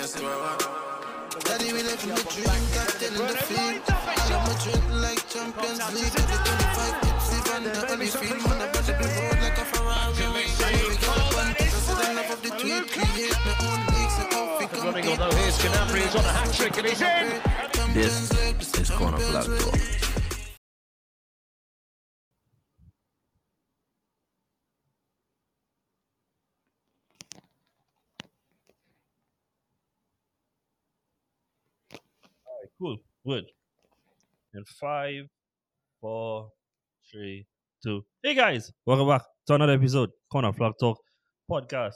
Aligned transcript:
Daddy, 0.00 1.74
we 1.74 1.82
live 1.82 2.02
in 2.04 2.08
the 2.08 2.24
dream, 2.32 2.64
captain 2.72 3.12
in 3.12 3.20
the 3.20 3.36
field. 3.36 3.84
I 3.86 4.32
am 4.32 4.48
a 4.48 4.56
drink 4.64 4.86
like 4.96 5.28
Champions 5.28 5.76
League. 5.92 6.16
Every 6.16 6.40
25 6.40 7.04
hits, 7.04 7.28
even 7.36 7.60
the 7.68 7.92
only 7.92 8.06
field. 8.06 8.40
Man, 8.48 8.62
I 8.62 8.72
better 8.72 8.96
be 8.96 9.04
road 9.04 9.38
like 9.44 9.58
a 9.58 9.64
Ferrari. 9.68 10.16
We 10.32 10.96
get 10.96 11.04
up 11.04 11.36
on 11.36 11.52
president 11.52 12.16
of 12.32 12.40
the 12.40 12.48
tweet. 12.48 12.88
Create 12.88 13.36
my 13.44 13.52
own 13.60 13.80
leagues 13.92 14.16
and 14.16 14.32
how 14.32 14.56
we 14.58 14.66
compete. 14.72 15.20
although 15.20 15.36
here's 15.36 15.58
Canapri, 15.58 16.00
he's 16.00 16.14
on 16.16 16.24
a 16.24 16.32
hat 16.32 16.54
trick 16.54 16.78
and 16.78 16.86
he's 16.86 17.02
in. 17.02 17.92
This 17.92 18.80
is 18.80 18.88
Corner 18.88 19.18
Flag 19.18 19.60
Talk. 19.60 19.99
Cool. 32.80 32.96
Good. 33.26 33.44
And 34.54 34.66
five, 34.80 35.24
four, 36.00 36.50
three, 37.10 37.46
two. 37.82 38.02
Hey 38.22 38.34
guys, 38.34 38.72
welcome 38.86 39.06
back 39.06 39.22
to 39.46 39.54
another 39.54 39.74
episode, 39.74 40.10
Corner 40.32 40.52
Flag 40.52 40.72
Talk 40.80 40.98
podcast. 41.50 41.94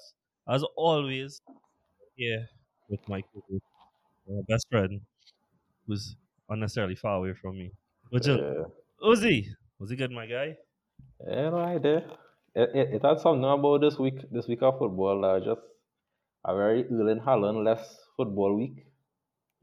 As 0.48 0.62
always, 0.77 1.41
here 2.16 2.47
with 2.88 3.01
my 3.09 3.23
best 4.48 4.66
friend, 4.70 5.01
who's 5.87 6.16
unnecessarily 6.51 6.96
far 6.96 7.16
away 7.16 7.32
from 7.41 7.57
me. 7.59 7.71
Which 8.10 8.29
is 8.29 8.37
Yeah, 8.37 8.65
Uzi. 9.02 9.46
Was 9.80 9.91
he 9.91 9.96
good, 9.96 10.10
my 10.10 10.27
guy? 10.27 10.57
yeah, 11.27 11.48
right 11.48 11.82
there. 11.82 12.05
It, 12.55 12.71
it, 12.74 12.95
it 12.96 13.02
had 13.05 13.19
something 13.21 13.43
about 13.45 13.80
this 13.80 13.98
week, 13.98 14.21
this 14.30 14.46
week 14.46 14.62
of 14.62 14.79
football. 14.79 15.24
Uh, 15.24 15.41
just 15.41 15.62
a 16.45 16.55
very 16.55 16.85
Erling 16.85 17.21
Haaland 17.21 17.65
less 17.65 17.98
football 18.16 18.55
week. 18.55 18.87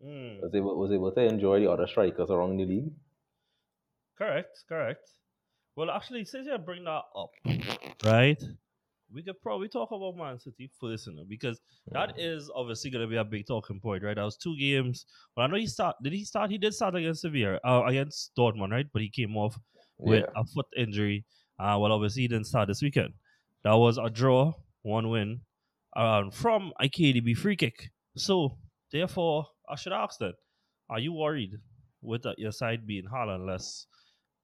Mm, 0.03 0.41
Was 0.41 0.53
able 0.55 0.77
was 0.77 0.91
able 0.91 1.11
to 1.13 1.21
enjoy 1.21 1.59
the 1.61 1.71
other 1.71 1.87
strikers 1.87 2.29
around 2.29 2.57
the 2.57 2.65
league. 2.65 2.93
correct, 4.17 4.63
correct. 4.67 5.09
Well, 5.75 5.89
actually, 5.89 6.25
since 6.25 6.47
you 6.47 6.57
bring 6.57 6.83
that 6.85 7.03
up, 7.15 7.31
right, 8.03 8.41
we 9.13 9.23
could 9.23 9.41
probably 9.41 9.69
talk 9.69 9.91
about 9.91 10.17
Man 10.17 10.39
City 10.39 10.69
first, 10.79 11.07
you 11.07 11.13
know, 11.15 11.25
because 11.27 11.61
that 11.93 12.13
is 12.17 12.51
obviously 12.53 12.89
going 12.91 13.03
to 13.05 13.09
be 13.09 13.17
a 13.17 13.23
big 13.23 13.47
talking 13.47 13.79
point, 13.79 14.03
right? 14.03 14.15
That 14.15 14.23
was 14.23 14.37
two 14.37 14.57
games. 14.57 15.05
Well, 15.35 15.45
I 15.45 15.49
know 15.49 15.57
he 15.57 15.67
start. 15.67 15.95
Did 16.03 16.13
he 16.13 16.25
start? 16.25 16.51
He 16.51 16.57
did 16.57 16.73
start 16.73 16.95
against 16.95 17.21
Sevilla, 17.21 17.59
uh, 17.65 17.83
against 17.85 18.31
Dortmund, 18.37 18.71
right? 18.71 18.87
But 18.91 19.01
he 19.01 19.09
came 19.09 19.37
off 19.37 19.57
with 19.97 20.23
Yeah, 20.23 20.29
a 20.35 20.45
foot 20.45 20.67
injury. 20.77 21.25
Uh, 21.59 21.77
well, 21.79 21.91
obviously 21.91 22.23
he 22.23 22.27
didn't 22.27 22.47
start 22.47 22.67
this 22.67 22.81
weekend. 22.81 23.13
That 23.63 23.73
was 23.73 23.97
a 23.97 24.09
draw, 24.09 24.53
one 24.81 25.09
win, 25.09 25.41
um, 25.95 26.31
from 26.31 26.73
a 26.79 26.85
KDB 26.89 27.37
free 27.37 27.55
kick. 27.55 27.91
So 28.17 28.57
therefore, 28.91 29.47
I 29.71 29.75
should 29.75 29.93
ask 29.93 30.19
that. 30.19 30.33
Are 30.89 30.99
you 30.99 31.13
worried 31.13 31.53
with 32.01 32.25
uh, 32.25 32.33
your 32.37 32.51
side 32.51 32.85
being 32.85 33.05
Haaland 33.11 33.47
less? 33.47 33.87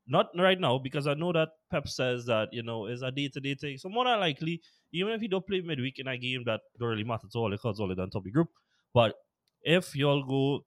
Not 0.07 0.27
right 0.37 0.59
now, 0.59 0.77
because 0.77 1.05
I 1.05 1.15
know 1.15 1.33
that 1.33 1.49
Pep 1.69 1.89
says 1.89 2.25
that 2.27 2.47
you 2.53 2.63
know 2.63 2.85
it's 2.85 3.01
a 3.01 3.11
day-to-day 3.11 3.55
thing. 3.55 3.77
So 3.77 3.89
more 3.89 4.05
than 4.05 4.19
likely, 4.19 4.61
even 4.93 5.11
if 5.11 5.21
you 5.21 5.27
don't 5.27 5.45
play 5.45 5.59
midweek 5.59 5.99
in 5.99 6.07
a 6.07 6.17
game 6.17 6.43
that 6.45 6.61
don't 6.79 6.87
really 6.89 7.03
matter 7.03 7.27
at 7.27 7.37
all, 7.37 7.51
because 7.51 7.79
all 7.79 7.93
done 7.93 8.09
top 8.09 8.25
of 8.25 8.31
group. 8.31 8.47
But 8.93 9.15
if 9.63 9.95
y'all 9.95 10.23
go 10.23 10.65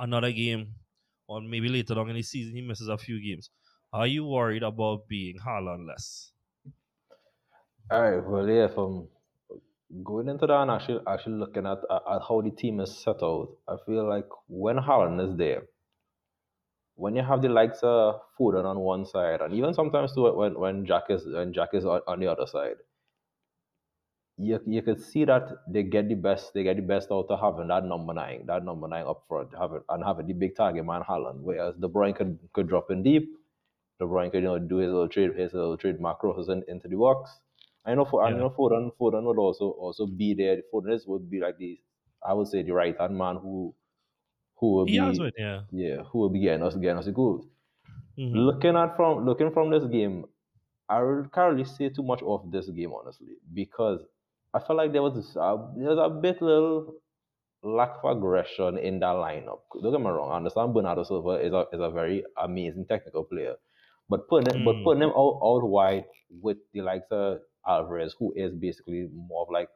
another 0.00 0.32
game, 0.32 0.74
or 1.28 1.40
maybe 1.40 1.68
later 1.68 1.96
on 2.00 2.10
in 2.10 2.16
the 2.16 2.22
season 2.22 2.56
he 2.56 2.62
misses 2.62 2.88
a 2.88 2.98
few 2.98 3.22
games, 3.22 3.50
are 3.92 4.08
you 4.08 4.24
worried 4.24 4.64
about 4.64 5.06
being 5.06 5.36
Haaland 5.38 5.86
less? 5.86 6.32
All 7.92 8.02
right. 8.02 8.28
Well, 8.28 8.48
yeah. 8.48 8.66
From 8.66 9.06
going 10.04 10.28
into 10.28 10.46
that 10.46 10.62
and 10.62 10.70
actually 10.70 11.00
actually 11.06 11.36
looking 11.36 11.66
at, 11.66 11.78
at 11.90 12.22
how 12.28 12.40
the 12.42 12.50
team 12.50 12.80
is 12.80 12.96
set 13.02 13.22
out, 13.22 13.48
I 13.68 13.76
feel 13.86 14.08
like 14.08 14.28
when 14.48 14.76
Haaland 14.76 15.30
is 15.30 15.36
there, 15.36 15.62
when 16.94 17.16
you 17.16 17.22
have 17.22 17.42
the 17.42 17.48
likes 17.48 17.78
of 17.82 18.20
Foden 18.38 18.64
on 18.64 18.78
one 18.80 19.06
side, 19.06 19.40
and 19.40 19.54
even 19.54 19.72
sometimes 19.74 20.14
too 20.14 20.32
when 20.32 20.58
when 20.58 20.86
Jack 20.86 21.04
is 21.10 21.26
when 21.26 21.52
Jack 21.52 21.70
is 21.72 21.84
on, 21.84 22.00
on 22.06 22.20
the 22.20 22.26
other 22.26 22.46
side, 22.46 22.76
you 24.36 24.60
you 24.66 24.82
could 24.82 25.00
see 25.00 25.24
that 25.24 25.48
they 25.68 25.82
get 25.82 26.08
the 26.08 26.14
best 26.14 26.52
they 26.54 26.62
get 26.64 26.76
the 26.76 26.82
best 26.82 27.08
out 27.10 27.26
of 27.30 27.40
having 27.40 27.68
that 27.68 27.84
number 27.84 28.12
nine, 28.14 28.44
that 28.46 28.64
number 28.64 28.88
nine 28.88 29.06
up 29.06 29.24
front, 29.28 29.50
having 29.58 29.80
and 29.88 30.04
having 30.04 30.26
the 30.26 30.34
big 30.34 30.56
target 30.56 30.84
man 30.84 31.02
Haaland, 31.02 31.40
Whereas 31.40 31.74
De 31.76 31.88
Bruyne 31.88 32.14
could 32.14 32.38
could 32.52 32.68
drop 32.68 32.90
in 32.90 33.02
deep, 33.02 33.28
De 34.00 34.06
Bruyne 34.06 34.30
could 34.30 34.42
you 34.42 34.48
know 34.48 34.58
do 34.58 34.76
his 34.76 34.90
little 34.92 35.08
trade 35.08 35.34
his 35.36 35.54
little 35.54 35.76
trade 35.76 35.98
macros 35.98 36.48
in, 36.50 36.62
into 36.68 36.88
the 36.88 36.96
box. 36.96 37.40
I 37.88 37.94
know 37.96 38.04
for 38.06 38.22
I 38.24 38.30
Yeah. 38.30 38.34
know 38.34 38.50
Foden 38.50 38.92
Foden 39.00 39.24
would 39.24 39.38
also 39.38 39.70
also 39.72 40.06
be 40.06 40.34
there. 40.34 40.62
Foden 40.72 41.00
would 41.08 41.30
be 41.30 41.40
like 41.40 41.58
the 41.58 41.80
I 42.24 42.34
would 42.34 42.48
say 42.48 42.62
the 42.62 42.72
right 42.72 42.96
hand 43.00 43.18
man 43.18 43.36
who 43.36 43.74
who 44.56 44.72
will 44.74 44.86
He 44.86 44.98
be 44.98 45.24
it, 45.24 45.34
yeah. 45.38 45.62
yeah, 45.70 46.02
who 46.04 46.18
will 46.20 46.30
be 46.30 46.40
getting 46.40 46.62
us 46.64 46.74
getting 46.76 46.98
us 46.98 47.06
the 47.06 47.12
goals. 47.12 47.46
Mhm. 48.16 48.48
Looking 48.48 48.76
at 48.76 48.96
from 48.96 49.24
looking 49.26 49.52
from 49.52 49.70
this 49.70 49.84
game, 49.86 50.26
I 50.88 50.98
can't 51.34 51.52
really 51.54 51.64
say 51.64 51.88
too 51.90 52.02
much 52.02 52.22
of 52.22 52.50
this 52.52 52.68
game 52.70 52.92
honestly 52.94 53.36
because 53.54 54.02
I 54.54 54.60
felt 54.60 54.78
like 54.78 54.92
there 54.92 55.02
was 55.02 55.14
this, 55.16 55.36
uh, 55.36 55.56
there 55.76 55.90
was 55.90 55.98
a 55.98 56.10
bit 56.10 56.42
little 56.42 57.00
lack 57.62 57.98
of 58.04 58.16
aggression 58.18 58.78
in 58.78 59.00
that 59.00 59.16
lineup. 59.16 59.60
Don't 59.82 59.92
get 59.92 60.00
me 60.00 60.08
wrong, 60.10 60.32
I 60.32 60.36
understand 60.36 60.74
Bernardo 60.74 61.02
Silva 61.04 61.32
is 61.46 61.52
a 61.52 61.66
is 61.72 61.80
a 61.80 61.90
very 61.90 62.24
amazing 62.36 62.86
technical 62.86 63.24
player, 63.24 63.56
but 64.08 64.28
putting 64.28 64.54
him, 64.54 64.64
but 64.64 64.82
Mm. 64.82 64.84
putting 64.84 65.02
him 65.02 65.10
out, 65.10 65.40
out 65.42 65.64
wide 65.64 66.06
with 66.30 66.58
the 66.72 66.82
likes 66.82 67.06
of 67.10 67.40
Alvarez, 67.68 68.14
who 68.18 68.32
is 68.36 68.54
basically 68.54 69.08
more 69.12 69.42
of 69.42 69.50
like 69.50 69.70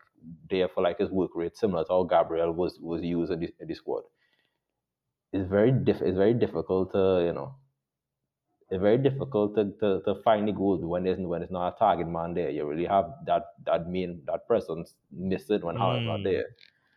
there 0.50 0.68
for 0.68 0.82
like 0.82 0.98
his 0.98 1.10
work 1.10 1.30
rate, 1.34 1.56
similar 1.56 1.84
to 1.84 1.90
how 1.90 2.02
Gabriel 2.04 2.52
was 2.52 2.78
was 2.80 3.02
used 3.02 3.32
in 3.32 3.40
the, 3.40 3.54
in 3.60 3.68
the 3.68 3.74
squad. 3.74 4.04
It's 5.32 5.48
very 5.48 5.72
diff. 5.72 6.00
It's 6.02 6.16
very 6.16 6.34
difficult 6.34 6.92
to 6.92 7.22
you 7.26 7.32
know 7.32 7.56
it's 8.70 8.80
very 8.80 8.96
difficult 8.98 9.54
to, 9.56 9.64
to, 9.80 10.00
to 10.04 10.14
find 10.22 10.48
the 10.48 10.52
goals 10.52 10.82
when 10.84 11.04
there's 11.04 11.18
when 11.18 11.42
it's 11.42 11.52
not 11.52 11.74
a 11.74 11.78
target 11.78 12.08
man 12.08 12.34
there. 12.34 12.50
You 12.50 12.66
really 12.66 12.86
have 12.86 13.12
that 13.26 13.44
that 13.66 13.88
main 13.88 14.22
that 14.26 14.46
presence 14.46 14.94
missing 15.10 15.60
when 15.62 15.76
Haaland's 15.76 16.06
not 16.06 16.22
Mm. 16.22 16.24
there. 16.24 16.44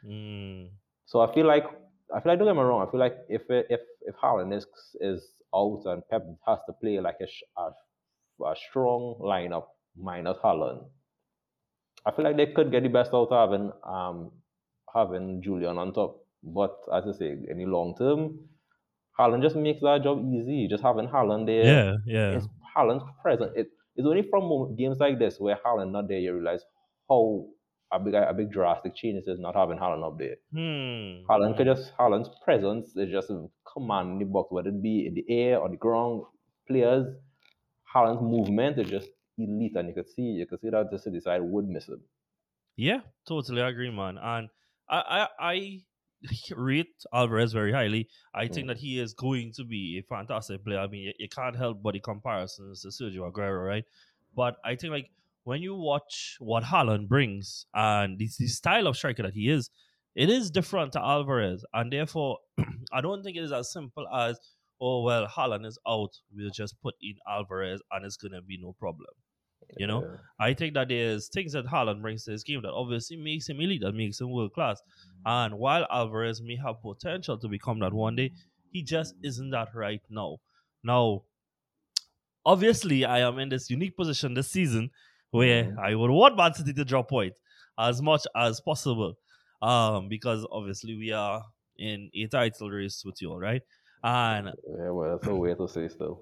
Mm. 0.05 0.69
So 1.05 1.21
I 1.21 1.33
feel 1.33 1.45
like 1.45 1.65
I 2.13 2.21
feel 2.21 2.31
like 2.31 2.39
don't 2.39 2.47
get 2.47 2.55
me 2.55 2.61
wrong. 2.61 2.87
I 2.87 2.91
feel 2.91 2.99
like 2.99 3.17
if 3.29 3.43
if 3.49 3.81
if 4.01 4.15
Haaland 4.15 4.55
is 4.55 4.65
is 5.01 5.33
out 5.53 5.81
and 5.85 6.07
Pep 6.09 6.25
has 6.47 6.59
to 6.67 6.73
play 6.73 6.99
like 6.99 7.17
a 7.21 7.27
a, 7.61 7.71
a 8.45 8.55
strong 8.55 9.15
lineup 9.21 9.65
minus 9.97 10.37
Haaland, 10.43 10.85
I 12.05 12.11
feel 12.11 12.25
like 12.25 12.37
they 12.37 12.47
could 12.47 12.71
get 12.71 12.83
the 12.83 12.89
best 12.89 13.13
out 13.13 13.29
of 13.31 13.49
having 13.49 13.71
um 13.87 14.31
having 14.93 15.41
Julian 15.41 15.77
on 15.77 15.93
top. 15.93 16.21
But 16.43 16.77
as 16.93 17.03
I 17.07 17.17
say, 17.17 17.37
in 17.49 17.57
the 17.57 17.65
long 17.65 17.95
term, 17.97 18.39
Haaland 19.19 19.41
just 19.41 19.55
makes 19.55 19.81
that 19.81 20.03
job 20.03 20.23
easy. 20.23 20.67
Just 20.67 20.83
having 20.83 21.07
Haaland 21.07 21.45
there 21.47 21.63
Yeah, 21.65 21.93
yeah. 22.05 22.37
it's 22.37 22.47
Haaland's 22.75 23.03
present. 23.21 23.51
It, 23.55 23.67
it's 23.95 24.07
only 24.07 24.23
from 24.29 24.75
games 24.75 24.99
like 24.99 25.19
this 25.19 25.39
where 25.39 25.57
Haaland 25.65 25.91
not 25.91 26.07
there 26.07 26.19
you 26.19 26.33
realize 26.33 26.61
how 27.09 27.47
a 27.91 27.99
big 27.99 28.13
a 28.13 28.33
big 28.33 28.51
drastic 28.51 28.95
change 28.95 29.23
is 29.27 29.39
not 29.39 29.55
having 29.55 29.77
Haaland 29.77 30.05
up 30.05 30.17
there. 30.19 30.35
Hmm. 30.51 31.25
Haaland 31.29 31.57
could 31.57 31.67
just 31.67 31.93
Haaland's 31.97 32.29
presence 32.43 32.95
is 32.95 33.09
just 33.09 33.31
commanding 33.73 34.19
the 34.19 34.25
box, 34.25 34.51
whether 34.51 34.69
it 34.69 34.81
be 34.81 35.07
in 35.07 35.13
the 35.13 35.25
air 35.29 35.59
or 35.59 35.69
the 35.69 35.77
ground. 35.77 36.23
Players, 36.67 37.05
Haaland's 37.93 38.21
movement 38.21 38.79
is 38.79 38.89
just 38.89 39.07
elite, 39.37 39.75
and 39.75 39.87
you 39.89 39.93
could 39.93 40.09
see 40.09 40.21
you 40.23 40.45
could 40.45 40.61
see 40.61 40.69
that 40.69 40.91
the 40.91 40.99
City 40.99 41.19
side 41.19 41.41
would 41.41 41.67
miss 41.67 41.87
him. 41.87 42.01
Yeah, 42.75 43.01
totally 43.27 43.61
agree, 43.61 43.89
man. 43.91 44.17
And 44.21 44.49
I, 44.89 45.27
I, 45.39 45.51
I 45.53 45.81
rate 46.55 46.93
Alvarez 47.13 47.53
very 47.53 47.71
highly. 47.71 48.09
I 48.33 48.47
think 48.47 48.65
Mm. 48.65 48.67
that 48.67 48.77
he 48.77 48.99
is 48.99 49.13
going 49.13 49.53
to 49.55 49.63
be 49.63 49.99
a 49.99 50.03
fantastic 50.03 50.63
player. 50.63 50.79
I 50.79 50.87
mean, 50.87 51.03
you, 51.03 51.13
you 51.19 51.29
can't 51.29 51.55
help 51.55 51.81
but 51.81 51.93
the 51.93 51.99
comparisons 51.99 52.81
to 52.81 52.89
Sergio 52.89 53.31
Aguero, 53.31 53.65
right? 53.65 53.85
But 54.35 54.57
I 54.65 54.75
think 54.75 54.91
like 54.91 55.09
when 55.43 55.61
you 55.61 55.75
watch 55.75 56.35
what 56.39 56.63
Haaland 56.63 57.07
brings 57.07 57.65
and 57.73 58.17
the, 58.17 58.27
the 58.39 58.47
style 58.47 58.87
of 58.87 58.97
striker 58.97 59.23
that 59.23 59.33
he 59.33 59.49
is, 59.49 59.69
it 60.15 60.29
is 60.29 60.49
different 60.49 60.93
to 60.93 61.01
Alvarez, 61.01 61.63
and 61.73 61.91
therefore 61.91 62.39
I 62.93 63.01
don't 63.01 63.23
think 63.23 63.37
it 63.37 63.43
is 63.43 63.51
as 63.51 63.71
simple 63.71 64.07
as 64.13 64.39
oh 64.81 65.03
well, 65.03 65.27
Haaland 65.27 65.65
is 65.65 65.77
out. 65.87 66.11
We'll 66.35 66.49
just 66.51 66.75
put 66.81 66.95
in 67.01 67.15
Alvarez, 67.29 67.81
and 67.91 68.05
it's 68.05 68.17
gonna 68.17 68.41
be 68.41 68.57
no 68.61 68.73
problem. 68.79 69.07
You 69.77 69.87
know, 69.87 70.01
Yeah. 70.03 70.17
I 70.39 70.53
think 70.53 70.73
that 70.75 70.89
there's 70.89 71.27
things 71.29 71.53
that 71.53 71.65
Haaland 71.65 72.01
brings 72.01 72.25
to 72.25 72.31
his 72.31 72.43
game 72.43 72.61
that 72.61 72.71
obviously 72.71 73.17
makes 73.17 73.47
him 73.49 73.59
elite, 73.61 73.81
that 73.81 73.93
makes 73.93 74.19
him 74.21 74.31
world 74.31 74.53
class. 74.53 74.81
And 75.25 75.57
while 75.57 75.85
Alvarez 75.91 76.41
may 76.41 76.55
have 76.57 76.81
potential 76.81 77.37
to 77.37 77.47
become 77.47 77.79
that 77.79 77.93
one 77.93 78.15
day, 78.15 78.31
he 78.71 78.83
just 78.83 79.15
isn't 79.23 79.49
that 79.51 79.69
right 79.73 80.01
now. 80.09 80.37
Now, 80.83 81.23
obviously, 82.45 83.05
I 83.05 83.19
am 83.19 83.39
in 83.39 83.49
this 83.49 83.69
unique 83.69 83.95
position 83.95 84.33
this 84.33 84.51
season 84.51 84.91
where 85.31 85.65
Mhm. 85.65 85.77
I 85.79 85.95
would 85.95 86.11
want 86.11 86.37
Man 86.37 86.53
City 86.53 86.73
to 86.73 86.85
drop 86.85 87.09
point 87.09 87.33
as 87.77 88.01
much 88.01 88.25
as 88.35 88.61
possible. 88.61 89.17
Um, 89.61 90.09
because 90.09 90.45
obviously 90.51 90.95
we 90.95 91.11
are 91.11 91.43
in 91.77 92.09
a 92.13 92.27
title 92.27 92.69
race 92.69 93.03
with 93.03 93.21
you 93.21 93.31
all, 93.31 93.39
right? 93.39 93.61
And 94.03 94.51
yeah, 94.77 94.89
well, 94.91 95.11
that's 95.11 95.25
so 95.25 95.35
weird 95.35 95.57
to 95.57 95.67
say 95.67 95.87
still. 95.87 96.21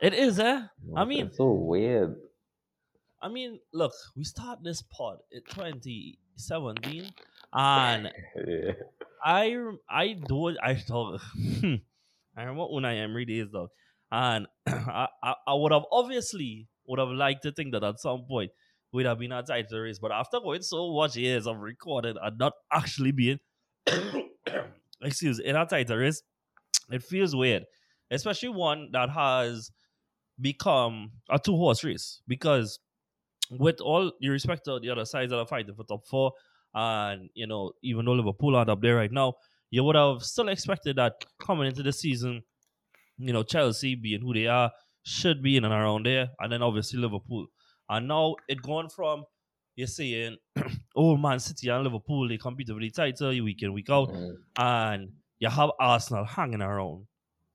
it 0.00 0.14
is, 0.14 0.38
eh? 0.38 0.62
I 0.96 1.04
mean, 1.04 1.26
it's 1.26 1.36
so 1.38 1.52
weird. 1.52 2.16
I 3.22 3.28
mean, 3.28 3.60
look, 3.72 3.92
we 4.16 4.24
start 4.24 4.58
this 4.64 4.82
pod 4.82 5.18
in 5.30 5.42
2017, 5.48 7.10
and 7.52 8.10
Yeah. 8.36 8.72
I 9.24 9.56
I 9.88 10.14
do. 10.14 10.56
I 10.60 10.74
thought 10.88 11.20
I 12.36 12.42
remember 12.42 12.64
Unai 12.64 13.00
Emery 13.00 13.24
days 13.24 13.46
though, 13.52 13.68
and 14.10 14.48
I, 14.66 15.06
I 15.22 15.34
I 15.46 15.54
would 15.54 15.70
have 15.70 15.84
obviously 15.92 16.66
would 16.86 16.98
have 16.98 17.10
liked 17.10 17.42
to 17.44 17.52
think 17.52 17.72
that 17.72 17.84
at 17.84 18.00
some 18.00 18.24
point 18.28 18.50
we'd 18.92 19.06
have 19.06 19.20
been 19.20 19.30
a 19.30 19.42
title 19.44 19.78
race, 19.78 20.00
but 20.00 20.10
after 20.10 20.40
going 20.40 20.62
so 20.62 20.92
much 20.92 21.16
years 21.16 21.46
of 21.46 21.58
recording 21.60 22.16
and 22.20 22.38
not 22.38 22.54
actually 22.72 23.12
being 23.12 23.38
excuse 25.02 25.38
in 25.38 25.54
a 25.54 25.64
title 25.64 25.98
race, 25.98 26.22
it 26.90 27.04
feels 27.04 27.36
weird, 27.36 27.64
especially 28.10 28.48
one 28.48 28.88
that 28.92 29.10
has 29.10 29.70
become 30.40 31.12
a 31.30 31.38
two 31.38 31.56
horse 31.56 31.84
race 31.84 32.22
because 32.26 32.80
with 33.58 33.80
all 33.80 34.12
due 34.20 34.30
respect 34.32 34.64
to 34.64 34.80
the 34.80 34.90
other 34.90 35.04
sides 35.04 35.30
that 35.30 35.38
are 35.38 35.46
fighting 35.46 35.74
for 35.74 35.84
top 35.84 36.06
four, 36.06 36.32
and 36.74 37.28
you 37.34 37.46
know, 37.46 37.72
even 37.82 38.04
though 38.04 38.12
Liverpool 38.12 38.56
aren't 38.56 38.70
up 38.70 38.80
there 38.80 38.96
right 38.96 39.12
now, 39.12 39.34
you 39.70 39.84
would 39.84 39.96
have 39.96 40.22
still 40.22 40.48
expected 40.48 40.96
that 40.96 41.24
coming 41.40 41.66
into 41.66 41.82
the 41.82 41.92
season, 41.92 42.42
you 43.18 43.32
know, 43.32 43.42
Chelsea 43.42 43.94
being 43.94 44.20
who 44.22 44.34
they 44.34 44.46
are, 44.46 44.70
should 45.04 45.42
be 45.42 45.56
in 45.56 45.64
and 45.64 45.72
around 45.74 46.06
there, 46.06 46.28
and 46.40 46.52
then 46.52 46.62
obviously 46.62 46.98
Liverpool. 46.98 47.46
And 47.88 48.08
now 48.08 48.36
it 48.48 48.62
gone 48.62 48.88
from 48.88 49.24
you're 49.74 49.86
saying, 49.86 50.36
oh 50.96 51.16
Man 51.16 51.40
City 51.40 51.68
and 51.68 51.84
Liverpool, 51.84 52.28
they 52.28 52.36
compete 52.38 52.68
for 52.68 52.78
the 52.78 52.90
title 52.90 53.28
week 53.42 53.62
in, 53.62 53.72
week 53.72 53.90
out, 53.90 54.08
Mm. 54.10 54.34
and 54.58 55.08
you 55.38 55.48
have 55.48 55.70
Arsenal 55.80 56.24
hanging 56.24 56.62
around 56.62 57.06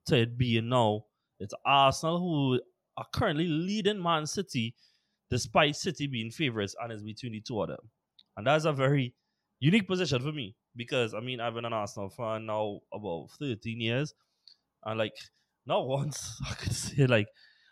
to 0.07 0.17
it 0.17 0.37
being 0.37 0.69
now 0.69 1.05
it's 1.39 1.53
Arsenal 1.65 2.19
who 2.19 2.59
are 2.97 3.05
currently 3.13 3.45
leading 3.47 4.01
Man 4.01 4.25
City 4.25 4.73
despite 5.29 5.75
City 5.75 6.07
being 6.07 6.31
favourites 6.31 6.75
and 6.81 6.91
it's 6.91 7.03
between 7.03 7.33
the 7.33 7.41
two 7.41 7.61
of 7.61 7.69
them. 7.69 7.91
And 8.35 8.47
that's 8.47 8.65
a 8.65 8.73
very 8.73 9.15
unique 9.59 9.87
position 9.87 10.21
for 10.21 10.31
me 10.31 10.55
because 10.75 11.13
I 11.13 11.19
mean 11.19 11.39
I've 11.39 11.55
been 11.55 11.65
an 11.65 11.73
Arsenal 11.73 12.09
fan 12.09 12.45
now 12.45 12.79
about 12.93 13.29
13 13.39 13.81
years 13.81 14.13
and 14.85 14.97
like 14.97 15.13
not 15.65 15.87
once 15.87 16.39
I 16.49 16.53
could 16.55 16.73
say 16.73 17.05
like 17.07 17.27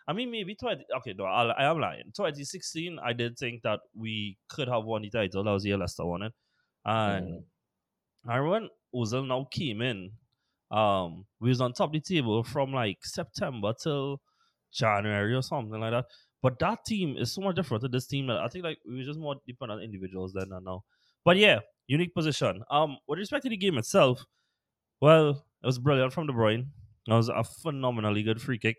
I 0.08 0.12
mean 0.12 0.30
maybe 0.30 0.54
20 0.54 0.84
okay 0.98 1.14
no 1.16 1.24
I, 1.24 1.44
I 1.50 1.70
am 1.70 1.80
lying 1.80 2.12
2016 2.14 2.98
I 3.04 3.12
did 3.12 3.38
think 3.38 3.62
that 3.62 3.80
we 3.94 4.38
could 4.48 4.68
have 4.68 4.84
won 4.84 5.02
the 5.02 5.10
title 5.10 5.44
that 5.44 5.50
was 5.50 5.62
the 5.62 5.70
year 5.70 5.78
Leicester 5.78 6.04
won 6.06 6.22
it 6.22 6.32
and 6.84 7.38
Mm. 7.40 7.44
I 8.28 8.36
remember 8.36 8.68
when 8.68 8.70
Ozil 8.94 9.26
now 9.26 9.46
came 9.50 9.80
in, 9.80 10.12
um, 10.70 11.26
we 11.40 11.48
was 11.48 11.60
on 11.60 11.72
top 11.72 11.90
of 11.90 11.92
the 11.92 12.00
table 12.00 12.42
from 12.44 12.72
like 12.72 12.98
September 13.02 13.72
till 13.80 14.20
January 14.72 15.34
or 15.34 15.42
something 15.42 15.80
like 15.80 15.92
that. 15.92 16.06
But 16.42 16.58
that 16.60 16.84
team 16.86 17.16
is 17.16 17.32
so 17.32 17.40
much 17.40 17.56
different 17.56 17.82
to 17.82 17.88
this 17.88 18.06
team 18.06 18.26
that 18.28 18.38
I 18.38 18.48
think 18.48 18.64
like 18.64 18.78
we 18.86 18.96
were 18.96 19.04
just 19.04 19.18
more 19.18 19.36
dependent 19.46 19.80
on 19.80 19.84
individuals 19.84 20.32
then 20.32 20.52
and 20.52 20.64
now. 20.64 20.84
But 21.24 21.36
yeah, 21.38 21.60
unique 21.88 22.14
position. 22.14 22.62
Um, 22.70 22.98
with 23.08 23.18
respect 23.18 23.42
to 23.44 23.48
the 23.48 23.56
game 23.56 23.78
itself, 23.78 24.24
well, 25.00 25.30
it 25.62 25.66
was 25.66 25.78
brilliant 25.78 26.12
from 26.12 26.26
De 26.26 26.32
Bruyne. 26.32 26.68
It 27.08 27.12
was 27.12 27.28
a 27.28 27.44
phenomenally 27.44 28.22
good 28.22 28.40
free 28.40 28.58
kick. 28.58 28.76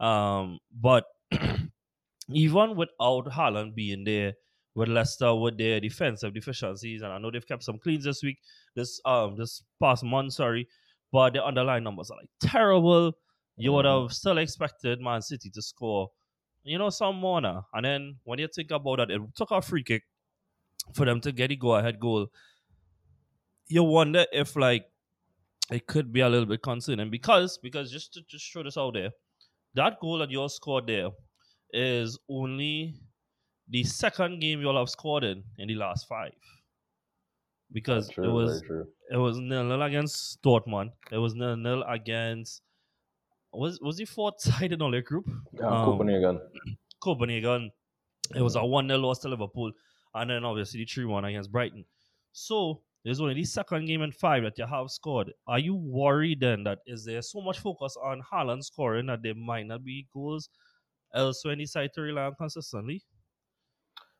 Um, 0.00 0.58
but 0.72 1.04
even 2.30 2.76
without 2.76 3.26
Haaland 3.26 3.74
being 3.74 4.04
there, 4.04 4.34
with 4.74 4.88
Leicester 4.88 5.34
with 5.34 5.58
their 5.58 5.80
defensive 5.80 6.32
deficiencies, 6.32 7.02
and 7.02 7.12
I 7.12 7.18
know 7.18 7.30
they've 7.30 7.46
kept 7.46 7.62
some 7.62 7.78
cleans 7.78 8.04
this 8.04 8.22
week, 8.22 8.38
this 8.74 9.00
um 9.04 9.36
this 9.36 9.62
past 9.82 10.02
month, 10.02 10.32
sorry, 10.32 10.66
but 11.12 11.34
the 11.34 11.44
underlying 11.44 11.84
numbers 11.84 12.10
are 12.10 12.16
like 12.16 12.30
terrible. 12.40 13.12
You 13.56 13.72
would 13.72 13.84
Mhm. 13.84 14.02
have 14.04 14.12
still 14.14 14.38
expected 14.38 14.98
Man 15.00 15.20
City 15.20 15.50
to 15.50 15.60
score, 15.60 16.08
you 16.64 16.78
know, 16.78 16.90
some 16.90 17.16
more 17.16 17.40
now. 17.40 17.66
And 17.72 17.84
then 17.84 18.16
when 18.24 18.38
you 18.38 18.48
think 18.48 18.70
about 18.70 18.98
that, 18.98 19.10
it 19.10 19.20
took 19.34 19.50
a 19.50 19.60
free 19.62 19.82
kick 19.82 20.04
for 20.94 21.04
them 21.04 21.20
to 21.20 21.32
get 21.32 21.48
the 21.48 21.56
go 21.56 21.74
ahead 21.74 21.98
goal. 22.00 22.28
You 23.68 23.84
wonder 23.84 24.26
if 24.32 24.56
like 24.56 24.86
it 25.70 25.86
could 25.86 26.12
be 26.12 26.20
a 26.20 26.28
little 26.28 26.46
bit 26.46 26.62
concerning 26.62 27.10
because 27.10 27.58
because 27.58 27.90
just 27.90 28.12
to 28.14 28.22
just 28.28 28.52
throw 28.52 28.62
this 28.62 28.76
out 28.76 28.94
there, 28.94 29.10
that 29.74 29.98
goal 30.00 30.18
that 30.18 30.30
you 30.30 30.40
all 30.40 30.48
scored 30.48 30.86
there 30.86 31.08
is 31.72 32.18
only 32.28 32.94
the 33.68 33.82
second 33.84 34.40
game 34.40 34.60
you'll 34.60 34.76
have 34.76 34.90
scored 34.90 35.24
in 35.24 35.42
in 35.58 35.68
the 35.68 35.74
last 35.74 36.06
five. 36.06 36.32
Because 37.72 38.10
True, 38.10 38.24
it 38.24 38.32
was 38.32 38.62
it 39.10 39.16
was 39.16 39.38
nil 39.38 39.64
nil 39.64 39.82
against 39.82 40.42
Dortmund. 40.42 40.90
It 41.10 41.18
was 41.18 41.34
nil 41.34 41.56
nil 41.56 41.82
against 41.88 42.62
was 43.52 43.80
was 43.80 43.96
the 43.96 44.04
fourth 44.04 44.40
side 44.40 44.72
in 44.72 44.82
all 44.82 44.90
their 44.90 45.02
group? 45.02 45.28
Yeah, 45.52 45.66
Um, 45.68 45.84
Copenhagen. 45.84 46.40
Copenhagen. 47.02 47.70
It 48.34 48.40
was 48.42 48.56
a 48.56 48.64
1 48.64 48.88
0 48.88 48.98
loss 49.00 49.18
to 49.20 49.28
Liverpool. 49.28 49.72
And 50.14 50.30
then 50.30 50.44
obviously 50.44 50.80
the 50.80 50.86
3 50.86 51.04
1 51.06 51.24
against 51.24 51.50
Brighton. 51.52 51.84
So 52.32 52.82
there's 53.04 53.20
only 53.20 53.34
the 53.34 53.44
second 53.44 53.86
game 53.86 54.02
in 54.02 54.12
five 54.12 54.42
that 54.44 54.56
you 54.58 54.66
have 54.66 54.90
scored. 54.90 55.32
Are 55.46 55.58
you 55.58 55.74
worried 55.74 56.40
then 56.40 56.64
that 56.64 56.78
is 56.86 57.04
there 57.04 57.20
so 57.22 57.40
much 57.40 57.58
focus 57.58 57.96
on 58.02 58.22
Haaland 58.22 58.62
scoring 58.64 59.06
that 59.06 59.22
there 59.22 59.34
might 59.34 59.66
not 59.66 59.84
be 59.84 60.06
goals 60.14 60.48
elsewhere 61.14 61.52
in 61.54 61.58
the 61.58 61.66
side 61.66 61.90
to 61.94 62.00
rely 62.02 62.22
on 62.26 62.34
consistently? 62.36 63.02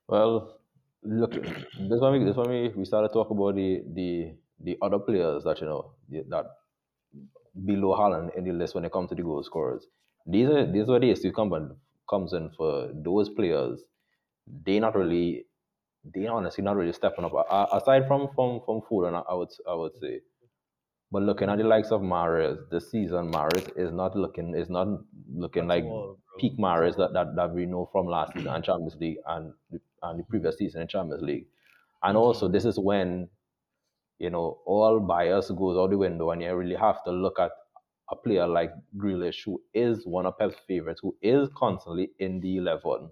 Well, 0.08 0.58
look, 1.02 1.32
this 1.32 2.00
one 2.00 2.12
we 2.18 2.24
this 2.24 2.36
one 2.36 2.50
we, 2.50 2.68
we 2.70 2.84
started 2.84 3.08
to 3.08 3.14
talk 3.14 3.30
about 3.30 3.54
the 3.54 3.82
the 3.94 4.34
the 4.60 4.76
other 4.82 4.98
players 4.98 5.44
that 5.44 5.60
you 5.60 5.66
know 5.66 5.92
the- 6.08 6.24
that 6.28 6.46
below 7.66 7.96
Haaland 7.96 8.36
in 8.36 8.44
the 8.44 8.52
list 8.52 8.74
when 8.74 8.84
it 8.84 8.92
comes 8.92 9.10
to 9.10 9.14
the 9.14 9.22
goal 9.22 9.42
scorers. 9.42 9.86
These 10.26 10.48
are 10.48 10.70
these 10.70 10.88
are 10.88 11.00
the 11.00 11.10
issue 11.10 11.32
come 11.32 11.52
in, 11.54 11.76
comes 12.08 12.32
in 12.32 12.50
for 12.50 12.90
those 12.94 13.28
players. 13.30 13.82
They 14.46 14.80
not 14.80 14.96
really, 14.96 15.46
they 16.04 16.26
honestly 16.26 16.64
not 16.64 16.76
really 16.76 16.92
stepping 16.92 17.24
up. 17.24 17.32
A- 17.34 17.76
Aside 17.76 18.06
from 18.06 18.28
from 18.34 18.60
from 18.64 18.82
Foden, 18.82 19.22
I- 19.28 19.34
would 19.34 19.50
I 19.68 19.74
would 19.74 19.96
say. 19.96 20.20
But 21.10 21.22
looking 21.22 21.48
at 21.50 21.58
the 21.58 21.64
likes 21.64 21.92
of 21.92 22.00
Mahrez 22.00 22.68
this 22.70 22.90
season, 22.90 23.30
Mahrez 23.32 23.76
is 23.76 23.92
not 23.92 24.16
looking 24.16 24.54
is 24.54 24.70
not 24.70 24.88
looking 25.32 25.64
At 25.64 25.68
like 25.68 25.84
all, 25.84 26.18
peak 26.38 26.58
Mahrez 26.58 26.96
that, 26.96 27.12
that, 27.12 27.36
that 27.36 27.52
we 27.54 27.66
know 27.66 27.88
from 27.92 28.06
last 28.06 28.32
season 28.32 28.48
and 28.48 28.64
Champions 28.64 28.96
League 28.96 29.18
and 29.26 29.52
and 30.02 30.18
the 30.20 30.24
previous 30.24 30.56
season 30.58 30.82
in 30.82 30.88
Champions 30.88 31.22
League. 31.22 31.46
And 32.02 32.16
also 32.16 32.48
this 32.48 32.64
is 32.64 32.78
when, 32.78 33.28
you 34.22 34.30
know, 34.30 34.46
all 34.66 35.00
bias 35.00 35.50
goes 35.50 35.76
out 35.78 35.90
the 35.90 35.98
window 35.98 36.30
and 36.30 36.42
you 36.42 36.54
really 36.54 36.76
have 36.76 37.02
to 37.04 37.10
look 37.10 37.38
at 37.40 37.50
a 38.10 38.16
player 38.16 38.46
like 38.46 38.72
Grealish, 38.96 39.44
who 39.44 39.60
is 39.74 40.06
one 40.06 40.26
of 40.26 40.38
Pep's 40.38 40.56
favorites, 40.68 41.00
who 41.02 41.16
is 41.22 41.48
constantly 41.56 42.10
in 42.18 42.40
the 42.40 42.56
eleven. 42.58 43.10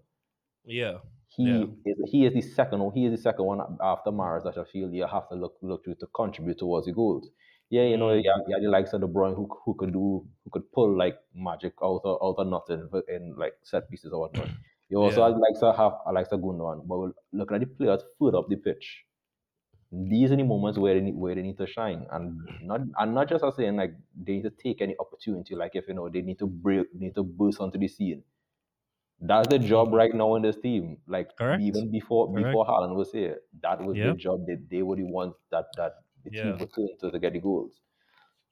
Yeah. 0.65 0.99
He 1.37 1.45
Yeah. 1.45 1.65
is 1.91 1.99
he 2.13 2.27
is 2.27 2.35
the 2.35 2.41
second 2.43 2.81
one. 2.85 2.95
He 2.95 3.05
is 3.07 3.13
the 3.13 3.23
second 3.23 3.45
one 3.47 3.61
after 3.81 4.11
Mahrez 4.11 4.45
that 4.45 4.59
I 4.59 4.65
feel 4.65 4.93
you 4.93 5.07
have 5.07 5.29
to 5.31 5.37
look 5.37 5.57
look 5.63 5.85
to 5.85 5.95
to 5.95 6.07
contribute 6.21 6.59
towards 6.59 6.87
the 6.87 6.93
goals. 6.93 7.31
Yeah, 7.71 7.85
you 7.93 7.97
know, 7.97 8.09
Mm. 8.09 8.25
yeah, 8.25 8.39
yeah, 8.49 8.59
the 8.65 8.69
likes 8.69 8.93
of 8.95 9.01
De 9.01 9.07
Bruyne 9.07 9.35
who 9.37 9.47
who 9.65 9.75
could 9.75 9.93
do 9.93 10.07
who 10.45 10.51
could 10.51 10.67
pull 10.73 10.97
like 11.03 11.19
magic 11.35 11.75
out 11.83 12.03
of 12.05 12.19
out 12.29 12.37
of 12.43 12.47
nothing 12.49 12.89
in 13.09 13.37
like 13.37 13.55
set 13.63 13.89
pieces 13.91 14.13
or 14.13 14.21
whatnot. 14.23 14.51
You 14.89 14.99
also 15.01 15.21
Yeah. 15.21 15.29
have 15.29 15.39
likes 15.39 15.61
to 15.61 15.73
have 15.73 15.95
likes 16.13 16.33
of 16.33 16.41
Gundogan, 16.41 16.87
but 16.89 17.15
looking 17.33 17.55
at 17.57 17.61
the 17.61 17.67
players 17.79 18.03
further 18.19 18.39
up 18.39 18.49
the 18.49 18.57
pitch. 18.57 18.89
These 19.93 20.31
are 20.31 20.37
the 20.37 20.45
moments 20.45 20.79
where 20.79 20.95
they 20.95 21.01
need, 21.01 21.17
where 21.17 21.35
they 21.35 21.43
need 21.43 21.59
to 21.59 21.67
shine, 21.67 22.07
and 22.13 22.41
not 22.63 22.81
and 22.99 23.13
not 23.13 23.29
just 23.29 23.43
as 23.43 23.57
saying 23.57 23.77
like 23.77 23.93
they 24.15 24.35
need 24.35 24.45
to 24.45 24.51
take 24.51 24.81
any 24.81 24.95
opportunity. 25.01 25.57
Like 25.57 25.73
if 25.75 25.89
you 25.89 25.95
know 25.95 26.09
they 26.09 26.23
need 26.23 26.39
to 26.39 26.47
break, 26.47 26.95
need 26.95 27.17
to 27.17 27.25
burst 27.25 27.61
onto 27.61 27.77
the 27.79 27.89
scene. 27.89 28.23
That's 29.21 29.49
the 29.49 29.59
job 29.59 29.89
mm-hmm. 29.89 29.97
right 29.97 30.15
now 30.15 30.37
in 30.37 30.43
this 30.43 30.57
team. 30.57 30.99
Like 31.09 31.37
Correct. 31.37 31.61
even 31.63 31.91
before 31.91 32.33
Correct. 32.33 32.47
before 32.47 32.67
Haaland 32.67 32.95
was 32.95 33.11
here, 33.11 33.41
that 33.63 33.83
was 33.83 33.97
Yeah. 33.97 34.13
the 34.13 34.15
job. 34.17 34.47
That 34.47 34.65
they 34.71 34.83
were 34.83 34.97
the 34.97 35.05
ones 35.05 35.35
that 35.51 35.67
that 35.77 35.95
the 36.25 36.31
Yeah. 36.33 36.43
team 36.43 36.59
was 36.59 36.71
turn 36.71 36.89
to, 37.01 37.11
to 37.11 37.19
get 37.19 37.33
the 37.33 37.41
goals. 37.41 37.81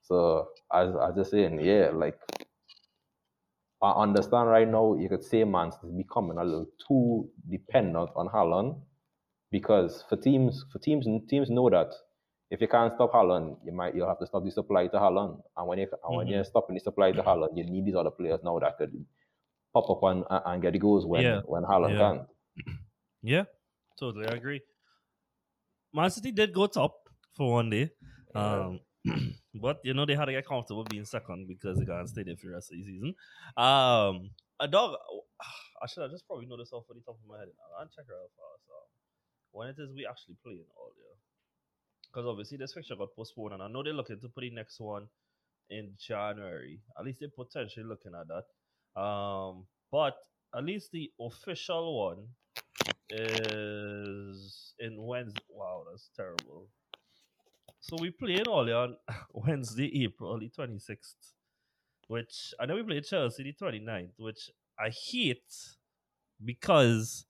So 0.03 0.49
as 0.73 0.91
as 0.97 1.19
I 1.19 1.23
saying, 1.23 1.61
yeah, 1.61 1.91
like 1.95 2.19
I 3.81 3.93
understand 3.93 4.49
right 4.49 4.69
now 4.69 4.95
you 4.95 5.09
could 5.09 5.23
say 5.23 5.45
Man 5.45 5.69
is 5.69 5.77
becoming 5.97 6.39
a 6.39 6.45
little 6.45 6.67
too 6.87 7.31
dependent 7.49 8.11
on 8.17 8.29
Haaland 8.29 8.81
because 9.51 10.05
for 10.09 10.17
teams 10.17 10.65
for 10.73 10.79
teams 10.79 11.07
and 11.07 11.29
teams 11.29 11.51
know 11.51 11.69
that 11.71 11.93
if 12.51 12.61
you 12.61 12.69
can't 12.69 12.93
stop 12.95 13.13
Haaland, 13.13 13.59
you 13.65 13.73
might 13.73 13.95
you'll 13.95 14.09
have 14.09 14.19
to 14.21 14.27
stop 14.27 14.45
the 14.45 14.51
supply 14.51 14.87
to 14.89 14.97
Haaland. 14.97 15.41
And 15.57 15.69
when 15.69 15.79
you 15.79 15.89
and 16.05 16.17
when 16.17 16.27
Mhm. 16.27 16.31
you're 16.31 16.45
stopping 16.45 16.75
the 16.75 16.81
supply 16.81 17.13
to 17.13 17.23
Haaland, 17.23 17.57
you 17.57 17.65
need 17.65 17.85
these 17.87 17.95
other 17.95 18.11
players 18.11 18.41
now 18.43 18.59
that 18.59 18.79
could 18.79 18.93
pop 19.75 19.91
up 19.91 20.03
and, 20.05 20.25
and 20.31 20.63
get 20.63 20.73
the 20.73 20.79
goals 20.79 21.07
when 21.07 21.23
Yeah. 21.25 21.41
when 21.47 21.63
Haaland 21.65 21.93
Yeah. 21.95 21.99
can't. 21.99 22.29
Yeah, 23.23 23.45
totally 23.99 24.27
I 24.29 24.35
agree. 24.37 24.63
Man 25.93 26.11
City 26.11 26.31
did 26.33 26.53
go 26.53 26.67
top 26.67 27.09
for 27.37 27.53
one 27.55 27.71
day. 27.71 27.91
Um, 28.35 28.81
but 29.55 29.81
you 29.85 29.95
know 29.95 30.07
they 30.07 30.15
had 30.15 30.27
to 30.27 30.33
get 30.33 30.47
comfortable 30.47 30.85
being 30.85 31.05
second 31.05 31.49
because 31.49 31.79
they 31.79 31.85
can't 31.85 32.09
stay 32.09 32.23
there 32.23 32.37
for 32.37 32.47
the 32.47 32.53
rest 32.55 32.71
of 32.71 32.79
the 32.79 32.85
season. 32.85 33.15
Um, 33.57 34.31
a 34.61 34.69
dog. 34.69 34.97
I 35.83 35.87
should 35.87 36.03
have 36.03 36.11
just 36.11 36.27
probably 36.27 36.47
this 36.59 36.73
off 36.73 36.87
the 36.89 36.95
top 37.07 37.19
of 37.23 37.27
my 37.29 37.39
head. 37.39 37.49
I'll 37.79 37.87
check 37.87 38.07
her 38.09 38.15
out 38.15 38.31
first. 38.35 38.67
Um, 38.71 38.98
when 39.53 39.69
it 39.69 39.77
is 39.79 39.91
we 39.95 40.07
actually 40.07 40.37
playing 40.43 40.65
all 40.77 40.93
year, 40.97 41.17
because 42.11 42.27
obviously 42.27 42.59
this 42.59 42.73
fixture 42.73 42.97
got 42.97 43.15
postponed, 43.15 43.55
and 43.55 43.63
I 43.63 43.69
know 43.69 43.83
they're 43.83 43.93
looking 43.93 44.21
to 44.21 44.29
put 44.29 44.43
the 44.43 44.51
next 44.51 44.81
one 44.81 45.09
in 45.71 45.93
January. 45.99 46.81
At 46.99 47.05
least 47.05 47.21
they're 47.21 47.29
potentially 47.29 47.87
looking 47.87 48.13
at 48.19 48.27
that. 48.29 49.01
Um, 49.01 49.67
but 49.91 50.17
at 50.55 50.65
least 50.65 50.91
the 50.93 51.11
official 51.21 51.99
one 51.99 52.27
is 53.11 54.75
in 54.79 55.03
Wednesday. 55.03 55.43
Wow, 55.49 55.85
that's 55.91 56.11
terrible. 56.17 56.69
So 57.81 57.97
we 58.01 58.11
played 58.11 58.49
only 58.49 58.73
on 58.73 58.97
Wednesday, 59.33 60.05
April 60.05 60.39
the 60.39 60.51
26th, 60.51 61.15
which 62.09 62.55
I 62.61 62.67
know 62.67 62.75
we 62.75 62.83
played 62.83 63.05
Chelsea 63.05 63.45
the 63.45 63.53
29th, 63.53 64.11
which 64.19 64.51
I 64.79 64.91
hate 64.91 65.43
because 66.45 67.25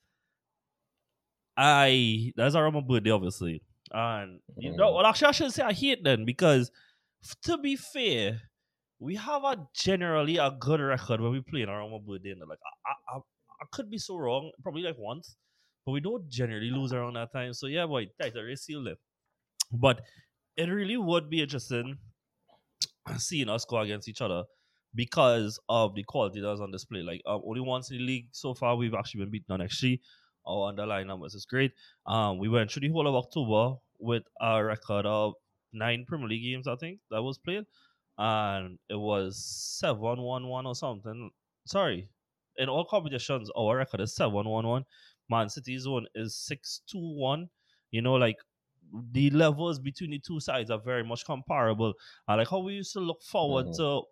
I 1.59 2.33
that's 2.37 2.55
around 2.55 2.75
my 2.75 2.81
birthday, 2.81 3.11
obviously. 3.11 3.63
And 3.91 4.39
you 4.57 4.77
know, 4.77 4.95
well, 4.95 5.07
actually, 5.07 5.29
I 5.29 5.33
shouldn't 5.33 5.55
say 5.55 5.63
I 5.63 5.73
hate 5.73 6.05
them 6.05 6.25
because, 6.25 6.71
to 7.43 7.59
be 7.59 7.75
fair, 7.75 8.41
we 9.01 9.17
have 9.17 9.43
a 9.43 9.67
generally 9.75 10.37
a 10.37 10.53
good 10.53 10.81
record 10.81 11.21
when 11.21 11.33
we 11.33 11.41
play 11.41 11.63
in 11.63 11.69
our 11.69 11.83
own 11.83 12.01
birthday. 12.07 12.31
And 12.31 12.41
like, 12.49 12.59
I, 12.87 13.17
I, 13.17 13.19
I, 13.19 13.65
could 13.73 13.91
be 13.91 13.99
so 13.99 14.17
wrong, 14.17 14.53
probably 14.63 14.83
like 14.83 14.97
once, 14.99 15.37
but 15.85 15.93
we 15.93 16.01
don't 16.01 16.29
generally 16.29 16.71
lose 16.71 16.93
around 16.93 17.15
that 17.15 17.33
time. 17.33 17.53
So 17.55 17.67
yeah, 17.67 17.87
boy, 17.87 18.07
that's 18.19 18.37
a 18.37 18.43
race 18.43 18.63
seal 18.63 18.85
then. 18.85 18.97
But 19.73 20.03
it 20.57 20.69
really 20.69 20.97
would 20.97 21.29
be 21.29 21.43
interesting 21.43 21.99
seeing 23.17 23.49
us 23.49 23.65
go 23.65 23.79
against 23.79 24.09
each 24.09 24.21
other 24.21 24.45
because 24.95 25.59
of 25.69 25.95
the 25.97 26.05
quality 26.05 26.41
that 26.41 26.49
was 26.49 26.61
on 26.61 26.71
display. 26.71 27.03
Like 27.03 27.23
um, 27.27 27.43
only 27.45 27.61
once 27.63 27.91
in 27.91 27.99
the 27.99 28.05
league 28.05 28.29
so 28.31 28.55
far, 28.55 28.77
we've 28.77 28.95
actually 28.95 29.23
been 29.23 29.31
beaten 29.31 29.53
on 29.53 29.61
XG. 29.61 29.99
Our 30.47 30.69
underlying 30.69 31.07
numbers 31.07 31.35
is 31.35 31.45
great. 31.45 31.73
Um, 32.07 32.39
we 32.39 32.49
went 32.49 32.71
through 32.71 32.81
the 32.81 32.89
whole 32.93 33.07
of 33.07 33.15
October 33.15 33.79
with 33.99 34.25
a 34.41 34.65
record 34.65 35.07
of 35.07 35.35
nine 35.73 36.05
Premier 36.07 36.29
League 36.29 36.43
games, 36.43 36.67
I 36.67 36.77
think, 36.77 37.01
that 37.11 37.23
was 37.23 37.39
played, 37.39 37.67
and 38.17 38.79
it 38.89 38.95
was 38.97 39.37
seven 39.45 40.21
one 40.23 40.47
one 40.47 40.67
or 40.67 40.75
something. 40.75 41.31
Sorry, 41.67 42.09
in 42.57 42.69
all 42.69 42.85
competitions, 42.85 43.51
our 43.57 43.77
record 43.77 44.01
is 44.01 44.15
seven 44.15 44.47
one 44.49 44.67
one. 44.67 44.85
Man 45.29 45.49
City's 45.51 45.87
one 45.87 46.07
is 46.15 46.35
six 46.35 46.81
two 46.87 46.99
one. 46.99 47.51
You 47.91 48.03
know, 48.03 48.15
like 48.15 48.37
the 49.13 49.31
levels 49.31 49.79
between 49.79 50.11
the 50.11 50.19
two 50.19 50.41
sides 50.41 50.71
are 50.71 50.81
very 50.81 51.05
much 51.05 51.25
comparable. 51.27 51.95
And 52.27 52.39
like 52.39 52.49
how 52.49 52.61
we 52.61 52.75
used 52.75 52.93
to 52.95 53.01
look 53.01 53.23
forward 53.23 53.67
Mhm. 53.67 53.77
to 53.77 54.03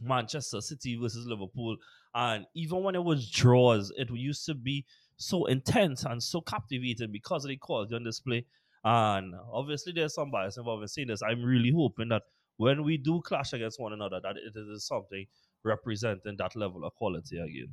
Manchester 0.00 0.60
City 0.60 0.96
versus 0.96 1.26
Liverpool, 1.26 1.76
and 2.14 2.46
even 2.54 2.82
when 2.82 2.94
it 2.94 3.02
was 3.04 3.30
draws, 3.30 3.90
it 3.96 4.10
used 4.10 4.44
to 4.46 4.54
be 4.54 4.84
so 5.22 5.46
intense 5.46 6.04
and 6.04 6.22
so 6.22 6.40
captivating 6.40 7.12
because 7.12 7.44
of 7.44 7.50
the 7.50 7.56
quality 7.56 7.94
on 7.94 8.04
display. 8.04 8.44
And 8.84 9.34
obviously, 9.52 9.92
there's 9.92 10.14
some 10.14 10.30
bias 10.30 10.56
involved 10.56 10.82
in 10.82 10.88
saying 10.88 11.08
this. 11.08 11.22
I'm 11.22 11.42
really 11.42 11.70
hoping 11.70 12.08
that 12.08 12.22
when 12.56 12.82
we 12.82 12.96
do 12.96 13.20
clash 13.24 13.52
against 13.52 13.80
one 13.80 13.92
another, 13.92 14.20
that 14.22 14.36
it 14.36 14.58
is 14.58 14.86
something 14.86 15.26
representing 15.64 16.36
that 16.38 16.56
level 16.56 16.84
of 16.84 16.94
quality 16.94 17.38
again. 17.38 17.68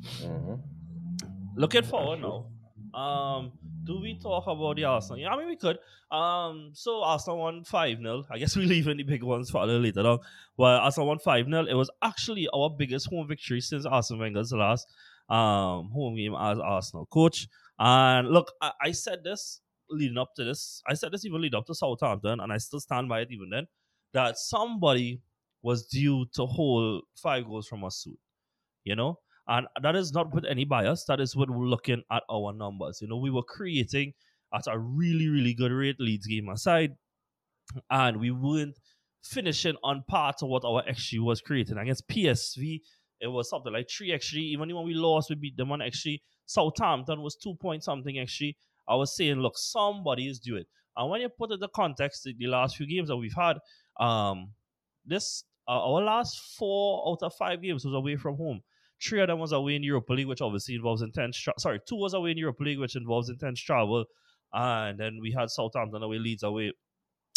Mhm. 0.00 0.62
Looking 1.56 1.82
forward 1.82 2.20
now. 2.20 2.46
Um, 2.98 3.52
do 3.84 4.00
we 4.00 4.18
talk 4.18 4.46
about 4.46 4.76
the 4.76 4.84
Arsenal? 4.84 5.18
Yeah, 5.18 5.30
I 5.34 5.38
mean 5.38 5.48
we 5.48 5.56
could. 5.56 5.78
Um, 6.10 6.70
so 6.72 7.02
Arsenal 7.02 7.38
won 7.38 7.64
five 7.64 7.98
0 7.98 8.24
I 8.30 8.38
guess 8.38 8.56
we 8.56 8.64
leave 8.64 8.86
the 8.86 9.02
big 9.02 9.22
ones 9.22 9.50
for 9.50 9.62
a 9.62 9.66
little 9.66 9.82
later 9.82 10.00
on. 10.06 10.20
Well, 10.56 10.78
Arsenal 10.80 11.08
won 11.08 11.18
five 11.18 11.46
0 11.46 11.66
It 11.66 11.74
was 11.74 11.90
actually 12.00 12.48
our 12.54 12.70
biggest 12.70 13.08
home 13.10 13.28
victory 13.28 13.60
since 13.60 13.84
Arsene 13.84 14.18
Wenger's 14.18 14.52
last 14.52 14.88
um 15.28 15.90
home 15.92 16.16
game 16.16 16.34
as 16.34 16.58
Arsenal 16.58 17.06
coach. 17.06 17.48
And 17.78 18.28
look, 18.28 18.52
I, 18.60 18.72
I 18.82 18.92
said 18.92 19.22
this 19.24 19.60
leading 19.90 20.18
up 20.18 20.34
to 20.36 20.44
this. 20.44 20.82
I 20.88 20.94
said 20.94 21.12
this 21.12 21.24
even 21.24 21.40
leading 21.40 21.58
up 21.58 21.66
to 21.66 21.74
Southampton, 21.74 22.40
and 22.40 22.52
I 22.52 22.58
still 22.58 22.80
stand 22.80 23.08
by 23.08 23.20
it 23.20 23.28
even 23.30 23.50
then. 23.50 23.66
That 24.14 24.38
somebody 24.38 25.20
was 25.62 25.86
due 25.86 26.26
to 26.34 26.46
hold 26.46 27.02
five 27.22 27.44
goals 27.44 27.66
from 27.68 27.84
us 27.84 27.96
soon. 27.96 28.16
You 28.84 28.96
know, 28.96 29.18
and 29.46 29.66
that 29.82 29.96
is 29.96 30.12
not 30.12 30.32
with 30.34 30.44
any 30.44 30.64
bias. 30.64 31.04
That 31.04 31.20
is 31.20 31.36
we're 31.36 31.46
looking 31.46 32.02
at 32.10 32.22
our 32.30 32.52
numbers. 32.52 33.00
You 33.00 33.08
know, 33.08 33.16
we 33.18 33.30
were 33.30 33.42
creating 33.42 34.12
at 34.54 34.66
a 34.66 34.78
really, 34.78 35.28
really 35.28 35.54
good 35.54 35.72
rate, 35.72 35.96
Leeds 35.98 36.26
game 36.26 36.48
aside, 36.48 36.92
and 37.90 38.18
we 38.18 38.30
weren't 38.30 38.78
finishing 39.22 39.74
on 39.82 40.04
par 40.08 40.32
to 40.38 40.46
what 40.46 40.64
our 40.64 40.82
XG 40.84 41.20
was 41.20 41.40
creating. 41.40 41.76
Against 41.76 42.08
PSV, 42.08 42.80
it 43.20 43.26
was 43.26 43.50
something 43.50 43.72
like 43.72 43.88
3 43.90 44.12
actually. 44.12 44.42
Even 44.42 44.74
when 44.74 44.86
we 44.86 44.94
lost, 44.94 45.30
we 45.30 45.36
beat 45.36 45.56
them 45.56 45.72
on 45.72 45.82
actually 45.82 46.22
Southampton 46.48 47.20
was 47.20 47.36
2 47.36 47.54
point 47.54 47.84
something 47.84 48.18
actually. 48.18 48.56
I 48.88 48.94
was 48.94 49.14
saying, 49.14 49.36
look, 49.36 49.56
somebody 49.56 50.28
is 50.28 50.38
due 50.40 50.56
it. 50.56 50.66
And 50.96 51.10
when 51.10 51.20
you 51.20 51.28
put 51.28 51.52
it 51.52 51.60
the 51.60 51.68
context, 51.68 52.24
the 52.24 52.46
last 52.46 52.76
few 52.76 52.86
games 52.86 53.08
that 53.08 53.16
we've 53.16 53.34
had, 53.34 53.58
um, 54.00 54.50
this 55.04 55.44
uh, 55.68 55.72
our 55.72 56.02
last 56.02 56.56
four 56.58 57.06
out 57.08 57.22
of 57.22 57.34
five 57.34 57.62
games 57.62 57.84
was 57.84 57.94
away 57.94 58.16
from 58.16 58.36
home. 58.36 58.62
Three 59.00 59.20
of 59.20 59.28
them 59.28 59.38
was 59.38 59.52
away 59.52 59.76
in 59.76 59.82
Europa 59.82 60.12
League, 60.14 60.26
which 60.26 60.40
obviously 60.40 60.74
involves 60.74 61.02
intense. 61.02 61.38
Tra- 61.38 61.52
sorry, 61.58 61.80
two 61.86 61.96
was 61.96 62.14
away 62.14 62.32
in 62.32 62.38
Europa 62.38 62.64
League, 62.64 62.78
which 62.78 62.96
involves 62.96 63.28
intense 63.28 63.60
travel, 63.60 64.06
and 64.52 64.98
then 64.98 65.18
we 65.20 65.30
had 65.30 65.50
Southampton 65.50 66.02
away, 66.02 66.18
Leeds 66.18 66.42
away, 66.42 66.72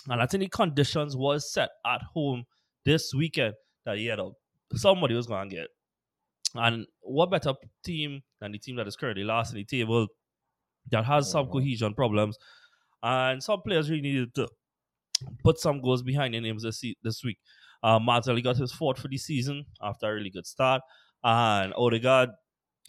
and 0.10 0.22
I 0.22 0.26
think 0.26 0.42
the 0.42 0.50
conditions 0.50 1.16
was 1.16 1.52
set 1.52 1.70
at 1.86 2.02
home 2.14 2.46
this 2.86 3.14
weekend 3.14 3.54
that 3.86 4.00
yeah, 4.00 4.16
somebody 4.76 5.16
was 5.16 5.28
going 5.28 5.50
to 5.50 5.56
get. 5.56 5.68
And 6.56 6.88
what 7.02 7.32
better 7.32 7.54
team 7.84 8.24
than 8.40 8.52
the 8.52 8.60
team 8.60 8.76
that 8.78 8.88
is 8.88 8.96
currently 8.96 9.24
last 9.24 9.52
in 9.52 9.58
the 9.58 9.66
table 9.66 10.08
that 10.92 11.06
has 11.06 11.30
some 11.32 11.48
Mhm. 11.48 11.52
cohesion 11.52 11.94
problems, 11.94 12.38
and 13.04 13.44
some 13.44 13.62
players 13.62 13.90
really 13.90 14.02
needed 14.02 14.36
to 14.36 14.50
put 15.44 15.60
some 15.60 15.82
goals 15.82 16.04
behind 16.04 16.34
their 16.34 16.42
names 16.42 16.64
this 16.64 16.84
this 17.04 17.24
week. 17.24 17.40
Uh, 17.84 18.00
Martinelli 18.00 18.42
got 18.42 18.58
his 18.58 18.72
fourth 18.72 19.00
for 19.00 19.08
the 19.08 19.18
season 19.18 19.66
after 19.82 20.10
a 20.10 20.14
really 20.14 20.30
good 20.30 20.46
start, 20.48 20.82
and 21.24 21.74
Odegaard, 21.76 22.30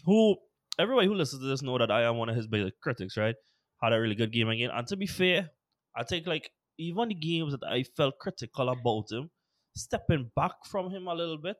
who 0.05 0.37
everybody 0.79 1.07
who 1.07 1.15
listens 1.15 1.41
to 1.41 1.47
this 1.47 1.61
know 1.61 1.77
that 1.77 1.91
I 1.91 2.03
am 2.03 2.17
one 2.17 2.29
of 2.29 2.35
his 2.35 2.47
biggest 2.47 2.73
critics, 2.81 3.17
right? 3.17 3.35
Had 3.81 3.93
a 3.93 3.99
really 4.01 4.15
good 4.15 4.31
game 4.31 4.49
again, 4.49 4.71
and 4.71 4.87
to 4.87 4.95
be 4.97 5.07
fair, 5.07 5.51
I 5.95 6.03
think 6.03 6.27
like 6.27 6.51
even 6.77 7.09
the 7.09 7.15
games 7.15 7.53
that 7.53 7.63
I 7.67 7.83
felt 7.83 8.19
critical 8.19 8.69
about 8.69 9.11
him, 9.11 9.29
stepping 9.75 10.31
back 10.35 10.65
from 10.65 10.89
him 10.91 11.07
a 11.07 11.13
little 11.15 11.37
bit 11.37 11.57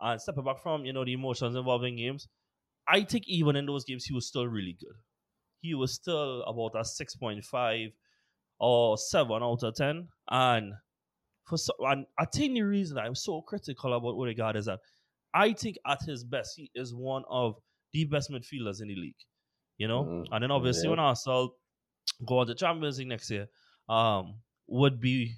and 0.00 0.20
stepping 0.20 0.44
back 0.44 0.62
from 0.62 0.84
you 0.84 0.92
know 0.92 1.04
the 1.04 1.12
emotions 1.12 1.56
involving 1.56 1.96
games, 1.96 2.28
I 2.88 3.02
think 3.02 3.24
even 3.26 3.56
in 3.56 3.66
those 3.66 3.84
games 3.84 4.04
he 4.04 4.14
was 4.14 4.26
still 4.26 4.46
really 4.46 4.76
good. 4.78 4.96
He 5.60 5.74
was 5.74 5.94
still 5.94 6.42
about 6.42 6.78
a 6.78 6.84
six 6.84 7.16
point 7.16 7.44
five 7.44 7.90
or 8.58 8.96
seven 8.98 9.42
out 9.42 9.62
of 9.62 9.74
ten, 9.74 10.08
and 10.30 10.72
for 11.48 11.56
so, 11.56 11.72
and 11.80 12.06
I 12.18 12.24
think 12.24 12.54
the 12.54 12.62
reason 12.62 12.98
I'm 12.98 13.14
so 13.14 13.40
critical 13.42 13.92
about 13.94 14.16
Odegaard 14.16 14.56
is 14.56 14.66
that 14.66 14.80
I 15.34 15.52
think 15.52 15.76
at 15.86 16.02
his 16.02 16.24
best 16.24 16.54
he 16.56 16.70
is 16.74 16.94
one 16.94 17.22
of 17.28 17.56
the 17.92 18.04
best 18.04 18.30
midfielders 18.30 18.80
in 18.82 18.88
the 18.88 18.96
league. 18.96 19.14
You 19.78 19.88
know, 19.88 20.04
Mm, 20.04 20.24
and 20.32 20.42
then 20.42 20.50
obviously 20.50 20.84
yeah. 20.84 20.90
when 20.90 20.98
Arsenal 20.98 21.54
go 22.26 22.38
on 22.38 22.46
to 22.46 22.54
Champions 22.54 22.98
League 22.98 23.08
next 23.08 23.30
year, 23.30 23.46
um, 23.88 24.40
would 24.66 25.00
be 25.00 25.34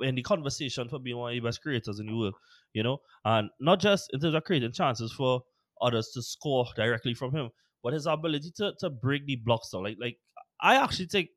in 0.00 0.14
the 0.14 0.22
conversation 0.22 0.88
for 0.88 0.98
being 0.98 1.16
one 1.16 1.32
of 1.32 1.34
the 1.42 1.46
best 1.46 1.62
creators 1.62 2.00
in 2.00 2.06
the 2.06 2.16
world. 2.16 2.34
You 2.76 2.82
know, 2.82 2.98
and 3.24 3.48
not 3.58 3.80
just 3.80 4.10
in 4.12 4.20
terms 4.20 4.34
of 4.34 4.44
creating 4.44 4.72
chances 4.72 5.10
for 5.10 5.42
others 5.80 6.10
to 6.12 6.20
score 6.20 6.66
directly 6.76 7.14
from 7.14 7.34
him, 7.34 7.48
but 7.82 7.94
his 7.94 8.06
ability 8.06 8.50
to 8.56 8.74
to 8.80 8.90
break 8.90 9.24
the 9.24 9.36
blocks 9.36 9.70
down. 9.70 9.84
Like 9.84 9.96
like 9.98 10.18
I 10.60 10.76
actually 10.76 11.06
think 11.06 11.30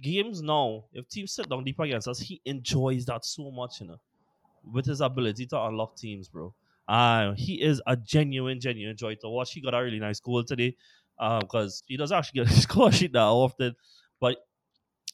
games 0.00 0.40
now, 0.40 0.84
if 0.94 1.06
teams 1.08 1.34
sit 1.34 1.50
down 1.50 1.64
deep 1.64 1.78
against 1.78 2.08
us, 2.08 2.20
he 2.20 2.40
enjoys 2.46 3.04
that 3.04 3.26
so 3.26 3.50
much, 3.50 3.82
you 3.82 3.88
know, 3.88 4.00
with 4.64 4.86
his 4.86 5.02
ability 5.02 5.46
to 5.48 5.60
unlock 5.62 5.96
teams, 5.96 6.28
bro. 6.28 6.54
Uh, 6.88 7.34
he 7.34 7.60
is 7.60 7.82
a 7.86 7.96
genuine, 7.96 8.58
genuine 8.60 8.96
joy 8.96 9.14
to 9.16 9.28
watch. 9.28 9.52
He 9.52 9.60
got 9.60 9.74
a 9.74 9.82
really 9.82 9.98
nice 9.98 10.20
goal 10.20 10.42
today 10.42 10.74
because 11.40 11.82
he 11.86 11.98
doesn't 11.98 12.16
actually 12.16 12.44
get 12.44 12.52
a 12.56 12.60
score 12.60 12.92
sheet 12.92 13.12
that 13.12 13.20
often, 13.20 13.74
but 14.20 14.38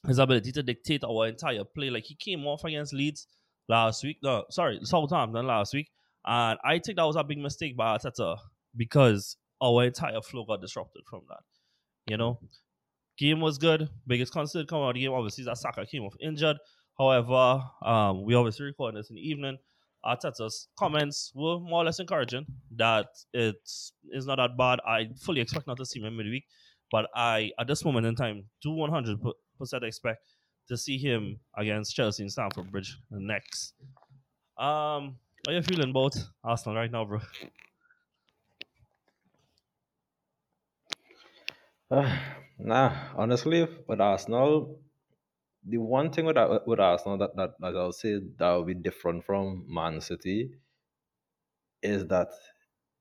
his 0.07 0.19
ability 0.19 0.52
to 0.52 0.62
dictate 0.62 1.02
our 1.02 1.26
entire 1.26 1.64
play, 1.64 1.90
like 1.90 2.04
he 2.04 2.14
came 2.14 2.47
off 2.47 2.64
against 2.64 2.93
Leeds 2.93 3.26
last 3.68 4.04
week, 4.04 4.18
no, 4.23 4.44
sorry, 4.50 4.78
Southampton 4.83 5.47
last 5.47 5.75
week, 5.75 5.90
and 6.25 6.59
I 6.64 6.78
think 6.78 6.97
that 6.97 7.04
was 7.04 7.16
a 7.16 7.25
big 7.25 7.38
mistake 7.38 7.76
by 7.76 7.97
Arteta 7.97 8.38
because 8.76 9.37
our 9.62 9.85
entire 9.85 10.21
flow 10.21 10.44
got 10.44 10.61
disrupted 10.61 11.02
from 11.09 11.23
that. 11.28 11.40
You 12.06 12.16
know, 12.16 12.38
game 13.18 13.40
was 13.40 13.59
good. 13.59 13.88
Biggest 14.06 14.33
concern 14.33 14.66
coming 14.66 14.85
out 14.85 14.90
of 14.90 14.94
the 14.94 15.00
game, 15.02 15.12
obviously, 15.12 15.42
is 15.42 15.47
that 15.47 15.59
Saka 15.59 15.87
came 15.87 16.02
off 16.02 16.14
injured. 16.21 16.59
However, 16.99 17.62
um, 17.85 18.25
we 18.25 18.35
obviously 18.35 18.66
recording 18.66 18.99
this 18.99 19.11
in 19.11 19.16
the 19.16 19.23
evening. 19.28 19.59
Arteta's 20.04 20.68
comments 20.78 21.33
were 21.35 21.59
more 21.59 21.80
or 21.80 21.85
less 21.85 21.99
encouraging 21.99 22.44
that 22.76 23.06
it's 23.33 23.92
it's 24.11 24.26
not 24.26 24.37
that 24.37 24.56
bad. 24.56 24.80
I 24.87 25.09
fully 25.18 25.40
expect 25.40 25.66
not 25.66 25.78
to 25.78 25.87
see 25.87 26.00
him 26.00 26.16
midweek, 26.16 26.44
but 26.92 27.06
I 27.14 27.52
at 27.59 27.66
this 27.66 27.85
moment 27.85 28.06
in 28.06 28.14
time 28.14 28.44
do 28.62 28.73
100 28.73 29.18
percent 29.59 29.83
expect 29.83 30.18
to 30.68 30.76
see 30.76 30.99
him 30.99 31.38
against 31.56 31.94
Chelsea 31.94 32.23
in 32.23 32.30
Stamford 32.30 32.71
Bridge 32.71 32.99
next. 33.11 33.75
Um, 34.56 35.16
how 35.47 35.52
you 35.52 35.62
feeling 35.62 35.90
about 35.90 36.16
Arsenal 36.42 36.76
right 36.76 36.90
now, 36.90 37.04
bro? 37.04 37.21
nah, 42.59 42.92
honestly, 43.16 43.68
with 43.87 44.00
Arsenal, 44.00 44.78
the 45.66 45.78
one 45.78 46.11
thing 46.11 46.26
with 46.26 46.37
with 46.66 46.80
Arsenal 46.80 47.18
that, 47.18 47.37
that, 47.37 47.54
that 47.61 47.76
I'll 47.76 47.92
say 47.92 48.21
that 48.38 48.50
will 48.50 48.64
be 48.64 48.75
different 48.75 49.25
from 49.25 49.64
Man 49.68 50.00
City 50.00 50.50
is 51.83 52.06
that 52.06 52.28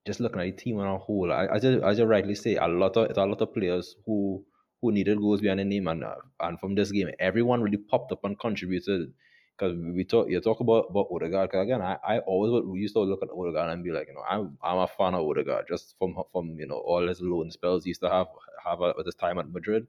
just 0.05 0.19
looking 0.19 0.41
at 0.41 0.57
the 0.57 0.63
team 0.63 0.79
on 0.79 0.87
a 0.87 0.97
whole, 0.97 1.31
I, 1.31 1.45
as 1.45 1.63
you, 1.63 1.81
as 1.81 1.97
you 1.97 2.05
rightly 2.05 2.35
say, 2.35 2.55
a 2.55 2.67
lot 2.67 2.97
of 2.97 3.09
it's 3.09 3.17
a 3.17 3.25
lot 3.25 3.41
of 3.41 3.53
players 3.53 3.95
who 4.05 4.45
who 4.83 4.93
needed 4.93 5.19
goals 5.19 5.41
behind 5.41 5.61
the 5.61 5.65
name, 5.65 5.87
and 5.89 6.05
uh, 6.05 6.17
and 6.41 6.59
from 6.61 6.75
this 6.75 6.91
game, 6.91 7.09
everyone 7.19 7.63
really 7.63 7.77
popped 7.79 8.13
up 8.13 8.25
and 8.25 8.39
contributed. 8.39 9.13
Because 9.57 9.77
we 9.77 10.03
talk, 10.05 10.29
you 10.29 10.41
talk 10.41 10.61
about 10.61 10.87
about 10.91 11.07
Odegaard. 11.11 11.49
Because 11.51 11.63
again, 11.65 11.81
I, 11.81 11.97
I 12.03 12.19
always 12.21 12.51
would- 12.51 12.67
we 12.67 12.79
used 12.81 12.95
to 12.95 13.01
look 13.01 13.23
at 13.23 13.29
Odegaard 13.31 13.71
and 13.71 13.83
be 13.83 13.91
like, 13.91 14.07
you 14.09 14.15
know, 14.15 14.23
I'm 14.29 14.57
I'm 14.63 14.79
a 14.79 14.87
fan 14.87 15.15
of 15.15 15.25
Odegaard 15.27 15.67
just 15.69 15.95
from 15.99 16.15
from 16.31 16.59
you 16.59 16.67
know 16.67 16.77
all 16.79 17.07
his 17.07 17.21
loan 17.21 17.51
spells 17.51 17.85
he 17.85 17.89
used 17.91 18.01
to 18.01 18.09
have 18.11 18.27
have 18.65 18.81
at 18.81 19.05
his 19.05 19.15
time 19.15 19.39
at 19.39 19.49
Madrid 19.49 19.87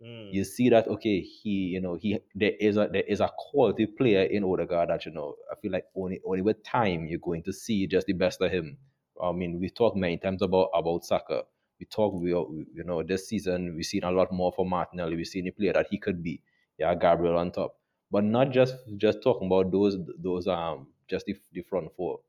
Mm. 0.00 0.36
you 0.36 0.44
see 0.44 0.68
that 0.70 0.88
okay, 0.88 1.20
he 1.20 1.50
you 1.74 1.80
know 1.80 1.94
he 1.96 2.20
there 2.34 2.52
is 2.60 2.76
a 2.76 2.88
there 2.92 3.02
is 3.08 3.20
a 3.20 3.30
quality 3.38 3.86
player 3.86 4.22
in 4.24 4.44
Odegaard 4.44 4.90
that 4.90 5.04
you 5.06 5.12
know 5.12 5.36
I 5.52 5.56
feel 5.60 5.72
like 5.72 5.86
only 5.96 6.20
only 6.24 6.42
with 6.42 6.62
time 6.62 7.06
you're 7.06 7.18
going 7.18 7.42
to 7.44 7.52
see 7.52 7.86
just 7.86 8.06
the 8.06 8.12
best 8.14 8.40
of 8.40 8.50
him. 8.52 8.78
I 9.22 9.32
mean, 9.32 9.60
we 9.60 9.68
talked 9.70 9.96
many 9.96 10.18
times 10.18 10.42
about 10.42 10.70
about 10.74 11.04
Saka. 11.04 11.44
We 11.80 11.86
talk 11.86 12.14
we 12.14 12.34
we- 12.34 12.66
you 12.74 12.84
know 12.84 13.02
this 13.02 13.26
season 13.28 13.74
we've 13.74 13.86
seen 13.86 14.04
a 14.04 14.10
lot 14.10 14.30
more 14.32 14.52
for 14.52 14.66
Martinelli. 14.66 15.16
We've 15.16 15.26
seen 15.26 15.48
a 15.48 15.52
player 15.52 15.72
that 15.72 15.86
he 15.90 15.98
could 15.98 16.22
be. 16.22 16.42
Yeah, 16.78 16.94
Gabriel 16.94 17.36
on 17.38 17.50
top, 17.52 17.74
but 18.10 18.22
not 18.24 18.50
just 18.50 18.74
just 18.98 19.22
talking 19.22 19.46
about 19.48 19.72
those 19.72 19.96
those 20.18 20.46
um 20.46 20.88
just 21.08 21.26
the, 21.26 21.34
the 21.52 21.62
front 21.62 21.88
four. 21.96 22.20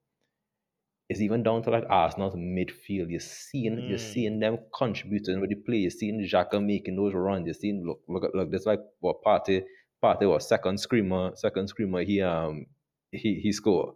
It's 1.09 1.19
even 1.19 1.43
down 1.43 1.61
to 1.63 1.69
like 1.71 1.83
Arsenal's 1.89 2.35
midfield. 2.35 3.09
You're 3.11 3.19
seeing 3.19 3.77
you're 3.89 3.97
Mm. 3.99 4.13
seeing 4.13 4.39
them 4.39 4.57
contributing 4.73 5.41
with 5.41 5.49
the 5.49 5.55
play. 5.57 5.77
You're 5.77 5.91
seeing 5.91 6.21
Xhaka 6.21 6.63
making 6.65 6.95
those 6.95 7.13
runs. 7.13 7.45
You're 7.45 7.53
seeing 7.53 7.85
look 7.85 8.01
look 8.07 8.23
look. 8.33 8.49
This 8.51 8.65
like 8.65 8.79
what 9.01 9.21
Partey 9.21 9.65
Partey 10.01 10.29
was 10.29 10.47
second 10.47 10.79
screamer 10.79 11.31
second 11.35 11.67
screamer. 11.67 12.03
He 12.03 12.21
um 12.21 12.65
he 13.11 13.35
he 13.43 13.51
scored. 13.51 13.95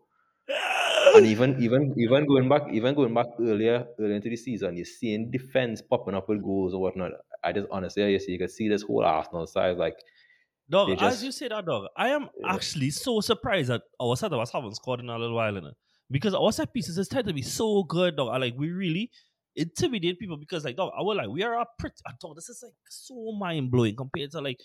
And 1.15 1.25
even 1.27 1.61
even 1.61 1.93
even 1.97 2.25
going 2.27 2.49
back 2.49 2.63
even 2.71 2.93
going 2.95 3.13
back 3.13 3.27
earlier 3.39 3.87
earlier 3.99 4.15
into 4.15 4.29
the 4.29 4.35
season, 4.35 4.75
you're 4.75 4.85
seeing 4.85 5.31
defense 5.31 5.81
popping 5.81 6.15
up 6.15 6.27
with 6.27 6.43
goals 6.43 6.73
or 6.73 6.81
whatnot. 6.81 7.11
I 7.43 7.53
just 7.53 7.67
honestly, 7.71 8.11
you 8.11 8.19
see, 8.19 8.33
you 8.33 8.39
can 8.39 8.49
see 8.49 8.67
this 8.69 8.81
whole 8.81 9.03
Arsenal 9.05 9.47
side 9.47 9.77
like 9.77 9.95
Dog, 10.67 10.93
They 10.93 10.95
as 10.97 11.23
you 11.23 11.31
say 11.31 11.47
that, 11.47 11.65
dog, 11.65 11.89
I 11.95 12.09
am 12.09 12.29
Yeah. 12.37 12.49
actually 12.49 12.89
so 12.89 13.21
surprised 13.21 13.69
that 13.69 13.83
our 14.01 14.15
set 14.15 14.33
of 14.33 14.39
us 14.39 14.51
haven't 14.51 14.75
scored 14.75 14.99
in 14.99 15.09
a 15.09 15.17
little 15.17 15.35
while, 15.35 15.53
innit? 15.53 15.73
Because 16.09 16.33
our 16.33 16.51
set 16.51 16.73
pieces 16.73 16.97
is 16.97 17.07
tend 17.07 17.27
to 17.27 17.33
be 17.33 17.43
so 17.43 17.83
good, 17.83 18.15
dog. 18.15 18.29
I 18.29 18.37
like 18.37 18.55
we 18.57 18.71
really 18.71 19.11
intimidate 19.55 20.17
people 20.19 20.37
because 20.37 20.65
like 20.65 20.75
dog, 20.75 20.91
I 20.97 21.03
was 21.03 21.17
like, 21.17 21.29
we 21.29 21.43
are 21.43 21.59
a 21.61 21.67
pretty 21.77 21.95
thought 22.19 22.33
this 22.35 22.49
is 22.49 22.63
like 22.63 22.73
so 22.89 23.31
mind 23.33 23.69
blowing 23.69 23.95
compared 23.95 24.31
to 24.31 24.41
like 24.41 24.59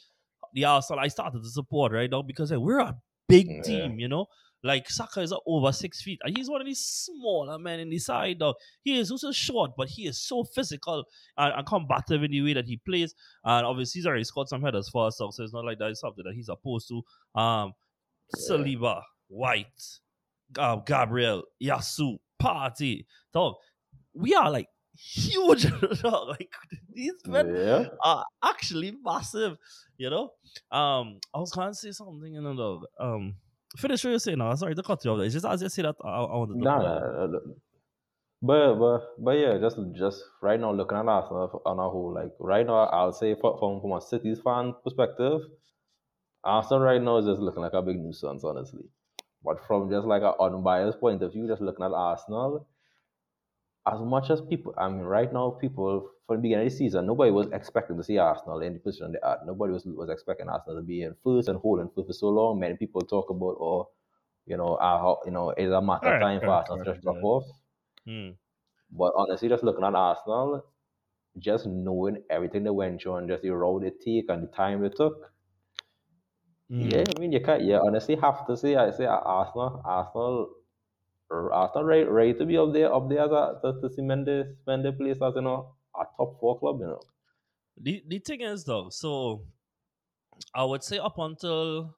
the 0.55 0.65
Arsenal 0.65 1.01
I 1.01 1.09
started 1.09 1.43
to 1.43 1.49
support, 1.51 1.93
right, 1.93 2.11
dog? 2.11 2.27
Because 2.27 2.51
like 2.51 2.61
we're 2.61 2.81
a 2.81 2.99
big 3.29 3.49
Yeah. 3.49 3.61
team, 3.63 3.99
you 4.01 4.09
know? 4.09 4.27
Like 4.63 4.91
Saka 4.91 5.21
is 5.21 5.33
over 5.47 5.73
six 5.73 6.03
feet, 6.03 6.19
and 6.23 6.37
he's 6.37 6.51
one 6.51 6.61
of 6.61 6.67
these 6.67 6.81
smaller 6.81 7.59
men 7.59 7.81
in 7.81 7.89
the 7.89 7.99
side, 7.99 8.39
dog. 8.39 8.57
He 8.83 8.99
is 8.99 9.11
also 9.11 9.33
short, 9.33 9.73
but 9.77 9.89
he 9.89 10.07
is 10.07 10.21
so 10.21 10.45
physical 10.45 11.05
and, 11.37 11.55
and 11.55 11.67
combative 11.67 12.23
in 12.23 12.31
the 12.31 12.43
way 12.43 12.53
that 12.53 12.67
he 12.67 12.77
plays. 12.77 13.15
And 13.45 13.67
obviously, 13.67 14.01
he's 14.01 14.07
already 14.07 14.25
scored 14.25 14.49
some 14.49 14.63
headers 14.63 14.89
for 14.91 15.07
us, 15.07 15.17
so 15.17 15.29
it's 15.29 15.53
not 15.53 15.65
like 15.65 15.79
that 15.79 15.91
is 15.91 16.01
something 16.01 16.25
that 16.25 16.35
he's 16.35 16.51
opposed 16.51 16.89
to. 16.89 17.41
Um, 17.41 17.73
Saliba, 18.37 19.03
White, 19.29 19.67
um, 20.59 20.83
Gabriel, 20.87 21.45
Yasu, 21.63 22.19
Partey, 22.41 23.07
dog. 23.33 23.55
We 24.15 24.35
are 24.35 24.51
like 24.51 24.67
huge, 24.95 25.63
dog. 26.03 26.29
Like 26.29 26.53
these 26.93 27.15
men 27.27 27.55
yeah. 27.55 27.85
are 28.05 28.25
actually 28.43 28.97
massive, 29.03 29.57
you 29.97 30.11
know. 30.11 30.31
Um, 30.71 31.19
I 31.35 31.39
was 31.39 31.53
gonna 31.53 31.75
say 31.75 31.93
something, 31.93 32.35
you 32.35 32.41
know, 32.41 32.57
dog. 32.57 32.85
Um, 32.99 33.35
finish 33.77 34.05
what 34.05 34.11
you're 34.11 34.19
saying. 34.19 34.39
Now, 34.39 34.55
sorry 34.55 34.75
to 34.75 34.83
cut 34.83 35.05
you 35.05 35.13
off. 35.13 35.21
It's 35.21 35.35
just 35.35 35.47
as 35.47 35.63
you 35.63 35.69
say 35.69 35.83
that, 35.83 35.97
I, 36.05 36.09
I 36.09 36.37
wanted 36.37 36.55
to. 36.55 36.61
Nah, 36.61 37.27
nah. 37.27 37.39
But 38.43 38.75
but 38.77 39.01
but 39.19 39.33
yeah, 39.33 39.59
just 39.59 39.77
just 39.95 40.25
right 40.41 40.59
now 40.59 40.73
looking 40.73 40.97
at 40.97 41.07
Arsenal 41.07 41.61
on 41.67 41.79
a 41.79 41.91
whole, 41.91 42.15
like 42.15 42.33
right 42.39 42.67
now, 42.67 42.85
I'll 42.87 43.13
say 43.13 43.35
from 43.35 43.81
from 43.81 43.93
a 43.93 44.01
City's 44.01 44.41
fan 44.41 44.75
perspective, 44.83 45.43
Arsenal 46.43 46.83
right 46.83 47.03
now 47.03 47.19
is 47.19 47.27
just 47.27 47.41
looking 47.41 47.63
like 47.63 47.75
a 47.75 47.83
big 47.83 47.99
nuisance, 47.99 48.43
honestly. 48.43 48.85
But 49.45 49.67
from 49.67 49.91
just 49.91 50.07
like 50.07 50.23
an 50.23 50.35
unbiased 50.41 51.01
point 51.01 51.23
of 51.23 51.33
view, 51.33 51.47
just 51.49 51.61
looking 51.61 51.85
at 51.85 51.93
Arsenal, 51.93 52.67
as 53.87 54.01
much 54.01 54.31
as 54.31 54.41
people, 54.41 54.75
I 54.77 54.89
mean, 54.89 55.01
right 55.01 55.33
now, 55.33 55.51
people 55.51 56.11
from 56.27 56.37
the 56.37 56.43
beginning 56.43 56.67
of 56.67 56.73
the 56.73 56.77
season, 56.77 57.07
nobody 57.07 57.31
was 57.31 57.49
expecting 57.53 57.97
to 57.97 58.05
see 58.05 58.19
Arsenal 58.19 58.61
in 58.61 58.75
the 58.75 58.79
position 58.79 59.13
they 59.13 59.19
are. 59.21 59.39
Nobody 59.47 59.73
was 59.73 59.85
was 59.87 60.11
expecting 60.11 60.49
Arsenal 60.49 60.77
to 60.77 60.83
be 60.83 61.03
in 61.03 61.15
first 61.25 61.49
and 61.49 61.59
holding 61.59 61.89
first 61.95 62.09
for 62.09 62.13
so 62.13 62.29
long. 62.29 62.61
Many 62.61 62.77
people 62.77 63.01
talk 63.03 63.31
about, 63.31 63.57
oh, 63.61 63.89
you 64.47 64.57
know, 64.57 64.75
uh, 64.75 64.99
how, 64.99 65.21
you 65.25 65.33
know, 65.33 65.51
it's 65.51 65.73
a 65.73 65.81
matter 65.81 66.15
of 66.15 66.21
time 66.21 66.41
for 66.41 66.49
Arsenal 66.49 66.85
to 66.85 66.93
just 66.93 67.03
drop 67.03 67.17
yeah. 67.17 67.23
off. 67.23 67.45
Hmm. 68.07 68.31
But 68.93 69.13
honestly, 69.17 69.49
just 69.49 69.65
looking 69.65 69.85
at 69.85 69.95
Arsenal, 69.95 70.65
just 71.39 71.67
knowing 71.67 72.23
everything 72.29 72.65
they 72.65 72.71
went 72.71 73.01
through 73.01 73.17
and 73.17 73.29
just 73.29 73.43
the 73.43 73.51
road 73.51 73.83
they 73.83 73.91
take 73.91 74.29
and 74.29 74.43
the 74.43 74.49
time 74.49 74.83
they 74.83 74.89
took, 74.89 75.33
Hmm. 76.71 76.83
yeah, 76.83 77.03
I 77.03 77.21
mean, 77.21 77.33
you 77.33 77.41
can't, 77.41 77.63
you 77.63 77.75
honestly 77.75 78.15
have 78.15 78.47
to 78.47 78.57
say, 78.57 78.77
I 78.77 78.93
say 78.93 79.05
Arsenal, 79.05 79.83
Arsenal, 79.85 80.51
Arsenal 81.31 81.85
ready, 81.85 82.35
to 82.35 82.45
be 82.45 82.59
up 82.59 82.73
there, 82.73 82.93
up 82.93 83.09
there 83.09 83.21
as 83.21 83.31
a, 83.31 83.61
to, 83.63 83.81
to 83.81 83.95
cement 83.95 84.27
the, 84.27 84.57
cement 84.65 84.83
the 84.83 84.93
place 84.93 85.19
as, 85.23 85.35
you 85.37 85.43
know, 85.43 85.75
a 85.95 86.05
top 86.17 86.41
four 86.41 86.59
club, 86.59 86.81
you 86.81 86.87
know. 86.87 87.01
The 87.83 88.03
the 88.07 88.19
thing 88.19 88.43
is 88.43 88.65
though, 88.65 88.89
so 88.91 89.45
I 90.55 90.65
would 90.65 90.83
say 90.83 90.99
up 90.99 91.19
until 91.19 91.97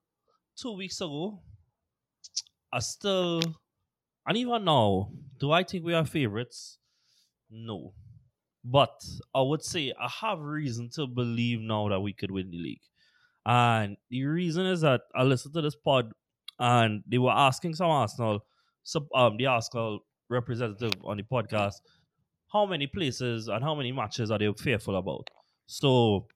two 0.57 0.73
weeks 0.77 1.01
ago, 1.01 1.41
I 2.73 2.79
still 2.79 3.41
and 4.27 4.37
even 4.37 4.65
now, 4.65 5.11
do 5.41 5.51
I 5.51 5.65
think 5.65 5.85
we 5.85 5.95
are 5.95 6.05
favorites? 6.05 6.79
No. 7.51 7.95
But 8.65 9.03
I 9.35 9.43
would 9.43 9.65
say 9.65 9.93
I 10.01 10.09
have 10.21 10.39
reason 10.39 10.89
to 10.95 11.07
believe 11.07 11.61
now 11.61 11.89
that 11.89 12.01
we 12.01 12.13
could 12.13 12.31
win 12.31 12.51
the 12.51 12.57
league. 12.57 12.83
And 13.45 13.97
the 14.09 14.25
reason 14.25 14.67
is 14.67 14.83
that 14.83 15.01
I 15.17 15.25
listened 15.25 15.55
to 15.55 15.63
this 15.63 15.75
pod 15.75 16.13
and 16.61 17.03
they 17.09 17.19
were 17.19 17.33
asking 17.33 17.75
some 17.75 17.91
Arsenal, 17.91 18.45
sub, 18.85 19.07
um, 19.15 19.37
the 19.37 19.47
Arsenal 19.47 20.01
representative 20.29 20.93
on 21.05 21.17
the 21.17 21.23
podcast, 21.23 21.75
how 22.53 22.67
many 22.67 22.87
places 22.87 23.49
and 23.49 23.63
how 23.65 23.75
many 23.75 23.93
matches 23.93 24.31
are 24.31 24.39
they 24.39 24.53
fearful 24.53 24.97
about? 24.97 25.29
So 25.67 26.27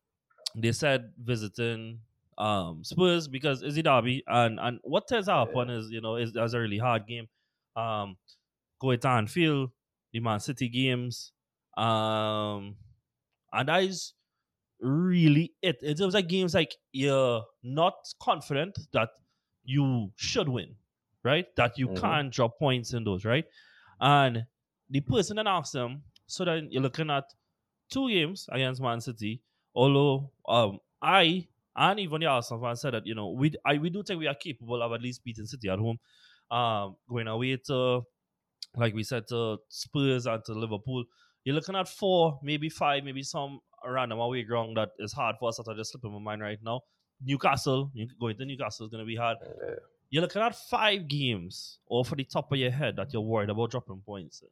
they 0.55 0.73
said 0.73 1.13
visiting 1.19 2.01
um 2.39 2.85
Spurs 2.85 3.29
because 3.29 3.63
it's 3.63 3.77
a 3.79 3.83
derby 3.83 4.23
and 4.27 4.61
and 4.61 4.79
what 4.83 5.09
tends 5.09 5.27
to 5.27 5.33
happen 5.33 5.71
is 5.71 5.91
you 5.91 6.01
know 6.03 6.17
is 6.17 6.33
that's 6.33 6.53
a 6.53 6.61
really 6.61 6.79
hard 6.79 7.07
game. 7.07 7.29
Um 7.77 8.17
go 8.81 8.95
to 8.95 9.09
Anfield, 9.09 9.71
the 10.13 10.21
Man 10.21 10.41
City 10.41 10.69
games, 10.69 11.33
um 11.77 12.77
and 13.53 13.69
that 13.69 13.83
is 13.85 14.15
really 14.81 15.55
it. 15.63 15.83
In 15.83 15.97
terms 15.97 16.15
of 16.15 16.29
games 16.29 16.55
like 16.55 16.75
you're 16.93 17.45
not 17.63 17.95
confident 18.21 18.79
that 18.93 19.11
you 19.65 20.13
should 20.17 20.49
win, 20.49 20.77
right? 21.27 21.47
That 21.57 21.77
you 21.79 21.89
Mhm. 21.89 22.01
can't 22.01 22.33
drop 22.33 22.59
points 22.59 22.95
in 22.95 23.05
those, 23.05 23.25
right? 23.27 23.45
And 24.01 24.47
the 24.89 25.01
person 25.01 25.37
then 25.37 25.47
asked 25.47 25.73
them, 25.75 26.03
so 26.27 26.45
then 26.45 26.69
you're 26.71 26.83
looking 26.83 27.11
at 27.11 27.25
two 27.91 28.09
games 28.09 28.49
against 28.51 28.81
Man 28.81 29.01
City. 29.01 29.43
Although 29.75 30.31
um, 30.49 30.79
I 31.03 31.47
and 31.75 32.01
even 32.01 32.21
the 32.23 32.27
Arsenal 32.27 32.63
fans 32.63 32.81
said 32.81 32.95
that 32.95 33.07
you 33.07 33.15
know 33.15 33.31
we 33.31 33.53
I 33.65 33.77
we 33.79 33.91
do 33.91 34.03
think 34.03 34.19
we 34.21 34.27
are 34.27 34.35
capable 34.35 34.83
of 34.83 34.93
at 34.93 35.03
least 35.03 35.23
beating 35.25 35.45
City 35.47 35.69
at 35.69 35.79
home. 35.79 35.99
Um, 36.51 36.97
going 37.09 37.27
away 37.29 37.57
to 37.67 38.03
like 38.77 38.95
we 38.95 39.03
said 39.03 39.27
to 39.29 39.59
Spurs 39.69 40.27
and 40.27 40.45
to 40.45 40.53
Liverpool. 40.55 41.05
You're 41.45 41.55
looking 41.55 41.77
at 41.77 41.89
four, 41.89 42.39
maybe 42.43 42.69
five, 42.69 43.05
maybe 43.05 43.23
some 43.23 43.61
random 43.85 44.19
away 44.19 44.43
ground 44.43 44.77
that 44.79 44.91
is 44.99 45.13
hard 45.13 45.37
for 45.39 45.49
us 45.49 45.59
that 45.59 45.69
I 45.71 45.75
just 45.75 45.93
slip 45.93 46.05
in 46.05 46.13
my 46.13 46.19
mind 46.19 46.43
right 46.43 46.59
now. 46.63 46.81
Newcastle, 47.23 47.91
you- 47.95 48.09
going 48.21 48.37
to 48.37 48.45
Newcastle 48.45 48.87
is 48.87 48.91
going 48.91 49.03
to 49.05 49.07
be 49.07 49.17
hard. 49.17 49.39
Yeah. 49.43 49.75
You're 50.11 50.23
looking 50.23 50.43
at 50.43 50.55
five 50.55 51.09
games 51.09 51.79
off 51.89 52.13
of 52.13 52.19
the 52.19 52.25
top 52.25 52.53
of 52.53 52.59
your 52.59 52.71
head 52.71 52.97
that 52.97 53.13
you're 53.13 53.23
worried 53.23 53.51
about 53.51 53.71
dropping 53.71 54.03
points 54.07 54.43
in. 54.43 54.49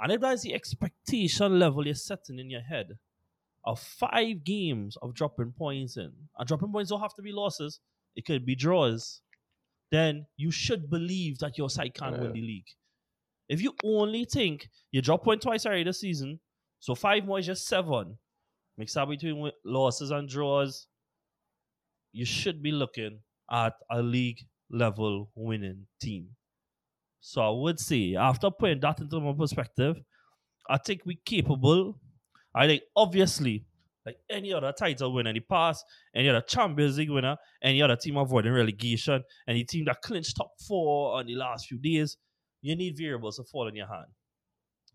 And 0.00 0.12
if 0.12 0.20
that's 0.20 0.42
the 0.42 0.54
expectation 0.54 1.58
level 1.58 1.86
you're 1.86 1.94
setting 1.94 2.38
in 2.38 2.50
your 2.50 2.60
head 2.60 2.98
of 3.64 3.80
five 3.80 4.44
games 4.44 4.96
of 5.00 5.14
dropping 5.14 5.52
points 5.52 5.96
in, 5.96 6.12
and 6.38 6.46
dropping 6.48 6.70
points 6.70 6.90
don't 6.90 7.00
have 7.00 7.14
to 7.14 7.22
be 7.22 7.32
losses, 7.32 7.80
it 8.14 8.26
could 8.26 8.44
be 8.44 8.54
draws, 8.54 9.22
then 9.90 10.26
you 10.36 10.50
should 10.50 10.90
believe 10.90 11.38
that 11.38 11.56
your 11.56 11.70
side 11.70 11.94
can 11.94 12.12
win 12.12 12.24
Yeah. 12.24 12.32
the 12.32 12.42
league. 12.42 12.68
If 13.48 13.62
you 13.62 13.74
only 13.84 14.24
think 14.26 14.68
you 14.90 15.00
drop 15.00 15.24
point 15.24 15.42
twice 15.42 15.64
already 15.64 15.84
this 15.84 16.00
season, 16.00 16.40
so 16.80 16.94
five 16.94 17.24
more 17.24 17.38
is 17.38 17.46
just 17.46 17.66
seven, 17.66 18.18
mix 18.76 18.96
up 18.96 19.08
between 19.08 19.50
losses 19.64 20.10
and 20.10 20.28
draws, 20.28 20.88
you 22.12 22.24
should 22.24 22.62
be 22.62 22.72
looking 22.72 23.22
at 23.50 23.74
a 23.90 24.02
league 24.02 24.40
level 24.74 25.30
winning 25.34 25.86
team. 26.00 26.28
So 27.20 27.40
I 27.42 27.50
would 27.50 27.80
say, 27.80 28.16
after 28.16 28.50
putting 28.50 28.80
that 28.80 29.00
into 29.00 29.20
my 29.20 29.32
perspective, 29.32 29.96
I 30.68 30.78
think 30.78 31.02
we're 31.06 31.16
capable. 31.24 31.98
I 32.54 32.66
think 32.66 32.82
obviously, 32.96 33.64
like 34.06 34.18
any 34.28 34.52
other 34.52 34.72
title 34.72 35.12
winner 35.14 35.30
in 35.30 35.34
the 35.34 35.40
past, 35.40 35.84
any 36.14 36.28
other 36.28 36.42
Champions 36.42 36.98
League 36.98 37.10
winner, 37.10 37.36
any 37.62 37.80
other 37.82 37.96
team 37.96 38.16
avoiding 38.18 38.52
relegation, 38.52 39.22
any 39.48 39.64
team 39.64 39.86
that 39.86 40.02
clinched 40.02 40.36
top 40.36 40.52
four 40.68 41.18
on 41.18 41.26
the 41.26 41.34
last 41.34 41.66
few 41.66 41.78
days, 41.78 42.18
you 42.60 42.76
need 42.76 42.96
variables 42.96 43.36
to 43.36 43.44
fall 43.44 43.68
in 43.68 43.76
your 43.76 43.86
hand. 43.86 44.06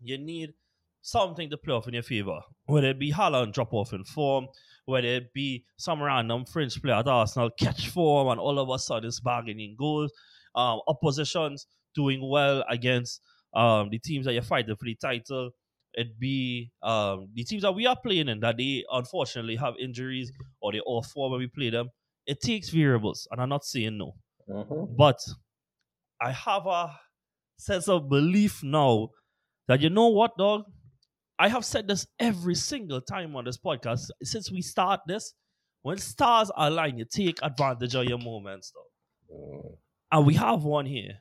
you 0.00 0.18
need 0.18 0.54
something 1.02 1.50
to 1.50 1.56
play 1.56 1.74
off 1.74 1.88
in 1.88 1.94
your 1.94 2.02
favor. 2.02 2.40
Whether 2.66 2.88
it 2.90 2.98
be 2.98 3.12
Haaland 3.12 3.52
drop 3.52 3.72
off 3.72 3.92
in 3.92 4.04
form, 4.04 4.46
whether 4.84 5.06
it 5.08 5.32
be 5.32 5.64
some 5.76 6.02
random 6.02 6.44
French 6.44 6.80
player 6.82 6.94
at 6.96 7.08
Arsenal 7.08 7.50
catch 7.58 7.88
form 7.88 8.28
and 8.28 8.40
all 8.40 8.58
of 8.58 8.68
a 8.70 8.78
sudden 8.78 9.08
it's 9.08 9.20
bargaining 9.20 9.76
goals. 9.78 10.12
Um, 10.54 10.80
oppositions 10.88 11.66
doing 11.94 12.20
well 12.28 12.64
against 12.68 13.20
um, 13.54 13.88
the 13.90 13.98
teams 13.98 14.26
that 14.26 14.32
you're 14.32 14.42
fighting 14.42 14.74
for 14.76 14.84
the 14.84 14.96
title. 14.96 15.50
It 15.94 16.18
be 16.20 16.70
um, 16.82 17.28
the 17.34 17.44
teams 17.44 17.62
that 17.62 17.72
we 17.72 17.86
are 17.86 17.96
playing 18.00 18.28
in 18.28 18.40
that 18.40 18.56
they 18.58 18.84
unfortunately 18.92 19.56
have 19.56 19.74
injuries 19.80 20.30
or 20.60 20.72
they 20.72 20.78
are 20.78 20.82
off 20.82 21.08
form 21.08 21.32
when 21.32 21.40
we 21.40 21.48
play 21.48 21.70
them. 21.70 21.88
It 22.26 22.40
takes 22.40 22.68
variables, 22.68 23.26
and 23.30 23.40
I'm 23.40 23.48
not 23.48 23.64
saying 23.64 23.98
no, 23.98 24.12
Mhm. 24.48 24.96
but 24.96 25.18
I 26.20 26.30
have 26.32 26.66
a 26.66 26.94
sense 27.58 27.88
of 27.88 28.08
belief 28.08 28.62
now 28.62 29.08
that 29.66 29.80
you 29.80 29.90
know 29.90 30.08
what, 30.08 30.36
dog. 30.36 30.64
I 31.40 31.48
have 31.48 31.64
said 31.64 31.88
this 31.88 32.06
every 32.18 32.54
single 32.54 33.00
time 33.00 33.34
on 33.34 33.46
this 33.46 33.56
podcast 33.56 34.10
since 34.22 34.52
we 34.52 34.60
start 34.60 35.00
this. 35.06 35.32
When 35.80 35.96
stars 35.96 36.50
align, 36.54 36.98
you 36.98 37.06
take 37.06 37.38
advantage 37.42 37.94
of 37.94 38.04
your 38.04 38.18
moments, 38.18 38.72
dog. 38.72 39.38
Mm. 39.40 39.76
And 40.12 40.26
we 40.26 40.34
have 40.34 40.64
one 40.64 40.84
here. 40.84 41.14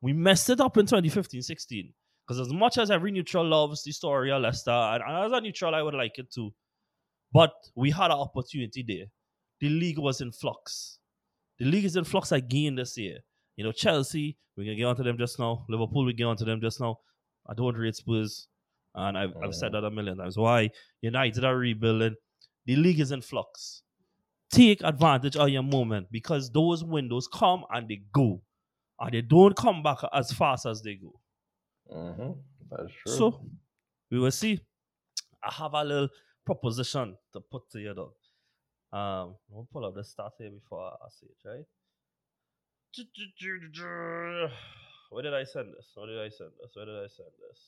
We 0.00 0.14
messed 0.14 0.48
it 0.48 0.60
up 0.62 0.78
in 0.78 0.86
2015 0.86 1.42
16. 1.42 1.92
Because 2.26 2.40
as 2.40 2.54
much 2.54 2.78
as 2.78 2.90
every 2.90 3.12
neutral 3.12 3.46
loves 3.46 3.84
the 3.84 3.92
story 3.92 4.32
of 4.32 4.40
Leicester, 4.40 4.70
and, 4.70 5.02
and 5.06 5.26
as 5.26 5.32
a 5.32 5.42
neutral, 5.42 5.74
I 5.74 5.82
would 5.82 5.92
like 5.94 6.18
it 6.18 6.32
too. 6.32 6.54
But 7.30 7.52
we 7.74 7.90
had 7.90 8.06
an 8.06 8.12
opportunity 8.12 8.82
there. 8.82 9.06
The 9.60 9.68
league 9.68 9.98
was 9.98 10.22
in 10.22 10.32
flux. 10.32 11.00
The 11.58 11.66
league 11.66 11.84
is 11.84 11.96
in 11.96 12.04
flux 12.04 12.32
again 12.32 12.76
this 12.76 12.96
year. 12.96 13.18
You 13.56 13.64
know, 13.64 13.72
Chelsea, 13.72 14.38
we're 14.56 14.64
going 14.64 14.76
to 14.78 14.80
get 14.80 14.86
onto 14.86 15.02
them 15.02 15.18
just 15.18 15.38
now. 15.38 15.66
Liverpool, 15.68 16.06
we 16.06 16.14
get 16.14 16.24
onto 16.24 16.46
them 16.46 16.62
just 16.62 16.80
now. 16.80 16.98
I 17.46 17.52
don't 17.52 17.76
rate 17.76 17.94
Spurs. 17.94 18.48
And 18.96 19.18
I've, 19.18 19.36
I've 19.42 19.54
said 19.54 19.72
that 19.72 19.84
a 19.84 19.90
million 19.90 20.16
times. 20.18 20.36
Why? 20.38 20.70
United 21.02 21.44
are 21.44 21.56
rebuilding. 21.56 22.14
The 22.64 22.76
league 22.76 22.98
is 23.00 23.12
in 23.12 23.20
flux. 23.20 23.82
Take 24.50 24.82
advantage 24.82 25.36
of 25.36 25.48
your 25.50 25.62
moment 25.62 26.08
because 26.10 26.50
those 26.50 26.82
windows 26.82 27.28
come 27.32 27.64
and 27.70 27.88
they 27.88 28.00
go. 28.12 28.40
And 28.98 29.12
they 29.12 29.20
don't 29.20 29.54
come 29.56 29.82
back 29.82 29.98
as 30.14 30.32
fast 30.32 30.64
as 30.66 30.82
they 30.82 30.94
go. 30.94 31.12
Mhm. 31.92 32.38
That's 32.70 32.92
true. 33.04 33.12
So 33.12 33.40
we 34.10 34.18
will 34.18 34.30
see. 34.30 34.60
I 35.42 35.52
have 35.52 35.74
a 35.74 35.84
little 35.84 36.08
proposition 36.44 37.16
to 37.32 37.40
put 37.40 37.68
to 37.70 37.80
you 37.80 37.92
though. 37.94 38.14
Um, 38.98 39.36
we'll 39.48 39.68
pull 39.70 39.84
up 39.84 39.94
the 39.94 40.04
start 40.04 40.32
here 40.38 40.50
before 40.50 40.92
I 40.92 41.08
say 41.10 41.26
it, 41.26 41.48
right? 41.48 41.64
Where 45.10 45.22
did 45.22 45.34
I 45.34 45.44
send 45.44 45.74
this? 45.74 45.92
Where 45.94 46.06
did 46.06 46.18
I 46.18 46.28
send 46.30 46.50
this? 46.60 46.74
Where 46.74 46.86
did 46.86 46.96
I 46.96 47.06
send 47.08 47.28
this? 47.50 47.60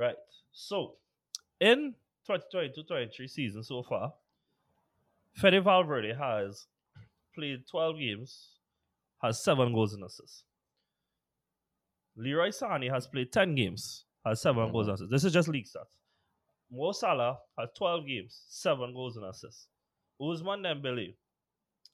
Right. 0.00 0.16
So 0.52 0.94
in 1.60 1.94
2022-23 2.26 3.28
season 3.28 3.62
so 3.62 3.82
far, 3.82 4.14
Fede 5.34 5.62
Valverde 5.62 6.14
has 6.14 6.66
played 7.34 7.66
12 7.70 7.98
games, 7.98 8.48
has 9.22 9.44
seven 9.44 9.74
goals 9.74 9.92
and 9.92 10.02
assists. 10.02 10.44
Leroy 12.16 12.48
Sané 12.48 12.90
has 12.90 13.06
played 13.06 13.30
10 13.30 13.54
games, 13.54 14.04
has 14.24 14.40
7 14.40 14.72
goals 14.72 14.88
and 14.88 14.94
assists. 14.94 15.10
This 15.10 15.24
is 15.24 15.32
just 15.32 15.48
league 15.48 15.66
stats. 15.66 15.96
Mo 16.70 16.92
Salah 16.92 17.38
has 17.58 17.68
12 17.76 18.06
games, 18.06 18.42
7 18.48 18.94
goals 18.94 19.16
and 19.16 19.26
assists. 19.26 19.68
Ousmane 20.20 20.64
Dembele 20.64 21.14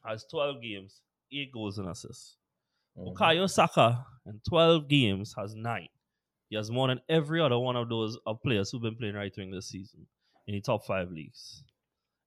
has 0.04 0.24
12 0.30 0.62
games, 0.62 1.02
8 1.32 1.52
goals 1.52 1.78
and 1.78 1.88
assists. 1.88 2.36
Mhm. 2.96 3.14
Bukayo 3.14 3.50
Saka 3.50 4.06
in 4.26 4.40
12 4.48 4.88
games 4.88 5.34
has 5.36 5.54
9. 5.54 5.88
He 6.48 6.56
has 6.56 6.70
more 6.70 6.88
than 6.88 7.00
every 7.08 7.40
other 7.40 7.58
one 7.58 7.76
of 7.76 7.88
those 7.88 8.18
of 8.26 8.40
players 8.42 8.70
who've 8.70 8.82
been 8.82 8.96
playing 8.96 9.14
right 9.14 9.32
wing 9.36 9.50
this 9.50 9.68
season 9.68 10.06
in 10.46 10.54
the 10.54 10.60
top 10.60 10.84
5 10.86 11.10
leagues. 11.10 11.64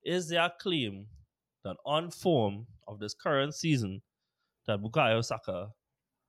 Is 0.04 0.28
there 0.30 0.44
a 0.44 0.52
claim 0.60 1.08
that 1.64 1.78
on 1.86 2.12
form 2.12 2.68
of 2.88 3.00
this 3.00 3.14
current 3.14 3.56
season 3.56 4.02
that 4.68 4.80
Bukayo 4.82 5.24
Saka 5.24 5.70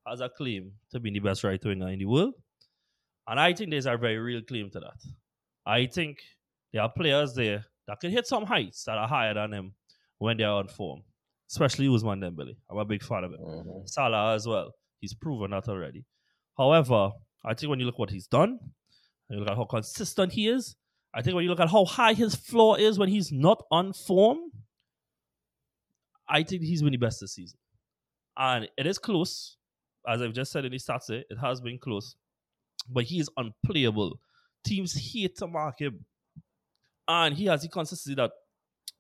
has 0.07 0.20
a 0.20 0.29
claim 0.29 0.72
to 0.92 1.00
be 1.00 1.11
the 1.11 1.18
best 1.18 1.44
right 1.44 1.62
winger 1.64 1.88
in 1.88 1.98
the 1.98 2.07
world? 2.07 2.35
And 3.26 3.38
I 3.40 3.53
think 3.53 3.70
there's 3.70 3.87
a 3.87 3.96
very 3.96 4.18
real 4.18 4.42
claim 4.42 4.70
to 4.70 4.81
that. 4.81 4.98
I 5.66 5.87
think 5.87 6.18
there 6.72 6.83
are 6.83 6.92
players 6.92 7.35
there 7.35 7.64
that 7.87 8.00
can 8.00 8.11
hit 8.11 8.26
some 8.26 8.44
heights 8.46 8.85
that 8.85 8.98
are 8.98 9.09
higher 9.09 9.35
than 9.35 9.53
him 9.53 9.74
when 10.18 10.37
they're 10.37 10.48
on 10.50 10.68
form, 10.68 11.03
especially 11.50 11.87
Ousmane 11.87 12.20
Dembele. 12.22 12.57
I'm 12.70 12.79
a 12.79 12.85
big 12.85 13.03
fan 13.03 13.24
of 13.24 13.33
him. 13.33 13.40
Mhm. 13.40 13.88
Salah 13.88 14.35
as 14.35 14.46
well. 14.46 14.72
He's 15.00 15.14
proven 15.14 15.50
that 15.53 15.68
already. 15.68 16.05
However, 16.57 17.11
I 17.44 17.55
think 17.55 17.70
when 17.70 17.81
you 17.81 17.87
look 17.87 17.98
what 17.98 18.11
he's 18.11 18.26
done, 18.26 18.59
you 19.29 19.38
look 19.38 19.48
at 19.48 19.57
how 19.57 19.64
consistent 19.64 20.33
he 20.33 20.48
is, 20.48 20.76
I 21.12 21.22
think 21.22 21.35
when 21.35 21.44
you 21.44 21.50
look 21.50 21.61
at 21.61 21.70
how 21.70 21.85
high 21.85 22.12
his 22.12 22.35
floor 22.35 22.79
is 22.79 22.98
when 22.98 23.09
he's 23.09 23.33
not 23.33 23.64
on 23.70 23.92
form, 23.92 24.38
I 26.29 26.44
think 26.44 26.62
he's 26.62 26.83
been 26.83 26.92
the 26.92 26.98
best 26.98 27.20
this 27.20 27.35
season. 27.35 27.59
And 28.37 28.68
it 28.79 28.87
is 28.87 28.98
close. 28.98 29.57
As 30.07 30.22
I've 30.22 30.33
just 30.33 30.53
said 30.53 30.64
in 30.64 30.70
the 30.70 30.79
stats, 30.79 31.11
eh, 31.11 31.22
it 31.29 31.38
has 31.40 31.61
been 31.61 31.79
close. 31.79 32.14
But 32.88 33.05
he 33.05 33.18
is 33.18 33.29
unplayable. 33.37 34.20
Teams 34.64 34.94
hate 34.94 35.37
to 35.38 35.46
mark 35.48 35.81
him. 35.81 36.05
And 37.09 37.37
he 37.37 37.46
has 37.46 37.62
the 37.62 37.68
consistency 37.68 38.14
that 38.14 38.31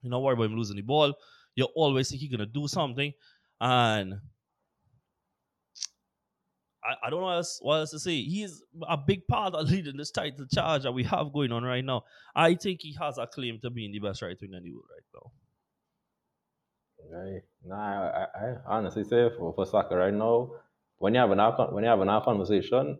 you 0.02 0.10
know 0.10 0.20
worry 0.20 0.34
about 0.34 0.46
him 0.46 0.56
losing 0.56 0.76
the 0.76 0.82
ball. 0.82 1.14
You 1.54 1.68
always 1.76 2.08
think 2.08 2.20
he's 2.20 2.30
gonna 2.30 2.46
do 2.46 2.66
something. 2.66 3.12
And 3.60 4.14
I, 6.90 7.06
I 7.06 7.10
don't 7.10 7.20
know 7.20 7.26
what 7.26 7.36
else, 7.36 7.58
what 7.62 7.76
else 7.76 7.90
to 7.90 7.98
say. 7.98 8.22
He's 8.22 8.62
a 8.88 8.96
big 8.96 9.26
part 9.26 9.54
of 9.54 9.70
leading 9.70 9.96
this 9.96 10.10
title 10.10 10.46
charge 10.52 10.82
that 10.82 10.92
we 10.92 11.04
have 11.04 11.32
going 11.32 11.52
on 11.52 11.62
right 11.62 11.84
now. 11.84 12.04
I 12.34 12.54
think 12.54 12.80
he 12.82 12.96
has 13.00 13.18
a 13.18 13.26
claim 13.26 13.58
to 13.62 13.70
being 13.70 13.92
the 13.92 14.00
best 14.00 14.22
right 14.22 14.36
wing 14.40 14.54
in 14.54 14.64
the 14.64 14.72
world 14.72 14.86
right 14.90 15.04
now. 15.14 15.32
Right. 17.12 17.42
Nah, 17.64 17.76
I, 17.76 18.26
I, 18.34 18.54
honestly 18.66 19.04
say 19.04 19.30
for, 19.36 19.52
for 19.54 19.66
Saka 19.66 19.96
right 19.96 20.12
now, 20.12 20.50
when 20.98 21.14
you 21.14 21.20
have 21.20 21.30
an 21.30 21.38
when 21.72 21.84
you 21.84 21.90
have 21.90 22.00
an 22.00 22.22
conversation, 22.22 22.98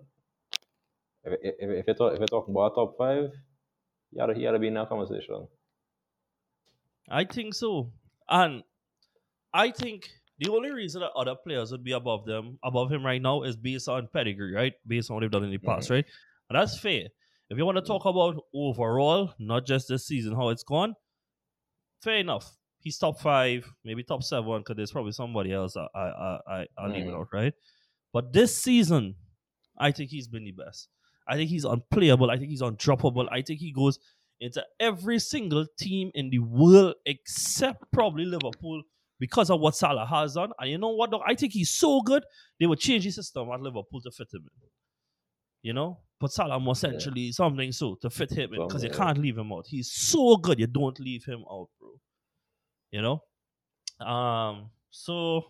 if 1.24 1.38
if 1.42 1.54
if 1.60 1.86
you're 1.86 1.94
talk, 1.94 2.12
if 2.14 2.18
you're 2.18 2.26
talking 2.26 2.54
about 2.54 2.74
top 2.74 2.96
five, 2.96 3.30
you 4.10 4.18
gotta 4.18 4.36
you 4.36 4.46
gotta 4.46 4.58
be 4.58 4.68
in 4.68 4.74
that 4.74 4.88
conversation. 4.88 5.46
I 7.08 7.24
think 7.24 7.54
so. 7.54 7.92
And 8.28 8.62
I 9.52 9.70
think 9.70 10.08
the 10.40 10.50
only 10.50 10.70
reason 10.72 11.00
that 11.02 11.12
other 11.12 11.36
players 11.36 11.70
would 11.70 11.84
be 11.84 11.92
above 11.92 12.24
them, 12.26 12.58
above 12.64 12.90
him 12.90 13.04
right 13.06 13.22
now, 13.22 13.42
is 13.42 13.56
based 13.56 13.88
on 13.88 14.08
pedigree, 14.12 14.52
right? 14.54 14.72
Based 14.86 15.10
on 15.10 15.14
what 15.16 15.20
they've 15.20 15.30
done 15.30 15.44
in 15.44 15.50
the 15.52 15.58
past, 15.58 15.90
right? 15.90 16.04
And 16.48 16.58
that's 16.58 16.78
fair. 16.80 17.04
If 17.50 17.58
you 17.58 17.64
want 17.66 17.78
to 17.78 17.82
talk 17.82 18.04
about 18.06 18.42
overall, 18.54 19.34
not 19.38 19.66
just 19.66 19.88
this 19.88 20.06
season, 20.06 20.34
how 20.34 20.48
it's 20.48 20.64
gone, 20.64 20.94
fair 22.02 22.16
enough. 22.18 22.56
He's 22.78 22.98
top 22.98 23.20
five, 23.20 23.70
maybe 23.84 24.02
top 24.02 24.22
seven, 24.22 24.58
because 24.60 24.76
there's 24.76 24.92
probably 24.92 25.12
somebody 25.12 25.52
else 25.52 25.76
I 25.76 25.86
I 25.94 26.00
I, 26.08 26.38
I 26.60 26.66
I'll 26.78 26.90
leave 26.90 27.06
it 27.06 27.10
Mhm. 27.10 27.20
out, 27.20 27.28
right? 27.32 27.52
But 28.12 28.32
this 28.32 28.56
season, 28.62 29.16
I 29.78 29.92
think 29.92 30.10
he's 30.10 30.28
been 30.28 30.44
the 30.44 30.52
best. 30.52 30.88
I 31.28 31.36
think 31.36 31.50
he's 31.50 31.64
unplayable. 31.64 32.30
I 32.30 32.38
think 32.38 32.50
he's 32.50 32.62
undroppable. 32.62 33.28
I 33.30 33.42
think 33.42 33.60
he 33.60 33.72
goes 33.72 33.98
into 34.40 34.64
every 34.80 35.18
single 35.18 35.66
team 35.78 36.10
in 36.14 36.30
the 36.30 36.38
world 36.40 36.94
except 37.04 37.84
probably 37.92 38.24
Liverpool 38.24 38.82
because 39.20 39.50
of 39.50 39.60
what 39.60 39.76
Salah 39.76 40.06
has 40.06 40.34
done. 40.34 40.50
And 40.58 40.70
you 40.70 40.78
know 40.78 40.88
what, 40.88 41.10
though? 41.10 41.22
I 41.24 41.34
think 41.34 41.52
he's 41.52 41.70
so 41.70 42.00
good, 42.00 42.24
they 42.58 42.66
would 42.66 42.80
change 42.80 43.04
the 43.04 43.10
system 43.12 43.48
at 43.52 43.60
Liverpool 43.60 44.00
to 44.00 44.10
fit 44.10 44.28
him 44.32 44.40
in. 44.42 44.68
You 45.62 45.74
know? 45.74 45.98
But 46.18 46.32
Salah 46.32 46.58
must 46.58 46.82
essentially 46.82 47.30
something 47.30 47.70
so 47.70 47.96
to 48.02 48.10
fit 48.10 48.32
him 48.32 48.54
in 48.54 48.66
because 48.66 48.82
you 48.82 48.90
can't 48.90 49.18
leave 49.18 49.38
him 49.38 49.52
out. 49.52 49.66
He's 49.68 49.92
so 49.92 50.36
good, 50.36 50.58
you 50.58 50.66
don't 50.66 50.98
leave 50.98 51.24
him 51.24 51.44
out, 51.50 51.68
bro. 51.78 51.90
You 52.90 53.02
know? 53.02 54.06
Um, 54.06 54.70
so 54.90 55.44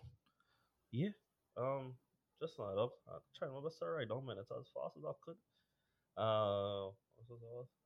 yeah. 0.92 1.10
Um, 1.56 1.94
just 2.42 2.58
not 2.58 2.76
up. 2.82 2.92
I'm 3.08 3.20
trying 3.38 3.52
my 3.52 3.60
best 3.62 3.78
to 3.78 3.86
write 3.86 4.08
down 4.08 4.26
minutes 4.26 4.50
as 4.50 4.66
fast 4.74 4.96
as 4.96 5.04
I 5.04 5.12
could. 5.24 5.36
Uh, 6.16 6.90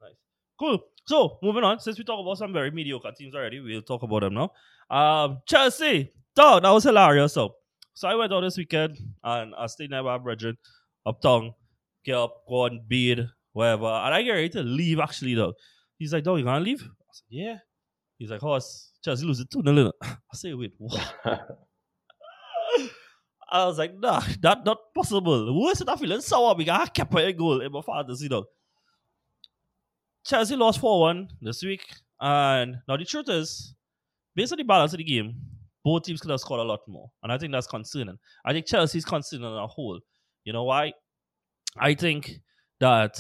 nice. 0.01 0.17
Cool. 0.59 0.81
So 1.07 1.39
moving 1.43 1.65
on, 1.65 1.81
since 1.81 1.99
we 1.99 2.05
talk 2.05 2.21
about 2.21 2.39
some 2.39 2.53
very 2.53 2.71
mediocre 2.71 3.13
teams 3.17 3.35
already, 3.35 3.61
we'll 3.61 3.83
talk 3.83 4.03
about 4.03 4.21
them 4.21 4.35
now. 4.35 4.53
Um, 4.91 5.41
Chelsea. 5.47 6.13
Dog, 6.35 6.63
that 6.63 6.71
was 6.71 6.83
hilarious. 6.85 7.33
So, 7.33 7.55
so 7.93 8.09
I 8.09 8.15
went 8.17 8.33
out 8.33 8.41
this 8.41 8.57
weekend 8.57 8.99
and 9.23 9.55
I 9.55 9.67
stayed 9.67 9.91
near 9.91 10.03
my 10.03 10.19
brethren 10.19 10.57
uptown, 11.07 11.55
get 12.05 12.17
up, 12.17 12.45
go 12.49 12.65
on 12.65 12.81
bed, 12.89 13.29
whatever. 13.53 13.87
And 13.87 14.15
I 14.15 14.23
get 14.23 14.33
ready 14.33 14.49
to 14.51 14.63
leave 14.63 14.99
actually 14.99 15.35
though. 15.35 15.53
He's 15.99 16.13
like, 16.13 16.25
dog, 16.25 16.39
you 16.39 16.45
gonna 16.45 16.65
leave? 16.65 16.83
I 16.83 17.13
said, 17.13 17.27
yeah. 17.29 17.59
He's 18.19 18.31
like, 18.31 18.41
horse, 18.41 18.93
Chelsea 19.05 19.27
lose 19.27 19.41
it 19.41 19.51
2 19.51 19.63
0. 19.63 19.93
I 20.03 20.17
say, 20.33 20.55
wait, 20.55 20.73
what? 20.79 21.15
I 23.51 23.67
was 23.67 23.79
like, 23.79 23.95
nah, 23.97 24.21
that 24.41 24.65
not 24.65 24.79
possible. 24.95 25.63
Worse 25.63 25.79
than 25.79 25.89
I 25.89 25.97
feeling 25.97 26.21
sour 26.21 26.57
because 26.57 26.81
I 26.81 26.87
kept 26.87 27.15
a 27.15 27.33
goal 27.33 27.61
in 27.61 27.71
my 27.71 27.83
father's, 27.83 28.21
you 28.23 28.29
know. 28.29 28.45
Chelsea 30.25 30.57
lost 30.57 30.81
4 30.81 31.01
1 31.01 31.29
this 31.43 31.63
week. 31.63 31.85
And 32.21 32.77
now 32.89 32.97
the 32.97 33.05
truth 33.05 33.29
is, 33.29 33.75
based 34.35 34.53
on 34.53 34.59
the 34.59 34.65
balance 34.65 34.93
of 34.93 34.99
the 34.99 35.05
game, 35.05 35.35
both 35.85 36.05
teams 36.05 36.21
could 36.21 36.31
have 36.31 36.41
scored 36.41 36.61
a 36.61 36.65
lot 36.65 36.81
more. 36.89 37.11
And 37.23 37.31
I 37.31 37.39
think 37.39 37.53
that's 37.53 37.67
concerning. 37.67 38.19
I 38.45 38.53
think 38.53 38.67
Chelsea's 38.67 39.05
concerning 39.05 39.47
on 39.47 39.63
a 39.63 39.67
whole. 39.67 40.01
You 40.45 40.53
know 40.53 40.65
why? 40.65 40.93
I 41.77 41.95
think 41.95 42.41
that 42.81 43.19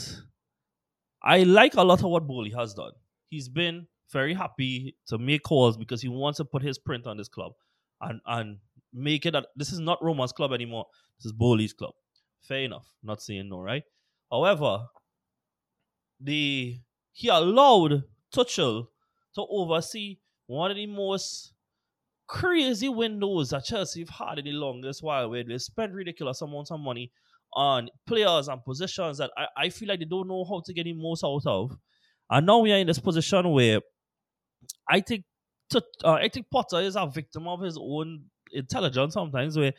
I 1.23 1.43
like 1.43 1.75
a 1.75 1.83
lot 1.83 2.01
of 2.01 2.11
what 2.11 2.27
Boehly 2.27 2.51
has 2.57 2.75
done. 2.75 2.93
He's 3.29 3.49
been 3.49 3.87
very 4.13 4.35
happy 4.35 4.97
to 5.09 5.19
make 5.19 5.43
calls 5.43 5.77
because 5.77 6.01
he 6.01 6.09
wants 6.09 6.39
to 6.39 6.45
put 6.45 6.63
his 6.63 6.79
print 6.79 7.07
on 7.07 7.17
this 7.17 7.29
club 7.29 7.53
and 8.01 8.21
and 8.27 8.59
make 8.93 9.27
it 9.27 9.33
that 9.33 9.47
this 9.57 9.73
is 9.73 9.81
not 9.81 10.03
Roman's 10.03 10.33
club 10.33 10.53
anymore. 10.53 10.87
This 11.19 11.27
is 11.27 11.33
Boehly's 11.33 11.73
club. 11.73 11.93
Fair 12.41 12.61
enough. 12.61 12.87
Not 13.03 13.21
saying 13.23 13.49
no, 13.49 13.61
right? 13.61 13.83
However, 14.31 14.87
the 16.21 16.79
he 17.15 17.29
allowed 17.29 18.05
Tuchel 18.35 18.89
to 19.37 19.47
oversee 19.51 20.19
one 20.49 20.73
of 20.73 20.79
the 20.79 20.87
most 20.89 21.55
crazy 22.27 22.89
windows 22.89 23.51
that 23.51 23.65
Chelsea 23.65 24.01
have 24.01 24.11
had 24.11 24.39
in 24.39 24.47
the 24.47 24.53
longest 24.53 25.03
while 25.03 25.31
where 25.31 25.45
they 25.45 25.59
spent 25.59 25.93
ridiculous 25.93 26.43
amounts 26.43 26.71
of 26.71 26.81
money 26.81 27.13
on 27.55 27.89
players 28.07 28.49
and 28.49 28.65
positions 28.65 29.19
that 29.19 29.31
I, 29.37 29.47
I 29.57 29.69
feel 29.71 29.89
like 29.89 30.01
they 30.01 30.07
don't 30.07 30.29
know 30.29 30.45
how 30.45 30.63
to 30.65 30.75
get 30.75 30.85
the 30.85 30.95
most 30.95 31.25
out 31.25 31.43
of. 31.47 31.77
And 32.31 32.47
now 32.47 32.59
we 32.61 32.73
are 32.73 32.79
in 32.79 32.87
this 32.87 32.99
position 32.99 33.51
where 33.51 33.81
I 34.89 35.01
think 35.01 35.25
uh, 36.05 36.13
I 36.13 36.29
think 36.29 36.47
Potter 36.51 36.81
is 36.81 36.97
a 36.97 37.07
victim 37.07 37.49
of 37.49 37.61
his 37.63 37.77
own 37.81 38.27
intelligence 38.53 39.15
sometimes 39.15 39.57
where 39.59 39.73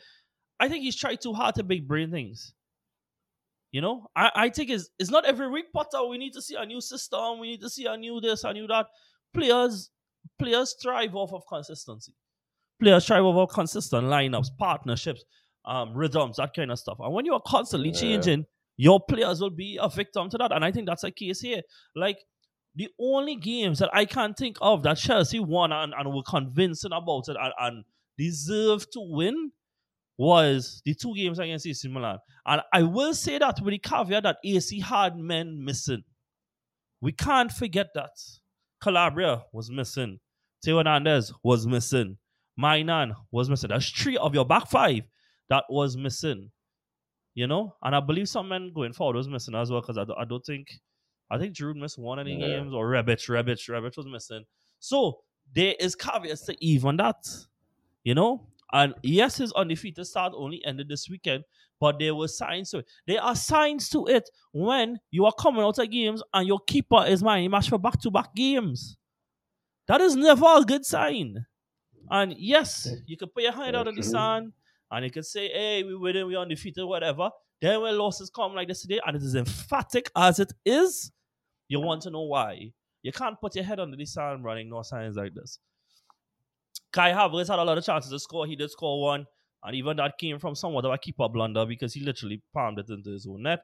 I 0.60 0.68
think 0.68 0.84
he's 0.84 0.96
tried 0.96 1.22
too 1.22 1.34
hard 1.34 1.56
to 1.56 1.64
big 1.64 1.88
brain 1.88 2.12
things. 2.12 2.54
You 3.76 3.82
know, 3.82 4.06
I, 4.16 4.30
I 4.34 4.48
think 4.48 4.70
it's, 4.70 4.88
it's 4.98 5.10
not 5.10 5.26
every 5.26 5.50
week, 5.50 5.66
Potter. 5.70 6.02
We 6.06 6.16
need 6.16 6.32
to 6.32 6.40
see 6.40 6.54
a 6.54 6.64
new 6.64 6.80
system. 6.80 7.38
We 7.38 7.48
need 7.48 7.60
to 7.60 7.68
see 7.68 7.84
a 7.84 7.94
new 7.94 8.22
this, 8.22 8.42
a 8.42 8.50
new 8.54 8.66
that. 8.68 8.86
Players 9.34 9.90
players 10.38 10.74
thrive 10.82 11.14
off 11.14 11.34
of 11.34 11.42
consistency. 11.46 12.14
Players 12.80 13.06
thrive 13.06 13.24
off 13.24 13.36
of 13.36 13.54
consistent 13.54 14.06
lineups, 14.06 14.48
partnerships, 14.56 15.26
um, 15.66 15.92
rhythms, 15.92 16.38
that 16.38 16.54
kind 16.54 16.70
of 16.70 16.78
stuff. 16.78 16.96
And 17.00 17.12
when 17.12 17.26
you 17.26 17.34
are 17.34 17.42
constantly 17.46 17.90
yeah. 17.90 18.00
changing, 18.00 18.46
your 18.78 18.98
players 18.98 19.42
will 19.42 19.50
be 19.50 19.78
a 19.78 19.90
victim 19.90 20.30
to 20.30 20.38
that. 20.38 20.52
And 20.52 20.64
I 20.64 20.72
think 20.72 20.86
that's 20.86 21.04
a 21.04 21.10
case 21.10 21.42
here. 21.42 21.60
Like 21.94 22.20
the 22.76 22.88
only 22.98 23.36
games 23.36 23.80
that 23.80 23.90
I 23.92 24.06
can 24.06 24.32
think 24.32 24.56
of 24.62 24.84
that 24.84 24.96
Chelsea 24.96 25.38
won 25.38 25.72
and, 25.72 25.92
and 25.92 26.14
were 26.14 26.22
convincing 26.22 26.92
about 26.94 27.28
it 27.28 27.36
and, 27.38 27.52
and 27.60 27.84
deserve 28.16 28.90
to 28.92 29.00
win 29.00 29.52
was 30.18 30.82
the 30.84 30.94
two 30.94 31.14
games 31.14 31.38
against 31.38 31.66
AC 31.66 31.88
Milan. 31.88 32.18
And 32.46 32.62
I 32.72 32.82
will 32.82 33.14
say 33.14 33.38
that 33.38 33.60
with 33.60 33.72
the 33.72 33.78
caveat 33.78 34.22
that 34.22 34.38
AC 34.44 34.80
had 34.80 35.16
men 35.16 35.64
missing. 35.64 36.04
We 37.00 37.12
can't 37.12 37.52
forget 37.52 37.88
that. 37.94 38.12
Calabria 38.80 39.42
was 39.52 39.70
missing. 39.70 40.18
Theo 40.64 40.78
Hernandez 40.78 41.32
was 41.42 41.66
missing. 41.66 42.16
Maignan 42.58 43.14
was 43.30 43.50
missing. 43.50 43.68
That's 43.68 43.90
three 43.90 44.16
of 44.16 44.34
your 44.34 44.46
back 44.46 44.68
five 44.70 45.02
that 45.50 45.64
was 45.68 45.96
missing. 45.96 46.50
You 47.34 47.46
know? 47.46 47.74
And 47.82 47.94
I 47.94 48.00
believe 48.00 48.28
some 48.28 48.48
men 48.48 48.72
going 48.74 48.94
forward 48.94 49.16
was 49.16 49.28
missing 49.28 49.54
as 49.54 49.70
well 49.70 49.82
because 49.82 49.98
I, 49.98 50.04
I 50.18 50.24
don't 50.24 50.44
think 50.44 50.68
I 51.30 51.38
think 51.38 51.54
Giroud 51.54 51.76
missed 51.76 51.98
one 51.98 52.18
of 52.18 52.26
the 52.26 52.32
yeah. 52.32 52.46
games 52.46 52.72
or 52.72 52.88
Rebic, 52.88 53.28
Rebic, 53.28 53.68
Rebic 53.68 53.96
was 53.96 54.06
missing. 54.06 54.44
So 54.78 55.18
there 55.54 55.74
is 55.78 55.94
caveats 55.94 56.46
to 56.46 56.56
even 56.64 56.96
that. 56.98 57.26
You 58.04 58.14
know? 58.14 58.46
And 58.72 58.94
yes, 59.02 59.38
his 59.38 59.52
undefeated 59.52 60.06
start 60.06 60.32
only 60.36 60.64
ended 60.64 60.88
this 60.88 61.08
weekend, 61.08 61.44
but 61.80 61.98
there 61.98 62.14
were 62.14 62.28
signs 62.28 62.70
to 62.70 62.78
it. 62.78 62.90
There 63.06 63.22
are 63.22 63.36
signs 63.36 63.88
to 63.90 64.06
it 64.06 64.28
when 64.52 64.98
you 65.10 65.24
are 65.24 65.32
coming 65.38 65.62
out 65.62 65.78
of 65.78 65.90
games 65.90 66.22
and 66.34 66.48
your 66.48 66.60
keeper 66.66 67.04
is 67.06 67.22
man 67.22 67.50
match 67.50 67.68
for 67.68 67.78
back 67.78 68.00
to 68.00 68.10
back 68.10 68.34
games. 68.34 68.96
That 69.86 70.00
is 70.00 70.16
never 70.16 70.46
a 70.46 70.62
good 70.62 70.84
sign. 70.84 71.46
And 72.10 72.34
yes, 72.38 72.88
you 73.06 73.16
can 73.16 73.28
put 73.28 73.44
your 73.44 73.52
hand 73.52 73.76
out 73.76 73.88
of 73.88 73.96
the 73.96 74.02
sun 74.02 74.52
and 74.90 75.04
you 75.04 75.10
can 75.10 75.22
say, 75.22 75.48
hey, 75.48 75.82
we 75.82 75.96
winning, 75.96 76.26
we 76.26 76.36
undefeated, 76.36 76.84
whatever. 76.84 77.30
Then 77.60 77.80
when 77.80 77.96
losses 77.96 78.30
come 78.30 78.54
like 78.54 78.68
this 78.68 78.82
today, 78.82 79.00
and 79.06 79.16
it 79.16 79.22
is 79.22 79.34
emphatic 79.34 80.10
as 80.14 80.38
it 80.38 80.52
is, 80.64 81.10
you 81.68 81.80
want 81.80 82.02
to 82.02 82.10
know 82.10 82.22
why. 82.22 82.72
You 83.02 83.12
can't 83.12 83.40
put 83.40 83.54
your 83.54 83.64
head 83.64 83.80
under 83.80 83.96
the 83.96 84.04
sun 84.04 84.42
running 84.42 84.68
no 84.68 84.82
signs 84.82 85.16
like 85.16 85.34
this. 85.34 85.58
Kai 86.96 87.12
Havertz 87.12 87.48
had 87.48 87.58
a 87.58 87.62
lot 87.62 87.76
of 87.76 87.84
chances 87.84 88.10
to 88.10 88.18
score. 88.18 88.46
He 88.46 88.56
did 88.56 88.70
score 88.70 89.02
one. 89.02 89.26
And 89.62 89.76
even 89.76 89.98
that 89.98 90.16
came 90.16 90.38
from 90.38 90.54
somewhat 90.54 90.86
of 90.86 90.92
a 90.92 90.98
keeper 90.98 91.28
blunder 91.28 91.66
because 91.66 91.92
he 91.92 92.00
literally 92.00 92.42
palmed 92.54 92.78
it 92.78 92.88
into 92.88 93.10
his 93.10 93.26
own 93.26 93.42
net. 93.42 93.60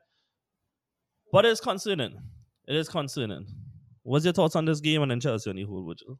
But 1.33 1.47
it's 1.47 1.61
concerning. 1.61 2.19
It 2.69 2.77
is 2.77 2.91
concerning. 2.91 3.47
What's 4.03 4.27
your 4.27 4.35
thoughts 4.35 4.55
on 4.55 4.67
this 4.67 4.81
game 4.81 5.01
and 5.01 5.11
then 5.11 5.21
Chelsea 5.21 5.49
on 5.49 5.57
the 5.57 5.65
whole, 5.65 5.89
Vigil? 5.89 6.19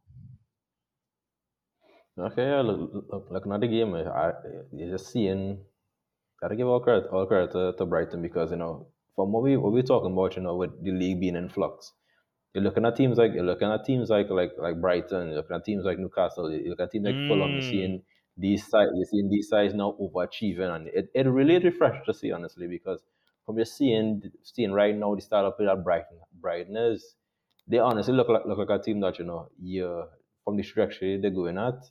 Okay, 2.19 2.45
yeah, 2.45 2.61
look, 2.61 2.91
look, 3.11 3.29
looking 3.31 3.53
at 3.53 3.61
the 3.61 3.69
game, 3.69 3.95
I, 3.95 4.33
you're 4.73 4.91
just 4.91 5.13
seeing. 5.13 5.59
Gotta 6.41 6.57
give 6.57 6.67
all 6.67 6.81
credit, 6.81 7.09
all 7.13 7.27
credit 7.27 7.53
to, 7.53 7.75
to 7.77 7.87
Brighton 7.87 8.23
because 8.23 8.51
you 8.51 8.57
know 8.57 8.89
from 9.15 9.33
what 9.33 9.43
we 9.43 9.57
what 9.57 9.73
we're 9.73 9.83
talking 9.83 10.13
about, 10.13 10.37
you 10.37 10.43
know, 10.43 10.57
with 10.57 10.83
the 10.83 10.91
league 10.91 11.21
being 11.21 11.37
in 11.37 11.49
flux, 11.49 11.93
you're 12.55 12.65
looking 12.65 12.85
at 12.85 12.97
teams 12.97 13.19
like 13.19 13.33
you're 13.35 13.45
looking 13.45 13.69
at 13.69 13.85
teams 13.85 14.11
like 14.11 14.31
like 14.31 14.53
like 14.59 14.81
Brighton, 14.81 15.29
you're 15.29 15.37
looking 15.37 15.57
at 15.57 15.65
teams 15.65 15.85
like 15.85 15.99
Newcastle, 15.99 16.51
you 16.53 16.71
look 16.71 16.81
at 16.81 16.91
teams 16.91 17.07
like 17.07 17.15
mm. 17.15 17.29
Fulham, 17.29 17.53
you're 17.53 17.63
seeing 17.63 18.03
these 18.37 18.67
sides 18.67 18.91
you're 18.95 19.07
seeing 19.11 19.29
these 19.29 19.49
sides 19.49 19.75
now 19.75 19.95
overachieving 20.01 20.75
and 20.75 20.89
it, 20.89 21.11
it 21.15 21.27
really 21.27 21.59
refreshed 21.59 22.07
to 22.07 22.15
see 22.15 22.33
honestly 22.33 22.67
because 22.67 23.01
from 23.45 23.59
just 23.59 23.77
seeing 23.77 24.23
seeing 24.43 24.73
right 24.73 24.97
now 24.97 25.15
the 25.15 25.21
start 25.21 25.45
of 25.45 25.55
it 25.59 25.69
at 25.69 25.85
Brighton 25.85 26.19
Brighton 26.41 26.77
is 26.77 27.15
they 27.67 27.79
honestly 27.79 28.15
look 28.15 28.29
like 28.29 28.45
look 28.47 28.59
like 28.59 28.71
a 28.71 28.83
team 28.83 29.01
that, 29.01 29.19
you 29.19 29.25
know, 29.25 29.49
yeah, 29.61 30.03
from 30.45 30.57
the 30.57 30.63
structure 30.63 31.19
they're 31.21 31.31
going 31.31 31.59
at, 31.59 31.85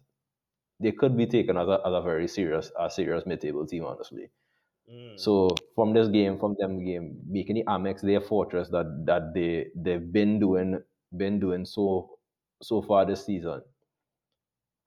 they 0.80 0.92
could 0.92 1.16
be 1.16 1.28
taken 1.28 1.58
as 1.58 1.68
a, 1.68 1.80
as 1.86 1.94
a 1.94 2.02
very 2.02 2.28
serious 2.28 2.72
a 2.80 2.90
serious 2.90 3.26
mid 3.26 3.42
table 3.42 3.66
team, 3.66 3.86
honestly. 3.86 4.30
Mm. 4.92 5.20
So 5.20 5.50
from 5.76 5.94
this 5.94 6.08
game, 6.10 6.38
from 6.40 6.56
them 6.60 6.84
game, 6.84 7.22
making 7.28 7.56
the 7.56 7.64
Amex 7.64 8.02
their 8.02 8.22
fortress 8.22 8.70
that 8.70 9.04
that 9.06 9.34
they 9.34 9.68
they've 9.76 10.12
been 10.12 10.40
doing 10.40 10.82
been 11.16 11.40
doing 11.40 11.66
so 11.66 12.20
so 12.62 12.82
far 12.82 13.06
this 13.06 13.26
season, 13.26 13.62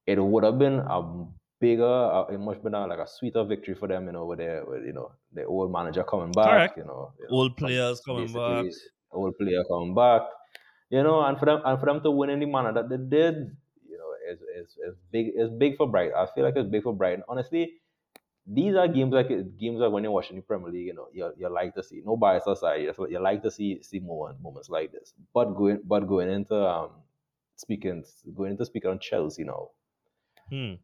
it 0.07 0.23
would 0.23 0.45
have 0.45 0.59
been 0.59 0.81
a 0.81 1.27
bigger, 1.61 1.85
uh, 1.85 2.27
it 2.27 2.39
must 2.39 2.57
have 2.57 2.65
been 2.65 2.75
a, 2.75 2.87
like 2.87 2.99
a 2.99 3.07
sweeter 3.07 3.45
victory 3.45 3.75
for 3.75 3.89
them, 3.89 4.07
you 4.07 4.13
know, 4.13 4.27
with 4.27 4.39
their 4.39 4.65
with, 4.67 4.85
you 4.85 4.93
know 4.93 5.13
the 5.33 5.45
old 5.45 5.73
manager 5.73 6.05
coming 6.05 6.33
back, 6.33 6.71
you 6.77 6.85
know, 6.85 7.13
you 7.19 7.25
know 7.27 7.37
old 7.37 7.57
players 7.57 8.01
coming 8.07 8.33
back, 8.33 8.67
old 9.13 9.37
player 9.39 9.65
coming 9.71 9.95
back, 9.95 10.23
you 10.91 11.03
know, 11.03 11.23
and 11.23 11.39
for 11.39 11.47
them 11.47 11.61
and 11.65 11.81
for 11.81 11.87
them 11.87 12.03
to 12.03 12.11
win 12.11 12.31
in 12.31 12.41
the 12.41 12.47
manner 12.47 12.73
that 12.73 12.89
they 12.89 12.97
did, 12.97 13.35
you 13.89 13.99
know, 13.99 14.11
is 14.31 14.41
is, 14.43 14.77
is 14.89 14.97
big 15.13 15.29
is 15.37 15.51
big 15.59 15.77
for 15.77 15.89
Brighton. 15.91 16.15
I 16.17 16.27
feel 16.35 16.45
like 16.45 16.57
it's 16.57 16.69
big 16.69 16.83
for 16.83 16.95
Brighton. 16.95 17.25
Honestly, 17.29 17.81
these 18.47 18.75
are 18.75 18.87
games 18.89 19.13
like 19.13 19.29
games 19.29 19.81
like 19.81 19.91
when 19.91 20.03
you're 20.03 20.13
watching 20.13 20.37
the 20.37 20.43
Premier 20.43 20.71
League, 20.71 20.87
you 20.87 20.95
know, 20.95 21.09
you, 21.13 21.33
you 21.39 21.49
like 21.49 21.75
to 21.75 21.83
see 21.83 22.03
no 22.05 22.17
bias 22.17 22.47
aside, 22.47 22.83
you, 22.83 22.93
you 23.09 23.19
like 23.19 23.43
to 23.43 23.51
see 23.51 23.83
see 23.83 24.01
moments 24.01 24.43
moments 24.43 24.69
like 24.69 24.93
this. 24.93 25.15
But 25.33 25.55
going 25.55 25.81
but 25.85 26.07
going 26.07 26.31
into 26.31 26.55
um 26.55 26.91
speaking 27.57 28.05
going 28.35 28.53
into 28.53 28.67
speaking 28.67 28.91
on 28.91 28.99
Chelsea 28.99 29.45
now. 29.45 29.71
Hmm. 30.51 30.75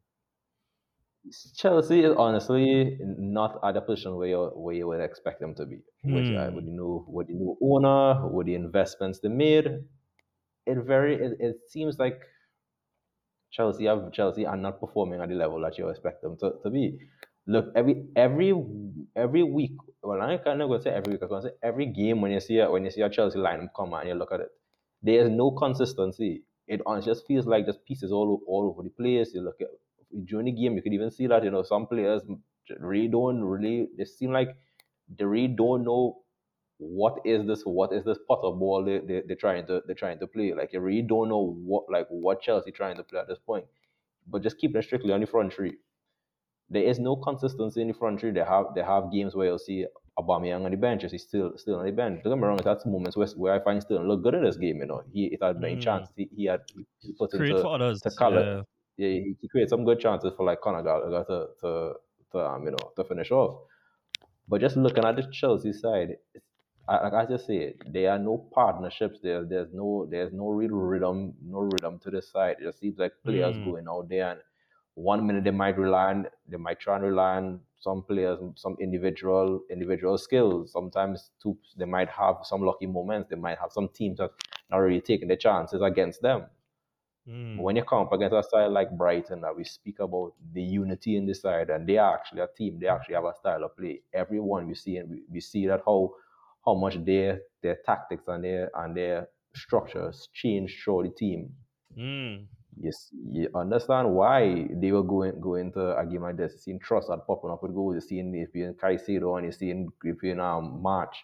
Chelsea 1.55 2.01
is 2.01 2.15
honestly 2.17 2.99
not 2.99 3.61
at 3.63 3.75
the 3.75 3.83
position 3.83 4.17
where 4.17 4.29
you 4.29 4.51
where 4.55 4.75
you 4.75 4.87
would 4.89 5.03
expect 5.03 5.41
them 5.41 5.55
to 5.57 5.67
be. 5.67 5.81
Hmm. 6.03 6.37
Uh, 6.37 6.51
with 6.53 6.65
the 6.65 6.71
new 6.71 7.05
with 7.07 7.27
the 7.27 7.35
new 7.35 7.59
owner, 7.61 8.27
with 8.27 8.47
the 8.47 8.55
investments 8.55 9.21
they 9.21 9.29
made, 9.29 9.67
it 10.67 10.79
very 10.87 11.17
it, 11.17 11.33
it 11.39 11.57
seems 11.69 11.99
like 11.99 12.23
Chelsea 13.51 13.85
have 13.85 14.11
Chelsea 14.13 14.47
are 14.47 14.57
not 14.57 14.81
performing 14.81 15.21
at 15.21 15.29
the 15.29 15.35
level 15.35 15.61
that 15.61 15.77
you 15.77 15.89
expect 15.89 16.23
them 16.23 16.39
to, 16.39 16.55
to 16.63 16.71
be 16.71 16.99
look 17.47 17.73
every 17.77 18.07
every 18.17 18.55
every 19.17 19.43
week. 19.43 19.73
Well, 20.03 20.21
I 20.23 20.39
can't 20.39 20.59
go 20.61 20.79
say 20.81 20.91
every 20.91 21.13
week. 21.15 21.23
I 21.23 21.27
can 21.29 21.43
say 21.43 21.51
every 21.63 21.87
game 21.87 22.21
when 22.21 22.33
you 22.33 22.41
see 22.41 22.59
a, 22.59 22.71
when 22.71 22.85
you 22.85 22.91
see 22.91 23.03
a 23.03 23.11
Chelsea 23.11 23.39
line 23.39 23.69
come 23.77 23.95
out 23.95 24.01
and 24.01 24.09
you 24.11 24.15
look 24.15 24.33
at 24.33 24.41
it, 24.41 24.49
there 25.03 25.21
is 25.25 25.31
no 25.31 25.51
consistency. 25.53 26.45
It 26.69 26.83
just 27.05 27.27
feels 27.27 27.47
like 27.47 27.67
just 27.67 27.85
pieces 27.85 28.13
all 28.13 28.41
all 28.47 28.69
over 28.71 28.83
the 28.83 28.91
place. 28.91 29.33
You 29.35 29.43
look 29.43 29.61
at 29.61 29.69
during 30.25 30.47
the 30.47 30.53
game, 30.53 30.77
you 30.77 30.83
could 30.83 30.95
even 30.95 31.11
see 31.11 31.27
that 31.27 31.45
you 31.45 31.51
know 31.51 31.63
some 31.63 31.87
players 31.87 32.23
really 32.79 33.09
don't 33.09 33.43
really. 33.43 33.89
They 33.99 34.05
seem 34.05 34.33
like 34.33 34.57
they 35.19 35.25
really 35.25 35.49
don't 35.49 35.85
know 35.85 36.19
what 36.79 37.19
is 37.25 37.47
this 37.47 37.63
what 37.65 37.93
is 37.93 38.05
this 38.05 38.19
pot 38.27 38.41
of 38.43 38.59
ball 38.59 38.85
they, 38.85 38.99
they, 39.01 39.23
they're 39.27 39.37
trying 39.37 39.67
to 39.67 39.83
they're 39.87 39.95
trying 39.95 40.19
to 40.19 40.27
play 40.27 40.55
like 40.55 40.73
you 40.73 40.81
really 40.81 41.03
don't 41.03 41.29
know 41.29 41.55
what 41.65 41.85
like 41.91 42.07
what 42.09 42.41
chelsea 42.41 42.71
trying 42.71 42.97
to 42.97 43.03
play 43.03 43.21
at 43.21 43.29
this 43.29 43.39
point 43.39 43.65
but 44.27 44.43
just 44.43 44.59
keep 44.59 44.75
it 44.77 44.85
strictly 44.85 45.13
on 45.13 45.21
the 45.21 45.27
front 45.27 45.53
three 45.53 45.75
there 46.71 46.85
is 46.85 46.99
no 46.99 47.17
consistency 47.17 47.83
in 47.83 47.89
the 47.89 47.95
front 47.95 48.21
three. 48.21 48.31
They 48.31 48.41
have 48.41 48.67
they 48.75 48.83
have 48.83 49.13
games 49.13 49.35
where 49.35 49.49
you'll 49.49 49.59
see 49.59 49.87
Aubameyang 50.19 50.65
on 50.65 50.71
the 50.71 50.77
bench. 50.77 51.05
He's 51.11 51.23
still 51.23 51.53
still 51.57 51.77
on 51.77 51.87
the 51.87 51.93
bench. 51.93 52.23
Don't 52.23 52.33
get 52.33 52.41
me 52.41 52.47
wrong. 52.47 52.61
That's 52.65 52.87
moments 52.87 53.17
where, 53.17 53.27
where 53.37 53.55
I 53.55 53.63
find 53.63 53.83
still 53.83 54.07
look 54.07 54.23
good 54.23 54.35
in 54.35 54.45
this 54.45 54.57
game. 54.57 54.79
You 54.79 54.87
know, 54.87 55.03
he 55.13 55.27
it 55.27 55.43
had 55.43 55.61
many 55.61 55.77
mm. 55.77 55.83
chances. 55.83 56.13
He, 56.17 56.29
he 56.35 56.45
had 56.47 56.61
he 57.01 57.13
put 57.19 57.31
Create 57.31 57.57
into 57.57 57.69
others, 57.69 58.01
to 58.03 58.11
color. 58.11 58.65
Yeah, 58.97 59.09
yeah 59.09 59.21
he, 59.21 59.37
he 59.41 59.49
created 59.49 59.71
some 59.71 59.85
good 59.85 60.01
chances 60.01 60.33
for 60.37 60.47
like 60.47 60.61
Conor 60.61 60.83
Gallagher 60.83 61.25
to 61.29 61.47
to 61.61 61.93
to 62.33 62.39
um 62.39 62.65
you 62.65 62.71
know 62.71 62.93
to 62.97 63.05
finish 63.05 63.31
off. 63.31 63.63
But 64.49 64.61
just 64.61 64.77
looking 64.77 65.05
at 65.05 65.17
the 65.17 65.29
Chelsea 65.33 65.73
side, 65.73 66.17
like 66.89 67.13
I 67.13 67.27
just 67.27 67.47
said, 67.47 67.75
there 67.87 68.11
are 68.11 68.19
no 68.19 68.49
partnerships. 68.53 69.21
There, 69.23 69.45
there's 69.45 69.69
no, 69.73 70.09
there's 70.11 70.33
no 70.33 70.49
real 70.49 70.71
rhythm, 70.71 71.35
no 71.45 71.61
rhythm 71.61 72.01
to 72.01 72.11
the 72.11 72.21
side. 72.21 72.57
It 72.61 72.65
just 72.65 72.81
seems 72.81 72.99
like 72.99 73.13
players 73.25 73.55
mm. 73.55 73.65
going 73.65 73.87
out 73.89 74.09
there 74.09 74.31
and 74.33 74.41
one 74.95 75.27
minute 75.27 75.45
they 75.45 75.51
might 75.51 75.79
rely 75.79 76.11
on 76.11 76.27
they 76.49 76.57
might 76.57 76.81
try 76.81 76.97
and 76.97 77.05
rely 77.05 77.37
on 77.37 77.61
some 77.79 78.03
players, 78.03 78.39
some 78.57 78.77
individual 78.81 79.63
individual 79.71 80.19
skills. 80.19 80.73
Sometimes 80.73 81.31
too, 81.43 81.57
they 81.77 81.87
might 81.87 82.09
have 82.11 82.37
some 82.43 82.63
lucky 82.63 82.87
moments. 82.87 83.31
They 83.31 83.37
might 83.37 83.59
have 83.59 83.73
some 83.73 83.89
teams 83.89 84.19
that 84.19 84.31
not 84.71 84.79
really 84.79 85.01
taking 85.01 85.29
the 85.29 85.37
chances 85.37 85.81
against 85.83 86.21
them. 86.21 86.47
Mm. 87.29 87.59
When 87.59 87.77
you 87.77 87.85
come 87.85 88.01
up 88.03 88.13
against 88.13 88.35
a 88.35 88.43
side 88.43 88.69
like 88.73 88.97
Brighton, 88.97 89.43
that 89.43 89.57
we 89.57 89.65
speak 89.65 90.01
about 90.01 90.33
the 90.53 90.63
unity 90.63 91.17
in 91.17 91.27
the 91.27 91.35
side, 91.35 91.71
and 91.71 91.87
they 91.87 91.99
are 91.99 92.15
actually 92.15 92.41
a 92.41 92.49
team. 92.57 92.79
They 92.81 92.89
actually 92.89 93.15
have 93.15 93.25
a 93.25 93.35
style 93.35 93.65
of 93.65 93.77
play. 93.77 94.03
Everyone 94.13 94.67
we 94.67 94.75
see, 94.75 94.97
and 94.97 95.11
we, 95.11 95.23
we 95.31 95.41
see 95.41 95.67
that 95.67 95.83
how 95.87 96.15
how 96.65 96.75
much 96.75 97.03
their 97.05 97.41
their 97.63 97.79
tactics 97.87 98.25
and 98.27 98.45
their 98.45 98.71
and 98.75 98.97
their 98.97 99.29
structures 99.55 100.29
change 100.33 100.81
through 100.83 101.05
the 101.05 101.11
team. 101.11 101.55
Mm. 101.97 102.47
Yes, 102.77 103.11
you 103.13 103.49
understand 103.55 104.15
why 104.15 104.69
they 104.71 104.93
were 104.93 105.03
going 105.03 105.41
going 105.41 105.73
to 105.73 105.99
a 105.99 106.07
game 106.07 106.23
like 106.23 106.37
this. 106.37 106.53
You're 106.53 106.61
seeing 106.61 106.81
Trossard 106.81 107.27
popping 107.27 107.51
up 107.51 107.63
with 107.63 107.75
goals. 107.75 107.95
You're 107.95 108.01
seeing 108.01 108.35
if 108.35 108.55
you're 108.55 108.69
in 108.69 108.75
Caicedo 108.75 109.37
and 109.37 109.45
you're 109.45 109.53
seeing 109.53 109.89
if 110.05 110.23
you're 110.23 110.33
in 110.33 110.41
um, 110.41 110.81
March, 110.83 111.17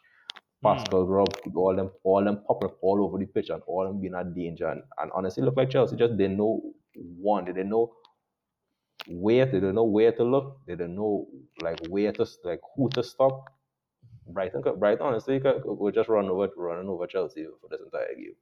Pascal 0.62 1.04
Gross, 1.06 1.28
all 1.54 1.74
them 1.74 1.90
all 2.04 2.24
them 2.24 2.42
popping 2.46 2.70
up 2.70 2.78
all 2.82 3.02
over 3.04 3.18
the 3.18 3.26
pitch 3.26 3.50
and 3.50 3.62
all 3.66 3.85
them 3.85 4.00
being 4.00 4.14
a 4.14 4.24
danger. 4.24 4.68
And, 4.68 4.82
and 4.98 5.11
honestly, 5.14 5.42
look 5.42 5.56
like 5.56 5.70
Chelsea 5.70 5.96
just 5.96 6.16
didn't 6.16 6.37
know 6.37 6.61
one. 6.94 7.44
They 7.44 7.52
didn't 7.52 7.70
know 7.70 7.92
where. 9.09 9.46
They 9.46 9.52
didn't 9.52 9.76
know 9.76 9.85
where 9.85 10.12
to 10.12 10.24
look. 10.24 10.61
They 10.66 10.74
didn't 10.74 10.96
know 10.96 11.26
like 11.62 11.80
where 11.88 12.12
to 12.12 12.26
like 12.44 12.61
who 12.76 12.88
to 12.90 13.02
stop. 13.02 13.44
Brighton, 14.28 14.62
Brighton, 14.78 15.06
honestly, 15.06 15.40
we're 15.64 15.92
just 15.92 16.09
running 16.09 16.30
over 16.30 16.48
running 16.56 16.88
over 16.88 17.06
Chelsea 17.06 17.46
for 17.61 17.68
this 17.70 17.80
entire 17.80 18.14
game. 18.14 18.35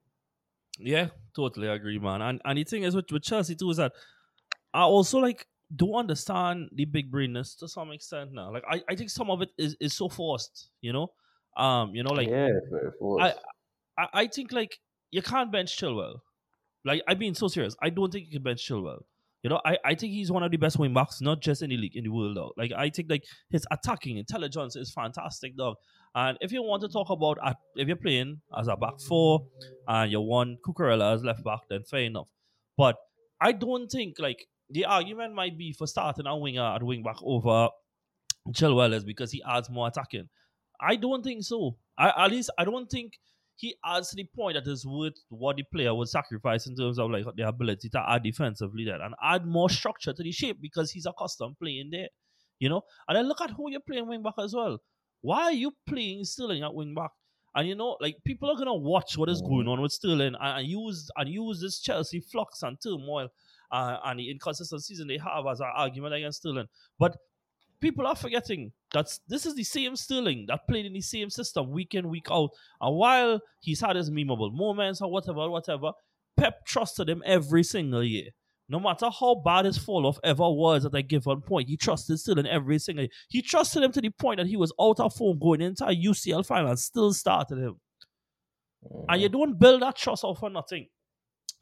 Yeah, 0.78 1.08
totally 1.34 1.68
agree, 1.68 1.98
man. 1.98 2.22
And 2.22 2.40
and 2.44 2.58
the 2.58 2.64
thing 2.64 2.82
is 2.82 2.94
with, 2.96 3.10
with 3.12 3.22
Chelsea 3.22 3.54
too 3.54 3.70
is 3.70 3.76
that 3.76 3.92
I 4.72 4.82
also 4.82 5.18
like 5.18 5.46
don't 5.74 5.94
understand 5.94 6.68
the 6.72 6.84
big 6.84 7.10
brainness 7.10 7.54
to 7.56 7.68
some 7.68 7.90
extent 7.92 8.32
now. 8.32 8.52
Like 8.52 8.64
I, 8.68 8.82
I 8.88 8.96
think 8.96 9.10
some 9.10 9.30
of 9.30 9.42
it 9.42 9.50
is, 9.56 9.76
is 9.80 9.94
so 9.94 10.08
forced, 10.08 10.70
you 10.80 10.92
know? 10.92 11.12
Um, 11.56 11.94
you 11.94 12.02
know, 12.02 12.12
like 12.12 12.28
yeah, 12.28 12.50
very 12.70 12.90
forced. 12.98 13.36
I, 13.96 14.08
I 14.12 14.26
think 14.26 14.52
like 14.52 14.80
you 15.10 15.22
can't 15.22 15.52
bench 15.52 15.76
Chilwell. 15.78 16.20
Like 16.84 17.02
I'm 17.06 17.18
being 17.18 17.34
so 17.34 17.48
serious. 17.48 17.76
I 17.80 17.90
don't 17.90 18.12
think 18.12 18.26
you 18.26 18.32
can 18.32 18.42
bench 18.42 18.68
Chilwell. 18.68 19.04
You 19.44 19.50
know, 19.50 19.60
I, 19.62 19.76
I 19.84 19.94
think 19.94 20.14
he's 20.14 20.32
one 20.32 20.42
of 20.42 20.50
the 20.50 20.56
best 20.56 20.78
wing 20.78 20.94
backs, 20.94 21.20
not 21.20 21.42
just 21.42 21.60
in 21.60 21.68
the 21.68 21.76
league, 21.76 21.94
in 21.94 22.04
the 22.04 22.10
world. 22.10 22.54
Like 22.56 22.72
I 22.72 22.88
think 22.88 23.10
like 23.10 23.24
his 23.50 23.66
attacking 23.70 24.16
intelligence 24.16 24.74
is 24.74 24.90
fantastic, 24.90 25.54
dog. 25.54 25.76
And 26.14 26.38
if 26.40 26.50
you 26.50 26.62
want 26.62 26.80
to 26.82 26.88
talk 26.88 27.10
about 27.10 27.36
at, 27.44 27.56
if 27.76 27.86
you're 27.86 27.96
playing 27.96 28.40
as 28.58 28.68
a 28.68 28.76
back 28.76 28.98
four 29.06 29.46
and 29.86 30.10
you 30.10 30.22
want 30.22 30.60
Cucurella 30.66 31.14
as 31.14 31.22
left 31.22 31.44
back, 31.44 31.60
then 31.68 31.82
fair 31.82 32.04
enough. 32.04 32.28
But 32.78 32.96
I 33.38 33.52
don't 33.52 33.88
think 33.88 34.18
like 34.18 34.46
the 34.70 34.86
argument 34.86 35.34
might 35.34 35.58
be 35.58 35.72
for 35.72 35.86
starting 35.86 36.26
a 36.26 36.34
winger 36.34 36.64
at 36.64 36.82
wing 36.82 37.02
back 37.02 37.16
over 37.22 37.68
is 38.46 39.04
because 39.04 39.30
he 39.30 39.42
adds 39.46 39.68
more 39.68 39.88
attacking. 39.88 40.28
I 40.80 40.96
don't 40.96 41.22
think 41.22 41.42
so. 41.42 41.76
I, 41.98 42.24
at 42.24 42.30
least 42.30 42.50
I 42.58 42.64
don't 42.64 42.90
think 42.90 43.18
he 43.56 43.74
adds 43.84 44.10
to 44.10 44.16
the 44.16 44.26
point 44.34 44.56
that 44.56 44.70
is 44.70 44.86
worth 44.86 45.14
what 45.28 45.56
the 45.56 45.64
player 45.72 45.94
would 45.94 46.08
sacrifice 46.08 46.66
in 46.66 46.76
terms 46.76 46.98
of 46.98 47.10
like 47.10 47.24
the 47.36 47.46
ability 47.46 47.88
to 47.90 48.10
add 48.10 48.22
defensively 48.22 48.84
there 48.84 49.00
and 49.00 49.14
add 49.22 49.46
more 49.46 49.70
structure 49.70 50.12
to 50.12 50.22
the 50.22 50.32
shape 50.32 50.58
because 50.60 50.90
he's 50.90 51.06
accustomed 51.06 51.56
playing 51.58 51.90
there. 51.90 52.08
You 52.58 52.68
know? 52.68 52.82
And 53.08 53.16
then 53.16 53.28
look 53.28 53.40
at 53.40 53.50
who 53.50 53.70
you're 53.70 53.80
playing 53.80 54.08
wing 54.08 54.22
back 54.22 54.34
as 54.38 54.54
well. 54.54 54.78
Why 55.20 55.44
are 55.44 55.52
you 55.52 55.72
playing 55.88 56.24
Sterling 56.24 56.62
at 56.62 56.74
wing 56.74 56.94
back? 56.94 57.10
And 57.54 57.68
you 57.68 57.76
know, 57.76 57.96
like 58.00 58.16
people 58.24 58.50
are 58.50 58.56
gonna 58.56 58.74
watch 58.74 59.16
what 59.16 59.28
is 59.28 59.40
going 59.40 59.68
on 59.68 59.80
with 59.80 59.92
Sterling 59.92 60.34
and, 60.34 60.58
and 60.58 60.66
use 60.66 61.08
and 61.16 61.28
use 61.28 61.60
this 61.60 61.80
Chelsea 61.80 62.20
flux 62.20 62.62
and 62.62 62.76
turmoil 62.82 63.28
uh, 63.70 63.98
and 64.04 64.18
the 64.18 64.30
inconsistent 64.30 64.82
season 64.82 65.06
they 65.06 65.18
have 65.18 65.46
as 65.50 65.60
an 65.60 65.70
argument 65.74 66.14
against 66.14 66.40
Sterling. 66.40 66.66
But 66.98 67.16
people 67.84 68.06
are 68.06 68.16
forgetting 68.16 68.72
that 68.94 69.06
this 69.28 69.44
is 69.44 69.54
the 69.54 69.62
same 69.62 69.94
Sterling 69.94 70.46
that 70.48 70.66
played 70.66 70.86
in 70.86 70.94
the 70.94 71.02
same 71.02 71.28
system 71.28 71.70
week 71.70 71.94
in, 71.94 72.08
week 72.08 72.28
out. 72.30 72.48
And 72.80 72.96
while 72.96 73.40
he's 73.60 73.80
had 73.82 73.96
his 73.96 74.10
memeable 74.10 74.54
moments 74.54 75.02
or 75.02 75.10
whatever, 75.10 75.50
whatever, 75.50 75.92
Pep 76.34 76.64
trusted 76.64 77.10
him 77.10 77.22
every 77.26 77.62
single 77.62 78.02
year. 78.02 78.30
No 78.70 78.80
matter 78.80 79.10
how 79.10 79.34
bad 79.34 79.66
his 79.66 79.76
fall 79.76 80.06
off 80.06 80.18
ever 80.24 80.48
was 80.48 80.86
at 80.86 80.94
a 80.94 81.02
given 81.02 81.42
point, 81.42 81.68
he 81.68 81.76
trusted 81.76 82.18
Sterling 82.18 82.46
every 82.46 82.78
single 82.78 83.02
year. 83.02 83.10
He 83.28 83.42
trusted 83.42 83.82
him 83.82 83.92
to 83.92 84.00
the 84.00 84.08
point 84.08 84.38
that 84.38 84.46
he 84.46 84.56
was 84.56 84.72
out 84.80 85.00
of 85.00 85.14
form 85.14 85.38
going 85.38 85.60
into 85.60 85.84
a 85.84 85.94
UCL 85.94 86.46
final 86.46 86.70
and 86.70 86.78
still 86.78 87.12
started 87.12 87.58
him. 87.58 87.78
Mm. 88.90 89.04
And 89.10 89.22
you 89.22 89.28
don't 89.28 89.58
build 89.58 89.82
that 89.82 89.96
trust 89.96 90.24
out 90.24 90.38
for 90.38 90.48
nothing. 90.48 90.86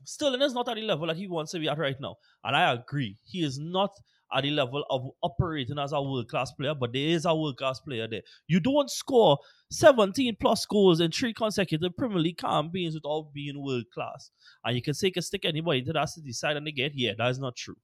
Sterling 0.04 0.42
is 0.42 0.54
not 0.54 0.68
at 0.68 0.76
the 0.76 0.82
level 0.82 1.08
that 1.08 1.16
he 1.16 1.26
wants 1.26 1.50
to 1.50 1.58
be 1.58 1.68
at 1.68 1.78
right 1.78 2.00
now. 2.00 2.14
And 2.44 2.54
I 2.54 2.72
agree. 2.72 3.16
He 3.24 3.42
is 3.42 3.58
not 3.58 3.90
at 4.34 4.42
the 4.42 4.50
level 4.50 4.84
of 4.90 5.10
operating 5.22 5.78
as 5.78 5.92
a 5.92 6.00
world 6.00 6.28
class 6.28 6.52
player, 6.52 6.74
but 6.74 6.92
there 6.92 7.08
is 7.08 7.24
a 7.24 7.34
world 7.34 7.56
class 7.56 7.80
player 7.80 8.08
there. 8.08 8.22
You 8.46 8.60
don't 8.60 8.90
score 8.90 9.38
17 9.70 10.36
plus 10.40 10.64
goals 10.66 11.00
in 11.00 11.10
three 11.10 11.34
consecutive 11.34 11.96
Premier 11.96 12.18
League 12.18 12.38
campaigns 12.38 12.94
without 12.94 13.32
being 13.34 13.62
world 13.62 13.84
class. 13.92 14.30
And 14.64 14.76
you 14.76 14.82
can 14.82 14.94
say, 14.94 15.10
can 15.10 15.22
stick 15.22 15.44
anybody 15.44 15.80
into 15.80 15.92
that 15.92 16.08
city 16.08 16.32
side 16.32 16.56
and 16.56 16.66
they 16.66 16.72
get, 16.72 16.92
yeah, 16.94 17.12
that 17.18 17.30
is 17.30 17.38
not 17.38 17.56
true. 17.56 17.76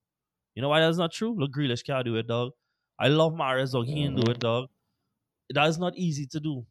You 0.55 0.63
know 0.63 0.71
why 0.71 0.81
that's 0.81 0.99
not 0.99 1.13
true? 1.13 1.37
Look, 1.39 1.53
Grealish 1.53 1.85
can't 1.85 2.05
do 2.05 2.17
it, 2.17 2.27
dog. 2.27 2.53
I 2.99 3.09
love 3.09 3.33
Mahrez, 3.33 3.73
dog. 3.73 3.87
He 3.87 4.03
can 4.03 4.17
do 4.17 4.31
it, 4.31 4.41
dog. 4.41 4.69
That 5.51 5.69
is 5.69 5.79
not 5.79 5.97
easy 5.97 6.27
to 6.27 6.41
do. 6.41 6.67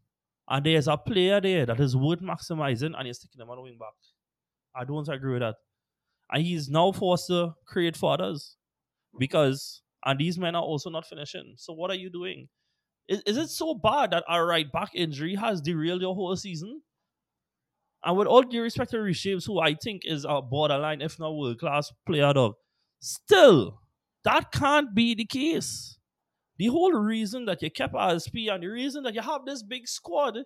And 0.49 0.65
there's 0.65 0.87
a 0.87 0.97
player 0.97 1.41
there 1.41 1.65
that 1.65 1.79
is 1.79 1.95
worth 1.95 2.21
maximizing 2.21 2.93
and 2.97 3.05
you're 3.05 3.13
sticking 3.13 3.41
him 3.41 3.49
on 3.49 3.57
the 3.57 3.61
wing 3.61 3.77
back. 3.79 3.93
I 4.75 4.85
don't 4.85 5.07
agree 5.09 5.33
with 5.33 5.41
that. 5.41 5.55
And 6.31 6.43
he's 6.43 6.69
now 6.69 6.91
forced 6.91 7.27
to 7.27 7.53
create 7.65 7.95
for 7.95 8.13
others 8.13 8.57
because, 9.17 9.81
and 10.05 10.19
these 10.19 10.37
men 10.37 10.55
are 10.55 10.61
also 10.61 10.89
not 10.89 11.05
finishing. 11.05 11.53
So 11.57 11.73
what 11.73 11.91
are 11.91 11.95
you 11.95 12.09
doing? 12.09 12.47
Is, 13.07 13.21
is 13.25 13.37
it 13.37 13.49
so 13.49 13.73
bad 13.75 14.11
that 14.11 14.23
a 14.29 14.43
right 14.43 14.71
back 14.71 14.89
injury 14.93 15.35
has 15.35 15.61
derailed 15.61 16.01
your 16.01 16.15
whole 16.15 16.35
season? 16.35 16.81
And 18.03 18.17
with 18.17 18.27
all 18.27 18.43
due 18.43 18.61
respect 18.61 18.91
to 18.91 18.99
Reece 18.99 19.45
who 19.45 19.59
I 19.59 19.75
think 19.75 20.03
is 20.05 20.25
a 20.27 20.41
borderline, 20.41 21.01
if 21.01 21.19
not 21.19 21.35
world 21.35 21.59
class 21.59 21.91
player, 22.05 22.31
dog, 22.33 22.53
still, 22.99 23.81
that 24.23 24.51
can't 24.51 24.93
be 24.93 25.15
the 25.15 25.25
case. 25.25 25.97
The 26.57 26.67
whole 26.67 26.93
reason 26.93 27.45
that 27.45 27.61
you 27.61 27.69
kept 27.69 27.93
Azpi 27.93 28.51
and 28.51 28.63
the 28.63 28.67
reason 28.67 29.03
that 29.03 29.13
you 29.13 29.21
have 29.21 29.45
this 29.45 29.61
big 29.63 29.87
squad 29.87 30.39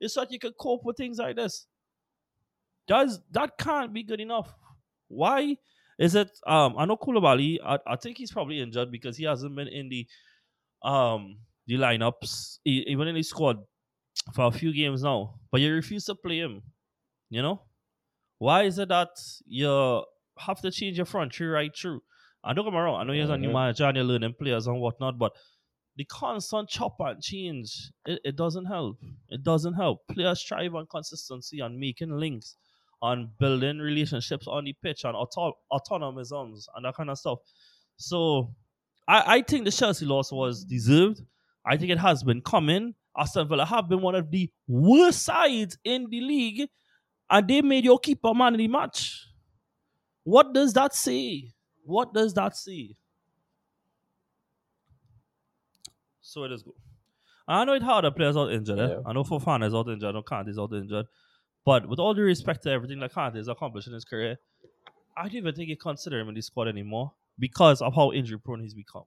is 0.00 0.14
so 0.14 0.20
that 0.20 0.32
you 0.32 0.38
can 0.38 0.52
cope 0.58 0.84
with 0.84 0.96
things 0.96 1.18
like 1.18 1.36
this. 1.36 1.66
Does 2.86 3.20
that 3.32 3.58
can't 3.58 3.92
be 3.92 4.02
good 4.02 4.20
enough? 4.20 4.54
Why 5.08 5.56
is 5.98 6.14
it? 6.14 6.30
Um, 6.46 6.76
I 6.78 6.84
know 6.84 6.96
Koulibaly. 6.96 7.58
I, 7.64 7.78
I 7.86 7.96
think 7.96 8.18
he's 8.18 8.32
probably 8.32 8.60
injured 8.60 8.90
because 8.90 9.16
he 9.16 9.24
hasn't 9.24 9.54
been 9.56 9.68
in 9.68 9.88
the 9.88 10.06
um 10.82 11.40
the 11.66 11.76
lineups, 11.76 12.58
even 12.64 13.08
in 13.08 13.14
the 13.14 13.22
squad 13.22 13.58
for 14.34 14.46
a 14.46 14.52
few 14.52 14.72
games 14.72 15.02
now. 15.02 15.40
But 15.50 15.60
you 15.60 15.72
refuse 15.74 16.04
to 16.06 16.14
play 16.14 16.38
him. 16.40 16.62
You 17.30 17.42
know 17.42 17.62
why 18.38 18.64
is 18.64 18.78
it 18.78 18.88
that 18.88 19.10
you 19.46 20.04
have 20.38 20.60
to 20.62 20.70
change 20.70 20.96
your 20.98 21.06
front 21.06 21.34
three 21.34 21.46
right 21.48 21.72
through? 21.76 22.02
I 22.44 22.52
don't 22.52 22.64
get 22.64 22.72
me 22.72 22.78
wrong. 22.78 23.00
I 23.00 23.04
know 23.04 23.12
you're 23.12 23.32
a 23.32 23.38
new 23.38 23.50
Mhm. 23.50 23.52
manager 23.52 23.84
and 23.84 23.96
you're 23.96 24.04
learning 24.06 24.34
players 24.38 24.66
and 24.66 24.80
whatnot, 24.80 25.18
but 25.18 25.32
the 25.96 26.04
constant 26.04 26.68
chop 26.68 26.96
and 27.00 27.22
change 27.22 27.92
it, 28.06 28.20
it 28.24 28.36
doesn't 28.36 28.66
help. 28.66 28.98
It 29.28 29.42
doesn't 29.42 29.74
help. 29.74 30.06
Players 30.08 30.40
strive 30.40 30.74
on 30.74 30.86
consistency 30.86 31.60
and 31.60 31.78
making 31.78 32.10
links 32.10 32.56
on 33.00 33.30
building 33.38 33.78
relationships 33.78 34.46
on 34.48 34.64
the 34.64 34.74
pitch 34.82 35.04
and 35.04 35.14
auto- 35.14 35.56
autonomisms 35.72 36.64
and 36.74 36.84
that 36.84 36.94
kind 36.94 37.10
of 37.10 37.18
stuff. 37.18 37.38
So 37.96 38.54
I, 39.06 39.36
I 39.36 39.42
think 39.42 39.64
the 39.64 39.70
Chelsea 39.70 40.06
loss 40.06 40.32
was 40.32 40.64
deserved. 40.64 41.22
I 41.64 41.76
think 41.76 41.90
it 41.90 41.98
has 41.98 42.22
been 42.22 42.40
coming. 42.40 42.94
Aston 43.16 43.48
Villa 43.48 43.64
have 43.64 43.88
been 43.88 44.00
one 44.00 44.14
of 44.14 44.30
the 44.30 44.50
worst 44.66 45.22
sides 45.22 45.76
in 45.84 46.08
the 46.08 46.20
league, 46.20 46.68
and 47.30 47.48
they 47.48 47.62
made 47.62 47.84
your 47.84 47.98
keeper 47.98 48.32
man 48.32 48.54
of 48.54 48.58
the 48.58 48.68
match. 48.68 49.26
What 50.24 50.52
does 50.52 50.72
that 50.74 50.94
say? 50.94 51.52
What 51.84 52.12
does 52.14 52.34
that 52.34 52.56
say? 52.56 52.96
So 56.20 56.44
it 56.44 56.52
is 56.52 56.62
good. 56.62 56.74
I 57.46 57.64
know 57.64 57.72
it's 57.72 57.84
hard 57.84 58.04
the 58.04 58.12
players 58.12 58.36
out 58.36 58.52
injured. 58.52 58.78
Eh? 58.78 58.88
Yeah. 58.88 58.96
I 59.06 59.14
know 59.14 59.24
Fofana 59.24 59.66
is 59.66 59.74
out 59.74 59.88
injured. 59.88 60.10
I 60.10 60.12
know 60.12 60.22
Kante 60.22 60.50
is 60.50 60.58
out 60.58 60.72
injured. 60.74 61.06
But 61.68 61.86
with 61.86 61.98
all 61.98 62.14
due 62.14 62.22
respect 62.22 62.62
to 62.62 62.70
everything 62.70 62.98
that 63.00 63.12
Kante 63.12 63.36
has 63.36 63.46
accomplished 63.46 63.88
in 63.88 63.92
his 63.92 64.06
career, 64.06 64.38
I 65.14 65.24
don't 65.24 65.34
even 65.34 65.54
think 65.54 65.68
you 65.68 65.76
consider 65.76 66.18
him 66.18 66.30
in 66.30 66.34
the 66.34 66.40
squad 66.40 66.66
anymore 66.66 67.12
because 67.38 67.82
of 67.82 67.94
how 67.94 68.10
injury 68.10 68.38
prone 68.38 68.60
he's 68.60 68.72
become. 68.72 69.04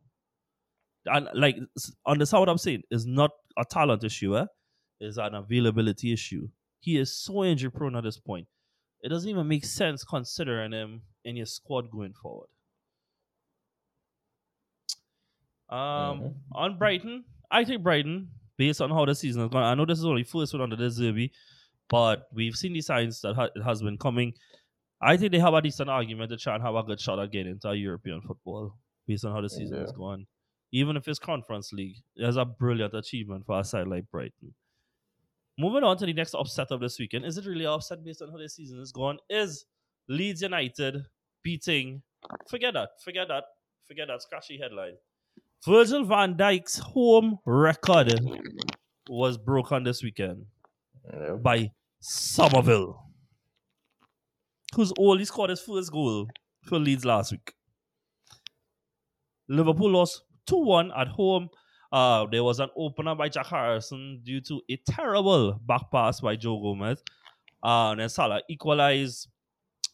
And 1.08 1.28
like, 1.34 1.58
understand 2.06 2.42
what 2.42 2.50
I'm 2.50 2.60
saying? 2.60 2.84
It's 2.92 3.08
not 3.08 3.32
a 3.58 3.66
talent 3.66 4.04
issue, 4.04 4.38
eh? 4.38 4.46
It's 5.00 5.18
an 5.18 5.34
availability 5.34 6.14
issue. 6.14 6.50
He 6.82 7.00
is 7.00 7.18
so 7.18 7.44
injury 7.44 7.72
prone 7.72 7.96
at 7.96 8.04
this 8.04 8.20
point. 8.20 8.48
It 9.02 9.10
doesn't 9.10 9.28
even 9.28 9.48
make 9.48 9.66
sense 9.66 10.04
considering 10.04 10.72
him 10.72 11.02
in 11.26 11.38
your 11.38 11.48
squad 11.48 11.90
going 11.90 12.14
forward. 12.14 12.50
Um, 15.68 15.80
Mhm. 16.22 16.36
on 16.52 16.78
Brighton, 16.78 17.26
I 17.50 17.66
think 17.66 17.82
Brighton, 17.82 18.30
based 18.56 18.82
on 18.82 18.92
how 18.92 19.04
the 19.06 19.16
season 19.16 19.42
has 19.42 19.50
gone, 19.50 19.64
I 19.64 19.74
know 19.74 19.86
this 19.86 19.98
is 19.98 20.06
only 20.06 20.24
first 20.24 20.54
one 20.54 20.62
under 20.62 20.76
De 20.76 20.88
Zerbi, 20.92 21.32
but 21.92 22.28
we've 22.34 22.56
seen 22.56 22.74
the 22.74 22.82
signs 22.82 23.22
that 23.22 23.36
ha- 23.36 23.50
it 23.56 23.62
has 23.64 23.84
been 23.84 23.98
coming. 23.98 24.34
I 25.02 25.18
think 25.18 25.32
they 25.34 25.40
have 25.40 25.54
a 25.54 25.62
decent 25.62 25.90
argument 25.90 26.32
to 26.32 26.38
try 26.38 26.56
and 26.56 26.64
have 26.64 26.76
a 26.76 26.84
good 26.84 27.00
shot 27.00 27.20
at 27.20 27.32
getting 27.32 27.52
into 27.54 27.76
European 27.76 28.22
football. 28.22 28.74
based 29.08 29.26
on 29.26 29.34
how 29.34 29.42
the 29.42 29.50
season 29.50 29.78
Yeah. 29.78 29.84
is 29.84 29.92
going. 29.92 30.26
Even 30.72 30.96
if 30.96 31.06
it's 31.08 31.20
Conference 31.20 31.74
League, 31.74 31.98
it's 32.16 32.38
a 32.38 32.46
brilliant 32.46 32.94
achievement 32.94 33.46
for 33.46 33.60
a 33.60 33.64
side 33.64 33.88
like 33.88 34.10
Brighton. 34.10 34.54
Moving 35.58 35.84
on 35.84 35.98
to 35.98 36.06
the 36.06 36.14
next 36.14 36.34
upset 36.34 36.72
of 36.72 36.80
this 36.80 36.98
weekend. 37.00 37.26
Is 37.26 37.38
it 37.38 37.46
really 37.46 37.66
an 37.66 37.72
upset 37.72 38.04
based 38.06 38.22
on 38.22 38.30
how 38.32 38.38
the 38.38 38.48
season 38.48 38.80
is 38.80 38.92
going? 38.92 39.18
Is 39.30 39.66
Leeds 40.08 40.42
United 40.44 41.06
beating? 41.44 42.04
Forget 42.50 42.74
that. 42.76 42.90
Forget 43.04 43.28
that. 43.28 43.44
Forget 43.88 44.08
that 44.08 44.22
scratchy 44.22 44.58
headline. 44.60 44.96
Virgil 45.66 46.06
van 46.06 46.36
Dijk's 46.38 46.78
home 46.78 47.40
record 47.46 48.14
was 49.10 49.38
broken 49.38 49.84
this 49.84 50.02
weekend 50.04 50.46
Yeah. 51.12 51.34
by 51.42 51.72
Summerville, 52.02 52.96
who's 54.76 54.92
only 54.98 55.24
scored 55.24 55.52
his 55.52 55.62
first 55.62 55.92
goal 55.92 56.28
for 56.64 56.80
Leeds 56.80 57.06
last 57.06 57.32
week. 57.32 57.54
Liverpool 59.48 59.92
lost 59.92 60.24
2 60.48 60.58
1 60.58 60.92
at 60.98 61.10
home. 61.10 61.50
Uh, 61.92 62.26
there 62.32 62.44
was 62.44 62.60
an 62.60 62.70
opener 62.76 63.14
by 63.14 63.30
Jack 63.30 63.48
Harrison 63.48 64.22
due 64.24 64.42
to 64.42 64.62
a 64.70 64.78
terrible 64.90 65.60
back 65.66 65.92
pass 65.92 66.22
by 66.22 66.36
Joe 66.36 66.60
Gomez. 66.60 67.04
Uh, 67.64 67.92
and 67.92 68.00
then 68.00 68.10
Salah 68.10 68.42
equalized. 68.50 69.28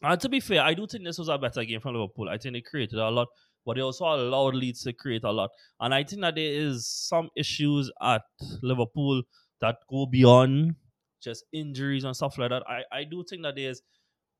And 0.02 0.22
to 0.22 0.30
be 0.30 0.40
fair, 0.40 0.62
I 0.62 0.76
do 0.76 0.88
think 0.88 1.04
this 1.04 1.18
was 1.18 1.28
a 1.28 1.38
better 1.38 1.66
game 1.66 1.82
from 1.82 1.96
Liverpool. 1.96 2.30
I 2.30 2.38
think 2.38 2.54
they 2.54 2.62
created 2.62 3.00
a 3.00 3.10
lot, 3.10 3.28
but 3.66 3.76
they 3.76 3.82
also 3.82 4.06
allowed 4.06 4.56
Leeds 4.56 4.84
to 4.84 4.94
create 4.94 5.24
a 5.26 5.32
lot. 5.32 5.50
And 5.82 5.94
I 5.94 6.04
think 6.04 6.22
that 6.22 6.36
there 6.36 6.54
is 6.54 6.88
some 6.88 7.30
issues 7.36 7.92
at 8.02 8.22
Liverpool 8.62 9.24
that 9.60 9.78
go 9.90 10.06
beyond 10.06 10.76
just 11.22 11.46
injuries 11.54 12.04
and 12.04 12.16
stuff 12.16 12.38
like 12.38 12.50
that. 12.50 12.64
I, 12.68 12.84
I 12.92 13.04
do 13.04 13.24
think 13.28 13.44
that 13.44 13.56
there's 13.56 13.82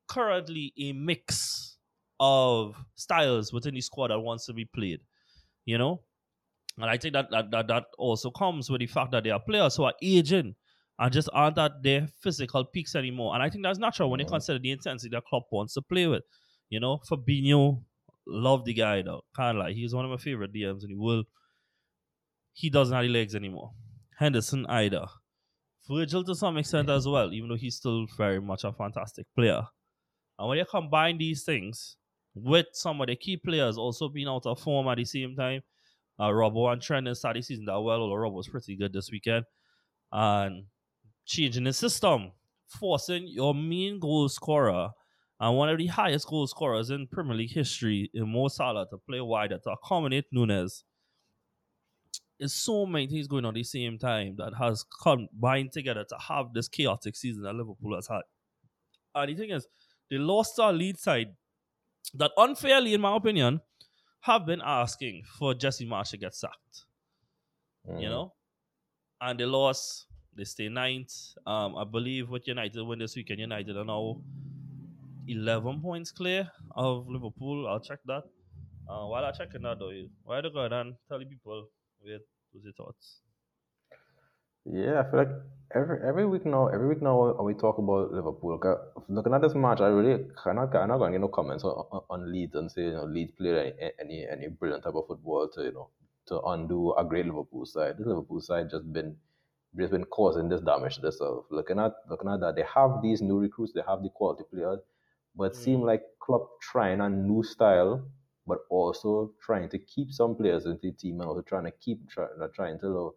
currently 0.08 0.74
a 0.78 0.94
mix 0.94 1.78
of 2.20 2.76
styles 2.96 3.54
within 3.54 3.76
the 3.76 3.82
squad 3.82 4.10
that 4.10 4.20
wants 4.20 4.46
to 4.46 4.54
be 4.54 4.66
played. 4.66 5.00
You 5.66 5.78
know? 5.78 6.02
And 6.78 6.90
I 6.90 6.98
think 6.98 7.14
that 7.14 7.32
that, 7.32 7.52
that, 7.52 7.68
that 7.68 7.86
also 7.98 8.30
comes 8.30 8.70
with 8.70 8.80
the 8.80 8.88
fact 8.88 9.12
that 9.12 9.24
there 9.24 9.34
are 9.34 9.40
players 9.40 9.76
who 9.76 9.84
are 9.84 9.94
aging 10.02 10.56
and 11.00 11.14
just 11.14 11.30
aren't 11.34 11.58
at 11.58 11.84
their 11.84 12.08
physical 12.22 12.66
peaks 12.66 12.96
anymore. 12.96 13.34
And 13.34 13.44
I 13.44 13.50
think 13.50 13.64
that's 13.64 13.80
natural 13.80 14.10
when 14.10 14.20
you 14.20 14.26
consider 14.26 14.60
the 14.60 14.72
intensity 14.72 15.10
that 15.16 15.26
Klopp 15.26 15.48
wants 15.52 15.74
to 15.74 15.82
play 15.82 16.08
with. 16.08 16.24
You 16.70 16.80
know, 16.80 17.00
Fabinho, 17.10 17.82
love 18.28 18.66
the 18.66 18.74
guy 18.74 19.02
though. 19.02 19.24
Can't 19.36 19.58
lie. 19.58 19.72
He's 19.72 19.94
one 19.94 20.06
of 20.06 20.12
my 20.12 20.18
favorite 20.18 20.54
DMs 20.54 20.84
in 20.84 20.90
the 20.90 20.96
world. 20.98 21.26
He 22.54 22.70
doesn't 22.70 22.96
have 22.96 23.04
the 23.04 23.10
legs 23.10 23.36
anymore. 23.36 23.72
Henderson 24.18 24.66
either. 24.68 25.06
Virgil 25.90 26.24
to 26.24 26.36
some 26.36 26.58
extent 26.58 26.90
as 26.90 27.08
well, 27.08 27.34
even 27.34 27.50
though 27.50 27.56
he's 27.56 27.76
still 27.76 28.06
very 28.18 28.42
much 28.42 28.64
a 28.64 28.74
fantastic 28.74 29.26
player. 29.36 29.62
And 30.38 30.48
when 30.48 30.58
you 30.58 30.66
combine 30.66 31.18
these 31.18 31.44
things 31.44 31.98
with 32.36 32.68
some 32.74 33.02
of 33.02 33.08
the 33.08 33.16
key 33.16 33.38
players 33.38 33.78
also 33.78 34.10
being 34.10 34.28
out 34.28 34.46
of 34.46 34.60
form 34.60 34.88
at 34.88 34.98
the 34.98 35.06
same 35.06 35.36
time, 35.36 35.62
uh, 36.20 36.28
Robbo 36.28 36.72
and 36.72 36.82
Trent 36.82 37.06
didn't 37.06 37.18
start 37.18 37.36
the 37.36 37.42
season 37.42 37.66
that 37.66 37.80
well, 37.80 38.02
although 38.02 38.16
Rob 38.16 38.34
was 38.34 38.48
pretty 38.48 38.76
good 38.76 38.94
this 38.94 39.12
weekend. 39.12 39.46
And 40.12 40.66
changing 41.26 41.66
the 41.66 41.74
system, 41.74 42.32
forcing 42.80 43.28
your 43.28 43.54
main 43.54 44.00
goal 44.00 44.30
scorer 44.30 44.90
and 45.40 45.56
one 45.56 45.70
of 45.70 45.78
the 45.78 45.88
highest 45.88 46.28
goal 46.28 46.48
scorers 46.48 46.90
in 46.90 47.08
Premier 47.08 47.36
League 47.36 47.52
history 47.52 48.10
in 48.14 48.32
Mo 48.32 48.48
Salah 48.48 48.88
to 48.90 48.98
play 49.08 49.22
wider 49.22 49.60
to 49.64 49.70
accommodate 49.70 50.26
Nunez. 50.32 50.84
There's 52.40 52.54
so 52.54 52.86
many 52.86 53.08
things 53.08 53.28
going 53.28 53.46
on 53.46 53.50
at 53.50 53.56
the 53.56 53.64
same 53.64 53.98
time 53.98 54.36
that 54.38 54.54
has 54.56 54.84
combined 55.02 55.72
together 55.72 56.04
to 56.04 56.16
have 56.18 56.54
this 56.54 56.68
chaotic 56.68 57.16
season 57.16 57.44
that 57.44 57.54
Liverpool 57.56 57.96
has 57.96 58.08
had. 58.08 58.22
And 59.16 59.30
the 59.30 59.36
thing 59.36 59.50
is, 59.50 59.68
they 60.10 60.18
lost 60.18 60.60
our 60.60 60.72
lead 60.72 60.98
side 61.00 61.36
that 62.14 62.32
unfairly, 62.38 62.94
in 62.94 63.02
my 63.02 63.16
opinion, 63.16 63.62
have 64.22 64.46
been 64.46 64.62
asking 64.64 65.24
for 65.38 65.54
Jesse 65.54 65.86
Marsch 65.88 66.12
to 66.12 66.18
get 66.18 66.36
sacked. 66.36 66.86
You 67.86 67.94
Mhm. 68.08 68.10
know? 68.10 68.34
And 69.22 69.40
they 69.40 69.46
lost. 69.46 70.08
They 70.36 70.44
stay 70.44 70.70
ninth. 70.70 71.36
Um, 71.48 71.76
I 71.76 71.84
believe 71.84 72.30
with 72.30 72.48
United 72.48 72.82
win 72.84 73.00
this 73.00 73.16
weekend, 73.16 73.40
United 73.40 73.76
are 73.76 73.86
now 73.86 74.22
11 75.28 75.82
points 75.82 76.12
clear 76.12 76.52
of 76.76 77.08
Liverpool. 77.10 77.68
I'll 77.68 77.80
check 77.80 78.00
that. 78.06 78.24
Uh, 78.88 79.06
while 79.08 79.26
I'm 79.26 79.34
checking 79.34 79.64
that, 79.64 79.80
though, 79.80 79.92
why 80.24 80.40
you 80.40 80.50
go 80.52 80.60
ahead 80.60 80.74
and 80.74 80.96
tell 81.08 81.20
the 81.20 81.26
people 81.26 81.70
what's 82.52 82.64
your 82.64 82.74
thoughts? 82.74 83.20
Yeah, 84.66 85.00
I 85.00 85.10
feel 85.10 85.20
like 85.20 85.30
every 85.74 86.00
every 86.06 86.26
week 86.26 86.46
now, 86.46 86.68
every 86.68 86.88
week 86.88 87.02
now 87.02 87.42
we 87.42 87.54
talk 87.54 87.78
about 87.78 88.12
Liverpool. 88.12 88.60
looking 89.08 89.34
at 89.34 89.42
this 89.42 89.56
match, 89.56 89.80
I 89.80 89.88
really 89.88 90.26
cannot 90.44 90.76
I'm 90.76 90.90
not 90.90 91.06
to 91.06 91.12
get 91.12 91.22
no 91.22 91.30
comments 91.30 91.64
on, 91.64 92.02
on, 92.10 92.32
Leeds 92.32 92.56
and 92.56 92.70
say 92.70 92.84
you 92.84 92.92
know 92.92 93.06
Leeds 93.06 93.32
played 93.38 93.56
any, 93.56 93.92
any 94.00 94.28
any 94.30 94.48
brilliant 94.50 94.84
type 94.84 94.96
of 94.96 95.08
football 95.08 95.48
to 95.56 95.64
you 95.64 95.72
know 95.72 95.90
to 96.28 96.42
undo 96.42 96.94
a 96.98 97.06
great 97.06 97.26
Liverpool 97.26 97.66
side. 97.66 97.98
This 97.98 98.08
Liverpool 98.08 98.42
side 98.42 98.70
just 98.70 98.92
been 98.92 99.16
just 99.78 99.92
been 99.92 100.06
causing 100.06 100.50
this 100.50 100.62
damage 100.62 100.96
to 100.96 101.02
themselves. 101.02 101.48
Looking 101.50 101.80
at 101.80 101.94
looking 102.10 102.30
at 102.30 102.42
that, 102.42 102.56
they 102.56 102.66
have 102.74 103.02
these 103.02 103.22
new 103.22 103.40
recruits, 103.40 103.72
they 103.74 103.84
have 103.88 104.04
the 104.04 104.10
quality 104.10 104.44
players, 104.52 104.80
but 105.36 105.52
it 105.52 105.56
hmm. 105.56 105.64
seem 105.64 105.82
like 105.82 106.02
Klopp 106.20 106.60
trying 106.62 107.00
a 107.00 107.10
new 107.10 107.42
style, 107.42 108.06
but 108.48 108.60
also 108.70 109.34
trying 109.42 109.70
to 109.70 109.80
keep 109.80 110.12
some 110.12 110.36
players 110.36 110.66
into 110.66 110.80
the 110.84 110.92
team 110.94 111.20
and 111.22 111.30
also 111.30 111.42
trying 111.42 111.66
to 111.66 111.72
keep 111.72 112.10
try, 112.10 112.28
trying 112.56 112.80
to. 112.80 113.08
uh, 113.08 113.12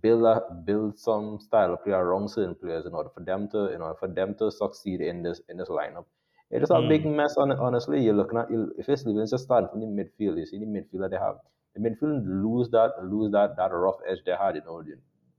build 0.00 0.24
a, 0.24 0.40
build 0.64 0.98
some 0.98 1.38
style 1.40 1.74
of 1.74 1.84
play 1.84 1.92
around 1.92 2.28
certain 2.28 2.54
players 2.54 2.86
in 2.86 2.94
order 2.94 3.10
for 3.10 3.20
them 3.24 3.48
to 3.50 3.72
in 3.72 3.80
order 3.82 3.96
for 3.98 4.08
them 4.08 4.34
to 4.38 4.50
succeed 4.50 5.00
in 5.00 5.22
this 5.22 5.40
in 5.48 5.56
this 5.56 5.68
lineup. 5.68 6.06
It 6.50 6.62
is 6.62 6.70
a 6.70 6.82
big 6.82 7.04
mess. 7.04 7.36
On 7.36 7.50
honestly, 7.52 8.02
you're 8.02 8.14
looking 8.14 8.38
at 8.38 8.50
you- 8.50 8.72
if 8.78 8.88
it's 8.88 9.06
even 9.06 9.26
just 9.26 9.44
starting 9.44 9.68
from 9.70 9.80
the 9.80 9.86
midfield, 9.86 10.38
you 10.38 10.46
see 10.46 10.58
the 10.58 10.66
midfield 10.66 11.00
that 11.00 11.10
they 11.10 11.18
have. 11.18 11.38
The 11.74 11.80
midfield 11.80 12.24
lose 12.44 12.70
that 12.70 12.92
lose 13.04 13.32
that 13.32 13.56
that 13.56 13.72
rough 13.72 13.98
edge 14.08 14.18
they 14.24 14.36
had. 14.36 14.54
You 14.56 14.62
know, 14.64 14.82
they, 14.82 14.92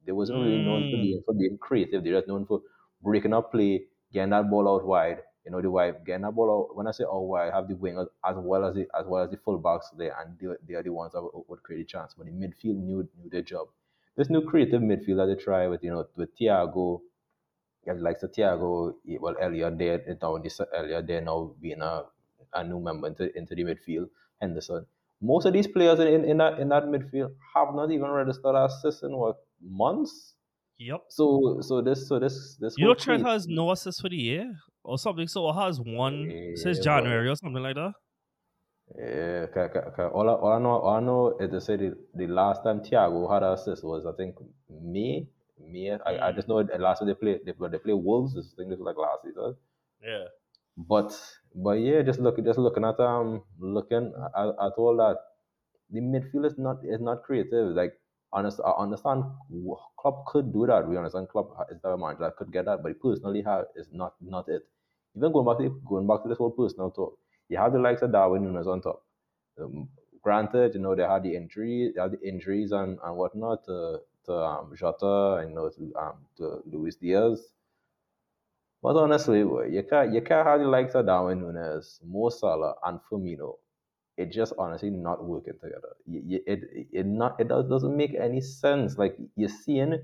they 0.06 0.12
wasn't 0.12 0.40
really 0.40 0.60
known 0.60 0.86
for 0.90 0.98
being 0.98 1.22
for 1.26 1.34
being 1.34 1.58
creative. 1.58 2.04
They're 2.04 2.14
just 2.20 2.28
known 2.28 2.46
for 2.46 2.62
breaking 3.02 3.34
up 3.34 3.52
play, 3.52 3.88
getting 4.12 4.32
that 4.32 4.50
ball 4.50 4.68
out 4.68 4.86
wide. 4.86 5.24
You 5.46 5.52
know, 5.52 5.62
the 5.62 5.70
wide 5.70 6.04
getting 6.06 6.24
that 6.24 6.32
ball 6.32 6.70
out. 6.70 6.76
When 6.76 6.88
I 6.88 6.92
say 6.92 7.04
out 7.04 7.22
wide, 7.22 7.52
I 7.52 7.56
have 7.56 7.68
the 7.68 7.76
wingers 7.76 8.08
as 8.26 8.36
well 8.38 8.66
as 8.66 8.76
the 8.76 8.88
as 8.98 9.06
well 9.06 9.24
as 9.24 9.30
the 9.30 9.38
fullbacks 9.38 9.96
there, 9.98 10.16
and 10.20 10.38
they, 10.40 10.48
they 10.68 10.74
are 10.74 10.84
the 10.84 10.90
ones 10.90 11.14
that 11.14 11.22
would, 11.22 11.44
would 11.48 11.64
create 11.64 11.82
a 11.82 11.86
chance. 11.86 12.16
But 12.18 12.26
the 12.26 12.32
midfield 12.32 12.78
knew 12.78 13.08
knew 13.18 13.30
their 13.30 13.44
job 13.44 13.68
this 14.16 14.30
new 14.30 14.42
creative 14.42 14.82
midfield 14.82 15.18
that 15.18 15.26
they 15.28 15.42
try 15.42 15.68
with, 15.68 15.84
you 15.84 15.92
know, 15.92 16.08
with 16.16 16.30
Thiago, 16.38 17.02
have 17.86 17.98
like 17.98 18.18
so 18.18 18.28
Thiago, 18.28 18.96
well, 19.20 19.36
earlier 19.40 19.70
there, 19.72 20.18
now 20.22 20.38
this 20.38 20.60
Elliot 20.74 21.06
there 21.06 21.22
now 21.22 21.52
being 21.62 21.82
a, 21.82 22.04
a 22.54 22.64
new 22.64 22.80
member 22.80 23.08
into, 23.08 23.38
into 23.38 23.56
the 23.56 23.64
midfield, 23.64 24.10
Henderson. 24.42 24.86
Most 25.22 25.46
of 25.46 25.54
these 25.54 25.68
players 25.68 26.00
in, 26.00 26.08
in, 26.08 26.26
in 26.26 26.38
that 26.38 26.60
in 26.60 26.70
that 26.70 26.84
midfield 26.84 27.34
have 27.56 27.74
not 27.74 27.92
even 27.92 28.10
registered 28.10 28.56
assists 28.56 29.04
in 29.04 29.16
what 29.16 29.38
months. 29.62 30.36
Yep. 30.78 31.04
So 31.10 31.60
so 31.62 31.82
this 31.82 32.08
so 32.08 32.20
this 32.20 32.58
this 32.60 32.76
You 32.78 32.88
know, 32.88 32.94
Trent 32.96 33.26
has 33.26 33.48
no 33.48 33.72
assists 33.72 34.02
for 34.02 34.10
the 34.10 34.18
year 34.18 34.56
or 34.86 34.98
something, 34.98 35.28
so 35.28 35.50
it 35.50 35.54
has 35.54 35.80
one 35.80 36.36
since 36.54 36.80
Yeah, 36.80 36.84
January 36.84 37.30
or 37.30 37.36
something 37.36 37.64
like 37.64 37.76
that. 37.76 37.94
Yeah, 38.98 39.48
all, 40.14 40.30
I, 40.30 40.34
all 40.34 40.54
I 40.54 40.60
know, 40.60 40.70
all 40.80 40.96
I 40.96 41.00
know 41.00 41.38
is 41.40 41.50
to 41.52 41.60
say 41.62 41.76
the, 41.76 41.98
the 42.14 42.28
last 42.28 42.64
time 42.64 42.82
Thiago 42.82 43.32
had 43.32 43.42
an 43.44 43.54
assist 43.54 43.84
was 43.84 44.06
I 44.06 44.12
think 44.14 44.36
May. 44.70 45.28
May. 45.60 45.92
I, 45.92 46.28
I 46.28 46.32
just 46.32 46.48
know 46.48 46.62
the 46.64 46.78
last 46.78 47.00
time 47.00 47.08
they 47.08 47.16
played 47.16 47.42
they, 47.46 47.54
they 47.54 47.78
played 47.80 47.94
Wolves. 47.96 48.36
I 48.38 48.42
think 48.56 48.70
this 48.70 48.80
was 48.80 48.86
like 48.86 48.98
last 48.98 49.24
season. 49.24 49.56
Yeah. 50.02 50.26
But 50.78 51.12
but 51.54 51.80
yeah, 51.80 52.02
just 52.02 52.20
look 52.20 52.38
just 52.44 52.60
looking 52.60 52.86
at 52.86 53.00
um 53.00 53.44
looking 53.60 54.14
at, 54.36 54.48
at 54.48 54.74
all 54.78 54.96
that 54.98 55.18
the 55.90 56.02
midfield 56.02 56.46
is 56.46 56.58
not 56.58 56.78
is 56.86 57.02
not 57.02 57.24
creative. 57.24 57.76
Like 57.76 57.94
honest, 58.34 58.60
I 58.66 58.72
understand 58.72 59.24
Klopp 59.98 60.26
could 60.28 60.54
do 60.54 60.68
that. 60.68 60.88
We 60.88 60.98
understand 60.98 61.30
Klopp 61.30 61.56
ha- 61.58 61.66
is 61.72 61.82
the 61.82 61.98
manager 61.98 62.22
that 62.26 62.36
could 62.38 62.52
get 62.52 62.66
that, 62.66 62.84
but 62.84 62.90
he 62.90 62.96
personally 62.96 63.42
have 63.44 63.66
is 63.76 63.88
not 63.92 64.16
not 64.22 64.50
it. 64.50 64.64
Even 65.16 65.32
going 65.32 65.46
back 65.46 65.58
to 65.60 65.70
going 65.88 66.08
back 66.08 66.24
to 66.24 66.30
this 66.30 66.38
whole 66.38 66.52
personal 66.52 66.92
talk, 66.92 67.18
you 67.50 67.58
have 67.58 67.74
the 67.74 67.80
likes 67.80 68.02
of 68.02 68.12
Darwin 68.12 68.44
Nunez 68.44 68.68
on 68.68 68.82
top. 68.82 69.04
Um, 69.60 69.90
granted, 70.22 70.74
you 70.76 70.82
know 70.82 70.96
they 70.96 71.04
had 71.04 71.24
the 71.24 71.36
injury, 71.36 71.92
they 71.96 72.02
had 72.02 72.12
the 72.12 72.22
injuries 72.28 72.72
and, 72.72 73.00
and 73.04 73.18
whatnot 73.18 73.66
to 73.66 74.00
to 74.26 74.34
um, 74.34 74.74
Jota 74.76 75.36
and 75.42 75.50
you 75.52 75.56
know 75.56 75.70
to 75.70 75.94
um 75.96 76.16
to 76.38 76.62
Luis 76.66 76.96
Diaz. 76.96 77.54
But 78.82 78.96
honestly, 78.96 79.40
you 79.40 79.84
can't 79.90 80.14
you 80.14 80.22
can't 80.22 80.48
have 80.48 80.60
the 80.60 80.68
likes 80.68 80.96
of 80.96 81.06
Darwin 81.08 81.42
Nunez, 81.42 82.00
Mo 82.04 82.30
Salah, 82.30 82.76
and 82.84 83.00
Firmino. 83.10 83.58
It 84.18 84.32
just 84.32 84.54
honestly 84.58 84.90
not 84.90 85.24
working 85.26 85.54
together. 85.62 85.96
You, 86.06 86.42
it 86.46 86.62
it 86.92 87.06
not 87.06 87.40
it 87.40 87.48
does, 87.50 87.68
doesn't 87.68 87.96
make 87.98 88.14
any 88.16 88.42
sense. 88.42 88.98
Like 88.98 89.18
you're 89.36 89.50
seeing 89.50 90.00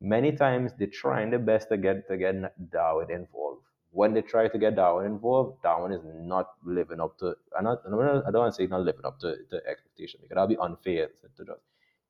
many 0.00 0.32
times 0.32 0.72
they're 0.78 0.86
trying 0.86 1.30
their 1.30 1.38
best 1.40 1.68
to 1.70 1.76
get 1.76 2.06
to 2.08 2.16
get 2.16 2.34
Darwin 2.70 3.10
involved. 3.10 3.47
When 3.90 4.12
they 4.14 4.22
try 4.22 4.48
to 4.48 4.58
get 4.58 4.76
Darwin 4.76 5.06
involved, 5.06 5.62
Darwin 5.62 5.92
is 5.92 6.02
not 6.04 6.50
living 6.64 7.00
up 7.00 7.18
to. 7.18 7.36
I'm 7.56 7.64
not, 7.64 7.82
I 7.86 7.90
don't 7.90 8.26
I 8.26 8.30
don't 8.30 8.42
want 8.42 8.54
to 8.54 8.56
say 8.62 8.66
not 8.66 8.82
living 8.82 9.04
up 9.04 9.18
to, 9.20 9.36
to 9.50 9.66
expectation 9.66 10.20
because 10.22 10.34
that'll 10.36 10.46
be 10.48 10.58
unfair 10.58 11.08
to 11.36 11.44
just. 11.44 11.60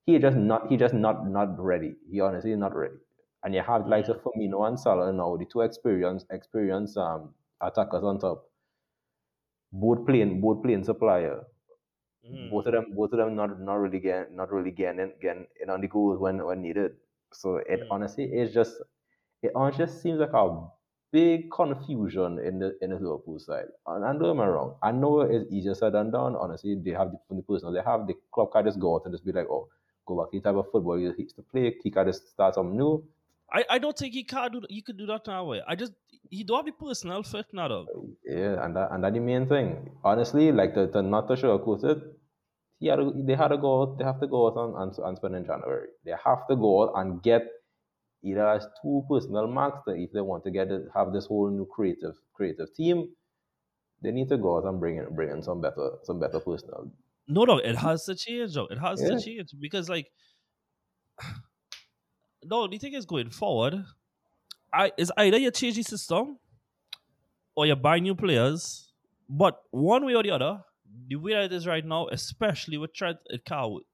He 0.06 0.18
just 0.18 0.36
not 0.36 0.68
he 0.70 0.76
just 0.76 0.94
not 0.94 1.26
not 1.28 1.58
ready. 1.58 1.94
He 2.10 2.20
honestly 2.20 2.52
is 2.52 2.58
not 2.58 2.74
ready. 2.74 2.96
And 3.44 3.54
you 3.54 3.62
have 3.62 3.86
likes 3.86 4.08
of 4.08 4.22
Firmino 4.22 4.66
and 4.66 4.78
Salah 4.78 5.12
now, 5.12 5.36
the 5.36 5.44
two 5.46 5.60
experienced 5.62 6.26
experienced 6.30 6.96
um 6.98 7.34
attackers 7.60 8.02
on 8.04 8.18
top. 8.18 8.50
Both 9.72 10.04
playing 10.06 10.42
both 10.42 10.62
playing 10.62 10.84
supplier. 10.84 11.46
Mm. 12.24 12.50
both 12.50 12.66
of 12.66 12.72
them, 12.72 12.94
both 12.94 13.12
of 13.12 13.18
them, 13.18 13.34
not 13.36 13.60
not 13.60 13.76
really 13.76 14.00
getting, 14.00 14.36
not 14.36 14.50
really 14.52 14.70
getting 14.70 15.00
in, 15.00 15.12
getting 15.20 15.46
in 15.60 15.70
on 15.70 15.80
the 15.80 15.88
goals 15.88 16.18
when 16.18 16.44
when 16.44 16.62
needed. 16.62 16.96
So 17.32 17.56
it 17.56 17.80
Mm. 17.80 17.88
honestly, 17.90 18.24
it's 18.32 18.52
just, 18.54 18.80
it 19.42 19.52
honestly 19.54 19.84
just 19.86 20.02
seems 20.02 20.20
like 20.20 20.32
a 20.34 20.68
big 21.10 21.50
confusion 21.50 22.38
in 22.38 22.58
the 22.58 22.76
in 22.82 22.90
the 22.90 22.96
Liverpool 22.96 23.38
side. 23.38 23.66
And, 23.86 24.04
and 24.04 24.20
don't 24.20 24.36
get 24.36 24.42
me 24.44 24.50
wrong, 24.50 24.74
I 24.82 24.92
know 24.92 25.22
it's 25.22 25.50
easier 25.52 25.74
said 25.74 25.94
than 25.94 26.10
done. 26.10 26.36
Honestly, 26.36 26.74
they 26.74 26.92
have 26.92 27.12
the, 27.12 27.36
the 27.36 27.42
personal, 27.42 27.72
they 27.72 27.82
have 27.82 28.06
the 28.06 28.14
club 28.32 28.52
can 28.52 28.64
just 28.64 28.78
go 28.78 28.96
out 28.96 29.02
and 29.04 29.14
just 29.14 29.24
be 29.24 29.32
like, 29.32 29.46
oh, 29.50 29.68
go 30.06 30.20
back 30.20 30.30
to 30.30 30.38
the 30.38 30.42
type 30.42 30.56
of 30.56 30.70
football 30.70 30.96
he 30.96 31.04
used 31.04 31.36
to 31.36 31.42
play. 31.42 31.74
He 31.82 31.90
can 31.90 32.06
just 32.06 32.30
start 32.30 32.54
something 32.54 32.76
new. 32.76 33.04
I, 33.50 33.64
I 33.70 33.78
don't 33.78 33.96
think 33.96 34.12
he 34.14 34.24
can 34.24 34.52
do 34.52 34.62
he 34.68 34.82
could 34.82 34.98
do 34.98 35.06
that 35.06 35.26
now. 35.26 35.44
Way. 35.44 35.62
I 35.66 35.74
just 35.74 35.92
he 36.30 36.44
don't 36.44 36.58
have 36.58 36.66
the 36.66 36.72
personal 36.72 37.22
fit 37.22 37.46
now. 37.52 37.68
Dog. 37.68 37.86
Yeah, 38.24 38.64
and 38.64 38.76
that 38.76 38.92
and 38.92 39.04
that 39.04 39.14
the 39.14 39.20
main 39.20 39.46
thing. 39.46 39.90
Honestly, 40.04 40.52
like 40.52 40.74
the, 40.74 40.86
the 40.86 41.02
not 41.02 41.28
to 41.28 41.34
sugarcoat 41.34 41.84
it, 41.84 41.98
he 42.78 42.88
had 42.88 42.96
to, 42.96 43.12
they 43.16 43.34
had 43.34 43.48
to 43.48 43.56
go 43.56 43.82
out, 43.82 43.98
they 43.98 44.04
have 44.04 44.20
to 44.20 44.26
go 44.26 44.48
out 44.48 44.56
and, 44.56 44.76
and, 44.76 44.98
and 44.98 45.16
spend 45.16 45.34
in 45.34 45.46
January. 45.46 45.88
They 46.04 46.12
have 46.24 46.46
to 46.48 46.56
go 46.56 46.82
out 46.82 46.92
and 46.96 47.22
get 47.22 47.48
either 48.24 48.46
as 48.48 48.66
two 48.82 49.04
personal 49.08 49.46
marks 49.46 49.80
that 49.86 49.96
if 49.96 50.12
they 50.12 50.20
want 50.20 50.44
to 50.44 50.50
get 50.50 50.70
it, 50.70 50.82
have 50.94 51.12
this 51.12 51.26
whole 51.26 51.50
new 51.50 51.66
creative 51.66 52.14
creative 52.34 52.72
team, 52.74 53.14
they 54.02 54.10
need 54.12 54.28
to 54.28 54.38
go 54.38 54.58
out 54.58 54.64
and 54.64 54.80
bring 54.80 54.96
in 54.98 55.14
bring 55.14 55.30
in 55.30 55.42
some 55.42 55.60
better 55.60 55.98
some 56.04 56.20
better 56.20 56.40
personnel. 56.40 56.90
No, 57.28 57.44
no, 57.44 57.58
it 57.58 57.76
has 57.76 58.04
to 58.06 58.14
change. 58.16 58.54
Though. 58.54 58.66
It 58.66 58.78
has 58.78 59.02
Yeah. 59.02 59.10
to 59.10 59.20
change 59.20 59.50
because, 59.60 59.88
like, 59.88 60.08
no, 62.44 62.66
the 62.68 62.78
thing 62.78 62.94
is 62.94 63.06
going 63.06 63.30
forward. 63.30 63.84
I 64.72 64.92
is 64.98 65.12
either 65.16 65.38
you 65.38 65.50
change 65.50 65.76
the 65.76 65.82
system 65.84 66.38
or 67.56 67.66
you 67.66 67.76
buy 67.76 67.98
new 67.98 68.14
players, 68.14 68.92
but 69.28 69.60
one 69.70 70.04
way 70.04 70.14
or 70.14 70.22
the 70.22 70.30
other, 70.30 70.62
the 71.08 71.16
way 71.16 71.32
that 71.32 71.44
it 71.44 71.52
is 71.52 71.66
right 71.66 71.84
now, 71.84 72.08
especially 72.08 72.78
with 72.78 72.92
Trent, 72.94 73.18
it 73.26 73.44
can't 73.44 73.72
work. 73.72 73.84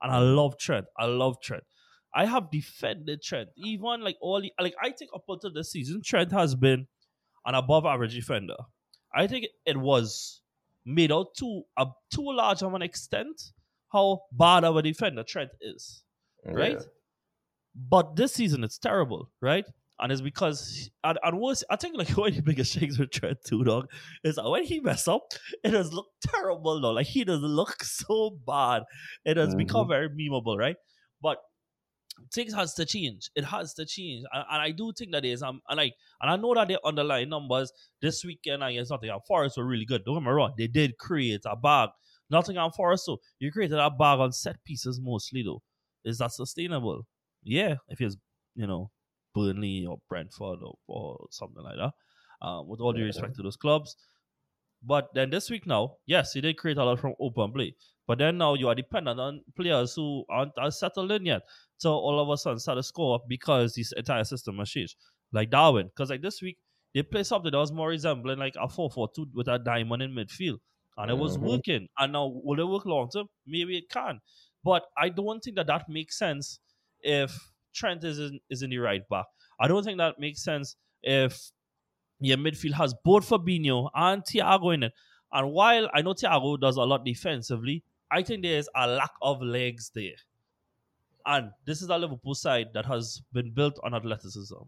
And 0.00 0.12
I 0.12 0.18
love 0.18 0.58
Trent. 0.58 0.86
I 0.98 1.06
love 1.06 1.40
Trent. 1.42 1.64
I 2.14 2.26
have 2.26 2.50
defended 2.50 3.22
Trent. 3.22 3.48
Even 3.56 4.02
like 4.02 4.16
all 4.20 4.40
the 4.40 4.52
like 4.60 4.74
I 4.82 4.90
think 4.90 5.10
up 5.14 5.24
until 5.28 5.52
this 5.52 5.70
season, 5.70 6.02
Trent 6.04 6.32
has 6.32 6.54
been 6.54 6.86
an 7.46 7.54
above 7.54 7.86
average 7.86 8.14
defender. 8.14 8.56
I 9.14 9.26
think 9.26 9.46
it 9.66 9.76
was 9.76 10.40
made 10.84 11.12
out 11.12 11.34
to 11.38 11.62
a 11.78 11.86
too 12.12 12.32
large 12.32 12.62
of 12.62 12.74
an 12.74 12.82
extent 12.82 13.40
how 13.92 14.22
bad 14.32 14.64
of 14.64 14.76
a 14.76 14.82
defender 14.82 15.22
Trent 15.22 15.50
is. 15.60 16.02
Right? 16.44 16.72
Yeah. 16.72 16.86
But 17.74 18.16
this 18.16 18.34
season 18.34 18.64
it's 18.64 18.78
terrible, 18.78 19.30
right? 19.40 19.64
And 19.98 20.10
it's 20.10 20.20
because 20.20 20.90
and, 21.04 21.18
and 21.22 21.40
worse, 21.40 21.62
I 21.70 21.76
think 21.76 21.96
like 21.96 22.08
one 22.16 22.30
of 22.30 22.36
the 22.36 22.42
biggest 22.42 22.76
things 22.76 22.98
with 22.98 23.10
Trent 23.10 23.38
too, 23.44 23.64
dog, 23.64 23.88
is 24.24 24.36
that 24.36 24.48
when 24.48 24.64
he 24.64 24.80
mess 24.80 25.08
up, 25.08 25.32
it 25.64 25.72
has 25.72 25.92
looked 25.92 26.22
terrible 26.26 26.80
though. 26.80 26.90
Like 26.92 27.06
he 27.06 27.24
does 27.24 27.40
look 27.40 27.82
so 27.84 28.38
bad. 28.46 28.82
It 29.24 29.36
has 29.38 29.54
become 29.54 29.82
mm-hmm. 29.82 29.90
very 29.90 30.08
memeable, 30.10 30.58
right? 30.58 30.76
But 31.22 31.38
things 32.32 32.54
has 32.54 32.74
to 32.74 32.84
change. 32.84 33.30
It 33.34 33.44
has 33.44 33.74
to 33.74 33.86
change, 33.86 34.24
and, 34.32 34.44
and 34.50 34.62
I 34.62 34.70
do 34.70 34.92
think 34.96 35.12
that 35.12 35.24
is. 35.24 35.42
Um, 35.42 35.60
and 35.68 35.78
like, 35.78 35.94
and 36.20 36.30
I 36.30 36.36
know 36.36 36.54
that 36.54 36.68
the 36.68 36.78
underlying 36.84 37.28
numbers 37.28 37.72
this 38.00 38.24
weekend 38.24 38.62
against 38.62 38.90
Nottingham 38.90 39.20
Forest 39.26 39.56
were 39.56 39.66
really 39.66 39.84
good. 39.84 40.04
Don't 40.04 40.16
get 40.16 40.24
me 40.24 40.30
wrong; 40.30 40.52
they 40.56 40.66
did 40.66 40.98
create 40.98 41.42
a 41.44 41.56
bag. 41.56 41.90
Nottingham 42.30 42.70
Forest, 42.72 43.06
so 43.06 43.18
you 43.38 43.52
created 43.52 43.78
a 43.78 43.90
bag 43.90 44.18
on 44.18 44.32
set 44.32 44.62
pieces 44.64 45.00
mostly, 45.02 45.42
though. 45.42 45.62
Is 46.04 46.18
that 46.18 46.32
sustainable? 46.32 47.06
Yeah, 47.42 47.76
if 47.88 48.00
it's 48.00 48.16
you 48.54 48.66
know 48.66 48.90
Burnley 49.34 49.86
or 49.88 49.98
Brentford 50.08 50.58
or, 50.62 50.74
or 50.86 51.26
something 51.30 51.62
like 51.62 51.76
that. 51.76 51.92
Um, 52.46 52.68
with 52.68 52.80
all 52.80 52.92
due 52.92 53.04
respect 53.04 53.36
to 53.36 53.42
those 53.42 53.56
clubs. 53.56 53.96
But 54.82 55.10
then 55.14 55.30
this 55.30 55.48
week 55.48 55.64
now, 55.64 55.96
yes, 56.06 56.32
he 56.32 56.40
did 56.40 56.56
create 56.56 56.76
a 56.76 56.84
lot 56.84 56.98
from 56.98 57.14
open 57.20 57.52
play. 57.52 57.76
But 58.06 58.18
then 58.18 58.38
now 58.38 58.54
you 58.54 58.68
are 58.68 58.74
dependent 58.74 59.20
on 59.20 59.42
players 59.56 59.94
who 59.94 60.24
aren't 60.28 60.52
as 60.60 60.78
settled 60.78 61.12
in 61.12 61.24
yet. 61.26 61.42
So 61.78 61.92
all 61.92 62.20
of 62.20 62.28
a 62.28 62.36
sudden 62.36 62.58
start 62.58 62.78
to 62.78 62.82
score 62.82 63.20
because 63.28 63.74
this 63.74 63.92
entire 63.92 64.24
system 64.24 64.58
has 64.58 64.70
changed. 64.70 64.96
Like 65.32 65.50
Darwin. 65.50 65.86
Because 65.86 66.10
like 66.10 66.22
this 66.22 66.42
week, 66.42 66.58
they 66.94 67.02
played 67.02 67.26
something 67.26 67.50
that 67.50 67.56
was 67.58 67.72
more 67.72 67.88
resembling 67.88 68.38
like 68.38 68.54
a 68.56 68.68
4-4-2 68.68 69.32
with 69.34 69.48
a 69.48 69.58
diamond 69.58 70.02
in 70.02 70.12
midfield. 70.12 70.58
And 70.96 71.10
it 71.10 71.14
was 71.14 71.38
Mhm. 71.38 71.42
working. 71.42 71.88
And 71.98 72.12
now 72.12 72.26
will 72.26 72.60
it 72.60 72.68
work 72.68 72.84
long 72.84 73.08
term? 73.08 73.28
Maybe 73.46 73.78
it 73.78 73.88
can. 73.88 74.20
But 74.62 74.84
I 74.96 75.08
don't 75.08 75.40
think 75.40 75.56
that 75.56 75.66
that 75.68 75.88
makes 75.88 76.18
sense 76.18 76.60
if 77.00 77.52
Trent 77.74 78.04
is 78.04 78.18
in, 78.18 78.40
is 78.50 78.62
in 78.62 78.70
the 78.70 78.78
right 78.78 79.08
back. 79.08 79.26
I 79.58 79.68
don't 79.68 79.82
think 79.84 79.98
that 79.98 80.18
makes 80.18 80.42
sense 80.44 80.76
if 81.02 81.50
your 82.20 82.36
midfield 82.36 82.74
has 82.74 82.94
both 83.04 83.28
Fabinho 83.28 83.90
and 83.94 84.22
Thiago 84.22 84.74
in 84.74 84.84
it. 84.84 84.92
And 85.32 85.52
while 85.52 85.88
I 85.94 86.02
know 86.02 86.12
Thiago 86.14 86.60
does 86.60 86.76
a 86.76 86.82
lot 86.82 87.04
defensively, 87.04 87.84
I 88.12 88.22
think 88.22 88.42
there 88.42 88.58
is 88.58 88.68
a 88.76 88.86
lack 88.86 89.12
of 89.22 89.40
legs 89.42 89.90
there. 89.94 90.18
And 91.24 91.50
this 91.64 91.82
is 91.82 91.88
a 91.88 91.96
Liverpool 91.96 92.34
side 92.34 92.68
that 92.74 92.84
has 92.86 93.22
been 93.32 93.52
built 93.52 93.78
on 93.82 93.94
athleticism. 93.94 94.62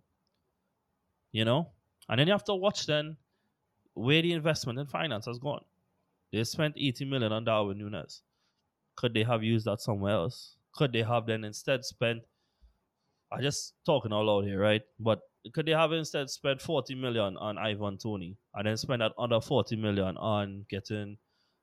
You 1.33 1.45
know? 1.45 1.71
And 2.09 2.19
then 2.19 2.27
you 2.27 2.33
have 2.33 2.45
to 2.45 2.55
watch 2.55 2.87
then 2.87 3.17
where 3.95 4.23
the 4.23 4.33
investment 4.33 4.79
in 4.79 4.87
finance 4.87 5.27
has 5.27 5.39
gone. 5.39 5.65
They 6.33 6.43
spent 6.45 6.75
80 6.77 7.05
million 7.05 7.33
on 7.33 7.45
Darwin 7.45 7.79
Nunez. 7.79 8.23
Could 8.97 9.15
they 9.15 9.25
have 9.25 9.43
used 9.43 9.67
that 9.67 9.81
somewhere 9.81 10.15
else? 10.15 10.57
Could 10.75 10.93
they 10.93 11.03
have 11.03 11.27
then 11.27 11.45
instead 11.45 11.85
spent 11.85 12.23
I 13.33 13.41
just 13.41 13.75
talking 13.85 14.13
all 14.13 14.31
out 14.31 14.45
here, 14.45 14.61
right? 14.61 14.83
But 15.01 15.21
could 15.53 15.67
they 15.67 15.73
have 15.73 15.93
instead 15.93 16.31
spent 16.31 16.61
40 16.63 16.95
million 16.95 17.37
on 17.37 17.59
Ivan 17.59 17.99
Toney 17.99 18.37
and 18.55 18.67
then 18.67 18.77
spend 18.77 19.03
that 19.03 19.13
other 19.19 19.41
40 19.41 19.77
million 19.77 20.17
on 20.17 20.65
getting 20.71 21.19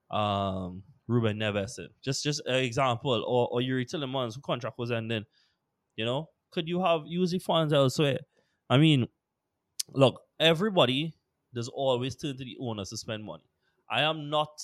um 0.09 0.84
Ruben 1.12 1.38
Neves 1.38 1.78
in? 1.80 1.88
Just 2.01 2.24
just 2.24 2.41
an 2.45 2.55
example. 2.55 3.12
Or 3.28 3.47
or 3.51 3.59
Youri 3.62 3.86
Tielemans, 3.86 4.36
who 4.36 4.41
contract 4.41 4.78
was 4.80 4.91
ending. 4.91 5.26
You 5.95 6.05
know? 6.05 6.30
Could 6.51 6.68
you 6.68 6.82
have 6.82 7.01
used 7.05 7.34
the 7.34 7.39
funds 7.39 7.74
elsewhere? 7.74 8.20
I 8.70 8.78
mean, 8.78 9.07
look, 9.93 10.22
everybody 10.39 11.14
does 11.53 11.68
always 11.70 12.16
turn 12.16 12.38
to 12.38 12.43
the 12.43 12.57
owners 12.59 12.89
to 12.89 12.97
spend 12.97 13.24
money. 13.24 13.43
I 13.89 14.01
am 14.01 14.30
not 14.30 14.62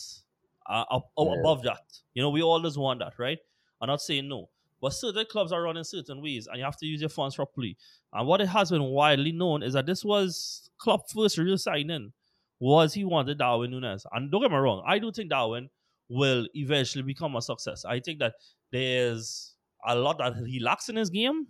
uh, 0.69 0.85
up, 0.91 1.09
Yeah. 1.17 1.39
above 1.39 1.63
that. 1.63 1.83
You 2.13 2.21
know, 2.21 2.29
we 2.29 2.41
all 2.41 2.53
always 2.53 2.77
want 2.77 2.99
that, 2.99 3.13
right? 3.19 3.37
I'm 3.81 3.87
not 3.87 4.01
saying 4.01 4.27
no. 4.27 4.49
But 4.81 4.93
certain 4.93 5.25
clubs 5.25 5.51
are 5.51 5.61
running 5.63 5.83
certain 5.83 6.21
ways, 6.21 6.47
and 6.47 6.57
you 6.57 6.63
have 6.63 6.77
to 6.77 6.85
use 6.85 7.01
your 7.01 7.09
funds 7.09 7.35
properly. 7.35 7.77
And 8.13 8.27
what 8.27 8.41
it 8.41 8.47
has 8.47 8.69
been 8.69 8.83
widely 8.83 9.31
known 9.31 9.63
is 9.63 9.73
that 9.73 9.85
this 9.85 10.03
was 10.05 10.69
Klopp 10.77 11.09
first 11.09 11.37
real 11.37 11.57
signing 11.57 12.13
was 12.59 12.93
he 12.93 13.03
wanted 13.05 13.37
Darwin 13.37 13.71
Nunez. 13.71 14.05
And 14.11 14.31
don't 14.31 14.41
get 14.41 14.51
me 14.51 14.57
wrong, 14.57 14.83
I 14.85 14.99
do 14.99 15.11
think 15.11 15.29
Darwin 15.29 15.69
will 16.09 16.47
eventually 16.53 17.03
become 17.03 17.35
a 17.35 17.41
success. 17.41 17.85
I 17.85 17.99
think 17.99 18.19
that 18.19 18.35
there's 18.71 19.55
a 19.85 19.95
lot 19.95 20.17
that 20.19 20.35
he 20.47 20.59
lacks 20.59 20.89
in 20.89 20.95
his 20.95 21.09
game. 21.09 21.47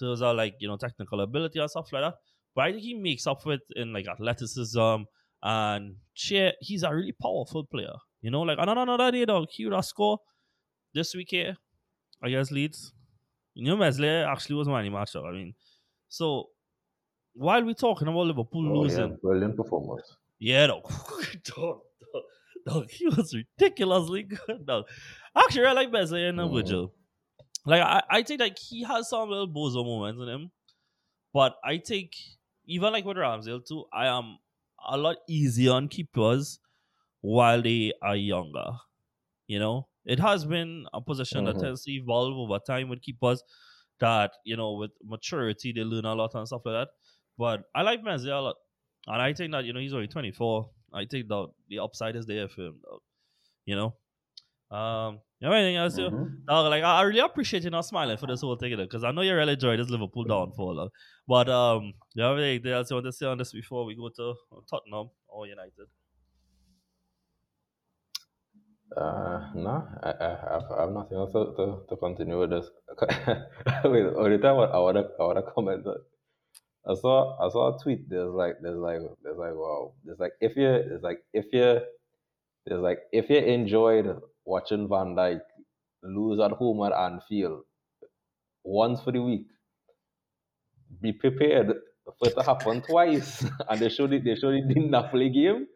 Those 0.00 0.22
are 0.22 0.34
like, 0.34 0.56
you 0.60 0.68
know, 0.68 0.76
technical 0.76 1.20
ability 1.20 1.58
and 1.58 1.70
stuff 1.70 1.92
like 1.92 2.02
that. 2.02 2.14
But 2.54 2.64
I 2.66 2.70
think 2.72 2.82
he 2.82 2.94
makes 2.94 3.26
up 3.26 3.42
for 3.42 3.54
it 3.54 3.60
in 3.76 3.92
like 3.92 4.06
athleticism 4.08 5.02
and 5.42 5.96
share. 6.14 6.54
He's 6.60 6.82
a 6.82 6.94
really 6.94 7.12
powerful 7.12 7.64
player. 7.64 7.94
You 8.20 8.30
know, 8.30 8.42
like 8.42 8.58
another 8.60 8.80
another 8.82 9.10
day 9.12 9.24
dog, 9.24 9.48
he 9.50 9.64
would 9.64 9.74
have 9.74 9.84
score 9.84 10.20
this 10.94 11.14
week 11.14 11.28
here 11.30 11.56
against 12.22 12.52
Leeds. 12.52 12.92
You 13.54 13.66
know, 13.66 13.76
Meslier 13.76 14.26
actually 14.26 14.56
was 14.56 14.68
my 14.68 14.82
in 14.82 14.92
the 14.92 14.98
matchup. 14.98 15.28
I 15.28 15.32
mean, 15.32 15.54
so 16.08 16.50
while 17.34 17.64
we're 17.64 17.74
talking 17.74 18.08
about 18.08 18.26
Liverpool 18.26 18.64
Oh, 18.64 18.84
yeah, 18.86 19.06
losing, 19.06 19.16
brilliant 19.22 19.56
performance. 19.56 20.16
yeah, 20.38 20.66
dog, 20.68 20.90
dog, 22.68 22.90
he 22.90 23.06
was 23.08 23.34
ridiculously 23.34 24.24
good, 24.24 24.66
dog. 24.66 24.84
Actually, 25.36 25.66
I 25.66 25.72
like 25.72 25.90
Meslier 25.90 26.28
and 26.28 26.38
Mhm. 26.38 26.48
Virgil. 26.52 26.94
Like, 27.66 27.82
I, 27.82 28.02
I 28.10 28.22
think 28.22 28.40
like 28.40 28.58
he 28.58 28.84
has 28.84 29.10
some 29.10 29.30
little 29.30 29.48
bozo 29.48 29.84
moments 29.84 30.22
in 30.22 30.28
him, 30.28 30.52
but 31.32 31.56
I 31.64 31.78
think 31.78 32.12
even 32.66 32.92
like 32.92 33.04
with 33.04 33.16
Ramsdale 33.16 33.66
too, 33.66 33.86
I 33.92 34.06
am 34.06 34.38
a 34.86 34.96
lot 34.96 35.16
easier 35.28 35.72
on 35.72 35.88
keepers 35.88 36.60
while 37.22 37.62
they 37.62 37.92
are 38.02 38.16
younger. 38.16 38.66
You 39.46 39.58
know, 39.58 39.88
it 40.04 40.20
has 40.20 40.44
been 40.44 40.86
a 40.92 41.00
position 41.00 41.44
that 41.44 41.58
Mhm. 41.58 41.60
tends 41.60 41.84
to 41.84 41.92
evolve 41.92 42.34
over 42.36 42.58
time 42.64 42.88
with 42.88 43.02
keepers. 43.02 43.42
That 44.00 44.32
you 44.44 44.56
know, 44.56 44.74
with 44.74 44.92
maturity, 45.02 45.72
they 45.72 45.82
learn 45.82 46.04
a 46.04 46.14
lot 46.14 46.34
and 46.34 46.46
stuff 46.46 46.62
like 46.64 46.74
that. 46.74 46.88
But 47.38 47.64
I 47.74 47.82
like 47.82 48.02
Menzi 48.02 48.28
a 48.28 48.40
lot, 48.40 48.56
and 49.08 49.20
I 49.22 49.32
think 49.34 49.52
that 49.52 49.64
you 49.64 49.72
know 49.72 49.80
he's 49.80 49.94
only 49.94 50.08
twenty 50.08 50.32
four. 50.32 50.70
I 50.94 51.04
think 51.06 51.28
that 51.28 51.48
the 51.68 51.78
upside 51.80 52.16
is 52.16 52.26
there 52.26 52.48
for 52.48 52.62
him. 52.62 52.80
Though. 52.82 53.02
You 53.66 53.76
know, 53.76 54.76
um, 54.76 55.20
you 55.40 55.46
have 55.46 55.54
anything 55.54 55.76
else? 55.76 55.94
to- 55.96 56.10
Mhm. 56.10 56.44
Dog, 56.46 56.70
like 56.70 56.82
I 56.82 56.98
I 57.00 57.02
really 57.02 57.20
appreciate 57.20 57.62
you 57.64 57.70
not 57.70 57.84
smiling 57.84 58.16
for 58.16 58.26
this 58.26 58.40
whole 58.40 58.56
thing, 58.56 58.76
because 58.76 59.04
I 59.04 59.10
know 59.12 59.20
you 59.22 59.34
really 59.34 59.52
enjoyed 59.54 59.78
this 59.78 59.90
Liverpool 59.90 60.24
downfall. 60.24 60.74
dog. 60.76 60.90
But 61.26 61.48
um, 61.48 61.92
you 62.14 62.22
have 62.22 62.38
anything 62.38 62.72
else 62.72 62.90
you 62.90 62.96
want 62.96 63.06
to 63.06 63.12
say 63.12 63.26
on 63.26 63.38
this 63.38 63.52
before 63.52 63.84
we 63.84 63.94
go 63.94 64.08
to 64.08 64.34
Tottenham 64.70 65.10
or 65.28 65.46
United? 65.46 65.86
Uh, 68.96 69.50
no, 69.54 69.86
I, 70.02 70.10
I, 70.18 70.28
have, 70.54 70.64
I 70.76 70.80
have 70.82 70.92
nothing 70.92 71.18
else 71.18 71.30
to, 71.32 71.54
to, 71.56 71.82
to 71.90 71.96
continue 71.96 72.38
with 72.40 72.50
this. 72.50 72.70
Wait, 73.84 74.06
only 74.16 74.38
time 74.38 74.56
I 74.56 74.78
want 74.78 74.96
to 74.96 75.04
I 75.20 75.22
want 75.24 75.36
to 75.44 75.52
comment. 75.52 75.84
that 75.84 75.98
I 76.88 76.94
saw 76.94 77.36
I 77.38 77.50
saw 77.50 77.76
a 77.76 77.82
tweet. 77.82 78.08
There's 78.08 78.32
like 78.32 78.56
there's 78.62 78.78
like 78.78 79.00
there's 79.22 79.36
like 79.36 79.54
wow. 79.54 79.92
There's 80.04 80.18
like 80.18 80.32
if 80.40 80.56
you 80.56 80.62
there's 80.62 81.02
like 81.02 81.18
if 81.32 81.46
you 81.52 81.80
there's 82.66 82.80
like 82.80 83.00
if 83.12 83.28
you 83.28 83.36
enjoyed 83.36 84.18
watching 84.44 84.88
Van 84.88 85.14
Dijk 85.14 85.40
lose 86.02 86.40
at 86.40 86.52
home 86.52 86.82
at 86.86 86.92
Anfield 86.92 87.64
once 88.64 89.00
for 89.02 89.12
the 89.12 89.22
week. 89.22 89.46
Be 91.02 91.12
prepared 91.12 91.74
for 92.18 92.28
it 92.28 92.34
to 92.34 92.42
happen 92.42 92.80
twice. 92.82 93.44
and 93.68 93.80
they 93.80 93.90
showed 93.90 94.12
it 94.12 94.24
they 94.24 94.34
showed 94.36 94.54
it 94.54 94.64
in 94.64 94.68
the 94.68 94.88
Napoli 94.88 95.28
game. 95.30 95.66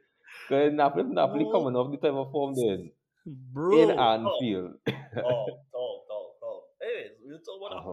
Because 0.48 0.72
Napoli, 0.72 1.04
Napoli 1.04 1.46
coming 1.52 1.76
off 1.76 1.90
the 1.90 1.98
type 1.98 2.16
of 2.16 2.30
form 2.32 2.54
then 2.54 2.90
Bro. 3.26 3.82
in 3.82 3.90
Anfield. 3.98 4.74
Oh, 5.16 5.22
oh. 5.24 5.46
We'll 7.32 7.40
talk 7.40 7.72
about 7.72 7.86
Oh 7.86 7.92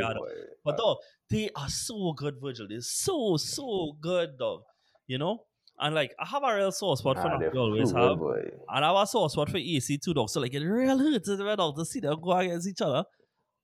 God, 0.00 0.18
But 0.64 0.76
dog, 0.76 0.98
they 1.30 1.48
are 1.56 1.68
so 1.68 2.12
good, 2.12 2.34
Virgil. 2.40 2.66
They're 2.68 2.80
so, 2.82 3.36
so 3.38 3.96
good, 4.00 4.36
dog. 4.38 4.60
You 5.06 5.18
know? 5.18 5.44
And 5.78 5.94
like 5.94 6.14
I 6.18 6.26
have 6.26 6.42
a 6.42 6.54
real 6.54 6.72
source 6.72 7.00
spot 7.00 7.16
for 7.16 7.28
Nah, 7.28 7.38
they're 7.38 7.54
always 7.56 7.90
have. 7.92 8.18
boy. 8.18 8.42
And 8.68 8.84
I 8.84 8.88
have 8.88 9.02
a 9.02 9.06
source 9.06 9.32
spot 9.32 9.50
for 9.50 9.58
AC 9.58 9.98
too, 9.98 10.14
dog. 10.14 10.30
So 10.30 10.40
like 10.40 10.54
it 10.54 10.64
really 10.64 11.12
hurts 11.12 11.28
the 11.28 11.44
red 11.44 11.56
dog 11.56 11.76
to 11.76 11.84
see 11.84 12.00
them 12.00 12.18
go 12.22 12.32
against 12.32 12.68
each 12.68 12.80
other. 12.80 13.04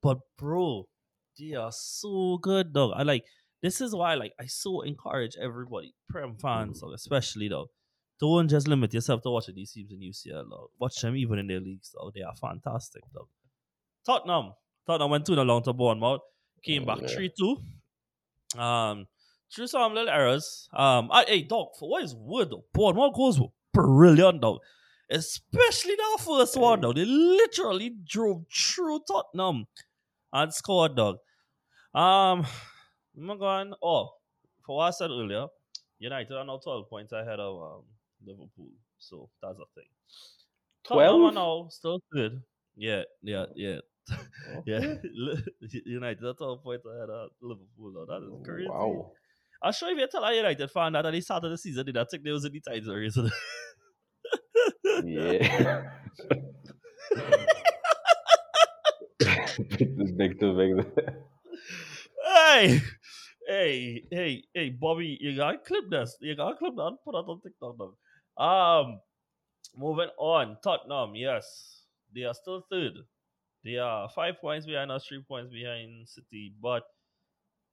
But 0.03 0.19
bro, 0.39 0.89
they 1.39 1.55
are 1.55 1.73
so 1.73 2.39
good, 2.39 2.73
dog. 2.73 2.93
I 2.97 3.03
like 3.03 3.25
this 3.63 3.81
is 3.81 3.95
why 3.95 4.15
like 4.15 4.33
I 4.41 4.47
so 4.47 4.83
encourage 4.83 5.37
everybody, 5.41 5.95
Prem 6.09 6.37
fans, 6.37 6.81
dog, 6.81 6.93
especially 6.95 7.49
though. 7.49 7.69
Don't 8.21 8.49
just 8.49 8.69
limit 8.69 8.95
yourself 8.95 9.23
to 9.23 9.31
watching 9.31 9.55
these 9.55 9.73
teams 9.73 9.91
in 9.91 10.01
UCL, 10.01 10.51
dog. 10.51 10.69
Watch 10.79 11.01
them 11.01 11.17
even 11.17 11.39
in 11.39 11.47
their 11.47 11.61
leagues, 11.61 11.91
dog. 11.91 12.13
They 12.15 12.23
are 12.23 12.35
fantastic, 12.35 13.03
dog. 13.13 13.27
Tottenham. 14.05 14.53
Tottenham 14.87 15.11
went 15.11 15.26
2 15.26 15.35
0 15.35 15.61
to 15.61 15.72
Bournemouth. 15.72 16.20
Came 16.62 16.85
back 16.85 17.01
Yeah. 17.01 17.09
3 17.09 17.30
2. 17.39 17.57
Um, 18.59 19.07
through 19.55 19.66
some 19.66 19.95
little 19.95 20.09
errors. 20.09 20.68
Um, 20.72 21.11
I, 21.12 21.24
hey, 21.26 21.43
dog, 21.43 21.68
for 21.78 21.89
what 21.91 22.05
is 22.05 22.14
wood, 22.14 22.51
though, 22.51 22.64
Bournemouth 22.72 23.14
goals 23.14 23.41
were 23.41 23.49
brilliant, 23.72 24.41
dog. 24.41 24.61
Especially 25.11 25.95
that 25.97 26.18
first 26.24 26.57
one, 26.57 26.80
though. 26.80 26.93
They 26.93 27.05
literally 27.05 27.91
drove 28.05 28.45
through 28.53 29.01
Tottenham 29.07 29.66
and 30.33 30.55
scored, 30.55 30.97
dog. 30.97 31.16
Um, 31.95 32.47
I'm 33.16 33.39
going, 33.39 33.74
oh, 33.83 34.11
for 34.64 34.76
what 34.78 34.85
I 34.89 34.91
said 34.91 35.11
earlier, 35.11 35.47
United 35.99 36.35
are 36.37 36.45
now 36.45 36.59
12 36.59 36.89
points 36.89 37.12
ahead 37.12 37.41
of 37.41 37.62
um, 37.62 37.83
Liverpool. 38.24 38.70
So 38.99 39.28
that's 39.43 39.59
a 39.59 39.66
thing. 39.74 39.89
Tottenham 40.85 41.24
are 41.24 41.33
12? 41.33 41.35
now 41.35 41.68
still 41.68 42.01
good. 42.12 42.43
Yeah, 42.76 43.03
yeah, 43.22 43.47
yeah. 43.55 43.80
Yeah, 44.67 44.79
Okay. 44.79 45.01
United 45.87 46.25
are 46.25 46.35
12 46.35 46.63
points 46.63 46.85
ahead 46.87 47.09
of 47.09 47.31
Liverpool. 47.41 47.93
Though. 47.95 48.07
That 48.07 48.23
is 48.27 48.47
crazy. 48.47 48.69
Wow. 48.69 49.13
I'm 49.63 49.73
sure 49.73 49.91
if 49.93 49.99
you 49.99 50.09
tell 50.09 50.25
a 50.25 50.35
United 50.35 50.71
fan 50.71 50.93
that 50.93 51.07
at 51.07 51.13
the 51.13 51.21
start 51.21 51.45
of 51.45 51.51
the 51.51 51.59
season, 51.59 51.87
they 51.87 51.93
not 51.93 52.11
think 52.11 52.25
they 52.25 52.33
was 52.33 52.45
in 52.45 52.53
the 52.53 52.61
title 52.61 52.95
race. 52.95 53.17
Yeah. 55.05 55.91
big 60.17 60.39
too 60.41 60.57
big. 60.57 60.87
hey, 62.25 62.81
hey, 63.47 64.05
hey, 64.11 64.45
hey, 64.55 64.71
Bobby, 64.71 65.19
you 65.21 65.37
gotta 65.37 65.59
clip 65.59 65.91
this. 65.91 66.17
You 66.21 66.37
gotta 66.37 66.57
clip 66.57 66.75
that 66.77 66.97
put 67.05 67.13
that 67.13 67.19
on 67.19 67.41
TikTok 67.41 67.77
now. 67.79 68.45
Um, 68.45 69.01
moving 69.77 70.11
on. 70.19 70.57
Tottenham, 70.63 71.15
yes, 71.15 71.85
they 72.15 72.23
are 72.23 72.35
still 72.35 72.65
third. 72.71 72.93
They 73.65 73.77
are 73.77 74.09
five 74.09 74.41
points 74.41 74.67
behind 74.67 74.91
us, 74.91 75.07
three 75.07 75.23
points 75.27 75.53
behind 75.53 76.09
City. 76.09 76.53
But 76.61 76.83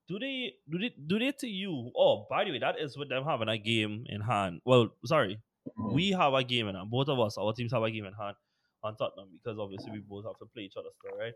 do 0.07 0.19
they 0.19 0.53
do 0.69 0.77
they 0.79 0.91
do 1.07 1.19
they 1.19 1.31
to 1.39 1.47
you? 1.47 1.91
Oh, 1.95 2.25
by 2.29 2.43
the 2.43 2.51
way, 2.51 2.59
that 2.59 2.79
is 2.79 2.97
with 2.97 3.09
them 3.09 3.23
having 3.23 3.49
a 3.49 3.57
game 3.57 4.05
in 4.07 4.21
hand. 4.21 4.61
Well, 4.65 4.89
sorry, 5.05 5.39
we 5.77 6.11
have 6.11 6.33
a 6.33 6.43
game 6.43 6.67
in 6.67 6.75
hand. 6.75 6.89
Both 6.89 7.09
of 7.09 7.19
us, 7.19 7.37
our 7.37 7.53
teams 7.53 7.71
have 7.73 7.83
a 7.83 7.91
game 7.91 8.05
in 8.05 8.13
hand 8.13 8.35
on 8.83 8.95
Tottenham 8.97 9.29
because 9.33 9.59
obviously 9.59 9.91
we 9.91 9.99
both 9.99 10.25
have 10.25 10.37
to 10.39 10.45
play 10.53 10.63
each 10.63 10.77
other 10.77 10.89
still, 10.97 11.17
right? 11.17 11.33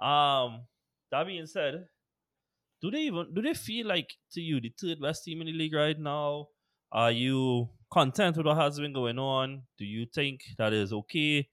Um, 0.00 0.66
that 1.10 1.26
being 1.26 1.46
said, 1.46 1.86
do 2.82 2.90
they 2.90 3.02
even 3.02 3.32
do 3.34 3.42
they 3.42 3.54
feel 3.54 3.86
like 3.86 4.10
to 4.32 4.40
you 4.40 4.60
the 4.60 4.72
third 4.80 5.00
best 5.00 5.24
team 5.24 5.40
in 5.40 5.46
the 5.46 5.52
league 5.52 5.74
right 5.74 5.98
now? 5.98 6.48
Are 6.92 7.12
you 7.12 7.68
content 7.92 8.36
with 8.36 8.46
what 8.46 8.56
has 8.56 8.78
been 8.80 8.92
going 8.92 9.18
on? 9.18 9.62
Do 9.78 9.84
you 9.84 10.06
think 10.06 10.40
that 10.58 10.72
is 10.72 10.92
okay? 10.92 11.48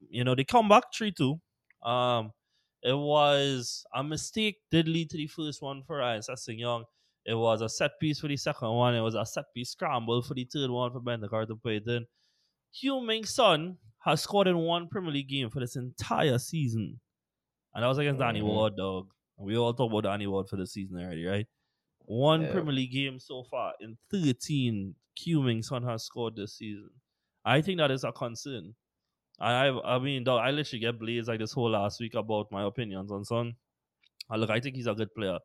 You 0.00 0.24
know, 0.24 0.34
they 0.34 0.44
come 0.44 0.68
back 0.68 0.84
3 0.94 1.12
2. 1.12 1.40
Um, 1.82 2.32
it 2.82 2.96
was 2.96 3.84
a 3.94 4.02
mistake, 4.04 4.56
did 4.70 4.88
lead 4.88 5.10
to 5.10 5.16
the 5.16 5.26
first 5.26 5.62
one 5.62 5.82
for 5.82 5.98
Sessegnon. 6.00 6.84
It 7.24 7.34
was 7.34 7.60
a 7.60 7.68
set 7.68 7.92
piece 8.00 8.20
for 8.20 8.28
the 8.28 8.36
second 8.36 8.70
one. 8.70 8.94
It 8.94 9.00
was 9.00 9.14
a 9.14 9.26
set 9.26 9.44
piece 9.54 9.70
scramble 9.70 10.22
for 10.22 10.34
the 10.34 10.44
third 10.50 10.70
one 10.70 10.92
for 10.92 11.00
Bentancur 11.00 11.46
to 11.46 11.56
play. 11.56 11.78
Then 11.84 12.06
Heung-min 12.74 13.24
Son 13.24 13.76
has 14.04 14.22
scored 14.22 14.46
in 14.46 14.56
one 14.58 14.88
Premier 14.88 15.10
League 15.12 15.28
game 15.28 15.50
for 15.50 15.60
this 15.60 15.76
entire 15.76 16.38
season. 16.38 17.00
And 17.74 17.82
that 17.82 17.88
was 17.88 17.98
against 17.98 18.20
Danny 18.20 18.40
Mhm. 18.40 18.44
Ward, 18.46 18.76
dog. 18.76 19.12
We 19.36 19.56
all 19.56 19.74
talk 19.74 19.90
about 19.90 20.04
Danny 20.04 20.26
Ward 20.26 20.48
for 20.48 20.56
the 20.56 20.66
season 20.66 20.98
already, 20.98 21.24
right? 21.24 21.46
One 22.06 22.42
Yeah. 22.42 22.52
Premier 22.52 22.72
League 22.72 22.92
game 22.92 23.18
so 23.18 23.44
far 23.44 23.74
in 23.80 23.98
13 24.10 24.94
Heung-min 25.18 25.62
Son 25.62 25.82
has 25.82 26.04
scored 26.04 26.36
this 26.36 26.54
season. 26.56 26.90
I 27.44 27.60
think 27.60 27.78
that 27.78 27.90
is 27.90 28.04
a 28.04 28.12
concern. 28.12 28.74
I 29.40 29.68
I 29.68 29.98
mean, 29.98 30.24
dog, 30.24 30.40
I 30.44 30.50
literally 30.50 30.80
get 30.80 30.98
blazed 30.98 31.28
like 31.28 31.38
this 31.38 31.52
whole 31.52 31.70
last 31.70 32.00
week 32.00 32.14
about 32.14 32.50
my 32.50 32.64
opinions 32.64 33.10
on 33.10 33.24
Son. 33.24 33.54
And 34.30 34.40
look, 34.40 34.50
I 34.50 34.60
think 34.60 34.76
he's 34.76 34.86
a 34.86 34.94
good 34.94 35.14
player. 35.14 35.38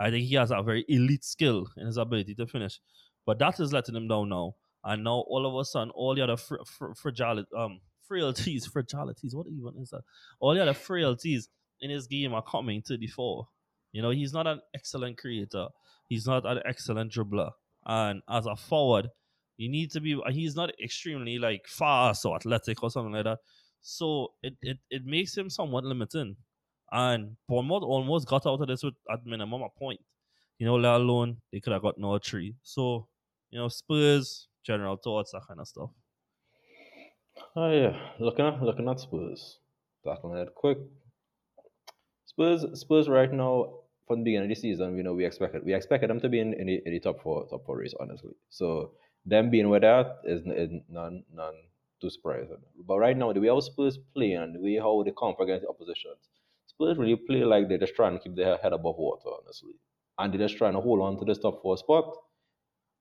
I 0.00 0.10
think 0.10 0.26
he 0.26 0.34
has 0.34 0.50
a 0.50 0.62
very 0.62 0.84
elite 0.88 1.24
skill 1.24 1.68
in 1.76 1.86
his 1.86 1.96
ability 1.96 2.34
to 2.36 2.46
finish. 2.46 2.80
But 3.26 3.38
that 3.38 3.60
is 3.60 3.72
letting 3.72 3.96
him 3.96 4.08
down 4.08 4.28
now. 4.28 4.54
And 4.82 5.04
now 5.04 5.24
all 5.28 5.46
of 5.46 5.54
a 5.60 5.64
sudden, 5.64 5.90
all 5.90 6.14
the 6.14 6.22
other 6.22 6.36
fr- 6.36 6.64
fr- 6.66 6.92
fragile, 6.94 7.44
um, 7.56 7.80
frailties, 8.06 8.68
fragilities, 8.74 9.34
what 9.34 9.46
even 9.46 9.80
is 9.80 9.90
that? 9.90 10.02
All 10.40 10.54
the 10.54 10.62
other 10.62 10.74
frailties 10.74 11.48
in 11.80 11.90
his 11.90 12.06
game 12.06 12.34
are 12.34 12.42
coming 12.42 12.82
to 12.82 12.96
the 12.96 13.06
fore. 13.06 13.48
You 13.92 14.02
know, 14.02 14.10
he's 14.10 14.32
not 14.32 14.46
an 14.46 14.60
excellent 14.74 15.18
creator. 15.18 15.68
He's 16.08 16.26
not 16.26 16.44
an 16.44 16.60
excellent 16.66 17.12
dribbler. 17.12 17.50
And 17.86 18.22
as 18.28 18.46
a 18.46 18.56
forward, 18.56 19.08
you 19.56 19.68
need 19.68 19.90
to 19.92 20.00
be. 20.00 20.14
Uh, 20.14 20.30
he's 20.30 20.56
not 20.56 20.70
extremely 20.82 21.38
like 21.38 21.66
fast 21.66 22.24
or 22.24 22.36
athletic 22.36 22.82
or 22.82 22.90
something 22.90 23.12
like 23.12 23.24
that. 23.24 23.38
So 23.80 24.32
it 24.42 24.54
it, 24.62 24.78
it 24.90 25.04
makes 25.04 25.36
him 25.36 25.50
somewhat 25.50 25.84
limiting. 25.84 26.36
And 26.90 27.36
Bournemouth 27.48 27.82
almost 27.82 28.28
got 28.28 28.46
out 28.46 28.60
of 28.60 28.68
this 28.68 28.82
with 28.82 28.94
at 29.10 29.26
minimum 29.26 29.62
a 29.62 29.68
point. 29.68 30.00
You 30.58 30.66
know, 30.66 30.76
let 30.76 30.94
alone 30.94 31.38
they 31.52 31.60
could 31.60 31.72
have 31.72 31.82
got 31.82 31.98
no 31.98 32.18
three. 32.18 32.54
So, 32.62 33.08
you 33.50 33.58
know, 33.58 33.68
Spurs, 33.68 34.48
general 34.64 34.96
thoughts, 34.96 35.32
that 35.32 35.42
kind 35.48 35.60
of 35.60 35.66
stuff. 35.66 35.90
Oh 37.56 37.70
yeah, 37.70 37.96
looking 38.20 38.46
at 38.46 38.62
looking 38.62 38.88
at 38.88 39.00
Spurs. 39.00 39.58
Tackling 40.04 40.38
it 40.38 40.54
quick. 40.54 40.78
Spurs 42.26 42.64
Spurs 42.78 43.08
right 43.08 43.32
now 43.32 43.80
from 44.06 44.18
the 44.18 44.24
beginning 44.24 44.50
of 44.50 44.56
the 44.56 44.60
season, 44.60 44.96
you 44.96 45.02
know, 45.02 45.14
we 45.14 45.24
expected 45.24 45.64
we 45.64 45.74
expected 45.74 46.10
them 46.10 46.20
to 46.20 46.28
be 46.28 46.40
in, 46.40 46.52
in, 46.54 46.66
the, 46.66 46.82
in 46.84 46.92
the 46.92 47.00
top 47.00 47.22
four 47.22 47.46
top 47.48 47.64
four 47.64 47.78
race, 47.78 47.94
honestly. 47.98 48.32
So 48.50 48.92
them 49.26 49.50
being 49.50 49.68
without 49.68 50.22
that 50.22 50.30
is, 50.30 50.42
is 50.46 50.70
none 50.88 51.24
none 51.32 51.54
too 52.00 52.10
surprising. 52.10 52.58
But 52.86 52.98
right 52.98 53.16
now, 53.16 53.32
the 53.32 53.40
way 53.40 53.48
how 53.48 53.60
Spurs 53.60 53.98
play 54.14 54.32
and 54.32 54.54
the 54.54 54.60
way 54.60 54.76
how 54.76 55.02
they 55.04 55.12
come 55.18 55.34
against 55.40 55.62
the 55.62 55.68
opposition, 55.68 56.12
Spurs 56.66 56.98
really 56.98 57.16
play 57.16 57.44
like 57.44 57.68
they're 57.68 57.78
just 57.78 57.94
trying 57.94 58.14
to 58.14 58.22
keep 58.22 58.36
their 58.36 58.56
head 58.58 58.72
above 58.72 58.96
water, 58.98 59.30
honestly. 59.42 59.74
And 60.18 60.32
they're 60.32 60.46
just 60.46 60.58
trying 60.58 60.74
to 60.74 60.80
hold 60.80 61.00
on 61.00 61.18
to 61.18 61.24
this 61.24 61.38
top 61.38 61.62
four 61.62 61.76
spot. 61.76 62.14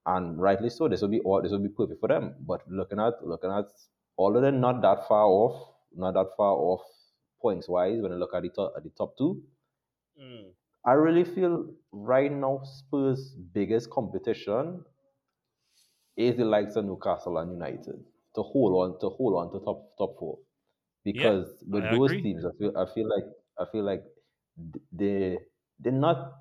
And 0.05 0.39
rightly 0.39 0.69
so, 0.69 0.87
this 0.87 1.01
will 1.01 1.09
be 1.09 1.21
all 1.21 1.41
this 1.41 1.51
will 1.51 1.59
be 1.59 1.69
perfect 1.69 1.99
for 1.99 2.07
them. 2.07 2.35
But 2.41 2.61
looking 2.69 2.99
at 2.99 3.25
looking 3.25 3.51
at 3.51 3.65
all 4.17 4.35
of 4.35 4.41
them, 4.41 4.59
not 4.59 4.81
that 4.81 5.07
far 5.07 5.25
off, 5.25 5.75
not 5.95 6.13
that 6.13 6.27
far 6.37 6.53
off 6.53 6.81
points 7.41 7.67
wise 7.67 8.01
when 8.01 8.11
I 8.11 8.15
look 8.15 8.33
at 8.33 8.43
the 8.43 8.49
top 8.49 8.73
at 8.77 8.83
the 8.83 8.89
top 8.97 9.17
two, 9.17 9.41
mm. 10.21 10.45
I 10.85 10.93
really 10.93 11.23
feel 11.23 11.67
right 11.91 12.31
now 12.31 12.61
Spurs' 12.63 13.35
biggest 13.53 13.89
competition 13.89 14.83
is 16.17 16.37
the 16.37 16.45
likes 16.45 16.75
of 16.75 16.85
Newcastle 16.85 17.37
and 17.37 17.51
United 17.51 18.05
to 18.35 18.43
hold 18.43 18.73
on 18.81 18.99
to 18.99 19.09
hold 19.09 19.35
on 19.35 19.51
to 19.51 19.63
top 19.65 19.97
top 19.97 20.17
four. 20.19 20.39
Because 21.03 21.63
with 21.67 21.89
I 21.89 21.91
those 21.91 22.15
agree. 22.15 22.23
teams, 22.23 22.45
I 22.45 22.51
feel 22.59 22.77
I 22.77 22.85
feel 22.93 23.09
like 23.09 23.25
I 23.59 23.65
feel 23.71 23.83
like 23.83 24.03
they 24.91 25.37
they're 25.79 25.91
not 26.07 26.33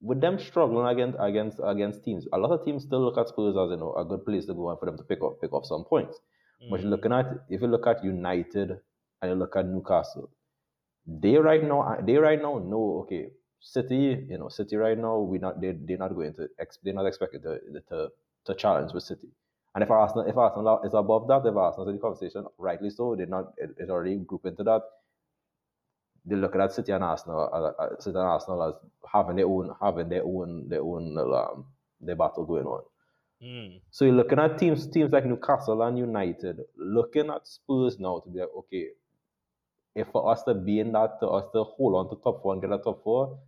with 0.00 0.20
them 0.20 0.38
struggling 0.38 0.86
against 0.86 1.18
against 1.20 1.60
against 1.64 2.04
teams. 2.04 2.26
A 2.32 2.38
lot 2.38 2.52
of 2.52 2.64
teams 2.64 2.84
still 2.84 3.02
look 3.04 3.18
at 3.18 3.28
Spurs 3.28 3.56
as 3.56 3.70
you 3.70 3.76
know 3.76 3.94
a 3.94 4.04
good 4.04 4.24
place 4.24 4.46
to 4.46 4.54
go 4.54 4.70
and 4.70 4.78
for 4.78 4.86
them 4.86 4.96
to 4.96 5.04
pick 5.04 5.22
up 5.22 5.40
pick 5.40 5.52
up 5.52 5.64
some 5.64 5.84
points. 5.84 6.20
But 6.68 6.80
you're 6.80 6.90
looking 6.90 7.12
at 7.12 7.26
if 7.48 7.60
you 7.60 7.68
look 7.68 7.86
at 7.86 8.04
United 8.04 8.70
and 9.22 9.30
you 9.30 9.34
look 9.36 9.56
at 9.56 9.66
Newcastle, 9.66 10.30
they 11.06 11.36
right 11.36 11.62
now 11.64 11.80
uh, 11.82 12.02
they 12.02 12.16
right 12.16 12.40
now 12.40 12.58
know 12.58 13.00
okay 13.02 13.32
City 13.60 14.26
you 14.30 14.38
know 14.38 14.48
City 14.48 14.76
right 14.76 14.98
now 14.98 15.18
we 15.20 15.38
not 15.38 15.60
they 15.60 15.72
they're 15.72 15.98
not 15.98 16.14
going 16.14 16.34
to 16.34 16.48
they're 16.82 16.94
not 16.94 17.06
expected 17.06 17.42
to, 17.42 17.60
to 17.88 18.10
to 18.46 18.54
challenge 18.54 18.92
with 18.92 19.02
City. 19.02 19.28
And 19.74 19.84
if 19.84 19.90
Arsenal 19.90 20.26
if 20.26 20.36
Arsenal 20.36 20.80
is 20.84 20.94
above 20.94 21.28
that, 21.28 21.46
if 21.46 21.56
Arsenal's 21.56 21.88
in 21.88 21.96
the 21.96 22.00
conversation, 22.00 22.46
rightly 22.58 22.90
so, 22.90 23.14
they're 23.16 23.26
not 23.26 23.52
it, 23.56 23.70
it's 23.78 23.90
already 23.90 24.16
grouped 24.16 24.46
into 24.46 24.64
that. 24.64 24.82
They 26.24 26.36
look 26.36 26.54
at 26.56 26.72
City 26.72 26.92
and 26.92 27.04
Arsenal, 27.04 27.48
uh, 27.52 27.82
uh, 27.82 27.98
City 28.00 28.18
and 28.18 28.26
Arsenal 28.26 28.62
as 28.62 28.74
having 29.10 29.36
their 29.36 29.46
own 29.46 29.74
having 29.80 30.08
their 30.08 30.24
own 30.24 30.68
their 30.68 30.82
own 30.82 31.16
um, 31.18 31.66
their 32.00 32.16
battle 32.16 32.44
going 32.44 32.66
on. 32.66 32.82
Mm. 33.42 33.80
So 33.90 34.04
you're 34.04 34.14
looking 34.14 34.38
at 34.38 34.58
teams 34.58 34.86
teams 34.86 35.12
like 35.12 35.24
Newcastle 35.24 35.82
and 35.82 35.98
United, 35.98 36.60
looking 36.76 37.30
at 37.30 37.46
Spurs 37.46 37.98
now 37.98 38.18
to 38.20 38.30
be 38.30 38.40
like, 38.40 38.48
okay, 38.58 38.88
if 39.94 40.08
for 40.08 40.30
us 40.30 40.42
to 40.44 40.54
be 40.54 40.80
in 40.80 40.92
that, 40.92 41.20
to 41.20 41.28
us 41.28 41.44
to 41.54 41.64
hold 41.64 41.94
on 41.94 42.10
to 42.10 42.22
top 42.22 42.42
four 42.42 42.52
and 42.52 42.62
get 42.62 42.72
a 42.72 42.78
top 42.78 43.02
four, 43.02 43.38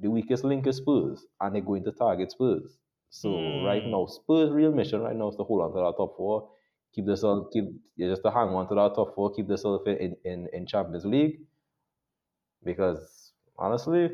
the 0.00 0.10
weakest 0.10 0.44
link 0.44 0.66
is 0.66 0.76
Spurs, 0.76 1.26
and 1.40 1.54
they're 1.54 1.62
going 1.62 1.84
to 1.84 1.92
target 1.92 2.30
Spurs. 2.30 2.78
So 3.10 3.60
right 3.60 3.84
Hmm. 3.84 3.88
now, 3.88 4.06
Spurs' 4.06 4.50
real 4.50 4.72
mission 4.72 5.00
right 5.00 5.16
now 5.16 5.28
is 5.30 5.36
to 5.36 5.44
hold 5.44 5.62
on 5.62 5.70
to 5.72 5.78
that 5.78 5.96
top 5.96 6.16
four, 6.16 6.50
keep 6.94 7.06
themselves, 7.06 7.48
keep 7.52 7.64
yeah, 7.96 8.08
just 8.08 8.22
to 8.22 8.30
hang 8.30 8.48
on 8.48 8.68
to 8.68 8.74
that 8.74 8.94
top 8.94 9.14
four, 9.14 9.32
keep 9.34 9.48
themselves 9.48 9.86
in, 9.86 10.16
in, 10.24 10.48
in 10.52 10.66
Champions 10.66 11.04
League. 11.04 11.40
Because 12.62 13.32
honestly, 13.58 14.08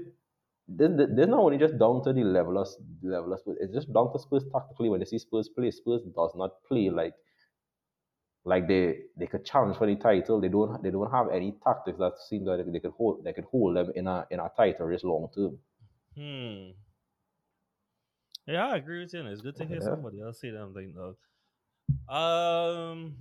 this, 0.68 0.90
this 0.96 1.08
this 1.16 1.26
not 1.28 1.40
only 1.40 1.58
just 1.58 1.78
down 1.78 2.02
to 2.04 2.12
the 2.12 2.24
level 2.24 2.58
of 2.58 2.68
level 3.02 3.32
of 3.32 3.40
Spurs, 3.40 3.58
it's 3.60 3.74
just 3.74 3.92
down 3.92 4.12
to 4.12 4.18
Spurs 4.18 4.44
tactically. 4.52 4.88
When 4.90 5.00
they 5.00 5.06
see 5.06 5.18
Spurs 5.18 5.48
play, 5.50 5.70
Spurs 5.70 6.02
does 6.04 6.32
not 6.34 6.62
play 6.64 6.90
like 6.90 7.14
like 8.44 8.66
they 8.68 9.02
they 9.16 9.26
could 9.26 9.44
challenge 9.44 9.76
for 9.76 9.86
the 9.86 9.96
title. 9.96 10.40
They 10.40 10.48
don't 10.48 10.82
they 10.82 10.90
don't 10.90 11.10
have 11.10 11.28
any 11.30 11.52
tactics 11.62 11.98
that 11.98 12.18
seem 12.18 12.44
that 12.46 12.64
they 12.72 12.80
could 12.80 12.92
hold 12.92 13.22
they 13.24 13.32
could 13.34 13.44
hold 13.44 13.76
them 13.76 13.90
in 13.94 14.06
a 14.06 14.26
in 14.30 14.40
a 14.40 14.50
title 14.56 14.86
race 14.86 15.04
long 15.04 15.28
term. 15.34 15.58
Hmm. 16.16 16.74
Yeah, 18.46 18.68
I 18.68 18.76
agree 18.76 19.00
with 19.00 19.14
you. 19.14 19.20
and 19.20 19.28
It's 19.30 19.40
good 19.40 19.56
to 19.56 19.64
hear 19.66 19.76
Yeah. 19.78 19.82
somebody 19.84 20.20
else 20.20 20.40
say 20.40 20.50
them 20.50 20.74
thing, 20.74 20.92
dog. 20.92 21.16
Um, 22.08 23.16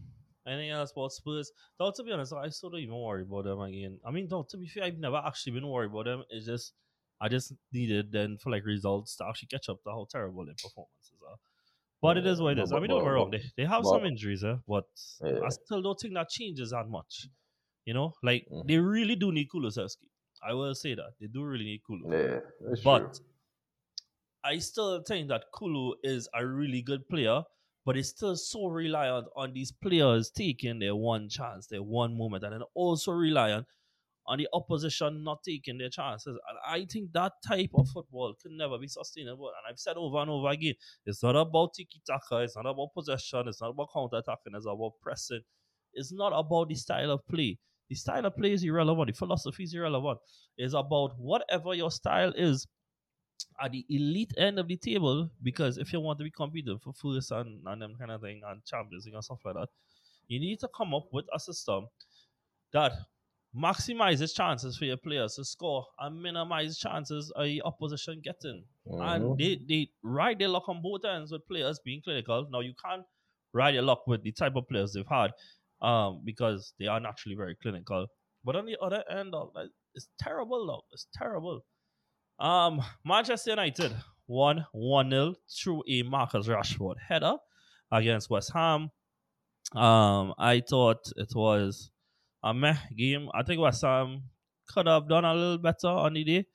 anything 0.46 0.70
else 0.72 0.92
about 0.92 1.12
Spurs? 1.14 1.52
Though, 1.80 1.92
to 1.92 2.04
be 2.04 2.12
honest, 2.12 2.34
I 2.34 2.50
still 2.50 2.70
don't 2.72 2.82
even 2.82 2.96
worry 3.00 3.24
about 3.24 3.46
them 3.46 3.60
again. 3.62 4.00
I 4.06 4.12
mean, 4.12 4.28
though, 4.28 4.44
to 4.50 4.58
be 4.58 4.68
fair, 4.68 4.84
I've 4.86 4.98
never 4.98 5.18
actually 5.18 5.54
been 5.54 5.68
worried 5.68 5.92
about 5.92 6.06
them. 6.06 6.24
It's 6.30 6.46
just 6.46 6.74
I 7.22 7.30
just 7.30 7.54
needed 7.72 8.12
then 8.12 8.38
for 8.38 8.50
like 8.52 8.66
results 8.66 9.16
to 9.18 9.26
actually 9.26 9.48
catch 9.48 9.70
up 9.70 9.82
to 9.84 9.90
how 9.92 10.06
terrible 10.10 10.46
their 10.46 10.56
performances 10.56 11.20
are. 11.30 11.38
But 12.02 12.18
it 12.18 12.26
is 12.26 12.42
what 12.42 12.58
it 12.58 12.60
is. 12.64 12.70
Yeah, 12.72 12.74
but- 12.74 12.78
I 12.78 12.80
mean, 12.82 12.90
don't 12.90 13.00
get 13.00 13.06
me 13.06 13.12
wrong. 13.14 13.32
They, 13.32 13.44
they 13.56 13.66
have 13.66 13.86
some 13.86 14.06
injuries, 14.06 14.44
eh? 14.44 14.58
but 14.68 14.86
I 15.24 15.48
still 15.50 15.82
don't 15.82 15.98
think 15.98 16.16
that 16.16 16.28
changes 16.30 16.72
that 16.72 16.90
much. 16.90 17.28
You 17.86 17.94
know, 17.94 18.14
like 18.24 18.46
Mhm. 18.52 18.68
they 18.68 18.78
really 18.78 19.16
do 19.16 19.32
need 19.32 19.48
Kulusevski. 19.50 20.10
I 20.46 20.54
will 20.54 20.76
say 20.76 20.96
that 20.96 21.12
they 21.22 21.28
do 21.28 21.44
really 21.46 21.64
need 21.64 21.82
Kulu. 21.88 22.12
Yeah, 22.12 22.40
But 22.84 23.14
true. 23.16 23.26
I 24.44 24.60
still 24.60 25.02
think 25.02 25.30
that 25.30 25.46
Kulu 25.54 25.96
is 26.04 26.28
a 26.34 26.46
really 26.46 26.82
good 26.82 27.08
player, 27.10 27.44
but 27.86 27.98
it's 27.98 28.10
still 28.10 28.36
so 28.36 28.68
reliant 28.68 29.28
on 29.36 29.54
these 29.54 29.72
players 29.72 30.30
taking 30.32 30.80
their 30.80 30.96
one 30.96 31.30
chance, 31.30 31.68
their 31.68 31.84
one 31.84 32.18
moment, 32.18 32.44
and 32.44 32.54
then 32.54 32.64
also 32.74 33.12
reliant 33.12 33.68
on 34.26 34.38
the 34.38 34.48
opposition 34.54 35.24
not 35.24 35.44
taking 35.44 35.78
their 35.78 35.90
chances. 35.90 36.38
And 36.50 36.58
I 36.66 36.86
think 36.86 37.12
that 37.14 37.34
type 37.46 37.72
of 37.76 37.90
football 37.90 38.36
can 38.42 38.58
never 38.58 38.78
be 38.78 38.88
sustainable. 38.88 39.48
And 39.48 39.70
I've 39.70 39.80
said 39.80 39.98
over 39.98 40.18
and 40.20 40.30
over 40.32 40.50
again, 40.50 40.76
it's 41.06 41.24
not 41.24 41.36
about 41.36 41.74
tiki 41.74 42.02
taka, 42.08 42.40
it's 42.44 42.56
not 42.56 42.66
about 42.66 42.94
possession, 42.94 43.48
it's 43.48 43.62
not 43.62 43.72
about 43.72 43.90
counter 43.94 44.18
attacking, 44.18 44.54
it's 44.56 44.66
about 44.66 44.94
pressing. 45.02 45.42
It's 45.94 46.12
not 46.14 46.34
about 46.34 46.70
the 46.70 46.76
style 46.76 47.12
of 47.12 47.26
play. 47.28 47.60
The 47.90 47.96
style 47.96 48.26
of 48.26 48.36
play 48.38 48.54
is 48.54 48.64
irrelevant, 48.64 49.08
the 49.08 49.14
philosophy 49.18 49.64
is 49.64 49.74
irrelevant. 49.74 50.20
It's 50.58 50.74
about 50.74 51.14
whatever 51.18 51.74
your 51.74 51.92
style 51.92 52.34
is 52.36 52.68
at 53.62 53.72
the 53.72 53.86
elite 53.90 54.34
end 54.38 54.60
of 54.60 54.68
the 54.68 54.78
table 54.78 55.30
because 55.42 55.78
if 55.78 55.94
you 55.94 56.00
want 56.00 56.18
to 56.20 56.24
be 56.24 56.32
competing 56.32 56.80
for 56.80 56.94
first 56.94 57.32
and, 57.32 57.66
and 57.68 57.82
them 57.82 57.96
kind 57.98 58.12
of 58.12 58.22
thing 58.22 58.42
and 58.46 58.64
champions 58.66 59.06
and 59.06 59.24
stuff 59.24 59.40
like 59.46 59.56
that, 59.56 59.70
you 60.28 60.40
need 60.40 60.60
to 60.60 60.70
come 60.76 60.94
up 60.94 61.08
with 61.12 61.26
a 61.34 61.40
system 61.40 61.88
that 62.72 62.94
maximizes 63.56 64.36
chances 64.36 64.78
for 64.78 64.86
your 64.86 64.98
players 64.98 65.36
to 65.36 65.46
score 65.46 65.86
and 66.00 66.22
minimize 66.22 66.78
chances 66.78 67.32
of 67.36 67.46
the 67.46 67.62
opposition 67.64 68.20
getting. 68.22 68.66
And 69.00 69.24
Mhm. 69.26 69.38
they, 69.38 69.56
they 69.68 69.92
ride 70.02 70.40
their 70.40 70.48
luck 70.48 70.68
on 70.70 70.82
both 70.82 71.06
ends 71.06 71.32
with 71.32 71.46
players 71.48 71.80
being 71.80 72.02
clinical. 72.02 72.48
Now 72.50 72.62
you 72.62 72.74
can't 72.84 73.06
ride 73.54 73.74
your 73.76 73.84
luck 73.84 74.08
with 74.08 74.24
the 74.24 74.32
type 74.32 74.56
of 74.56 74.68
players 74.68 74.94
they've 74.94 75.08
had 75.08 75.32
um, 75.82 76.22
because 76.26 76.74
they 76.80 76.88
are 76.88 77.00
naturally 77.00 77.36
very 77.36 77.56
clinical. 77.56 78.08
But 78.44 78.56
on 78.56 78.66
the 78.66 78.78
other 78.82 79.04
end 79.10 79.34
of 79.36 79.52
it's 79.96 80.10
terrible 80.20 80.66
though. 80.66 80.82
It's 80.92 81.08
terrible. 81.14 81.62
Um, 82.40 82.82
Manchester 83.06 83.52
United 83.52 83.94
won 84.28 84.66
1 84.72 85.10
0 85.10 85.36
through 85.50 85.84
a 85.88 86.04
Marcus 86.04 86.48
Rashford 86.48 86.96
header 87.08 87.36
against 87.92 88.30
West 88.30 88.52
Ham. 88.54 88.90
Um, 89.74 90.34
I 90.38 90.62
thought 90.68 91.12
it 91.16 91.30
was 91.36 91.92
a 92.44 92.54
meh 92.54 92.76
game. 92.98 93.30
I 93.34 93.44
think 93.44 93.62
West 93.62 93.84
Ham 93.84 94.24
could 94.68 94.88
have 94.88 95.08
done 95.08 95.26
a 95.26 95.34
little 95.34 95.58
better 95.58 95.88
on 95.88 96.14
the 96.14 96.24
day, 96.24 96.46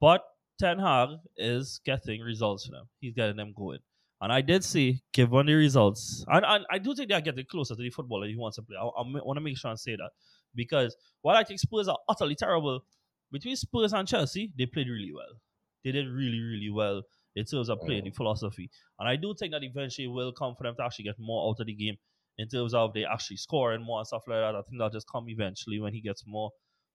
but 0.00 0.22
Ten 0.58 0.78
Hag 0.78 1.10
is 1.36 1.80
getting 1.84 2.20
results 2.20 2.66
for 2.66 2.72
them. 2.72 2.88
He's 3.00 3.14
getting 3.14 3.36
them 3.36 3.54
going. 3.56 3.78
And 4.22 4.30
I 4.30 4.42
did 4.42 4.62
see, 4.62 5.02
given 5.14 5.46
the 5.46 5.54
results, 5.54 6.22
and, 6.28 6.44
and 6.46 6.66
I 6.70 6.78
do 6.78 6.94
think 6.94 7.08
they 7.08 7.14
are 7.14 7.22
getting 7.22 7.46
closer 7.50 7.74
to 7.74 7.82
the 7.82 7.88
football 7.88 8.20
that 8.20 8.28
he 8.28 8.36
wants 8.36 8.56
to 8.56 8.62
play. 8.62 8.76
I, 8.76 8.84
I 8.84 9.02
want 9.02 9.38
to 9.38 9.40
make 9.40 9.56
sure 9.56 9.70
and 9.70 9.80
say 9.80 9.92
that 9.92 10.10
because 10.54 10.94
while 11.22 11.36
I 11.36 11.44
think 11.44 11.58
Spurs 11.58 11.88
are 11.88 11.96
utterly 12.06 12.34
terrible, 12.34 12.84
between 13.32 13.56
Spurs 13.56 13.92
and 13.92 14.06
Chelsea, 14.06 14.52
they 14.56 14.66
played 14.66 14.88
really 14.88 15.12
well. 15.14 15.40
They 15.84 15.92
did 15.92 16.06
really, 16.08 16.40
really 16.40 16.70
well 16.70 17.02
in 17.36 17.44
terms 17.44 17.68
of 17.68 17.80
playing 17.80 18.04
the 18.04 18.10
philosophy. 18.10 18.70
And 18.98 19.08
I 19.08 19.16
do 19.16 19.34
think 19.38 19.52
that 19.52 19.62
eventually 19.62 20.06
it 20.06 20.10
will 20.10 20.32
come 20.32 20.54
for 20.56 20.64
them 20.64 20.74
to 20.76 20.84
actually 20.84 21.04
get 21.06 21.14
more 21.18 21.48
out 21.48 21.60
of 21.60 21.66
the 21.66 21.74
game 21.74 21.96
in 22.38 22.48
terms 22.48 22.74
of 22.74 22.92
they 22.92 23.04
actually 23.04 23.36
scoring 23.36 23.82
more 23.82 23.98
and 24.00 24.06
stuff 24.06 24.22
like 24.26 24.38
that. 24.38 24.54
I 24.54 24.62
think 24.62 24.78
that'll 24.78 24.90
just 24.90 25.08
come 25.10 25.28
eventually 25.28 25.78
when 25.78 25.92
he 25.92 26.00
gets 26.00 26.24
more 26.26 26.50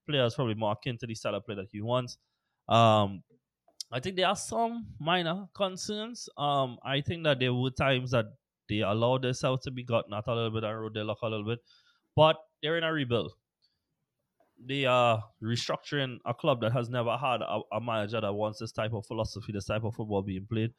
players, 0.07 0.35
probably 0.35 0.55
more 0.55 0.73
akin 0.73 0.97
to 0.99 1.07
the 1.07 1.15
style 1.15 1.35
of 1.35 1.45
play 1.45 1.55
that 1.55 1.67
he 1.71 1.81
wants. 1.81 2.17
Um, 2.67 3.23
I 3.91 3.99
think 3.99 4.15
there 4.15 4.27
are 4.27 4.35
some 4.35 4.87
minor 4.99 5.45
concerns. 5.55 6.27
Um, 6.37 6.77
I 6.83 7.01
think 7.01 7.23
that 7.23 7.39
there 7.39 7.53
were 7.53 7.69
times 7.69 8.11
that 8.11 8.25
they 8.67 8.79
allowed 8.79 9.21
themselves 9.21 9.63
to 9.65 9.71
be 9.71 9.83
gotten 9.83 10.13
at 10.13 10.27
a 10.27 10.33
little 10.33 10.51
bit 10.51 10.63
and 10.63 10.81
rode 10.81 10.95
their 10.95 11.03
luck 11.03 11.19
a 11.21 11.27
little 11.27 11.45
bit, 11.45 11.59
but 12.15 12.37
they're 12.61 12.77
in 12.77 12.83
a 12.83 12.91
rebuild. 12.91 13.33
They 14.63 14.85
are 14.85 15.23
restructuring 15.41 16.19
a 16.25 16.33
club 16.33 16.61
that 16.61 16.71
has 16.71 16.89
never 16.89 17.17
had 17.17 17.41
a, 17.41 17.59
a 17.73 17.81
manager 17.81 18.21
that 18.21 18.33
wants 18.33 18.59
this 18.59 18.71
type 18.71 18.93
of 18.93 19.05
philosophy, 19.05 19.51
this 19.51 19.65
type 19.65 19.83
of 19.83 19.95
football 19.95 20.21
being 20.21 20.47
played, 20.49 20.73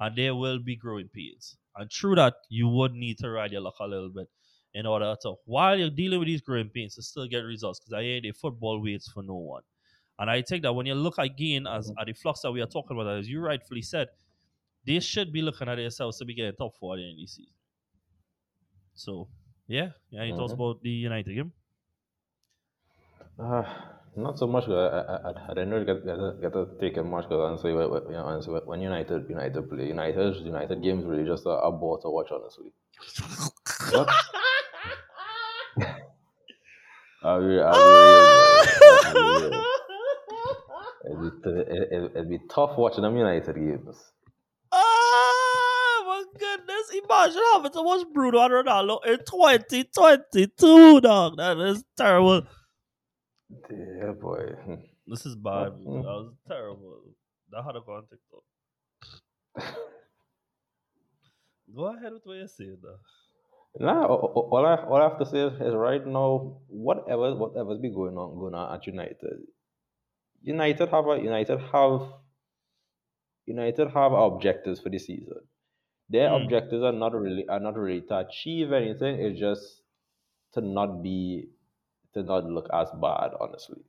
and 0.00 0.16
there 0.16 0.34
will 0.34 0.58
be 0.58 0.76
growing 0.76 1.08
pains. 1.08 1.56
And 1.76 1.90
through 1.90 2.16
that, 2.16 2.34
you 2.48 2.68
would 2.68 2.92
need 2.92 3.18
to 3.18 3.30
ride 3.30 3.52
your 3.52 3.60
luck 3.62 3.76
a 3.80 3.86
little 3.86 4.10
bit 4.10 4.28
in 4.74 4.86
order 4.86 5.14
to, 5.22 5.34
while 5.44 5.78
you're 5.78 5.90
dealing 5.90 6.18
with 6.18 6.26
these 6.28 6.40
growing 6.40 6.68
pains, 6.68 6.96
to 6.96 7.02
still 7.02 7.26
get 7.26 7.38
results. 7.40 7.80
Because 7.80 7.92
I 7.94 8.02
ain't 8.02 8.26
a 8.26 8.32
football 8.32 8.82
waits 8.82 9.08
for 9.10 9.22
no 9.22 9.34
one. 9.34 9.62
And 10.18 10.30
I 10.30 10.42
think 10.42 10.62
that 10.64 10.72
when 10.72 10.86
you 10.86 10.94
look 10.94 11.18
again 11.18 11.66
as 11.66 11.90
at 11.98 12.06
the 12.06 12.12
flux 12.12 12.40
that 12.42 12.52
we 12.52 12.60
are 12.60 12.66
talking 12.66 12.96
about, 13.00 13.16
as 13.18 13.28
you 13.28 13.40
rightfully 13.40 13.82
said, 13.82 14.08
they 14.86 15.00
should 15.00 15.32
be 15.32 15.42
looking 15.42 15.68
at 15.68 15.76
themselves 15.76 16.18
to 16.18 16.24
be 16.24 16.34
getting 16.34 16.54
top 16.56 16.76
four 16.76 16.94
at 16.94 16.98
the 16.98 17.04
end 17.04 17.12
of 17.14 17.18
the 17.20 17.26
season. 17.26 17.54
So, 18.94 19.28
yeah, 19.66 19.92
yeah. 20.10 20.20
Any 20.22 20.32
thoughts 20.32 20.52
Mhm. 20.52 20.56
about 20.56 20.82
the 20.82 20.90
United 20.90 21.34
game? 21.34 21.52
Uh, 23.40 23.62
not 24.16 24.38
so 24.38 24.46
much. 24.46 24.68
I, 24.68 24.72
I, 24.72 25.16
I, 25.30 25.30
I 25.50 25.54
didn't 25.54 25.70
really 25.70 25.86
get, 25.86 26.04
get, 26.04 26.16
to, 26.16 26.34
get 26.40 26.52
to 26.52 26.66
take 26.80 26.96
it 26.96 27.04
much 27.04 27.24
because 27.24 27.40
honestly, 27.48 27.72
when, 27.72 27.90
when- 27.90 28.02
you 28.06 28.12
know, 28.12 28.24
honestly, 28.24 28.60
when 28.64 28.80
United 28.80 29.28
United 29.28 29.68
play, 29.70 29.86
United 29.86 30.36
United 30.44 30.82
games 30.82 31.04
really 31.06 31.24
just 31.24 31.46
a, 31.46 31.50
a 31.50 31.72
bore 31.72 31.98
to 32.02 32.10
watch. 32.10 32.28
Honestly, 32.30 32.72
What? 33.92 34.08
I'll 37.22 37.32
I'll 37.32 37.40
be 37.40 37.46
real, 37.46 37.62
man. 37.64 37.72
I'll 39.04 39.14
be 39.14 39.56
real. 39.56 39.64
It'd 41.02 41.42
be, 41.42 41.50
it, 41.50 42.12
it'd 42.14 42.28
be 42.30 42.38
tough 42.50 42.76
watching 42.76 43.02
them 43.02 43.16
United 43.16 43.54
games. 43.54 43.96
Oh 44.72 46.02
my 46.06 46.24
goodness! 46.38 46.90
Imagine 47.04 47.42
having 47.52 47.72
to 47.72 47.82
watch 47.82 48.06
Bruno 48.12 48.38
and 48.40 48.52
Ronaldo 48.52 49.04
in 49.06 49.18
2022, 49.18 51.00
dog. 51.00 51.36
That 51.38 51.58
is 51.58 51.84
terrible. 51.96 52.42
Yeah, 53.70 54.12
boy. 54.12 54.46
Hmm. 54.64 54.74
This 55.06 55.26
is 55.26 55.34
bad. 55.36 55.72
Mm. 55.72 56.02
That 56.02 56.16
was 56.22 56.32
terrible. 56.46 57.02
That 57.50 57.64
had 57.64 57.72
to 57.72 57.80
go 57.84 57.92
on 57.94 58.04
TikTok. 58.06 58.44
Go 61.74 61.86
ahead 61.94 62.12
with 62.12 62.22
what 62.24 62.36
you're 62.36 62.48
saying, 62.48 62.78
though. 62.82 62.98
Nah, 63.84 64.02
a- 64.06 64.14
a- 64.14 64.48
all 64.50 64.66
I 64.66 64.74
all 64.84 64.96
I 64.96 65.08
have 65.08 65.18
to 65.18 65.26
say 65.26 65.38
is, 65.46 65.52
is 65.60 65.74
right 65.74 66.04
now, 66.04 66.58
whatever 66.68 67.34
whatever's 67.36 67.78
be 67.78 67.90
going 67.90 68.16
on 68.18 68.34
going 68.38 68.54
on 68.54 68.74
at 68.74 68.86
United, 68.86 69.46
United 70.42 70.88
have 70.88 71.06
a 71.06 71.18
United 71.22 71.60
have 71.72 72.00
United 73.46 73.88
have 73.90 74.12
objectives 74.12 74.80
for 74.80 74.90
the 74.90 74.98
season. 74.98 75.42
Their 76.08 76.30
Mm. 76.30 76.42
objectives 76.44 76.82
are 76.82 76.92
not 76.92 77.14
really 77.14 77.46
are 77.48 77.60
not 77.60 77.76
really 77.76 78.00
to 78.08 78.18
achieve 78.18 78.72
anything. 78.72 79.20
It's 79.20 79.38
just 79.38 79.82
to 80.54 80.60
not 80.60 81.00
be 81.02 81.50
to 82.14 82.22
not 82.22 82.44
look 82.44 82.68
as 82.72 82.88
bad. 83.00 83.32
Honestly, 83.40 83.82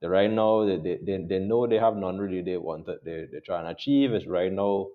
they, 0.00 0.08
right 0.08 0.30
now 0.30 0.64
they, 0.66 0.76
they, 0.78 0.98
they, 1.04 1.24
they 1.28 1.38
know 1.38 1.66
they 1.66 1.78
have 1.78 1.96
none 1.96 2.18
really. 2.18 2.42
They 2.42 2.56
want 2.56 2.86
that 2.86 3.04
they 3.04 3.26
they're 3.30 3.40
trying 3.44 3.64
to 3.64 3.70
achieve 3.70 4.14
is 4.14 4.26
right 4.26 4.52
now. 4.52 4.88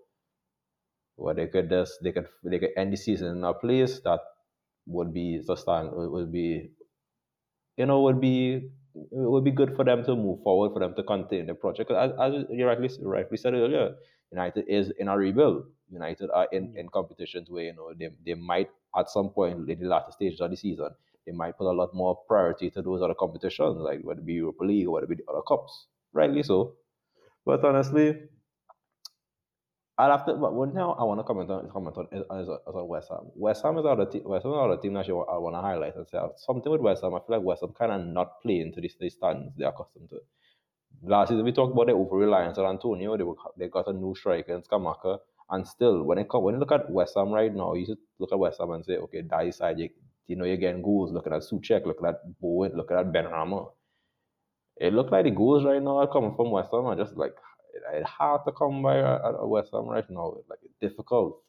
What 1.17 1.37
they 1.37 1.47
could 1.47 1.69
just 1.69 1.93
they 2.03 2.11
could 2.11 2.27
they 2.43 2.59
could 2.59 2.71
end 2.75 2.91
the 2.93 2.97
season 2.97 3.37
in 3.37 3.43
a 3.43 3.53
place 3.53 4.01
that 4.03 4.19
would 4.87 5.13
be 5.13 5.41
sustain 5.41 5.89
would 5.93 6.31
be 6.31 6.69
you 7.77 7.85
know 7.85 8.01
would 8.01 8.19
be 8.21 8.69
it 8.95 9.07
would 9.11 9.43
be 9.43 9.51
good 9.51 9.75
for 9.75 9.83
them 9.83 10.03
to 10.05 10.15
move 10.15 10.41
forward 10.43 10.71
for 10.73 10.79
them 10.79 10.95
to 10.95 11.03
continue 11.03 11.45
the 11.45 11.53
project. 11.53 11.91
As, 11.91 12.11
as 12.19 12.33
you 12.49 12.65
rightly 12.65 12.89
rightly 13.01 13.37
said 13.37 13.53
earlier, 13.53 13.95
United 14.31 14.65
is 14.67 14.91
in 14.99 15.07
a 15.07 15.17
rebuild. 15.17 15.65
United 15.89 16.29
are 16.33 16.47
in, 16.51 16.69
mm. 16.69 16.77
in 16.77 16.89
competitions 16.89 17.49
where 17.49 17.63
you 17.65 17.73
know 17.73 17.93
they, 17.97 18.09
they 18.25 18.33
might 18.33 18.69
at 18.97 19.09
some 19.09 19.29
point 19.29 19.69
in 19.69 19.79
the 19.79 19.87
latter 19.87 20.11
stages 20.11 20.41
of 20.41 20.49
the 20.51 20.57
season 20.57 20.89
they 21.25 21.31
might 21.31 21.57
put 21.57 21.69
a 21.69 21.75
lot 21.75 21.93
more 21.93 22.19
priority 22.27 22.69
to 22.71 22.81
those 22.81 23.01
other 23.01 23.15
competitions, 23.15 23.77
like 23.79 24.01
whether 24.03 24.19
it 24.19 24.25
be 24.25 24.33
Europa 24.33 24.63
League 24.63 24.87
or 24.87 24.91
whether 24.91 25.05
it 25.05 25.09
be 25.09 25.15
the 25.15 25.31
other 25.31 25.41
cups. 25.47 25.87
Rightly 26.13 26.43
so. 26.43 26.75
But 27.45 27.63
honestly, 27.63 28.15
I'll 29.97 30.11
have 30.11 30.25
to. 30.25 30.33
But 30.33 30.51
thing 30.51 30.77
I 30.77 31.03
want 31.03 31.19
to 31.19 31.23
comment 31.23 31.49
on, 31.49 31.69
comment 31.71 31.97
on 31.97 32.07
is 32.11 32.23
on 32.29 32.87
West 32.87 33.09
Ham. 33.09 33.31
West 33.35 33.63
Ham 33.63 33.77
is 33.77 33.85
other 33.85 34.05
team. 34.05 34.23
West 34.25 34.43
Ham 34.43 34.51
is 34.51 34.57
another 34.57 34.81
team 34.81 34.93
that 34.93 35.07
I 35.07 35.37
want 35.37 35.55
to 35.55 35.61
highlight 35.61 35.95
and 35.95 36.05
say 36.07 36.17
oh, 36.17 36.33
something 36.35 36.69
with 36.71 36.81
West 36.81 37.03
Ham. 37.03 37.13
I 37.15 37.19
feel 37.19 37.37
like 37.37 37.45
West 37.45 37.61
Ham 37.61 37.73
kind 37.77 37.93
of 37.93 38.05
not 38.05 38.41
playing 38.41 38.73
to 38.73 38.81
the, 38.81 38.91
the 38.99 39.09
stands 39.09 39.53
they're 39.55 39.69
accustomed 39.69 40.09
to. 40.09 40.19
Last 41.03 41.29
season 41.29 41.45
we 41.45 41.53
talked 41.53 41.73
about 41.73 41.87
the 41.87 41.93
over 41.93 42.17
reliance 42.17 42.57
on 42.57 42.65
Antonio. 42.65 43.15
They 43.15 43.23
were, 43.23 43.35
they 43.57 43.69
got 43.69 43.87
a 43.87 43.93
new 43.93 44.15
striker 44.15 44.55
in 44.55 44.63
Scamacca, 44.63 45.19
and 45.49 45.65
still 45.65 46.03
when 46.03 46.17
it 46.17 46.27
come 46.29 46.43
when 46.43 46.55
you 46.55 46.59
look 46.59 46.73
at 46.73 46.89
West 46.89 47.13
Ham 47.15 47.31
right 47.31 47.53
now, 47.53 47.73
you 47.73 47.85
should 47.85 47.97
look 48.19 48.33
at 48.33 48.39
West 48.39 48.59
Ham 48.59 48.71
and 48.71 48.83
say, 48.83 48.97
okay, 48.97 49.21
that 49.21 49.53
side 49.53 49.79
you, 50.27 50.35
know 50.35 50.45
you're 50.45 50.57
getting 50.57 50.81
goals. 50.81 51.11
Looking 51.11 51.33
at 51.33 51.41
Soucek, 51.41 51.85
looking 51.85 52.07
at 52.07 52.21
Bowen, 52.39 52.73
looking 52.75 52.97
at 52.97 53.11
Benrahma. 53.11 53.71
It 54.77 54.93
looked 54.93 55.11
like 55.11 55.23
the 55.23 55.31
goals 55.31 55.63
right 55.63 55.81
now 55.81 55.97
are 55.99 56.11
coming 56.11 56.35
from 56.35 56.51
West 56.51 56.71
Ham 56.73 56.85
are 56.85 56.95
just 56.95 57.15
like 57.15 57.33
it's 57.93 58.09
hard 58.09 58.41
to 58.45 58.51
come 58.51 58.81
by 58.81 58.99
at 58.99 59.47
West 59.47 59.71
Ham 59.73 59.87
right 59.87 60.09
now. 60.09 60.37
Like 60.49 60.59
it's 60.63 60.75
difficult. 60.81 61.41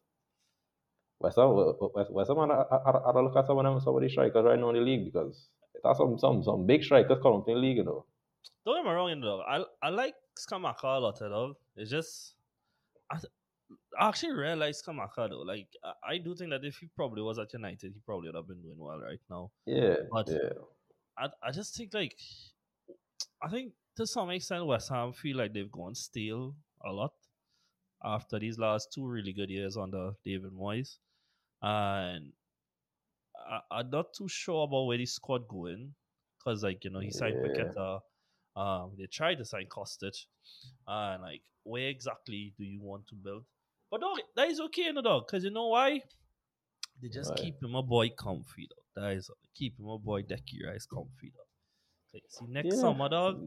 West 1.19 1.37
Ham, 1.37 1.75
West, 1.95 2.13
West 2.13 2.29
Ham, 2.29 2.39
I, 2.39 2.45
I, 2.45 2.91
I 2.91 3.21
look 3.21 3.37
at 3.37 3.47
some 3.47 3.59
of 3.59 3.65
them, 3.65 3.81
some 3.81 3.97
of 3.97 4.03
the 4.03 4.09
strikers 4.09 4.45
right 4.45 4.59
now 4.59 4.69
in 4.71 4.77
the 4.77 4.83
league 4.83 5.07
because 5.07 5.49
it 5.75 5.81
has 5.85 5.97
some 5.97 6.19
some 6.19 6.43
some 6.43 6.67
big 6.67 6.85
strikers 6.85 7.19
coming 7.23 7.43
in 7.47 7.55
the 7.55 7.61
league, 7.61 7.79
you 7.79 7.85
know. 7.85 8.05
Don't 8.65 8.77
get 8.77 8.85
me 8.85 8.95
wrong, 8.95 9.09
you 9.09 9.17
know, 9.17 9.41
I 9.41 9.65
I 9.83 9.89
like 9.89 10.15
Scamacca 10.39 10.85
a 10.85 11.01
lot, 11.01 11.21
know. 11.21 11.55
It's 11.77 11.91
just 11.91 12.35
I, 13.11 13.19
I 13.99 14.09
actually 14.09 14.33
really 14.33 14.57
like 14.57 14.75
Scamacca 14.75 15.31
though. 15.31 15.43
Like 15.43 15.69
I, 15.85 16.15
I, 16.15 16.19
do 16.19 16.35
think 16.35 16.51
that 16.51 16.65
if 16.65 16.77
he 16.79 16.89
probably 16.95 17.23
was 17.23 17.39
at 17.39 17.53
United, 17.53 17.93
he 17.93 18.01
probably 18.05 18.29
would 18.29 18.37
have 18.37 18.49
been 18.49 18.63
doing 18.63 18.79
well 18.79 19.01
right 19.01 19.21
now. 19.31 19.51
Yeah, 19.67 19.97
but 20.11 20.29
yeah. 20.29 20.51
I 21.19 21.29
I 21.43 21.51
just 21.53 21.77
think 21.77 21.95
like 21.95 22.15
I 23.43 23.49
think 23.49 23.73
to 23.97 24.07
some 24.07 24.31
extent 24.31 24.67
West 24.67 24.91
Ham 24.91 25.13
feel 25.13 25.37
like 25.37 25.53
they've 25.53 25.71
gone 25.71 25.95
stale 25.95 26.55
a 26.85 26.93
lot 26.93 27.13
after 28.05 28.39
these 28.39 28.59
last 28.59 28.93
two 28.95 29.07
really 29.07 29.33
good 29.33 29.51
years 29.51 29.77
under 29.77 30.13
David 30.25 30.53
Moyes, 30.53 30.99
and 31.63 32.33
I, 33.71 33.81
am 33.81 33.91
not 33.91 34.15
too 34.17 34.29
sure 34.29 34.65
about 34.65 34.85
where 34.85 34.99
the 34.99 35.07
squad 35.07 35.49
going 35.49 35.95
because 36.39 36.63
like 36.63 36.85
you 36.85 36.91
know 36.91 37.01
he 37.01 37.11
signed 37.11 37.37
yeah. 37.43 37.65
Paqueta 37.65 38.01
um, 38.57 38.93
they 38.99 39.07
tried 39.07 39.37
to 39.37 39.45
sign 39.45 39.67
Kostic, 39.67 40.17
and 40.87 41.23
like, 41.23 41.43
where 41.63 41.89
exactly 41.89 42.55
do 42.57 42.65
you 42.65 42.81
want 42.81 43.07
to 43.09 43.15
build? 43.15 43.45
But 43.91 44.01
dog, 44.01 44.19
that 44.35 44.49
is 44.49 44.61
okay, 44.61 44.91
no 44.93 45.03
dog, 45.03 45.27
because 45.27 45.45
you 45.45 45.51
know 45.51 45.69
why? 45.69 46.01
They 47.01 47.09
just 47.09 47.31
right. 47.31 47.39
keep 47.39 47.63
him 47.63 47.75
a 47.75 47.83
boy 47.83 48.11
comfy, 48.11 48.69
dog. 48.69 49.05
That 49.05 49.13
is 49.13 49.31
keep 49.55 49.79
him 49.79 49.87
a 49.87 49.99
boy 49.99 50.23
Decky 50.23 50.67
Rice 50.67 50.87
comfy, 50.87 51.33
dog. 51.35 51.47
Okay, 52.15 52.25
see 52.29 52.47
next 52.49 52.75
yeah. 52.75 52.81
summer, 52.81 53.09
dog. 53.09 53.41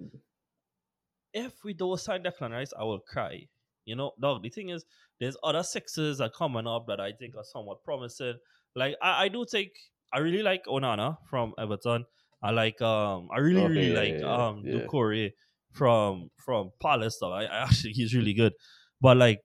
If 1.33 1.53
we 1.63 1.73
don't 1.73 1.99
sign 1.99 2.23
Declan 2.23 2.51
Rice, 2.51 2.73
I 2.77 2.83
will 2.83 2.99
cry. 2.99 3.47
You 3.85 3.95
know, 3.95 4.11
dog. 4.21 4.43
The 4.43 4.49
thing 4.49 4.69
is, 4.69 4.85
there's 5.19 5.37
other 5.43 5.63
sixes 5.63 6.19
that 6.19 6.33
coming 6.33 6.67
up 6.67 6.87
that 6.87 6.99
I 6.99 7.11
think 7.11 7.35
are 7.35 7.43
somewhat 7.43 7.83
promising. 7.83 8.35
Like 8.75 8.95
I, 9.01 9.25
I 9.25 9.27
do 9.27 9.45
think 9.45 9.71
I 10.13 10.19
really 10.19 10.43
like 10.43 10.65
Onana 10.65 11.17
from 11.29 11.53
Everton. 11.57 12.05
I 12.41 12.51
like 12.51 12.81
um 12.81 13.29
I 13.35 13.39
really 13.39 13.61
okay, 13.61 13.73
really 13.73 13.91
yeah, 13.91 13.99
like 13.99 14.21
yeah, 14.21 14.47
um 14.47 14.63
yeah. 14.63 14.73
Doucouré 14.75 15.31
from 15.71 16.29
from 16.37 16.71
Palace 16.81 17.17
though. 17.19 17.33
I, 17.33 17.43
I, 17.43 17.63
actually 17.63 17.93
he's 17.93 18.15
really 18.15 18.33
good. 18.33 18.53
But 19.01 19.17
like 19.17 19.41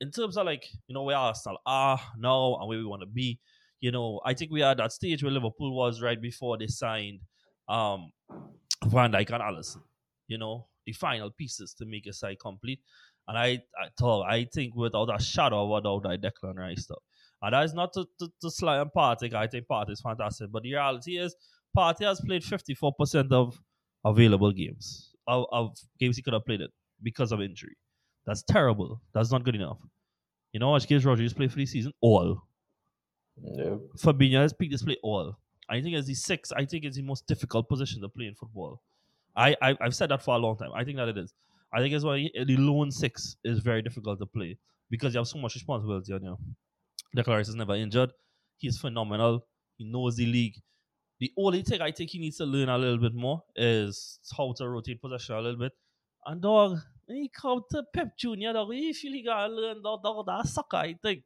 in 0.00 0.10
terms 0.10 0.36
of 0.36 0.46
like, 0.46 0.66
you 0.86 0.94
know, 0.94 1.02
where 1.02 1.16
Arsenal 1.16 1.58
are 1.66 2.00
now 2.18 2.56
and 2.56 2.68
where 2.68 2.78
we 2.78 2.84
want 2.84 3.02
to 3.02 3.06
be, 3.06 3.38
you 3.80 3.90
know, 3.90 4.20
I 4.24 4.34
think 4.34 4.50
we 4.50 4.62
are 4.62 4.72
at 4.72 4.78
that 4.78 4.92
stage 4.92 5.22
where 5.22 5.32
Liverpool 5.32 5.74
was 5.74 6.00
right 6.02 6.20
before 6.20 6.58
they 6.58 6.66
signed 6.66 7.20
um 7.68 8.10
Van 8.86 9.12
Dijk 9.12 9.30
and 9.30 9.42
Alisson. 9.42 9.82
You 10.28 10.38
know, 10.38 10.66
the 10.86 10.92
final 10.92 11.30
pieces 11.30 11.74
to 11.74 11.86
make 11.86 12.06
a 12.06 12.12
side 12.12 12.38
complete. 12.40 12.80
And 13.28 13.38
I, 13.38 13.62
I 13.80 13.88
thought 13.98 14.26
I 14.28 14.46
think 14.52 14.74
without 14.74 15.14
a 15.14 15.22
shadow 15.22 15.64
of 15.64 15.78
a 15.78 15.82
doubt 15.82 16.02
that 16.02 16.20
Declan 16.20 16.56
Rice 16.56 16.84
stuff. 16.84 17.02
And 17.42 17.52
that 17.52 17.64
is 17.64 17.74
not 17.74 17.92
to, 17.94 18.06
to, 18.20 18.28
to 18.40 18.50
sly 18.50 18.78
on 18.78 18.90
Partey. 18.96 19.32
I 19.34 19.46
think 19.46 19.66
Partey 19.70 19.90
is 19.90 20.00
fantastic. 20.00 20.50
But 20.50 20.62
the 20.62 20.72
reality 20.72 21.18
is 21.18 21.34
Partey 21.76 22.04
has 22.06 22.20
played 22.20 22.42
54% 22.42 23.32
of 23.32 23.58
available 24.04 24.52
games, 24.52 25.10
of, 25.26 25.46
of 25.52 25.76
games 25.98 26.16
he 26.16 26.22
could 26.22 26.32
have 26.32 26.44
played 26.46 26.60
it 26.60 26.70
because 27.02 27.32
of 27.32 27.40
injury. 27.40 27.76
That's 28.26 28.42
terrible. 28.42 29.00
That's 29.12 29.30
not 29.30 29.44
good 29.44 29.54
enough. 29.54 29.78
You 30.52 30.60
know 30.60 30.70
much 30.70 30.86
games 30.86 31.04
Rodri 31.04 31.34
played 31.34 31.50
for 31.50 31.58
the 31.58 31.66
season? 31.66 31.92
All. 32.00 32.42
No. 33.36 33.82
Fabinho 33.98 34.40
has 34.40 34.54
this 34.58 34.82
play 34.82 34.96
all. 35.02 35.38
I 35.68 35.80
think 35.80 35.96
as 35.96 36.06
the 36.06 36.14
six, 36.14 36.52
I 36.52 36.64
think 36.64 36.84
it's 36.84 36.96
the 36.96 37.02
most 37.02 37.26
difficult 37.26 37.68
position 37.68 38.00
to 38.02 38.08
play 38.08 38.26
in 38.26 38.34
football. 38.34 38.82
I, 39.36 39.56
I 39.60 39.76
have 39.80 39.96
said 39.96 40.10
that 40.10 40.22
for 40.22 40.34
a 40.34 40.38
long 40.38 40.56
time. 40.56 40.70
I 40.74 40.84
think 40.84 40.98
that 40.98 41.08
it 41.08 41.18
is. 41.18 41.34
I 41.72 41.80
think 41.80 41.92
it's 41.92 42.04
why 42.04 42.28
the 42.34 42.56
lone 42.56 42.92
six 42.92 43.36
is 43.42 43.58
very 43.58 43.82
difficult 43.82 44.20
to 44.20 44.26
play 44.26 44.58
because 44.90 45.14
you 45.14 45.18
have 45.18 45.26
so 45.26 45.38
much 45.38 45.54
responsibility 45.54 46.12
on 46.12 46.22
you. 46.22 46.38
Declan 47.16 47.36
Rice 47.38 47.48
is 47.48 47.56
never 47.56 47.74
injured. 47.74 48.12
He's 48.58 48.78
phenomenal. 48.78 49.46
He 49.76 49.84
knows 49.84 50.16
the 50.16 50.26
league. 50.26 50.54
The 51.18 51.32
only 51.36 51.62
thing 51.62 51.80
I 51.80 51.90
think 51.90 52.10
he 52.10 52.18
needs 52.18 52.36
to 52.36 52.44
learn 52.44 52.68
a 52.68 52.78
little 52.78 52.98
bit 52.98 53.14
more 53.14 53.42
is 53.56 54.20
how 54.36 54.52
to 54.58 54.68
rotate 54.68 55.00
possession 55.00 55.34
a 55.34 55.40
little 55.40 55.58
bit. 55.58 55.72
And 56.26 56.40
dog, 56.40 56.78
he 57.08 57.30
to 57.70 57.82
Pep 57.92 58.16
Jr., 58.16 58.52
dog, 58.52 58.72
he 58.72 58.92
feel 58.92 59.12
he 59.12 59.22
gotta 59.22 59.52
learn 59.52 59.82
dog, 59.82 60.02
dog 60.02 60.26
that 60.26 60.46
sucker, 60.46 60.76
I 60.76 60.94
think. 61.00 61.22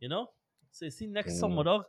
You 0.00 0.08
know? 0.08 0.28
So 0.70 0.86
you 0.86 0.90
see 0.90 1.06
next 1.06 1.34
mm. 1.34 1.40
summer, 1.40 1.64
dog, 1.64 1.84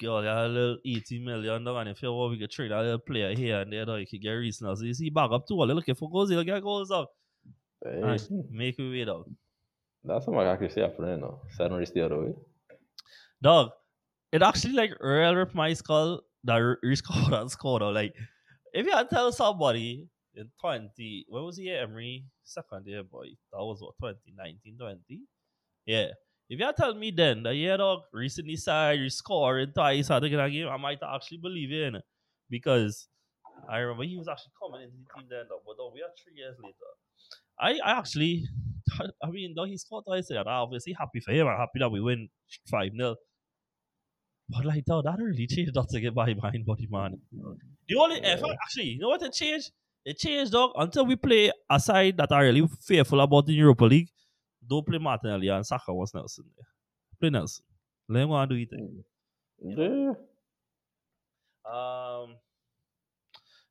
girl, 0.00 0.22
you 0.22 0.28
a 0.28 0.48
little 0.48 0.78
80 0.84 1.24
million, 1.24 1.64
dog, 1.64 1.76
and 1.78 1.90
if 1.90 2.02
you 2.02 2.12
want, 2.12 2.32
we 2.32 2.38
could 2.38 2.50
trade 2.50 2.70
a 2.70 2.80
little 2.80 2.98
player 2.98 3.34
here 3.34 3.60
and 3.60 3.72
there, 3.72 3.84
dog, 3.84 4.00
you 4.00 4.06
can 4.06 4.20
get 4.20 4.30
recent. 4.30 4.78
So 4.78 4.84
you 4.84 4.94
see 4.94 5.10
back 5.10 5.30
up 5.32 5.46
to 5.48 5.54
all, 5.54 5.66
looking 5.66 5.94
for 5.94 6.10
goals, 6.10 6.30
you 6.30 6.42
get 6.44 6.62
goals, 6.62 6.88
dog. 6.88 7.08
Hey. 7.84 8.00
And 8.02 8.44
make 8.50 8.78
me 8.78 8.90
way, 8.90 9.04
dog. 9.04 9.26
That's 10.04 10.26
what 10.26 10.46
I 10.46 10.56
can 10.56 10.70
say 10.70 10.82
after 10.82 11.04
that, 11.04 11.18
no. 11.18 11.40
Suddenly 11.56 11.86
the 11.92 12.04
other 12.04 12.20
way. 12.20 12.34
Dog, 13.42 13.70
it 14.32 14.42
actually 14.42 14.74
like 14.74 14.92
real 15.00 15.34
rip 15.34 15.54
my 15.54 15.72
skull 15.72 16.22
that 16.44 16.60
and 17.32 17.50
scored. 17.50 17.82
Or 17.82 17.92
like, 17.92 18.14
if 18.72 18.86
you 18.86 18.92
tell 19.10 19.32
somebody 19.32 20.08
in 20.38 20.50
20, 20.60 21.26
when 21.28 21.44
was 21.44 21.56
he 21.56 21.70
Emery? 21.70 22.24
Second 22.44 22.86
year, 22.86 23.02
boy. 23.02 23.26
That 23.52 23.58
was 23.58 23.80
what, 23.80 23.94
2019, 24.00 24.78
20? 24.78 25.20
Yeah. 25.84 26.06
If 26.48 26.58
you 26.58 26.64
had 26.64 26.76
tell 26.76 26.94
me 26.94 27.10
then 27.10 27.42
that 27.42 27.54
yeah, 27.54 27.76
dog, 27.76 28.02
recently 28.12 28.56
side 28.56 29.00
you 29.00 29.10
scoring 29.10 29.72
twice 29.74 30.10
at 30.10 30.20
the 30.20 30.30
game, 30.30 30.68
I 30.68 30.76
might 30.78 31.00
actually 31.02 31.38
believe 31.38 31.72
it, 31.72 31.94
in 31.94 32.00
because 32.48 33.08
I 33.68 33.78
remember 33.78 34.04
he 34.04 34.16
was 34.16 34.28
actually 34.28 34.52
coming 34.62 34.82
into 34.82 34.96
the 34.96 35.20
team 35.20 35.28
then, 35.28 35.44
but 35.48 35.76
though 35.76 35.92
we 35.92 36.00
are 36.00 36.08
three 36.22 36.36
years 36.36 36.56
later. 36.62 36.74
I, 37.60 37.78
I 37.84 37.98
actually, 37.98 38.46
I 39.22 39.30
mean, 39.30 39.52
though 39.54 39.64
he 39.64 39.76
scored 39.76 40.04
twice, 40.06 40.30
I'm 40.30 40.46
obviously 40.46 40.94
happy 40.98 41.20
for 41.20 41.32
him. 41.32 41.48
I'm 41.48 41.58
happy 41.58 41.80
that 41.80 41.90
we 41.90 42.00
win 42.00 42.28
5 42.70 42.92
0. 42.96 43.16
But 44.48 44.64
like, 44.64 44.86
dog, 44.86 45.04
that 45.04 45.18
really 45.18 45.46
changed 45.46 45.74
not 45.74 45.90
to 45.90 46.00
get 46.00 46.14
by 46.14 46.32
behind 46.32 46.64
body 46.64 46.88
man. 46.90 47.20
The 47.88 47.96
only 47.98 48.20
effort, 48.22 48.56
actually, 48.62 48.84
you 48.84 49.00
know 49.00 49.08
what 49.08 49.22
it 49.22 49.34
changed? 49.34 49.70
It 50.04 50.18
changed, 50.18 50.52
dog, 50.52 50.72
until 50.76 51.06
we 51.06 51.16
play 51.16 51.52
a 51.68 51.78
side 51.78 52.16
that 52.16 52.32
are 52.32 52.42
really 52.42 52.66
fearful 52.80 53.20
about 53.20 53.46
the 53.46 53.52
Europa 53.52 53.84
League. 53.84 54.08
Don't 54.66 54.86
play 54.86 54.98
Martinelli 54.98 55.48
and 55.48 55.66
Saka 55.66 55.92
was 55.92 56.14
Nelson 56.14 56.44
there. 56.56 56.66
Play 57.20 57.30
Nelson. 57.30 57.64
Let 58.08 58.22
him 58.22 58.28
go 58.28 58.36
and 58.36 58.50
do 58.50 58.56
it. 58.56 58.68
Yeah. 59.60 60.12
Um, 61.70 62.36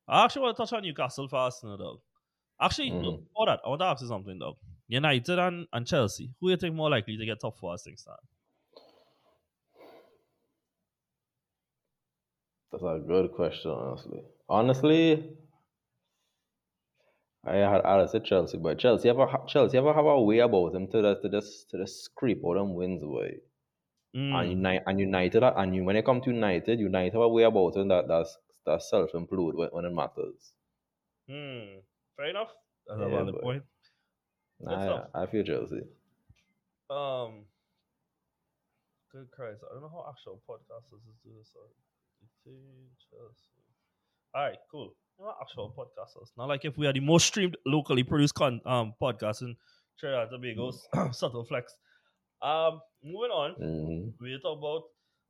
I 0.07 0.25
actually 0.25 0.43
want 0.43 0.57
to 0.57 0.63
touch 0.63 0.73
on 0.73 0.83
Newcastle 0.83 1.27
first, 1.27 1.63
now, 1.63 1.77
dog. 1.77 1.99
Actually, 2.59 2.91
mm. 2.91 3.01
no, 3.01 3.11
before 3.17 3.45
that, 3.47 3.59
I 3.65 3.69
want 3.69 3.81
to 3.81 3.85
ask 3.85 4.01
you 4.01 4.07
something, 4.07 4.37
dog. 4.37 4.55
United 4.87 5.39
and, 5.39 5.67
and 5.73 5.85
Chelsea, 5.85 6.31
who 6.39 6.47
do 6.47 6.51
you 6.51 6.57
think 6.57 6.75
more 6.75 6.89
likely 6.89 7.17
to 7.17 7.25
get 7.25 7.39
top 7.41 7.57
four 7.57 7.73
as 7.73 7.83
things 7.83 8.01
stand? 8.01 8.17
That's 12.71 12.83
a 12.83 13.01
good 13.05 13.31
question, 13.33 13.71
honestly. 13.71 14.21
Honestly, 14.49 15.37
I 17.45 17.55
had 17.55 17.81
I 17.81 18.05
said 18.07 18.25
Chelsea, 18.25 18.57
but 18.57 18.77
Chelsea 18.77 19.09
ever 19.09 19.27
Chelsea 19.47 19.77
ever 19.77 19.93
have 19.93 20.05
a 20.05 20.21
way 20.21 20.39
about 20.39 20.73
them 20.73 20.87
to 20.87 21.01
the, 21.01 21.15
to 21.21 21.29
just 21.29 21.69
to 21.69 21.77
just 21.77 22.03
scrape 22.03 22.43
all 22.43 22.55
them 22.55 22.73
wins 22.73 23.03
away. 23.03 23.39
Mm. 24.15 24.33
And 24.33 24.49
United 24.51 24.83
and 24.87 24.99
United 24.99 25.43
and 25.43 25.75
you 25.75 25.83
when 25.83 25.95
it 25.95 26.05
come 26.05 26.21
to 26.21 26.31
United, 26.31 26.79
United 26.79 27.13
have 27.13 27.21
a 27.21 27.29
way 27.29 27.43
about 27.43 27.73
them 27.73 27.87
that 27.89 28.07
that's 28.07 28.37
that's 28.65 28.89
self 28.89 29.13
employed 29.13 29.55
when, 29.55 29.69
when 29.69 29.85
it 29.85 29.93
matters. 29.93 30.53
Hmm. 31.29 31.79
Fair 32.15 32.29
enough. 32.29 32.49
That's 32.87 32.99
yeah, 32.99 33.05
a 33.05 33.09
valid 33.09 33.35
point. 33.41 33.63
Nah, 34.59 35.03
I, 35.13 35.23
I 35.23 35.25
feel 35.27 35.43
Chelsea. 35.43 35.81
Um. 36.89 37.45
Good 39.11 39.31
Christ! 39.31 39.63
I 39.63 39.73
don't 39.73 39.81
know 39.81 39.89
how 39.89 40.09
actual 40.09 40.41
podcasters 40.49 41.01
do 41.23 41.31
this. 41.37 41.51
Sorry. 41.53 41.71
All 44.35 44.91
cool. 45.17 45.33
actual 45.41 45.73
podcasters. 45.77 46.29
Not 46.37 46.47
like 46.47 46.65
if 46.65 46.77
we 46.77 46.87
are 46.87 46.93
the 46.93 46.99
most 46.99 47.27
streamed 47.27 47.57
locally 47.65 48.03
produced 48.03 48.35
con- 48.35 48.61
um 48.65 48.93
podcast 49.01 49.41
in 49.41 49.55
Trinidad 49.99 50.29
and 50.31 50.43
Tobago, 50.43 51.11
subtle 51.11 51.45
flex. 51.45 51.75
Um, 52.41 52.81
moving 53.03 53.31
on, 53.31 53.51
hmm 53.53 54.23
we 54.23 54.39
talk 54.41 54.57
about 54.57 54.83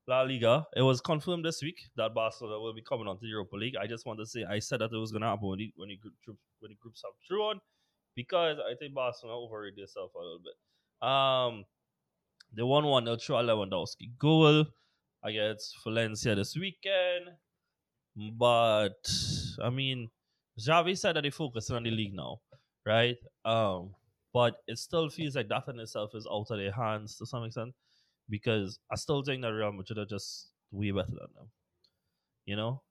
La 0.07 0.21
Liga. 0.21 0.65
It 0.75 0.81
was 0.81 1.01
confirmed 1.01 1.45
this 1.45 1.61
week 1.61 1.79
that 1.95 2.13
Barcelona 2.13 2.59
will 2.59 2.73
be 2.73 2.81
coming 2.81 3.07
on 3.07 3.15
to 3.17 3.21
the 3.21 3.27
Europa 3.27 3.55
League. 3.55 3.75
I 3.75 3.87
just 3.87 4.05
want 4.05 4.19
to 4.19 4.25
say 4.25 4.43
I 4.43 4.59
said 4.59 4.79
that 4.81 4.91
it 4.91 4.97
was 4.97 5.11
going 5.11 5.21
to 5.21 5.27
happen 5.27 5.47
when 5.47 5.59
the 5.59 5.71
when 5.75 5.89
the 5.89 5.97
group 5.97 6.37
when 6.59 6.69
the 6.69 6.77
groups 6.81 7.01
have 7.05 7.13
drew 7.27 7.43
on 7.43 7.61
because 8.15 8.57
I 8.59 8.75
think 8.75 8.93
Barcelona 8.93 9.37
overrated 9.39 9.79
themselves 9.79 10.13
a 10.15 10.19
little 10.19 10.39
bit. 10.43 11.07
Um, 11.07 11.65
they 12.53 12.63
won 12.63 12.85
one 12.85 13.05
nil 13.05 13.17
through 13.17 13.37
a 13.37 13.43
Lewandowski 13.43 14.17
goal 14.17 14.65
against 15.23 15.75
Valencia 15.83 16.35
this 16.35 16.55
weekend. 16.55 17.25
But 18.15 19.07
I 19.63 19.69
mean, 19.69 20.09
Xavi 20.59 20.97
said 20.97 21.15
that 21.15 21.21
they 21.21 21.29
focusing 21.29 21.75
on 21.75 21.83
the 21.83 21.91
league 21.91 22.13
now, 22.13 22.41
right? 22.85 23.17
Um, 23.45 23.95
but 24.33 24.57
it 24.67 24.77
still 24.79 25.09
feels 25.09 25.35
like 25.35 25.47
that 25.49 25.67
in 25.67 25.79
itself 25.79 26.15
is 26.15 26.27
out 26.31 26.51
of 26.51 26.57
their 26.57 26.71
hands 26.71 27.17
to 27.17 27.25
some 27.25 27.43
extent 27.43 27.75
because 28.29 28.79
I 28.91 28.95
still 28.95 29.23
think 29.23 29.41
that 29.43 29.49
Real 29.53 29.71
Madrid 29.71 29.99
are 29.99 30.05
just 30.05 30.51
way 30.71 30.91
better 30.91 31.11
than 31.11 31.33
them. 31.35 31.51
You 32.45 32.55
know? 32.55 32.83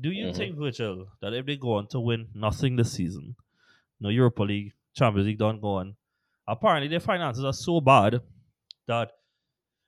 Do 0.00 0.10
you 0.12 0.28
Mhm. 0.28 0.36
think, 0.36 0.56
Virgil, 0.56 1.12
that 1.20 1.32
if 1.34 1.46
they 1.46 1.56
go 1.56 1.74
on 1.74 1.88
to 1.88 2.00
win 2.00 2.30
nothing 2.34 2.76
this 2.76 2.92
season, 2.92 3.36
no 4.00 4.08
Europa 4.10 4.42
League, 4.44 4.74
Champions 4.94 5.26
League 5.28 5.38
don't 5.38 5.60
go 5.60 5.76
on, 5.76 5.96
apparently 6.48 6.88
their 6.88 7.00
finances 7.00 7.44
are 7.44 7.52
so 7.54 7.80
bad 7.80 8.22
that 8.86 9.12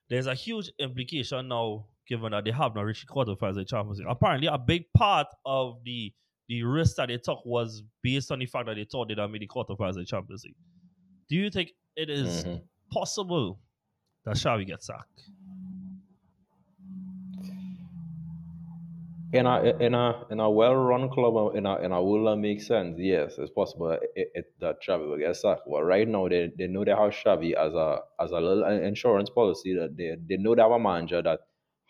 there's 0.09 0.27
a 0.27 0.35
huge 0.35 0.71
implication 0.79 1.47
now, 1.49 1.87
given 2.07 2.31
that 2.31 2.45
they 2.45 2.51
have 2.51 2.75
not 2.75 2.81
reached 2.81 3.07
the 3.07 3.13
quarterfinals 3.13 3.71
of 3.73 3.87
League. 3.97 4.07
Apparently, 4.09 4.47
a 4.47 4.57
big 4.57 4.85
part 4.95 5.27
of 5.45 5.83
the 5.83 6.13
the 6.49 6.61
risk 6.63 6.97
that 6.97 7.07
they 7.07 7.17
took 7.17 7.43
was 7.45 7.83
based 8.01 8.29
on 8.31 8.39
the 8.39 8.45
fact 8.45 8.65
that 8.67 8.75
they 8.75 8.83
thought 8.83 9.07
they'd 9.07 9.17
have 9.17 9.29
made 9.31 9.41
the 9.41 9.47
quarterfinals 9.47 9.97
of 9.99 10.05
Champions 10.05 10.43
League. 10.43 10.55
Do 11.29 11.35
you 11.37 11.49
think 11.49 11.71
it 11.95 12.09
is 12.09 12.43
Mhm. 12.43 12.61
possible 12.91 13.59
that 14.25 14.35
Xavi 14.35 14.67
gets 14.67 14.87
sacked? 14.87 15.21
In 19.31 19.47
a 19.47 19.63
in 19.79 19.95
a 19.95 20.27
in 20.29 20.39
a 20.39 20.47
well-run 20.51 21.09
club 21.09 21.35
uh, 21.35 21.49
in 21.57 21.65
a 21.65 21.77
in 21.79 21.91
a 21.91 22.03
world 22.03 22.27
that 22.27 22.35
makes 22.35 22.67
sense, 22.67 22.99
yes, 22.99 23.33
it's 23.39 23.49
possible 23.49 23.89
it, 24.15 24.29
it, 24.35 24.45
that 24.59 24.77
Xavi 24.87 25.09
will 25.09 25.17
get 25.17 25.35
sacked. 25.35 25.61
But 25.67 25.81
right 25.85 26.07
now, 26.07 26.27
they, 26.27 26.51
they 26.55 26.67
know 26.67 26.85
they 26.85 26.91
have 26.91 27.11
Xavi 27.13 27.53
as 27.53 27.73
a 27.73 28.01
as 28.19 28.29
a 28.29 28.39
little 28.39 28.63
insurance 28.83 29.31
policy 29.31 29.73
that 29.73 29.97
they 29.97 30.17
they 30.29 30.37
know 30.39 30.53
they 30.53 30.61
have 30.61 30.69
a 30.71 30.77
manager 30.79 31.19
that 31.23 31.39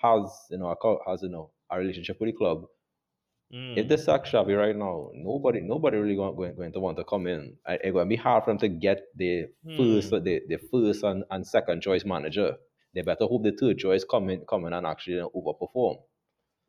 has 0.03 0.47
you 0.51 0.57
know 0.57 0.67
a, 0.69 1.09
has 1.09 1.23
you 1.23 1.29
know 1.29 1.51
a 1.71 1.77
relationship 1.79 2.17
with 2.19 2.29
the 2.31 2.37
club. 2.37 2.65
Mm. 3.53 3.77
If 3.77 3.87
they 3.87 3.97
sack 3.97 4.25
Xavi 4.25 4.57
right 4.57 4.75
now, 4.75 5.11
nobody 5.13 5.61
nobody 5.61 5.97
really 5.97 6.15
going, 6.15 6.35
going, 6.35 6.55
going 6.55 6.73
to 6.73 6.79
want 6.79 6.97
to 6.97 7.03
come 7.03 7.27
in. 7.27 7.55
It's 7.67 7.91
going 7.91 8.05
to 8.05 8.09
be 8.09 8.15
hard 8.15 8.43
for 8.43 8.51
them 8.51 8.57
to 8.59 8.67
get 8.67 9.01
the 9.15 9.47
first 9.77 10.09
Hmm. 10.09 10.23
the, 10.23 10.41
the 10.49 10.57
first 10.71 11.03
and, 11.03 11.23
and 11.29 11.45
second 11.45 11.81
choice 11.81 12.03
manager. 12.05 12.55
They 12.95 13.01
better 13.01 13.25
hope 13.25 13.43
the 13.43 13.51
third 13.59 13.77
choice 13.77 14.03
come 14.03 14.29
in 14.29 14.45
come 14.49 14.65
in 14.65 14.73
and 14.73 14.85
actually 14.87 15.21
overperform. 15.35 15.97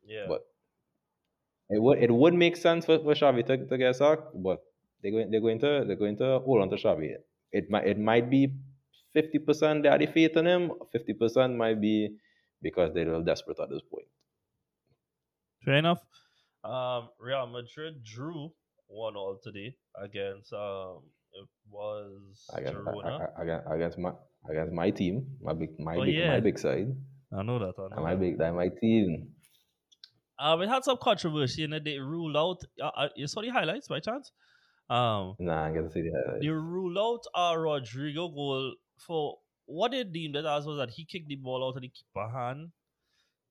yeah. 0.05 0.25
But 0.27 0.41
it 1.69 1.81
would 1.81 1.99
it 2.03 2.11
would 2.11 2.33
make 2.33 2.55
sense 2.55 2.85
for, 2.85 2.99
for 2.99 3.13
Xavi 3.15 3.45
to, 3.47 3.65
to 3.65 3.77
get 3.77 3.95
sacked, 3.95 4.27
but 4.35 4.59
they're 5.01 5.11
going 5.11 5.31
they're 5.31 5.41
going 5.41 5.59
to 5.59 5.83
they're 5.87 5.95
going 5.95 6.17
to 6.17 6.39
hold 6.39 6.61
on 6.61 6.69
to 6.69 6.75
Xavi. 6.75 7.15
It 7.51 7.69
might 7.69 7.87
it 7.87 7.99
might 7.99 8.29
be 8.29 8.53
fifty 9.13 9.39
percent 9.39 9.83
they 9.83 9.89
are 9.89 9.99
faith 10.07 10.37
in 10.37 10.45
him, 10.45 10.71
fifty 10.91 11.13
percent 11.13 11.55
might 11.57 11.81
be 11.81 12.15
because 12.65 12.89
they're 12.93 13.03
a 13.03 13.11
little 13.13 13.23
desperate 13.31 13.59
at 13.61 13.69
this 13.69 13.83
point. 13.91 14.07
Fair 15.63 15.75
enough. 15.75 15.99
Um, 16.63 17.09
Real 17.19 17.47
Madrid 17.47 18.03
drew 18.03 18.51
one 18.87 19.15
all 19.15 19.37
today 19.43 19.75
against 20.03 20.51
um 20.53 21.01
it 21.33 21.47
was 21.69 22.45
Against, 22.53 22.73
Girona. 22.79 23.27
against, 23.41 23.65
against 23.75 23.97
my 23.99 24.11
against 24.49 24.73
my 24.73 24.89
team, 24.89 25.15
my 25.41 25.53
big 25.53 25.69
my 25.79 25.95
Oh, 25.97 26.03
big 26.05 26.15
yeah. 26.15 26.29
my 26.29 26.39
big 26.39 26.57
side, 26.59 26.87
I 27.37 27.43
know 27.43 27.59
that. 27.59 27.73
I 27.77 27.95
know 27.95 28.01
my 28.03 28.15
that. 28.15 28.19
big 28.21 28.37
that 28.39 28.53
my 28.53 28.69
team. 28.81 29.29
Um, 30.37 30.61
it 30.63 30.67
had 30.69 30.83
some 30.83 30.97
controversy 31.01 31.63
and 31.63 31.73
they 31.85 31.97
ruled 31.99 32.35
out. 32.35 32.57
Uh, 32.81 32.91
uh, 33.03 33.09
you 33.15 33.27
saw 33.27 33.41
the 33.41 33.49
highlights 33.49 33.87
by 33.87 33.99
chance? 33.99 34.31
Um, 34.89 35.35
Nah, 35.39 35.65
I 35.67 35.71
get 35.73 35.83
to 35.83 35.89
see 35.89 36.01
the 36.01 36.11
highlights. 36.15 36.43
they 36.43 36.49
ruled 36.49 36.97
out 36.97 37.23
a 37.35 37.55
Rodrygo 37.57 38.33
goal 38.33 38.75
for 39.05 39.37
what 39.65 39.91
they 39.91 40.03
deemed 40.03 40.35
it 40.35 40.45
as 40.45 40.65
was 40.65 40.77
that 40.77 40.91
he 40.91 41.05
kicked 41.05 41.27
the 41.27 41.35
ball 41.35 41.63
out 41.67 41.75
of 41.75 41.81
the 41.81 41.89
keeper 41.89 42.29
hand, 42.29 42.71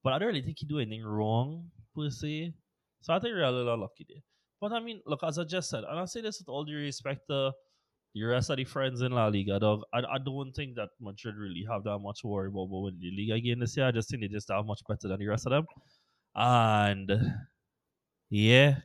but 0.03 0.13
I 0.13 0.19
don't 0.19 0.29
really 0.29 0.43
think 0.43 0.59
he 0.59 0.67
do 0.67 0.79
anything 0.79 1.05
wrong 1.05 1.71
per 1.95 2.11
se. 2.11 2.55
So 3.03 3.13
I 3.15 3.19
think 3.19 3.35
we're 3.35 3.43
a 3.45 3.51
little 3.53 3.75
unlucky 3.75 4.07
there. 4.09 4.23
But 4.61 4.73
I 4.73 4.81
mean, 4.81 5.01
look, 5.07 5.23
as 5.25 5.39
I 5.39 5.45
just 5.45 5.71
said, 5.71 5.85
and 5.85 5.99
I 5.99 6.05
say 6.07 6.21
this 6.23 6.39
with 6.41 6.49
all 6.49 6.65
due 6.65 6.77
respect 6.77 7.23
to 7.29 7.53
the 8.15 8.23
rest 8.23 8.49
of 8.51 8.57
the 8.59 8.65
friends 8.65 9.03
in 9.03 9.13
La 9.13 9.27
Liga, 9.27 9.59
dog. 9.59 9.83
I, 9.93 9.99
I 9.99 10.19
don't 10.25 10.53
think 10.53 10.77
that 10.77 10.91
Madrid 11.01 11.35
really 11.37 11.65
have 11.71 11.85
that 11.85 11.99
much 11.99 12.21
worry 12.25 12.49
about 12.49 12.69
winning 12.71 13.01
the 13.01 13.11
league 13.11 13.33
again 13.33 13.59
this 13.59 13.77
year. 13.77 13.87
I 13.87 13.91
just 13.93 14.09
think 14.09 14.23
they 14.23 14.29
just 14.29 14.51
are 14.51 14.63
much 14.63 14.81
better 14.89 15.09
than 15.09 15.19
the 15.19 15.27
rest 15.27 15.47
of 15.47 15.51
them. 15.51 15.67
And 16.37 17.11
yeah, 18.31 18.81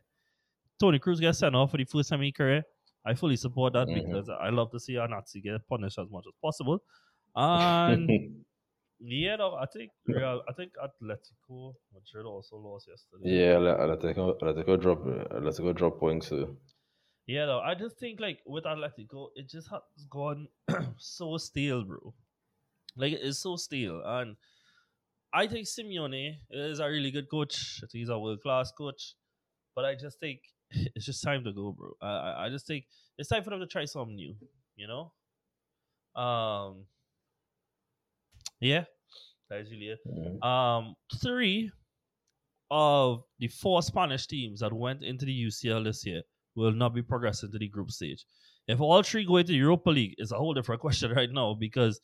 Toni 0.80 1.00
Kroos 1.00 1.20
gets 1.20 1.40
sent 1.40 1.56
off 1.56 1.72
for 1.72 1.78
the 1.78 1.86
first 1.86 2.10
time 2.10 2.20
in 2.22 2.26
his 2.28 2.34
career. 2.36 2.64
I 3.06 3.14
fully 3.16 3.38
support 3.38 3.74
that 3.74 3.88
Mhm. 3.88 3.96
because 4.06 4.30
I 4.30 4.50
love 4.50 4.72
to 4.72 4.80
see 4.80 4.96
a 4.96 5.08
Nazi 5.08 5.42
get 5.42 5.68
punished 5.68 5.98
as 6.00 6.10
much 6.10 6.26
as 6.28 6.34
possible. 6.42 6.80
And 7.40 8.10
yeah, 9.00 9.36
no, 9.38 9.56
I 9.56 9.66
think 9.66 9.92
Real, 10.06 10.44
I 10.50 10.54
think 10.54 10.74
Atletico 10.76 11.76
Madrid 11.94 12.26
also 12.26 12.58
lost 12.58 12.88
yesterday. 12.88 13.30
yeah, 13.30 13.58
let, 13.58 13.78
Atletico, 13.80 14.40
Atletico 14.42 14.80
drop 14.82 15.00
Atletico 15.04 15.76
drop 15.76 16.00
points 16.00 16.30
too. 16.30 16.58
Yeah, 17.28 17.46
no, 17.46 17.60
I 17.60 17.76
just 17.76 17.98
think 18.00 18.20
like 18.20 18.40
with 18.46 18.64
Atletico, 18.66 19.30
it 19.36 19.48
just 19.48 19.70
has 19.70 19.82
gone 20.10 20.48
so 20.98 21.38
stale, 21.38 21.84
bro. 21.84 22.14
Like 22.98 23.14
it's 23.14 23.40
so 23.40 23.56
stale, 23.56 24.02
and 24.06 24.38
I 25.34 25.48
think 25.48 25.68
Simeone 25.68 26.38
is 26.52 26.80
a 26.80 26.88
really 26.88 27.12
good 27.12 27.30
coach. 27.30 27.80
I 27.84 27.88
think 27.88 28.02
he's 28.02 28.10
a 28.10 28.20
world 28.20 28.42
class 28.42 28.72
coach, 28.72 29.16
but 29.76 29.86
I 29.86 29.96
just 29.96 30.20
think 30.20 30.42
it's 30.72 31.06
just 31.06 31.24
time 31.24 31.44
to 31.46 31.54
go, 31.54 31.74
bro. 31.74 31.94
I, 32.02 32.08
I 32.08 32.46
I 32.46 32.50
just 32.50 32.68
think 32.68 32.86
it's 33.18 33.30
time 33.30 33.44
for 33.44 33.52
them 33.52 33.60
to 33.62 33.68
try 33.68 33.86
something 33.86 34.16
new. 34.16 34.36
You 34.76 34.88
know, 34.88 35.14
um, 36.22 36.86
yeah, 38.60 38.86
that's 39.50 39.70
really 39.72 39.90
it. 39.90 40.00
Mhm. 40.08 40.44
Um, 40.44 40.96
three 41.22 41.72
of 42.72 43.24
the 43.40 43.48
four 43.48 43.82
Spanish 43.82 44.28
teams 44.28 44.60
that 44.60 44.72
went 44.74 45.04
into 45.04 45.26
the 45.26 45.34
UCL 45.34 45.84
this 45.84 46.06
year 46.06 46.22
will 46.56 46.72
not 46.72 46.94
be 46.94 47.02
progressing 47.02 47.52
to 47.52 47.58
the 47.58 47.68
group 47.68 47.92
stage. 47.92 48.26
If 48.68 48.80
all 48.80 49.02
three 49.02 49.26
go 49.26 49.38
into 49.38 49.54
the 49.54 49.58
Europa 49.58 49.90
League, 49.90 50.16
is 50.18 50.32
a 50.32 50.38
whole 50.38 50.54
different 50.54 50.82
question 50.86 51.12
right 51.12 51.32
now 51.32 51.56
because 51.56 52.00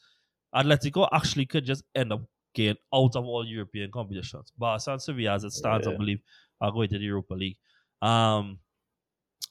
Atletico 0.55 1.07
actually 1.11 1.45
could 1.45 1.65
just 1.65 1.83
end 1.93 2.13
up 2.13 2.21
getting 2.55 2.77
out 2.93 3.15
of 3.15 3.25
all 3.25 3.45
European 3.45 3.91
competitions. 3.91 4.51
Barca 4.57 4.91
and 4.91 5.01
Sevilla, 5.01 5.33
as 5.33 5.43
it 5.43 5.51
stands, 5.51 5.87
I 5.87 5.95
believe, 5.95 6.21
are 6.61 6.71
going 6.71 6.89
to 6.89 6.97
the 6.97 7.03
Europa 7.03 7.33
League. 7.33 7.57
Um, 8.01 8.59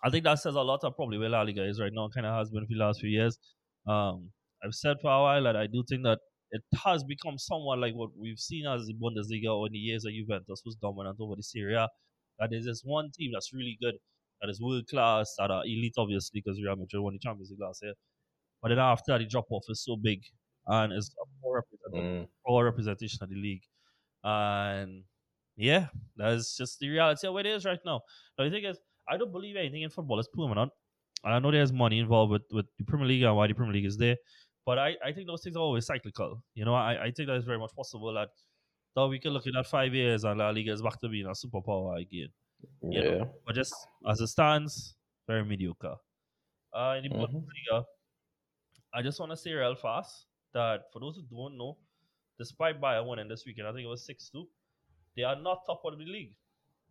I 0.02 0.10
think 0.10 0.24
that 0.24 0.38
says 0.38 0.54
a 0.54 0.60
lot 0.60 0.82
of 0.84 0.96
probably 0.96 1.18
where 1.18 1.28
La 1.28 1.42
Liga 1.42 1.64
is 1.64 1.80
right 1.80 1.92
now, 1.92 2.08
kind 2.08 2.26
of 2.26 2.34
has 2.34 2.50
been 2.50 2.66
for 2.66 2.72
the 2.72 2.78
last 2.78 3.00
few 3.00 3.10
years. 3.10 3.38
Um, 3.86 4.30
I've 4.64 4.74
said 4.74 4.96
for 5.00 5.10
a 5.10 5.20
while 5.20 5.42
that 5.44 5.56
I 5.56 5.66
do 5.66 5.84
think 5.88 6.02
that 6.04 6.18
it 6.54 6.62
has 6.84 7.02
become 7.04 7.36
somewhat 7.38 7.78
like 7.80 7.94
what 7.94 8.10
we've 8.16 8.38
seen 8.38 8.64
as 8.66 8.86
the 8.86 8.94
Bundesliga 8.94 9.50
or 9.54 9.66
in 9.66 9.72
the 9.72 9.78
years 9.88 10.04
of 10.04 10.12
Juventus 10.12 10.62
was 10.64 10.76
dominant 10.76 11.16
over 11.20 11.34
the 11.36 11.42
Serie 11.42 11.74
A. 11.74 11.88
That 12.38 12.50
there's 12.50 12.64
this 12.64 12.82
one 12.84 13.10
team 13.16 13.30
that's 13.34 13.52
really 13.52 13.76
good, 13.82 13.94
that 14.40 14.48
is 14.50 14.60
world 14.60 14.86
class, 14.88 15.34
that 15.38 15.50
are 15.50 15.62
elite, 15.64 15.94
obviously, 15.98 16.42
because 16.44 16.60
Real 16.62 16.76
Madrid 16.76 17.02
won 17.02 17.14
the 17.14 17.18
Champions 17.18 17.50
League 17.50 17.60
last 17.60 17.80
year. 17.82 17.94
But 18.62 18.68
then 18.70 18.78
after 18.78 19.12
that, 19.12 19.18
the 19.18 19.26
drop 19.26 19.46
off 19.50 19.64
is 19.68 19.84
so 19.84 19.96
big 19.96 20.20
and 20.66 20.92
it's 20.92 21.10
a 21.10 21.26
poor, 21.42 21.56
representation, 21.60 22.24
Mm. 22.24 22.28
poor 22.46 22.64
representation 22.64 23.18
of 23.22 23.28
the 23.28 23.36
league. 23.36 23.62
And 24.22 25.04
yeah, 25.56 25.88
that's 26.16 26.56
just 26.56 26.78
the 26.78 26.88
reality 26.88 27.26
of 27.26 27.34
what 27.34 27.46
it 27.46 27.50
is 27.56 27.64
right 27.64 27.78
now. 27.84 28.00
Now, 28.38 28.44
the 28.44 28.50
thing 28.50 28.64
is, 28.64 28.78
I 29.08 29.16
don't 29.18 29.32
believe 29.32 29.56
anything 29.56 29.82
in 29.82 29.90
football 29.90 30.18
is 30.18 30.28
permanent. 30.32 30.72
And 31.24 31.32
I 31.34 31.38
know 31.38 31.50
there's 31.50 31.72
money 31.72 31.98
involved 31.98 32.32
with, 32.32 32.42
with 32.50 32.66
the 32.78 32.84
Premier 32.84 33.06
League 33.06 33.22
and 33.22 33.36
why 33.36 33.46
the 33.46 33.54
Premier 33.54 33.72
League 33.74 33.86
is 33.86 33.96
there. 33.96 34.16
But 34.66 34.78
I, 34.78 34.96
I 35.04 35.12
think 35.12 35.26
those 35.26 35.42
things 35.42 35.56
are 35.56 35.60
always 35.60 35.86
cyclical. 35.86 36.42
You 36.54 36.64
know, 36.64 36.74
I, 36.74 37.04
I 37.06 37.10
think 37.10 37.28
that 37.28 37.36
is 37.36 37.44
very 37.44 37.58
much 37.58 37.74
possible 37.76 38.12
that 38.14 38.30
that 38.96 39.06
we 39.08 39.18
can 39.18 39.32
look 39.32 39.44
at 39.46 39.66
five 39.66 39.92
years 39.92 40.24
and 40.24 40.38
La 40.38 40.50
Liga 40.50 40.72
is 40.72 40.80
back 40.80 41.00
to 41.00 41.08
being 41.08 41.26
a 41.26 41.30
superpower 41.30 42.00
again. 42.00 42.28
You 42.82 43.02
know, 43.02 43.16
Yeah. 43.18 43.24
But 43.44 43.56
just 43.56 43.74
as 44.08 44.20
it 44.20 44.28
stands, 44.28 44.96
very 45.26 45.44
mediocre. 45.44 45.96
Uh, 46.72 46.94
in 46.98 47.04
the 47.04 47.10
Mhm. 47.10 47.20
Bundesliga, 47.20 47.84
I 48.92 49.02
just 49.02 49.18
want 49.18 49.32
to 49.32 49.36
say 49.36 49.52
real 49.52 49.74
fast 49.74 50.26
that 50.52 50.92
for 50.92 51.00
those 51.00 51.16
who 51.16 51.22
don't 51.22 51.58
know, 51.58 51.76
despite 52.38 52.80
Bayern 52.80 53.06
winning 53.08 53.28
this 53.28 53.44
weekend, 53.44 53.66
I 53.66 53.72
think 53.72 53.84
it 53.84 53.88
was 53.88 54.06
6 54.06 54.30
2, 54.30 54.48
they 55.16 55.24
are 55.24 55.36
not 55.36 55.66
top 55.66 55.82
of 55.84 55.98
the 55.98 56.04
league. 56.04 56.34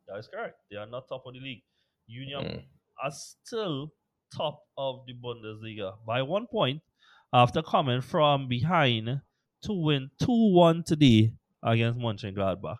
That 0.07 0.17
is 0.17 0.27
correct. 0.27 0.59
They 0.69 0.75
are 0.77 0.85
not 0.85 1.07
top 1.07 1.25
of 1.25 1.33
the 1.33 1.39
league. 1.39 1.63
Union 2.07 2.43
Mm. 2.43 2.65
are 3.01 3.11
still 3.11 3.93
top 4.35 4.67
of 4.77 5.05
the 5.05 5.13
Bundesliga 5.13 6.03
by 6.05 6.21
one 6.21 6.47
point 6.47 6.81
after 7.33 7.61
coming 7.61 8.01
from 8.01 8.47
behind 8.47 9.21
to 9.63 9.73
win 9.73 10.11
2 10.19 10.53
1 10.53 10.83
today 10.83 11.33
against 11.63 11.99
Mönchengladbach. 11.99 12.77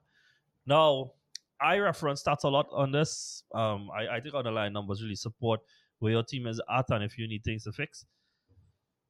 Now, 0.65 1.13
I 1.61 1.77
reference 1.79 2.23
stats 2.23 2.43
a 2.43 2.49
lot 2.49 2.67
on 2.71 2.91
this. 2.91 3.43
Um, 3.53 3.89
I, 3.91 4.17
I 4.17 4.19
think 4.19 4.35
underlying 4.35 4.73
numbers 4.73 5.01
really 5.01 5.15
support 5.15 5.61
where 5.99 6.11
your 6.13 6.23
team 6.23 6.47
is 6.47 6.61
at 6.69 6.85
and 6.89 7.03
if 7.03 7.17
you 7.17 7.27
need 7.27 7.43
things 7.43 7.63
to 7.63 7.71
fix. 7.71 8.05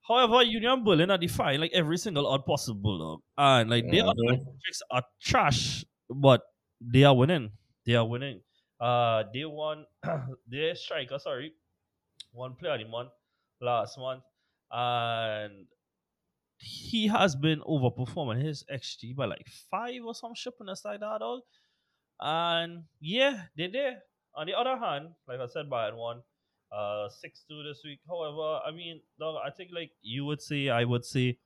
However, 0.08 0.44
Union 0.44 0.84
Berlin 0.84 1.10
are 1.12 1.18
defying 1.18 1.62
like 1.62 1.72
every 1.74 1.98
single 1.98 2.28
odd 2.28 2.46
possible, 2.46 3.00
dog. 3.00 3.22
and 3.38 3.70
like 3.70 3.90
their 3.90 4.04
other 4.04 4.14
Mhm. 4.36 4.62
tricks 4.62 4.82
are 4.92 5.04
trash, 5.22 5.86
but 6.10 6.42
they 6.82 7.04
are 7.06 7.16
winning. 7.16 7.58
They 7.86 7.96
are 7.96 8.06
winning. 8.06 8.42
Uh, 8.80 9.24
they 9.34 9.46
won. 9.46 9.86
their 10.48 10.76
striker, 10.76 11.18
sorry, 11.20 11.54
one 12.34 12.56
player 12.56 12.78
the 12.78 12.86
month 12.86 13.12
last 13.62 13.98
month, 13.98 14.24
and 14.74 15.68
he 16.58 17.08
has 17.08 17.36
been 17.36 17.62
overperforming 17.62 18.42
his 18.44 18.66
XG 18.74 19.16
by 19.16 19.26
like 19.26 19.48
five 19.70 20.02
or 20.06 20.16
some 20.16 20.34
shit 20.34 20.54
the 20.60 20.76
side 20.76 21.02
that 21.02 21.20
dog. 21.20 21.42
And 22.20 22.84
yeah, 23.00 23.44
they 23.56 23.68
did. 23.68 23.96
On 24.36 24.48
the 24.48 24.58
other 24.58 24.78
hand, 24.78 25.10
like 25.28 25.40
I 25.40 25.48
said, 25.48 25.70
Bayern 25.70 25.96
won 25.96 26.22
uh 26.72 27.08
six 27.10 27.44
two 27.48 27.64
this 27.64 27.82
week. 27.86 28.00
However, 28.08 28.60
I 28.66 28.72
mean, 28.72 29.02
dog, 29.20 29.38
I 29.46 29.52
think 29.52 29.72
like 29.74 29.92
you 30.02 30.26
would 30.26 30.42
say, 30.42 30.70
I 30.70 30.86
would 30.86 31.06
say 31.06 31.38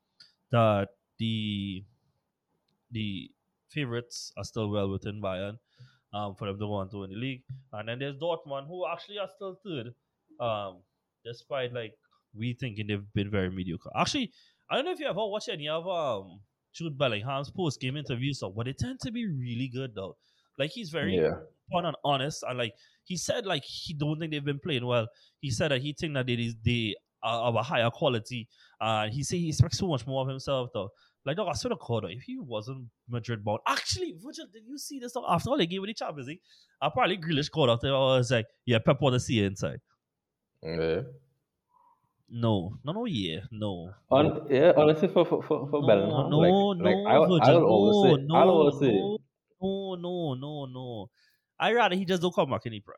that 0.51 0.89
the 1.19 1.83
the 2.91 3.29
favorites 3.69 4.31
are 4.37 4.45
still 4.45 4.69
well 4.69 4.89
within 4.89 5.21
Bayern 5.21 5.57
um, 6.13 6.35
for 6.35 6.45
them 6.47 6.59
to 6.59 6.67
want 6.67 6.91
to 6.91 6.99
win 6.99 7.09
the 7.09 7.15
league. 7.17 7.43
And 7.73 7.89
then 7.89 7.99
there's 7.99 8.15
Dortmund, 8.15 8.67
who 8.67 8.85
actually 8.87 9.17
are 9.19 9.29
still 9.35 9.59
third, 9.65 9.93
um, 10.39 10.77
despite 11.25 11.73
like 11.73 11.93
we 12.37 12.53
thinking 12.53 12.87
they've 12.87 13.13
been 13.13 13.29
very 13.29 13.49
mediocre. 13.49 13.89
Actually, 13.95 14.31
I 14.69 14.75
don't 14.75 14.85
know 14.85 14.91
if 14.91 14.99
you 14.99 15.07
ever 15.07 15.25
watched 15.25 15.49
any 15.49 15.67
of 15.67 15.87
um, 15.87 16.39
Jude 16.73 16.97
Bellingham's 16.97 17.49
post 17.51 17.79
game 17.79 17.97
interviews, 17.97 18.39
so, 18.39 18.49
but 18.49 18.65
they 18.65 18.73
tend 18.73 18.99
to 19.01 19.11
be 19.11 19.25
really 19.27 19.69
good 19.73 19.95
though. 19.95 20.17
Like 20.57 20.71
he's 20.71 20.89
very 20.89 21.15
Yeah. 21.17 21.35
fun 21.71 21.85
and 21.85 21.95
honest, 22.03 22.43
and 22.47 22.57
like 22.57 22.73
he 23.05 23.15
said, 23.17 23.45
like 23.45 23.63
he 23.63 23.93
don't 23.93 24.19
think 24.19 24.31
they've 24.31 24.43
been 24.43 24.59
playing 24.59 24.85
well. 24.85 25.07
He 25.39 25.51
said 25.51 25.71
that 25.71 25.81
he 25.81 25.93
think 25.93 26.13
that 26.15 26.29
it 26.29 26.39
is 26.39 26.55
they 26.63 26.95
are 27.23 27.47
of 27.47 27.55
a 27.55 27.63
higher 27.63 27.89
quality, 27.89 28.47
and 28.81 29.13
he 29.13 29.23
say 29.23 29.37
he 29.37 29.49
expects 29.49 29.77
so 29.79 29.87
much 29.87 30.05
more 30.05 30.21
of 30.23 30.27
himself 30.27 30.69
though. 30.73 30.89
Like, 31.25 31.35
dog, 31.35 31.49
I 31.49 31.53
swear 31.55 31.69
to 31.71 31.77
God, 31.85 32.05
if 32.09 32.21
he 32.23 32.37
wasn't 32.39 32.87
Madrid 33.09 33.43
bound, 33.43 33.59
actually, 33.67 34.13
Virgil, 34.23 34.45
did 34.53 34.63
you 34.65 34.77
see 34.77 34.97
this? 34.97 35.11
Dog? 35.11 35.25
After 35.27 35.49
all 35.49 35.57
they 35.57 35.67
gave 35.67 35.81
with 35.81 35.89
the 35.89 35.93
Champions 35.93 36.29
League, 36.29 36.39
apparently 36.81 37.17
Grealish 37.17 37.51
called 37.51 37.69
after. 37.69 37.87
I 37.87 37.91
was 38.17 38.31
like, 38.31 38.45
yeah, 38.65 38.79
Pep 38.79 39.01
want 39.01 39.13
to 39.13 39.19
see 39.19 39.39
it 39.39 39.45
inside. 39.45 39.79
Yeah. 40.63 41.01
No, 42.29 42.79
no, 42.83 42.91
no, 42.93 43.05
yeah, 43.05 43.41
no. 43.51 43.93
On, 44.09 44.47
yeah, 44.49 44.73
honestly, 44.75 45.07
for 45.07 45.25
for 45.25 45.41
for, 45.43 45.69
for 45.69 45.81
no, 45.81 45.87
Bellingham, 45.87 46.29
no, 46.29 46.37
like, 46.39 46.53
no, 46.53 46.67
like 46.79 46.99
I, 47.05 47.15
I 47.15 47.19
Virgil, 47.19 47.59
will 47.59 47.65
always 47.65 47.99
say, 48.01 48.17
no, 48.17 48.35
I 48.35 48.43
will 48.45 48.51
always 48.51 48.79
say, 48.79 48.91
no, 48.91 49.17
no, 49.61 49.95
no, 49.95 50.33
no, 50.35 50.65
no. 50.65 51.09
I 51.59 51.73
rather 51.73 51.95
he 51.95 52.05
just 52.05 52.21
don't 52.21 52.33
come 52.35 52.49
back 52.49 52.65
any 52.65 52.79
prem. 52.81 52.97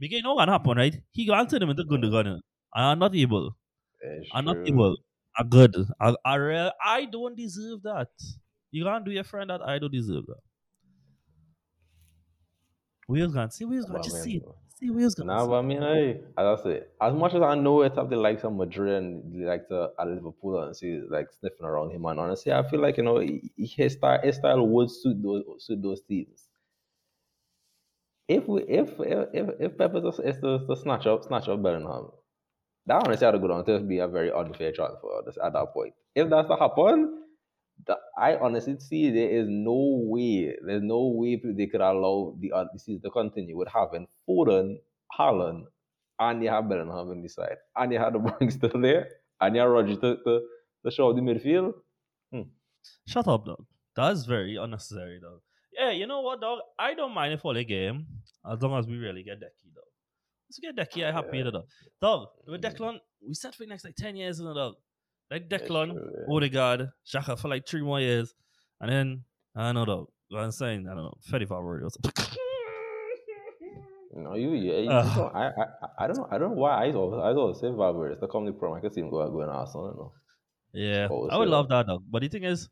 Because 0.00 0.16
you 0.18 0.22
know 0.22 0.34
what 0.34 0.48
happen, 0.48 0.76
right? 0.78 0.96
He 1.12 1.26
got 1.26 1.42
into 1.42 1.58
them 1.58 1.70
into 1.70 1.84
Gundogan, 1.84 2.26
and 2.26 2.42
I'm 2.74 2.98
not 2.98 3.14
able. 3.14 3.56
It's 4.00 4.30
I'm 4.32 4.44
not 4.46 4.58
able. 4.66 4.96
I'm 5.38 5.48
good. 5.48 5.74
I, 6.00 6.14
I, 6.24 6.34
re- 6.36 6.72
I 6.84 7.04
don't 7.06 7.36
deserve 7.36 7.82
that. 7.82 8.08
You 8.70 8.84
can't 8.84 9.04
do 9.04 9.12
your 9.12 9.24
friend 9.24 9.50
that. 9.50 9.62
I 9.62 9.78
don't 9.78 9.92
deserve 9.92 10.26
that. 10.26 10.40
Wheels 13.08 13.32
gone. 13.32 13.50
See 13.50 13.64
Wheels 13.64 13.86
gone. 13.86 14.02
Just 14.02 14.22
see 14.22 14.36
it. 14.36 14.42
See 14.74 14.90
Wheels 14.90 15.14
gone. 15.14 15.26
Nah, 15.26 15.46
but 15.46 15.58
I 15.58 15.62
mean, 15.62 15.82
hey, 15.82 16.22
as 16.36 16.60
I 16.60 16.62
say, 16.62 16.84
as 17.00 17.14
much 17.14 17.34
as 17.34 17.42
I 17.42 17.54
know 17.54 17.82
it's 17.82 17.96
of 17.96 18.10
the 18.10 18.16
likes 18.16 18.44
of 18.44 18.52
Madrid 18.52 18.94
and 19.02 19.32
the 19.32 19.44
likes 19.46 19.70
of 19.70 19.92
Liverpool 20.06 20.62
and 20.62 20.76
see 20.76 21.00
like 21.08 21.30
sniffing 21.32 21.64
around 21.66 21.90
him, 21.92 22.04
and 22.04 22.18
honestly, 22.20 22.52
I 22.52 22.68
feel 22.68 22.80
like 22.80 22.96
you 22.96 23.04
know 23.04 23.18
his 23.56 23.92
style, 23.94 24.20
his 24.22 24.36
style 24.36 24.66
would 24.66 24.90
suit 24.90 25.22
those 25.22 25.44
suit 25.64 25.82
those 25.82 26.02
teams. 26.02 26.48
If 28.28 28.46
we 28.48 28.62
if 28.64 29.00
if 29.00 29.28
if, 29.34 29.60
if 29.60 29.78
Pep 29.78 29.94
is 29.94 30.16
to, 30.16 30.22
is 30.28 30.38
to, 30.40 30.66
to 30.66 30.76
snatch 30.76 31.06
up 31.06 31.24
snatch 31.24 31.48
up 31.48 31.62
Bellingham, 31.62 32.10
that 32.86 33.04
honestly 33.06 33.24
had 33.26 33.32
to 33.32 33.40
go 33.40 33.48
down 33.48 33.64
to 33.66 33.80
be 33.80 33.98
a 33.98 34.08
very 34.08 34.32
unfair 34.32 34.72
transfer 34.72 35.08
at 35.44 35.52
that 35.54 35.74
point. 35.74 35.94
If 36.14 36.30
that's 36.30 36.48
to 36.48 36.56
happen, 36.56 37.23
the, 37.86 37.96
I 38.18 38.36
honestly 38.36 38.78
see 38.78 39.10
there 39.10 39.30
is 39.30 39.46
no 39.48 40.00
way, 40.04 40.54
there's 40.64 40.82
no 40.82 41.08
way 41.08 41.40
they 41.44 41.66
could 41.66 41.80
allow 41.80 42.34
the 42.38 42.50
the 42.72 42.78
season 42.78 43.02
to 43.02 43.10
continue 43.10 43.56
with 43.56 43.68
having 43.68 44.06
Foden, 44.28 44.76
Haaland, 45.18 45.64
and 46.18 46.42
you 46.42 46.50
have 46.50 46.68
Bellingham 46.68 47.12
in 47.12 47.22
the 47.22 47.28
side, 47.28 47.56
and 47.76 47.92
you 47.92 47.98
have 47.98 48.12
the 48.12 48.50
still 48.50 48.80
there, 48.80 49.08
and 49.40 49.54
you 49.54 49.60
have 49.60 49.70
Rodri 49.70 50.00
to, 50.00 50.16
to, 50.24 50.40
to 50.84 50.90
show 50.90 51.12
the 51.12 51.20
midfield. 51.20 51.72
Hmm. 52.32 52.42
Shut 53.06 53.28
up, 53.28 53.44
dog. 53.44 53.64
That's 53.96 54.24
very 54.24 54.56
unnecessary, 54.56 55.20
dog. 55.20 55.40
Yeah, 55.72 55.90
you 55.90 56.06
know 56.06 56.20
what, 56.20 56.40
dog? 56.40 56.60
I 56.78 56.94
don't 56.94 57.12
mind 57.12 57.34
if 57.34 57.44
all 57.44 57.54
the 57.54 57.64
game 57.64 58.06
as 58.50 58.62
long 58.62 58.78
as 58.78 58.86
we 58.86 58.96
really 58.96 59.22
get 59.22 59.38
Decky, 59.38 59.74
dog. 59.74 59.84
Let's 60.48 60.58
get 60.60 60.76
Decky. 60.76 61.04
I 61.04 61.12
happy 61.12 61.38
Yeah. 61.38 61.44
with 61.44 61.46
it, 61.48 61.52
dog. 61.52 61.66
Dog, 62.00 62.28
with 62.46 62.60
hmm. 62.62 62.66
Declan, 62.66 63.00
we 63.26 63.34
set 63.34 63.54
for 63.54 63.64
the 63.64 63.68
next 63.68 63.84
like 63.84 63.96
10 63.96 64.16
years 64.16 64.38
in 64.38 64.46
the 64.46 64.54
dog. 64.54 64.74
Like 65.30 65.48
Declan, 65.48 65.92
true, 65.92 66.10
oh 66.28 66.28
yeah. 66.28 66.34
Odegaard, 66.36 66.90
Xhaka 67.06 67.38
for 67.38 67.48
like 67.48 67.66
three 67.66 67.82
more 67.82 68.00
years. 68.00 68.34
And 68.80 68.90
then, 68.90 69.24
I 69.56 69.72
don't 69.72 69.74
know, 69.74 69.84
dog. 69.84 70.08
I'm 70.36 70.50
saying, 70.50 70.86
I 70.86 70.94
don't 70.94 71.04
know, 71.04 71.14
Fede 71.22 71.48
Valverde 71.48 71.84
or 71.84 71.90
something. 71.90 72.36
No, 74.16 74.34
you, 74.36 74.52
yeah, 74.52 74.78
you 74.78 74.90
Ugh. 74.90 75.16
know, 75.16 75.30
I, 75.34 75.46
I, 75.46 76.04
I 76.04 76.06
don't 76.06 76.16
know, 76.16 76.28
I 76.30 76.38
don't 76.38 76.50
know 76.50 76.56
why 76.56 76.86
I 76.86 76.92
always, 76.92 77.20
I 77.20 77.32
always 77.32 77.58
say 77.58 77.70
Valverde. 77.70 78.20
The 78.20 78.28
company 78.28 78.56
pro, 78.56 78.74
I 78.74 78.80
can 78.80 78.92
see 78.92 79.00
him 79.00 79.10
go 79.10 79.28
going 79.28 79.48
Arsenal. 79.48 79.86
I 79.86 79.96
know. 79.96 80.12
Yeah, 80.72 81.06
Always 81.08 81.32
I 81.32 81.38
would 81.38 81.48
love 81.48 81.68
that, 81.68 81.86
dog. 81.86 82.02
But 82.10 82.22
the 82.22 82.28
thing 82.28 82.44
is, 82.44 82.68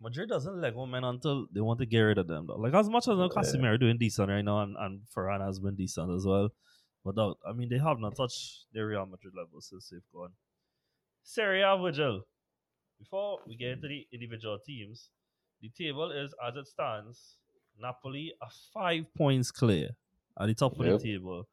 Madrid 0.00 0.28
doesn't 0.28 0.60
let 0.60 0.74
go 0.74 0.86
men 0.86 1.04
until 1.04 1.46
they 1.52 1.60
want 1.60 1.78
to 1.80 1.86
get 1.86 2.00
rid 2.00 2.18
of 2.18 2.26
them. 2.26 2.46
Dog. 2.46 2.58
Like 2.60 2.74
as 2.74 2.88
much 2.88 3.06
as 3.08 3.18
yeah. 3.18 3.28
Casemiro 3.28 3.78
doing 3.78 3.98
decent 3.98 4.30
right 4.30 4.44
now, 4.44 4.62
and, 4.62 4.76
and 4.78 5.02
Varane 5.14 5.44
has 5.44 5.60
been 5.60 5.74
decent 5.74 6.10
as 6.14 6.24
well. 6.26 6.48
But 7.04 7.16
dog, 7.16 7.36
I 7.48 7.52
mean, 7.52 7.68
they 7.68 7.78
have 7.78 7.98
not 7.98 8.16
touched 8.16 8.66
the 8.72 8.80
Real 8.84 9.06
Madrid 9.06 9.34
level 9.36 9.60
since 9.60 9.88
they've 9.90 10.00
gone. 10.12 10.32
Serie 11.28 11.60
A, 11.60 11.76
Virgil. 11.76 12.22
Before 12.98 13.38
we 13.46 13.54
get 13.54 13.72
into 13.72 13.86
the 13.86 14.06
individual 14.12 14.58
teams, 14.64 15.10
the 15.60 15.68
table 15.68 16.10
is 16.10 16.34
as 16.42 16.56
it 16.56 16.66
stands. 16.66 17.36
Napoli 17.78 18.32
are 18.40 18.48
five 18.72 19.04
points 19.14 19.50
clear 19.50 19.90
at 20.40 20.46
the 20.46 20.54
top 20.54 20.72
Yep. 20.78 20.86
of 20.94 21.02
the 21.02 21.06
table. 21.06 21.46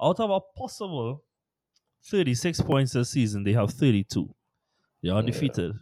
Out 0.00 0.18
of 0.18 0.30
a 0.30 0.40
possible 0.56 1.22
36 2.04 2.62
points 2.62 2.94
this 2.94 3.10
season, 3.10 3.44
they 3.44 3.52
have 3.52 3.70
32. 3.70 4.34
They 5.02 5.10
are 5.10 5.18
undefeated 5.18 5.74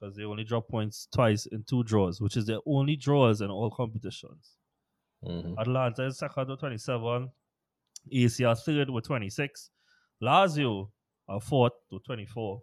because 0.00 0.16
they 0.16 0.24
only 0.24 0.42
drop 0.42 0.66
points 0.68 1.06
twice 1.14 1.46
in 1.46 1.62
two 1.62 1.84
draws, 1.84 2.20
which 2.20 2.36
is 2.36 2.46
their 2.46 2.58
only 2.66 2.96
draws 2.96 3.40
in 3.40 3.50
all 3.50 3.70
competitions. 3.70 4.56
Mhm. 5.24 5.56
Atalanta 5.58 6.06
is 6.06 6.18
second 6.18 6.48
with 6.48 6.58
27. 6.58 7.30
AC 8.10 8.44
are 8.44 8.56
third 8.56 8.90
with 8.90 9.04
26. 9.04 9.70
Lazio 10.20 10.90
are 11.28 11.40
fourth 11.40 11.74
with 11.92 12.02
24. 12.02 12.62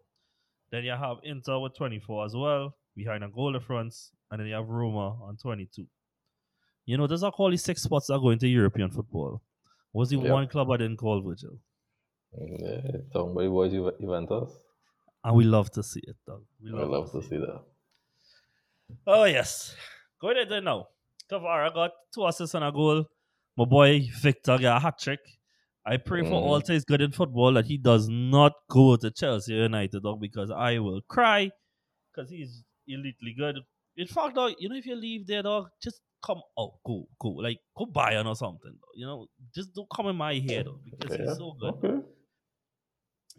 Then 0.71 0.83
you 0.83 0.91
have 0.91 1.17
Inter 1.23 1.59
with 1.59 1.75
24 1.75 2.25
as 2.25 2.35
well, 2.35 2.75
behind 2.95 3.23
a 3.23 3.29
goal 3.29 3.53
difference. 3.53 4.11
And 4.31 4.39
then 4.39 4.47
you 4.47 4.55
have 4.55 4.67
Roma 4.67 5.15
on 5.23 5.37
22. 5.37 5.85
You 6.85 6.97
know, 6.97 7.07
those 7.07 7.23
are 7.23 7.31
only 7.39 7.57
six 7.57 7.83
spots 7.83 8.07
that 8.07 8.15
are 8.15 8.19
going 8.19 8.39
to 8.39 8.47
European 8.47 8.91
football. 8.91 9.41
Was 9.93 10.09
the 10.09 10.17
Yep. 10.17 10.31
one 10.31 10.47
club 10.47 10.69
I 10.71 10.77
didn't 10.77 10.97
call 10.97 11.21
Virgil? 11.21 11.59
Yeah, 12.37 12.81
talking 13.13 13.31
about 13.31 13.41
the 13.43 13.49
boys 13.49 13.71
Juve- 13.71 13.99
Juventus. 13.99 14.51
And 15.23 15.35
we 15.35 15.43
love 15.45 15.71
to 15.71 15.83
see 15.83 16.01
it, 16.03 16.15
dog. 16.25 16.43
We 16.61 16.71
love, 16.71 16.89
love 16.89 17.11
to 17.13 17.21
see 17.21 17.37
that. 17.37 17.61
Oh 19.05 19.23
yes. 19.25 19.75
Go 20.21 20.29
ahead 20.31 20.49
there 20.49 20.61
now. 20.61 20.87
Kvara 21.31 21.73
got 21.73 21.91
two 22.13 22.25
assists 22.25 22.53
and 22.55 22.63
a 22.63 22.71
goal. 22.71 23.05
My 23.57 23.65
boy 23.65 24.07
Victor 24.21 24.57
got 24.57 24.77
a 24.77 24.79
hat 24.79 24.99
trick. 24.99 25.19
I 25.87 25.97
pray 25.97 26.21
for 26.21 26.31
Mhm. 26.31 26.47
all 26.47 26.59
things 26.59 26.83
good 26.85 27.01
in 27.01 27.11
football 27.13 27.53
that 27.53 27.65
he 27.65 27.77
does 27.77 28.09
not 28.09 28.53
go 28.69 28.97
to 28.97 29.09
Chelsea 29.11 29.53
United, 29.53 30.03
dog, 30.03 30.19
because 30.19 30.51
I 30.51 30.79
will 30.79 31.01
cry 31.07 31.49
because 32.11 32.29
he's 32.29 32.63
elitely 32.89 33.35
good. 33.37 33.57
In 33.95 34.07
fact, 34.07 34.35
dog, 34.35 34.55
you 34.59 34.69
know, 34.69 34.75
if 34.75 34.85
you 34.85 34.95
leave 34.95 35.27
there, 35.27 35.43
dog, 35.43 35.69
just 35.81 36.01
come 36.25 36.41
out, 36.59 36.73
go, 36.85 37.07
go, 37.19 37.29
like 37.29 37.59
go 37.75 37.85
Bayern 37.85 38.25
or 38.25 38.35
something, 38.35 38.71
dog. 38.71 38.89
You 38.95 39.05
know, 39.05 39.27
just 39.55 39.73
don't 39.73 39.89
come 39.89 40.07
in 40.07 40.15
my 40.17 40.35
hair, 40.35 40.63
though, 40.63 40.79
because 40.83 41.11
Yeah, 41.17 41.25
he's 41.27 41.37
so 41.37 41.53
good. 41.53 41.73
Okay. 41.75 42.07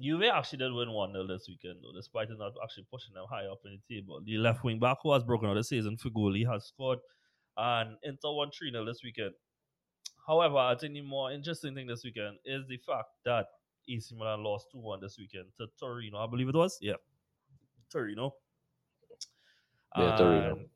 Juve 0.00 0.22
actually 0.32 0.58
did 0.58 0.72
win 0.72 0.92
1 0.92 1.12
0 1.12 1.26
this 1.26 1.46
weekend, 1.48 1.80
though, 1.82 1.92
despite 1.92 2.28
not 2.30 2.52
actually 2.62 2.86
pushing 2.90 3.14
them 3.14 3.26
high 3.28 3.46
up 3.46 3.58
in 3.64 3.80
the 3.88 3.94
table. 3.94 4.20
The 4.24 4.38
left 4.38 4.62
wing 4.64 4.78
back 4.78 4.98
who 5.02 5.12
has 5.12 5.24
broken 5.24 5.48
out 5.48 5.54
the 5.54 5.64
season, 5.64 5.96
he 6.00 6.44
has 6.44 6.66
scored, 6.66 7.00
and 7.56 7.96
Inter 8.04 8.32
won 8.32 8.50
3 8.56 8.70
0 8.70 8.84
this 8.84 9.02
weekend. 9.02 9.34
However, 10.28 10.58
I 10.58 10.74
think 10.76 10.92
the 10.92 11.00
more 11.00 11.32
interesting 11.32 11.74
thing 11.74 11.86
this 11.86 12.04
weekend 12.04 12.36
is 12.44 12.66
the 12.68 12.76
fact 12.76 13.08
that 13.24 13.46
AC 13.88 14.14
Milan 14.14 14.44
lost 14.44 14.66
2 14.72 14.78
1 14.78 15.00
this 15.00 15.16
weekend 15.18 15.46
to 15.56 15.66
Torino, 15.80 16.18
I 16.18 16.26
believe 16.26 16.50
it 16.50 16.54
was. 16.54 16.78
Yeah. 16.82 17.00
Torino. 17.90 18.34
Yeah, 19.96 20.16
Torino. 20.18 20.50
And 20.50 20.68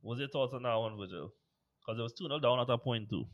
What's 0.00 0.20
your 0.20 0.30
thoughts 0.30 0.54
on 0.54 0.62
that 0.62 0.74
one, 0.74 0.96
Virgil? 0.96 1.32
Because 1.80 1.98
it 1.98 2.02
was 2.02 2.14
2 2.14 2.28
0 2.28 2.38
down 2.38 2.58
at 2.60 2.70
a 2.70 2.78
point, 2.78 3.10
too. 3.10 3.26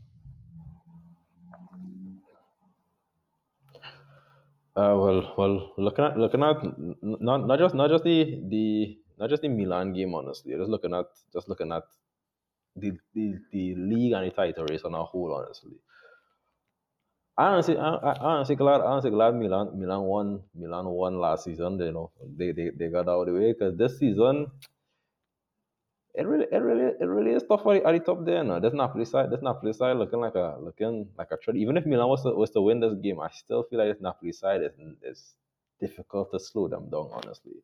Uh, 4.74 4.96
well, 4.96 5.34
well, 5.36 5.72
looking 5.76 6.04
at 6.04 6.18
looking 6.18 6.42
at 6.42 6.56
not 7.02 7.46
not 7.46 7.58
just 7.58 7.74
not 7.74 7.90
just 7.90 8.04
the 8.04 8.40
the 8.48 8.98
not 9.18 9.28
just 9.28 9.42
the 9.42 9.48
Milan 9.48 9.92
game, 9.92 10.14
honestly. 10.14 10.56
Just 10.56 10.70
looking 10.70 10.94
at 10.94 11.04
just 11.32 11.46
looking 11.46 11.70
at 11.70 11.84
the 12.76 12.92
the, 13.14 13.38
the 13.52 13.74
league 13.76 14.12
and 14.12 14.26
the 14.26 14.30
title 14.30 14.66
race 14.66 14.82
on 14.82 14.94
a 14.94 15.04
whole, 15.04 15.34
honestly. 15.34 15.72
I 17.36 17.46
honestly, 17.46 17.78
I, 17.78 17.94
I 17.94 18.14
honestly 18.20 18.56
glad, 18.56 18.82
honestly 18.82 19.10
glad 19.10 19.34
Milan, 19.34 19.78
Milan 19.78 20.02
won, 20.02 20.42
Milan 20.54 20.86
won 20.86 21.18
last 21.18 21.44
season. 21.44 21.78
You 21.80 21.92
know, 21.92 22.10
they 22.36 22.52
they, 22.52 22.70
they 22.70 22.88
got 22.88 23.08
out 23.08 23.22
of 23.22 23.26
the 23.26 23.32
way 23.32 23.52
because 23.52 23.76
this 23.76 23.98
season, 23.98 24.50
it 26.14 26.26
really, 26.26 26.46
it 26.52 26.58
really, 26.58 26.92
it 27.00 27.04
really 27.06 27.30
is 27.30 27.42
tough 27.48 27.66
at 27.66 27.82
the, 27.92 28.00
top 28.00 28.24
there. 28.26 28.44
No, 28.44 28.60
there's 28.60 28.74
Napoli 28.74 29.06
side, 29.06 29.30
there's 29.30 29.42
Napoli 29.42 29.72
side 29.72 29.96
looking 29.96 30.20
like 30.20 30.34
a 30.34 30.58
looking 30.60 31.08
like 31.16 31.28
a 31.30 31.38
trend. 31.38 31.58
Even 31.58 31.78
if 31.78 31.86
Milan 31.86 32.08
was 32.08 32.22
to, 32.22 32.30
was 32.34 32.50
to 32.50 32.60
win 32.60 32.80
this 32.80 32.94
game, 32.94 33.18
I 33.18 33.30
still 33.30 33.62
feel 33.62 33.78
like 33.78 33.94
this 33.94 34.02
Napoli 34.02 34.32
side 34.32 34.60
is 34.62 34.72
is 35.02 35.34
difficult 35.80 36.30
to 36.32 36.38
slow 36.38 36.68
them 36.68 36.90
down. 36.90 37.08
Honestly, 37.12 37.54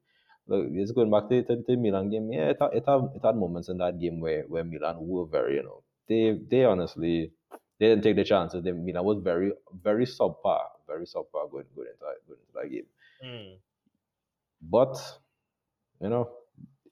look, 0.49 0.73
just 0.75 0.95
going 0.95 1.11
back 1.11 1.29
to, 1.29 1.43
to 1.45 1.63
the 1.67 1.77
Milan 1.77 2.11
game, 2.11 2.33
yeah, 2.33 2.51
it 2.51 2.57
had, 2.61 2.71
it 2.73 2.85
had 2.87 3.01
it 3.15 3.23
had 3.25 3.37
moments 3.37 3.69
in 3.69 3.79
that 3.79 4.01
game 4.01 4.21
where 4.21 4.43
where 4.49 4.65
Milan 4.65 4.97
were 5.01 5.27
very, 5.27 5.57
you 5.57 5.63
know, 5.63 5.83
they 6.09 6.39
they 6.51 6.65
honestly 6.65 7.33
they 7.79 7.89
didn't 7.89 8.03
take 8.03 8.17
the 8.17 8.25
chances. 8.25 8.63
They, 8.65 8.73
Milan 8.73 9.05
was 9.05 9.23
very 9.23 9.53
very 9.83 10.07
subpar, 10.07 10.63
very 10.87 11.05
subpar 11.07 11.51
going 11.51 11.67
going 11.75 11.89
into 11.89 12.01
that, 12.01 12.27
going 12.27 12.41
into 12.41 12.55
that 12.55 12.71
game. 12.71 12.87
Mm. 13.25 13.59
But 14.63 14.97
you 16.01 16.09
know, 16.09 16.31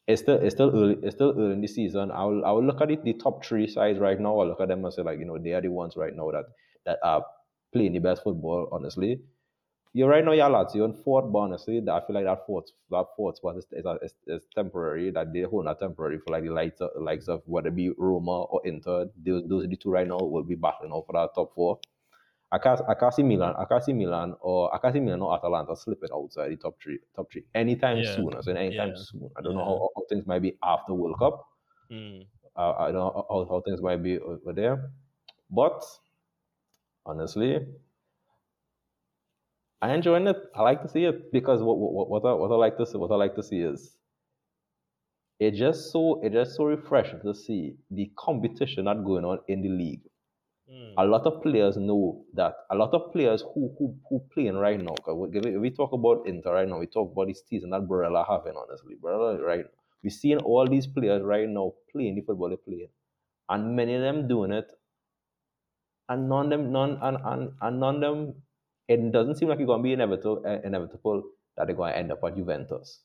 it's 0.06 0.22
still 0.22 0.36
it's 0.36 0.54
still 0.54 0.70
early 0.70 0.96
it's 1.02 1.16
still 1.16 1.34
early 1.36 1.52
in 1.54 1.60
the 1.60 1.68
season. 1.68 2.10
I 2.10 2.24
will 2.24 2.44
I 2.44 2.50
will 2.52 2.64
look 2.64 2.80
at 2.80 2.90
it, 2.90 3.02
the 3.04 3.14
top 3.14 3.44
three 3.44 3.66
sides 3.66 3.98
right 3.98 4.20
now. 4.20 4.38
I'll 4.38 4.48
look 4.48 4.60
at 4.60 4.68
them 4.68 4.84
and 4.84 4.94
say 4.94 5.02
like, 5.02 5.18
you 5.18 5.24
know, 5.24 5.38
they 5.38 5.52
are 5.52 5.62
the 5.62 5.68
ones 5.68 5.96
right 5.96 6.14
now 6.14 6.30
that 6.30 6.44
that 6.84 6.98
are 7.02 7.24
playing 7.72 7.92
the 7.92 7.98
best 7.98 8.22
football, 8.22 8.68
honestly. 8.70 9.20
You're 9.96 10.10
right 10.10 10.22
now, 10.22 10.32
you're 10.32 10.50
Lazio 10.50 10.94
fourth, 11.04 11.32
but 11.32 11.38
honestly, 11.38 11.78
I 11.78 12.00
feel 12.06 12.16
like 12.16 12.26
that 12.26 12.44
fourth 12.44 12.66
that 12.90 13.06
fourth 13.16 13.36
spot 13.38 13.56
is, 13.56 13.66
is, 13.72 14.12
is, 14.26 14.42
temporary. 14.54 15.10
That 15.10 15.32
they 15.32 15.40
hold 15.40 15.66
that 15.68 15.78
temporary 15.78 16.18
for 16.18 16.32
like 16.32 16.44
the 16.44 16.50
likes 16.50 16.82
of, 16.82 16.90
likes 17.00 17.28
of 17.28 17.40
whether 17.46 17.68
it 17.68 17.76
be 17.76 17.88
Roma 17.96 18.42
or 18.42 18.60
Inter. 18.66 19.06
Those, 19.24 19.44
those 19.48 19.64
are 19.64 19.68
the 19.68 19.76
two 19.76 19.88
right 19.88 20.06
now 20.06 20.18
will 20.18 20.42
be 20.42 20.54
battling 20.54 20.92
out 20.92 21.06
for 21.06 21.14
that 21.14 21.30
top 21.34 21.54
four. 21.54 21.78
I 22.52 22.58
can't, 22.58 22.82
I 22.86 22.92
can't 22.92 23.14
see 23.14 23.22
Milan. 23.22 23.54
I 23.58 23.64
can't 23.64 23.82
see 23.82 23.94
Milan 23.94 24.34
or 24.42 24.74
I 24.74 24.76
can't 24.80 24.92
see 24.92 25.00
Milan 25.00 25.22
or 25.22 25.34
Atalanta 25.34 25.74
slipping 25.74 26.10
outside 26.12 26.50
the 26.50 26.56
top 26.56 26.76
three. 26.78 26.98
Top 27.14 27.32
three 27.32 27.44
anytime 27.54 27.96
Yeah. 28.02 28.16
soon. 28.16 28.34
I 28.36 28.42
said 28.42 28.58
anytime 28.58 28.90
Yeah. 28.90 28.96
soon. 28.96 29.30
I 29.34 29.40
don't 29.40 29.54
know 29.54 29.64
how, 29.64 29.88
how 29.96 30.02
things 30.10 30.26
might 30.26 30.42
be 30.42 30.58
after 30.62 30.92
World 30.92 31.18
Cup. 31.18 31.42
Mm. 31.90 32.26
Uh, 32.54 32.72
I 32.72 32.92
don't 32.92 32.96
know 32.96 33.26
how, 33.30 33.46
how 33.48 33.62
things 33.62 33.80
might 33.80 34.02
be 34.02 34.18
over 34.18 34.52
there, 34.52 34.90
but 35.50 35.82
honestly, 37.06 37.64
I 39.80 39.94
enjoying 39.94 40.26
it. 40.26 40.36
I 40.54 40.62
like 40.62 40.82
to 40.82 40.88
see 40.88 41.04
it 41.04 41.32
because 41.32 41.62
what 41.62 41.78
what, 41.78 42.10
what 42.10 42.24
I 42.26 42.32
what 42.34 42.52
I 42.52 42.56
like 42.56 42.76
to 42.78 42.86
see 42.86 42.98
what 42.98 43.10
I 43.10 43.16
like 43.16 43.34
to 43.36 43.42
see 43.42 43.60
is 43.60 43.96
it 45.38 45.52
just 45.54 45.92
so 45.92 46.20
it 46.22 46.32
just 46.32 46.56
so 46.56 46.64
refreshing 46.64 47.20
to 47.22 47.34
see 47.34 47.76
the 47.90 48.10
competition 48.16 48.84
that 48.86 49.04
going 49.04 49.24
on 49.24 49.38
in 49.48 49.62
the 49.62 49.68
league. 49.68 50.02
Mm. 50.70 50.94
A 50.98 51.04
lot 51.04 51.26
of 51.26 51.42
players 51.42 51.76
know 51.76 52.24
that 52.34 52.54
a 52.70 52.76
lot 52.76 52.94
of 52.94 53.12
players 53.12 53.42
who 53.42 53.74
who 53.78 53.96
who 54.08 54.20
playing 54.34 54.56
right 54.56 54.80
now. 54.80 54.94
We, 55.14 55.56
we- 55.58 55.70
talk 55.70 55.92
about 55.92 56.26
Inter 56.26 56.54
right 56.54 56.68
now. 56.68 56.78
We 56.78 56.86
talk 56.86 57.12
about 57.12 57.28
the 57.28 57.34
season 57.34 57.70
that 57.70 57.82
Barella 57.82 58.26
having. 58.28 58.54
Honestly, 58.56 58.96
Barella 59.02 59.40
right. 59.42 59.66
We 60.02 60.10
seeing 60.10 60.38
all 60.38 60.66
these 60.66 60.86
players 60.86 61.22
right 61.22 61.48
now 61.48 61.74
playing 61.92 62.16
the 62.16 62.22
football 62.22 62.50
they 62.50 62.56
playing, 62.56 62.88
and 63.48 63.76
many 63.76 63.94
of 63.94 64.02
them 64.02 64.28
doing 64.28 64.52
it, 64.52 64.68
and 66.08 66.28
none 66.28 66.46
of 66.46 66.50
them 66.50 66.72
none 66.72 66.98
and, 67.02 67.16
and, 67.24 67.52
and 67.60 67.80
none 67.80 67.96
of 67.96 68.00
them. 68.16 68.42
It 68.88 69.12
doesn't 69.12 69.36
seem 69.36 69.48
like 69.48 69.60
it's 69.60 69.66
gonna 69.66 69.82
be 69.82 69.92
inevitable 69.92 70.42
uh, 70.46 70.58
inevitable 70.64 71.22
that 71.56 71.66
they're 71.66 71.76
gonna 71.76 71.92
end 71.94 72.12
up 72.12 72.24
at 72.24 72.36
Juventus. 72.36 73.02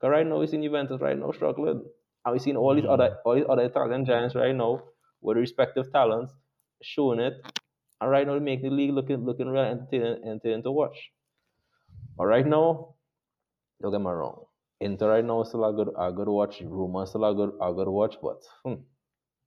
Cause 0.00 0.10
right 0.10 0.26
now 0.26 0.38
we 0.40 0.46
seeing 0.46 0.62
Juventus 0.62 1.00
right 1.00 1.18
now 1.18 1.32
struggling, 1.32 1.82
and 2.24 2.32
we 2.32 2.38
seeing 2.38 2.56
all 2.56 2.74
these 2.74 2.84
Mm. 2.84 2.92
other 2.94 3.18
all 3.24 3.34
these 3.36 3.46
other 3.48 3.64
Italian 3.64 4.04
giants 4.04 4.34
right 4.34 4.54
now 4.54 4.82
with 5.20 5.36
respective 5.36 5.92
talents 5.92 6.32
showing 6.82 7.20
it, 7.20 7.34
and 8.00 8.10
right 8.10 8.26
now 8.26 8.34
they 8.34 8.40
make 8.40 8.62
the 8.62 8.70
league 8.70 8.92
looking 8.92 9.24
looking 9.24 9.48
real 9.48 9.62
entertaining, 9.64 10.22
entertaining 10.24 10.62
to 10.64 10.72
watch. 10.72 11.12
But 12.16 12.26
right 12.26 12.46
now, 12.46 12.94
don't 13.82 13.92
get 13.92 14.00
me 14.00 14.10
wrong, 14.10 14.46
Inter 14.80 15.10
right 15.10 15.24
now 15.24 15.42
is 15.42 15.48
still 15.48 15.64
a 15.64 15.72
good 15.72 15.90
a 15.96 16.12
good 16.12 16.28
watch. 16.28 16.62
Roma 16.62 17.06
still 17.06 17.24
a 17.24 17.34
good 17.34 17.52
a 17.60 17.72
good 17.74 17.88
watch, 17.88 18.16
but 18.22 18.42
hmm, 18.64 18.82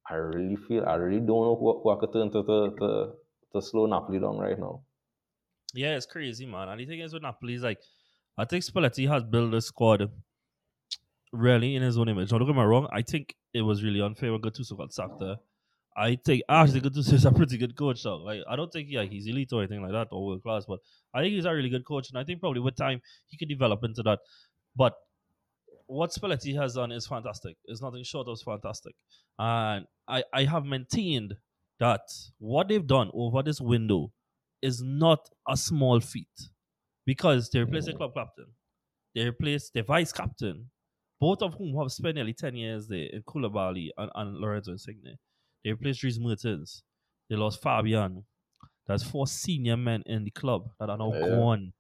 I 0.10 0.16
really 0.16 0.56
feel 0.58 0.86
I 0.86 0.96
really 0.96 1.20
don't 1.20 1.46
know 1.48 1.56
who, 1.58 1.82
who 1.84 1.90
I 1.92 2.00
could 2.00 2.14
turn 2.14 2.32
to 2.32 2.44
to, 2.44 2.76
to 2.80 3.14
to 3.54 3.62
slow 3.62 3.86
Napoli 3.88 4.20
down 4.20 4.38
right 4.40 4.60
now. 4.60 4.84
Yeah, 5.76 5.96
it's 5.98 6.06
crazy, 6.06 6.46
man. 6.46 6.70
And 6.70 6.80
the 6.80 6.86
thing 6.86 7.00
is 7.02 7.14
with 7.14 7.24
Napoli 7.24 7.56
is 7.56 7.62
like, 7.64 7.80
I 8.38 8.46
think 8.46 8.64
Spalletti 8.64 9.08
has 9.10 9.24
built 9.24 9.54
a 9.54 9.62
squad 9.62 10.10
really 11.32 11.76
in 11.76 11.82
his 11.82 11.98
own 11.98 12.10
image. 12.10 12.30
Don't 12.30 12.46
get 12.46 12.56
me 12.56 12.62
wrong. 12.62 12.88
I 12.92 13.02
think 13.02 13.36
it 13.54 13.62
was 13.62 13.84
really 13.84 14.02
unfair 14.02 14.32
when 14.32 14.42
Gattuso 14.42 14.78
got 14.78 14.94
sacked 14.94 15.20
there. 15.20 15.36
I 15.98 16.16
think 16.16 16.44
ah, 16.50 16.64
actually 16.64 16.82
Gattuso 16.82 17.14
is 17.14 17.26
a 17.26 17.32
pretty 17.32 17.58
good 17.58 17.76
coach. 17.76 18.02
So, 18.02 18.16
like, 18.18 18.42
I 18.50 18.56
don't 18.56 18.72
think 18.72 18.88
yeah, 18.90 19.04
he's 19.04 19.28
elite 19.28 19.52
or 19.54 19.62
anything 19.62 19.82
like 19.82 19.92
that 19.92 20.08
or 20.12 20.26
world 20.26 20.44
class, 20.44 20.66
but 20.66 20.80
I 21.14 21.22
think 21.22 21.34
he's 21.34 21.46
a 21.46 21.54
really 21.54 21.70
good 21.70 21.86
coach, 21.86 22.10
and 22.10 22.18
I 22.18 22.24
think 22.24 22.40
probably 22.40 22.62
with 22.62 22.76
time 22.76 23.02
he 23.28 23.38
could 23.38 23.50
develop 23.50 23.84
into 23.84 24.04
that. 24.04 24.20
But 24.76 24.94
what 25.88 26.12
Spalletti 26.12 26.60
has 26.60 26.74
done 26.74 26.92
is 26.92 27.08
fantastic. 27.08 27.56
It's 27.66 27.82
nothing 27.82 28.04
short 28.04 28.28
of 28.28 28.40
fantastic, 28.42 28.96
and 29.40 29.86
I 30.08 30.24
I 30.34 30.44
have 30.46 30.66
maintained 30.66 31.36
that 31.80 32.02
what 32.40 32.68
they've 32.68 32.86
done 32.86 33.10
over 33.14 33.44
this 33.44 33.62
window 33.62 34.12
is 34.62 34.82
not 34.82 35.30
a 35.48 35.58
small 35.58 36.00
feat 36.00 36.50
because 37.06 37.50
they 37.50 37.60
replaced 37.60 37.88
the 37.88 37.94
mm. 37.94 37.98
club 37.98 38.12
captain, 38.16 38.48
they 39.14 39.26
replaced 39.26 39.74
the 39.74 39.84
vice 39.84 40.12
captain, 40.12 40.70
both 41.20 41.42
of 41.42 41.54
whom 41.56 41.78
have 41.78 41.92
spent 41.92 42.16
nearly 42.16 42.34
10 42.34 42.56
years 42.56 42.88
there 42.88 43.08
in 43.12 43.24
Koulibaly 43.24 43.90
and, 43.98 44.12
and 44.16 44.38
Lorenzo 44.38 44.72
Insigne. 44.72 45.18
They 45.64 45.72
replaced 45.72 46.02
Dries 46.02 46.20
Mertens. 46.20 46.84
They 47.30 47.36
lost 47.36 47.62
Fabian. 47.62 48.26
There's 48.88 49.04
four 49.04 49.26
senior 49.26 49.78
men 49.78 50.04
in 50.06 50.24
the 50.26 50.32
club 50.32 50.70
that 50.80 50.90
are 50.90 50.98
now 50.98 51.14
Yeah. 51.14 51.30
gone. 51.30 51.74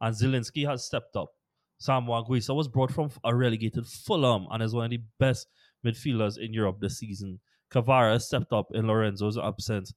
And 0.00 0.14
Zielinski 0.14 0.66
has 0.66 0.86
stepped 0.86 1.16
up. 1.16 1.30
Sam 1.78 2.06
Guisa 2.06 2.54
was 2.54 2.68
brought 2.68 2.90
from 2.90 3.10
a 3.22 3.34
relegated 3.34 3.86
Fulham 3.86 4.46
and 4.50 4.62
is 4.62 4.74
one 4.74 4.86
of 4.86 4.90
the 4.90 5.02
best 5.18 5.46
midfielders 5.84 6.38
in 6.38 6.54
Europe 6.54 6.80
this 6.80 6.98
season. 6.98 7.40
Kvara 7.70 8.20
stepped 8.20 8.52
up 8.52 8.68
in 8.72 8.86
Lorenzo's 8.86 9.36
absence. 9.36 9.92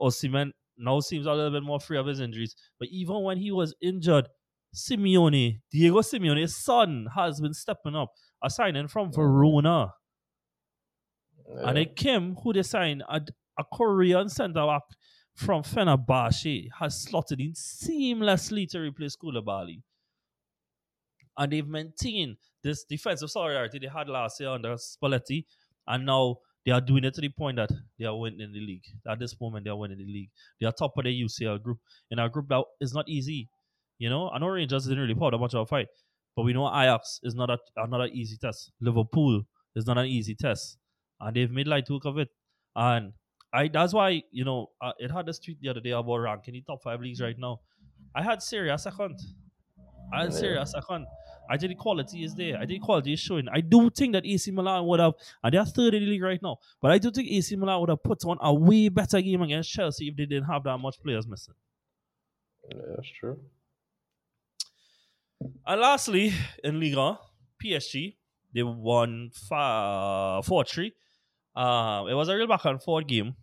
Osimhen 0.00 0.52
now 0.80 1.00
seems 1.00 1.26
a 1.26 1.32
little 1.32 1.50
bit 1.50 1.62
more 1.62 1.80
free 1.80 1.98
of 1.98 2.06
his 2.06 2.20
injuries. 2.20 2.54
But 2.78 2.88
even 2.90 3.22
when 3.22 3.38
he 3.38 3.52
was 3.52 3.74
injured, 3.80 4.28
Simeone, 4.74 5.60
Diego 5.70 6.00
Simeone's 6.00 6.56
son, 6.56 7.06
has 7.14 7.40
been 7.40 7.54
stepping 7.54 7.94
up. 7.94 8.12
A 8.42 8.48
signing 8.48 8.88
from 8.88 9.12
Verona. 9.12 9.92
And 11.46 11.76
then 11.76 11.88
Kim, 11.94 12.36
who 12.42 12.52
they 12.52 12.62
signed, 12.62 13.02
a, 13.08 13.20
a 13.58 13.64
Korean 13.64 14.28
centre 14.28 14.64
back 14.64 14.82
from 15.34 15.62
Fenerbahce, 15.62 16.68
has 16.78 17.02
slotted 17.02 17.40
in 17.40 17.52
seamlessly 17.52 18.68
to 18.70 18.78
replace 18.78 19.16
Koulibaly. 19.16 19.82
And 21.36 21.52
they've 21.52 21.66
maintained 21.66 22.36
this 22.62 22.84
defensive 22.84 23.30
solidarity 23.30 23.78
they 23.78 23.88
had 23.88 24.08
last 24.08 24.40
year 24.40 24.50
under 24.50 24.76
Spalletti, 24.76 25.44
and 25.86 26.06
now 26.06 26.36
they 26.66 26.72
are 26.72 26.80
doing 26.80 27.04
it 27.04 27.14
to 27.14 27.20
the 27.20 27.28
point 27.30 27.56
that 27.56 27.70
they 27.98 28.04
are 28.04 28.16
winning 28.18 28.52
the 28.52 28.60
league. 28.60 28.84
At 29.08 29.18
this 29.18 29.38
moment, 29.40 29.64
they 29.64 29.70
are 29.70 29.76
winning 29.76 29.98
the 29.98 30.04
league. 30.04 30.30
They 30.60 30.66
are 30.66 30.72
top 30.72 30.96
of 30.96 31.04
the 31.04 31.22
UCL 31.22 31.62
group 31.62 31.78
in 32.10 32.18
a 32.18 32.28
group 32.28 32.48
that 32.48 32.62
is 32.80 32.92
not 32.92 33.08
easy. 33.08 33.48
You 33.98 34.10
know, 34.10 34.30
I 34.30 34.38
know 34.38 34.48
Rangers 34.48 34.84
didn't 34.84 35.00
really 35.00 35.14
put 35.14 35.34
up 35.34 35.40
much 35.40 35.54
of 35.54 35.60
a 35.60 35.66
fight, 35.66 35.88
but 36.36 36.42
we 36.44 36.52
know 36.52 36.68
Ajax 36.68 37.20
is 37.22 37.34
not 37.34 37.50
a, 37.50 37.58
another 37.76 38.06
easy 38.06 38.36
test. 38.36 38.72
Liverpool 38.80 39.42
is 39.74 39.86
not 39.86 39.98
an 39.98 40.06
easy 40.06 40.34
test, 40.34 40.78
and 41.20 41.34
they've 41.36 41.50
made 41.50 41.66
light 41.66 41.88
work 41.90 42.04
of 42.04 42.18
it. 42.18 42.28
And 42.76 43.12
I 43.52 43.68
that's 43.68 43.92
why 43.92 44.22
you 44.30 44.44
know 44.44 44.70
uh, 44.80 44.92
it 44.98 45.10
had 45.10 45.26
this 45.26 45.38
tweet 45.38 45.60
the 45.60 45.68
other 45.68 45.80
day 45.80 45.90
about 45.90 46.16
ranking 46.18 46.54
the 46.54 46.62
top 46.62 46.82
five 46.82 47.00
leagues 47.00 47.20
right 47.20 47.36
now. 47.38 47.60
I 48.14 48.22
had 48.22 48.42
Serie 48.42 48.70
A 48.70 48.78
second. 48.78 49.18
I 50.12 50.22
had 50.22 50.32
Yeah. 50.32 50.38
Serie 50.38 50.58
A 50.58 50.66
second. 50.66 51.06
I 51.50 51.58
think 51.58 51.70
the 51.72 51.76
quality 51.76 52.24
is 52.24 52.34
there. 52.34 52.58
I 52.58 52.66
think 52.66 52.82
quality 52.82 53.12
is 53.12 53.20
showing. 53.20 53.48
I 53.52 53.60
do 53.60 53.90
think 53.90 54.12
that 54.14 54.24
AC 54.24 54.50
Milan 54.52 54.86
would 54.86 55.00
have, 55.00 55.14
and 55.42 55.52
they 55.52 55.58
are 55.58 55.66
third 55.66 55.94
in 55.94 56.04
the 56.04 56.10
league 56.10 56.22
right 56.22 56.40
now, 56.42 56.58
but 56.80 56.90
I 56.92 56.98
do 56.98 57.10
think 57.10 57.28
AC 57.28 57.56
Milan 57.56 57.80
would 57.80 57.88
have 57.90 58.02
put 58.02 58.24
on 58.24 58.38
a 58.40 58.54
way 58.54 58.88
better 58.88 59.20
game 59.20 59.42
against 59.42 59.70
Chelsea 59.70 60.08
if 60.08 60.16
they 60.16 60.26
didn't 60.26 60.46
have 60.48 60.62
that 60.64 60.78
much 60.78 61.00
players 61.02 61.26
missing. 61.26 61.54
Yeah, 62.68 62.82
that's 62.96 63.08
true. 63.08 63.40
And 65.66 65.80
lastly, 65.80 66.32
in 66.62 66.80
Liga, 66.80 67.18
PSG, 67.58 68.16
they 68.54 68.62
won 68.62 69.30
4 69.30 70.42
3. 70.42 70.92
Um, 71.56 72.08
it 72.08 72.14
was 72.14 72.28
a 72.28 72.36
real 72.36 72.46
back 72.46 72.64
and 72.64 72.82
forth 72.82 73.06
game, 73.06 73.36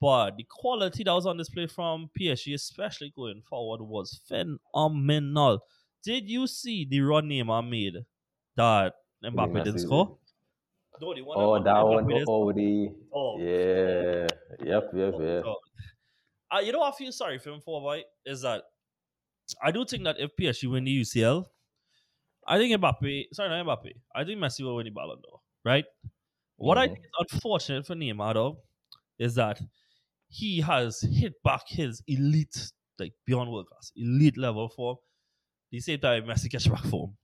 but 0.00 0.36
the 0.36 0.44
quality 0.48 1.04
that 1.04 1.12
was 1.12 1.26
on 1.26 1.36
display 1.36 1.66
from 1.66 2.10
PSG, 2.18 2.54
especially 2.54 3.12
going 3.14 3.42
forward, 3.42 3.82
was 3.82 4.20
phenomenal. 4.26 5.60
Did 6.02 6.28
you 6.28 6.46
see 6.46 6.84
the 6.84 7.00
run 7.00 7.28
Neymar 7.28 7.68
made 7.68 7.96
that 8.56 8.94
Mbappe 9.24 9.52
didn't 9.54 9.72
did. 9.74 9.80
score? 9.80 10.18
No, 11.00 11.14
the 11.14 11.22
one 11.22 11.38
Oh, 11.38 11.58
Mbappe- 11.58 11.64
that 11.64 11.82
Mbappe 11.82 11.92
one. 11.94 12.08
didn't 12.08 12.28
Oh, 12.28 12.52
the 12.52 12.94
Oh, 13.12 13.38
yeah, 13.38 14.26
yep, 14.64 14.90
yep, 14.94 15.14
Oh, 15.14 15.22
yeah. 15.22 15.42
Uh, 16.52 16.60
you 16.60 16.72
know 16.72 16.80
what 16.80 16.94
I 16.94 16.96
feel 16.96 17.12
sorry 17.12 17.38
for 17.38 17.50
him 17.50 17.60
for, 17.60 17.80
boy? 17.80 18.02
Is 18.24 18.42
that 18.42 18.64
I 19.62 19.70
do 19.72 19.84
think 19.84 20.04
that 20.04 20.18
if 20.18 20.34
PSG 20.36 20.70
win 20.70 20.84
the 20.84 20.90
UCL, 20.90 21.46
I 22.46 22.58
think 22.58 22.74
Mbappe, 22.80 23.26
sorry, 23.32 23.48
not 23.50 23.66
Mbappe, 23.66 23.92
I 24.14 24.24
think 24.24 24.38
Messi 24.40 24.62
will 24.64 24.76
win 24.76 24.84
the 24.86 24.90
Ballon 24.90 25.20
d'Or, 25.22 25.40
right? 25.64 25.84
What 26.56 26.78
I 26.78 26.86
Mhm. 26.86 26.94
think 26.94 27.00
is 27.06 27.32
unfortunate 27.32 27.86
for 27.86 27.94
Neymar, 27.94 28.34
though, 28.34 28.62
is 29.18 29.34
that 29.36 29.60
he 30.28 30.60
has 30.60 31.00
hit 31.02 31.42
back 31.42 31.68
his 31.68 32.02
elite, 32.06 32.72
like 32.98 33.14
beyond 33.26 33.52
world 33.52 33.68
class, 33.68 33.92
elite 33.96 34.36
level 34.38 34.68
form. 34.68 34.98
The 35.70 35.80
same 35.80 36.00
time, 36.00 36.24
Messi 36.24 36.50
catch 36.50 36.68
back 36.70 36.84
form. 36.84 37.16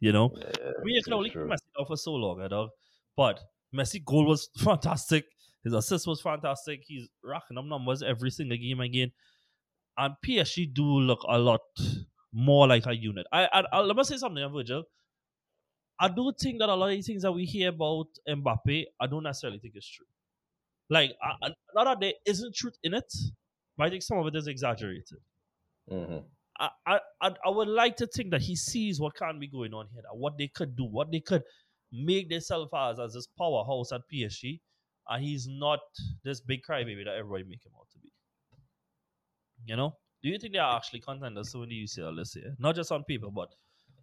You 0.00 0.12
know, 0.12 0.32
Yeah, 0.36 0.52
I 0.80 0.84
mean, 0.84 0.96
you 0.96 1.02
can 1.02 1.14
only 1.14 1.30
keep 1.30 1.34
true. 1.34 1.48
Messi 1.48 1.68
out 1.80 1.86
for 1.86 1.96
so 1.96 2.14
long, 2.14 2.42
you 2.42 2.48
know. 2.48 2.70
But 3.16 3.40
Messi 3.74 4.04
goal 4.04 4.26
was 4.26 4.48
fantastic. 4.58 5.26
His 5.64 5.72
assist 5.72 6.06
was 6.06 6.20
fantastic. 6.20 6.82
He's 6.86 7.08
racking 7.24 7.58
up 7.58 7.64
numbers 7.64 8.02
every 8.02 8.30
single 8.30 8.58
game 8.58 8.80
again. 8.80 9.12
And 9.98 10.14
PSG 10.22 10.66
do 10.66 10.84
look 10.84 11.24
a 11.28 11.38
lot 11.38 11.62
more 12.32 12.68
like 12.68 12.86
a 12.86 12.94
unit. 12.96 13.26
I, 13.32 13.46
I, 13.46 13.64
I 13.72 13.80
let 13.80 13.96
me 13.96 14.04
say 14.04 14.16
something, 14.18 14.46
Virgil. 14.52 14.84
I 15.98 16.08
do 16.08 16.32
think 16.38 16.58
that 16.58 16.68
a 16.68 16.74
lot 16.74 16.90
of 16.90 16.94
these 16.96 17.06
things 17.06 17.22
that 17.22 17.32
we 17.32 17.44
hear 17.46 17.70
about 17.70 18.08
Mbappe, 18.28 18.84
I 19.00 19.06
don't 19.06 19.22
necessarily 19.22 19.58
think 19.58 19.74
is 19.76 19.88
true. 19.88 20.06
Like, 20.90 21.12
I, 21.22 21.46
I, 21.48 21.54
not 21.74 21.84
that 21.84 22.00
there 22.00 22.12
isn't 22.26 22.54
truth 22.54 22.76
in 22.82 22.94
it, 22.94 23.12
but 23.76 23.86
I 23.86 23.90
think 23.90 24.02
some 24.02 24.18
of 24.18 24.26
it 24.26 24.36
is 24.36 24.46
exaggerated. 24.46 25.18
Mhm. 25.90 26.24
I, 26.58 26.70
I, 26.86 27.30
I 27.44 27.48
would 27.50 27.68
like 27.68 27.96
to 27.96 28.06
think 28.06 28.30
that 28.30 28.42
he 28.42 28.56
sees 28.56 29.00
what 29.00 29.14
can 29.14 29.38
be 29.38 29.46
going 29.46 29.74
on 29.74 29.88
here, 29.92 30.02
that 30.02 30.16
what 30.16 30.38
they 30.38 30.48
could 30.48 30.76
do, 30.76 30.84
what 30.84 31.10
they 31.10 31.20
could 31.20 31.42
make 31.92 32.28
themselves 32.28 32.70
as 32.74 32.98
as 32.98 33.14
this 33.14 33.26
powerhouse 33.38 33.92
at 33.92 34.02
PSG, 34.12 34.60
and 35.08 35.24
he's 35.24 35.46
not 35.48 35.80
this 36.24 36.40
big 36.40 36.60
crybaby 36.68 37.04
that 37.04 37.14
everybody 37.16 37.44
make 37.44 37.64
him 37.64 37.72
out 37.78 37.88
to 37.92 37.98
be. 37.98 38.10
You 39.66 39.76
know? 39.76 39.96
Do 40.22 40.30
you 40.30 40.38
think 40.38 40.54
they 40.54 40.58
are 40.58 40.76
actually 40.76 41.00
contenders 41.00 41.52
to 41.52 41.58
win 41.58 41.68
the 41.68 41.84
UCL 41.84 42.16
this 42.16 42.34
year? 42.36 42.54
Not 42.58 42.74
just 42.74 42.90
on 42.90 43.04
paper, 43.04 43.28
but 43.30 43.50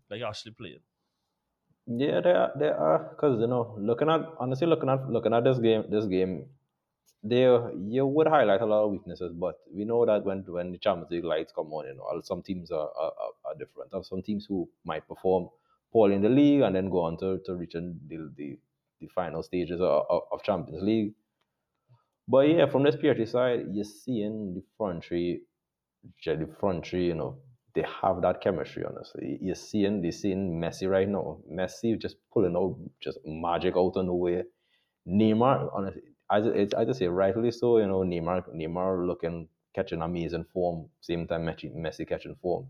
like 0.10 0.22
actually 0.22 0.54
playing. 0.54 0.80
Yeah, 1.88 2.22
they 2.22 2.32
are. 2.32 2.52
They 2.58 2.70
are 2.70 3.10
because 3.12 3.42
you 3.42 3.48
know, 3.48 3.76
looking 3.78 4.10
at 4.10 4.22
honestly, 4.40 4.68
looking 4.68 4.90
at 4.90 5.10
looking 5.10 5.34
at 5.34 5.44
this 5.44 5.60
game, 5.60 5.84
this 5.90 6.06
game, 6.06 6.46
there 7.24 7.72
you 7.78 8.06
would 8.06 8.28
highlight 8.28 8.62
a 8.62 8.66
lot 8.66 8.84
of 8.86 8.92
weaknesses. 8.92 9.34
But 9.34 9.56
we 9.74 9.86
know 9.86 10.06
that 10.06 10.26
when 10.26 10.44
when 10.48 10.72
the 10.72 10.78
Champions 10.78 11.12
League 11.12 11.24
lights 11.24 11.54
come 11.56 11.72
on, 11.74 11.86
you 11.88 11.96
know, 11.96 12.22
some 12.24 12.42
teams 12.42 12.72
are 12.72 12.90
are, 12.90 13.14
are- 13.46 13.56
different. 13.60 13.92
There 13.92 14.00
are 14.00 14.04
some 14.04 14.22
teams 14.24 14.46
who 14.48 14.68
might 14.84 15.08
perform 15.08 15.50
poorly 15.92 16.16
in 16.16 16.22
the 16.24 16.30
league 16.30 16.62
and 16.62 16.76
then 16.76 16.90
go 16.90 17.02
on 17.02 17.18
to 17.20 17.40
to 17.46 17.56
reach 17.56 17.74
the 17.74 17.96
the, 18.10 18.60
the 19.00 19.08
final 19.16 19.44
stages 19.44 19.80
of, 19.80 20.06
of, 20.10 20.44
Champions 20.44 20.82
League. 20.84 21.14
But 22.28 22.50
yeah, 22.50 22.66
from 22.68 22.84
this 22.84 22.96
PSG 22.96 23.26
side, 23.28 23.68
you're 23.72 23.84
seeing 23.86 24.54
the 24.56 24.64
front 24.78 25.06
three, 25.06 25.42
the 26.26 26.48
front 26.60 26.86
three, 26.88 27.08
you 27.08 27.16
know, 27.16 27.38
they 27.76 27.84
have 28.02 28.22
that 28.22 28.42
chemistry, 28.42 28.84
honestly. 28.86 29.38
You're 29.42 29.56
seeing, 29.56 30.02
they're 30.02 30.12
seeing 30.12 30.60
Messi 30.62 30.90
right 30.90 31.08
now. 31.10 31.40
Messi 31.52 32.00
just 32.00 32.18
pulling 32.32 32.56
out 32.56 32.78
just 33.02 33.20
magic 33.26 33.76
out 33.78 33.94
of 33.98 34.06
nowhere. 34.06 34.44
Neymar, 35.08 35.70
honestly, 35.74 36.04
I 36.34 36.42
just, 36.42 36.74
I 36.74 36.86
just 36.86 37.00
say 37.00 37.08
rightly 37.08 37.52
so, 37.52 37.78
you 37.78 37.86
know, 37.86 38.00
Neymar, 38.00 38.56
Neymar 38.56 39.06
looking, 39.06 39.48
catching 39.76 40.02
amazing 40.02 40.46
form, 40.52 40.90
same 41.00 41.28
time 41.28 41.46
Messi, 41.46 41.76
Messi 41.76 42.08
catching 42.08 42.36
form. 42.42 42.66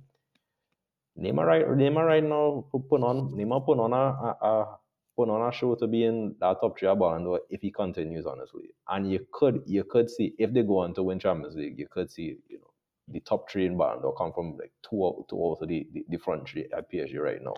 Neymar 1.18 1.46
right, 1.46 1.66
Neymar 1.66 2.06
right 2.06 2.24
now 2.24 2.66
put, 2.72 2.90
put 2.90 3.02
on, 3.02 3.32
Neymar 3.32 3.66
put 3.66 3.80
on 3.80 3.94
a, 3.94 3.96
a, 3.96 4.38
a 4.42 4.78
put 5.16 5.30
on 5.30 5.48
a 5.48 5.52
show 5.52 5.76
to 5.76 5.88
be 5.88 6.04
in 6.04 6.36
that 6.42 6.60
top 6.60 6.78
three 6.78 6.90
of 6.90 7.00
Ballon 7.00 7.24
d'Or 7.24 7.40
if 7.50 7.62
he 7.62 7.72
continues, 7.72 8.26
honestly. 8.26 8.70
And 8.90 9.10
you 9.10 9.26
could, 9.32 9.62
you 9.66 9.86
could 9.86 10.10
see 10.10 10.34
if 10.38 10.52
they 10.52 10.64
go 10.64 10.80
on 10.80 10.94
to 10.96 11.04
win 11.04 11.20
Champions 11.20 11.56
League, 11.56 11.80
you 11.80 11.88
could 11.88 12.12
see, 12.12 12.38
you 12.50 12.58
know, 12.58 12.72
the 13.08 13.22
top 13.22 13.50
three 13.50 13.66
in 13.66 13.78
Ballon 13.78 14.02
d'Or 14.02 14.14
come 14.14 14.34
from 14.34 14.58
like 14.58 14.72
two 14.90 15.06
out, 15.06 15.26
two 15.30 15.42
out 15.42 15.60
of 15.62 15.70
the, 15.70 15.88
the, 15.94 16.04
the 16.10 16.18
front 16.18 16.50
three 16.50 16.68
at 16.76 16.92
PSG 16.92 17.18
right 17.18 17.42
now. 17.42 17.56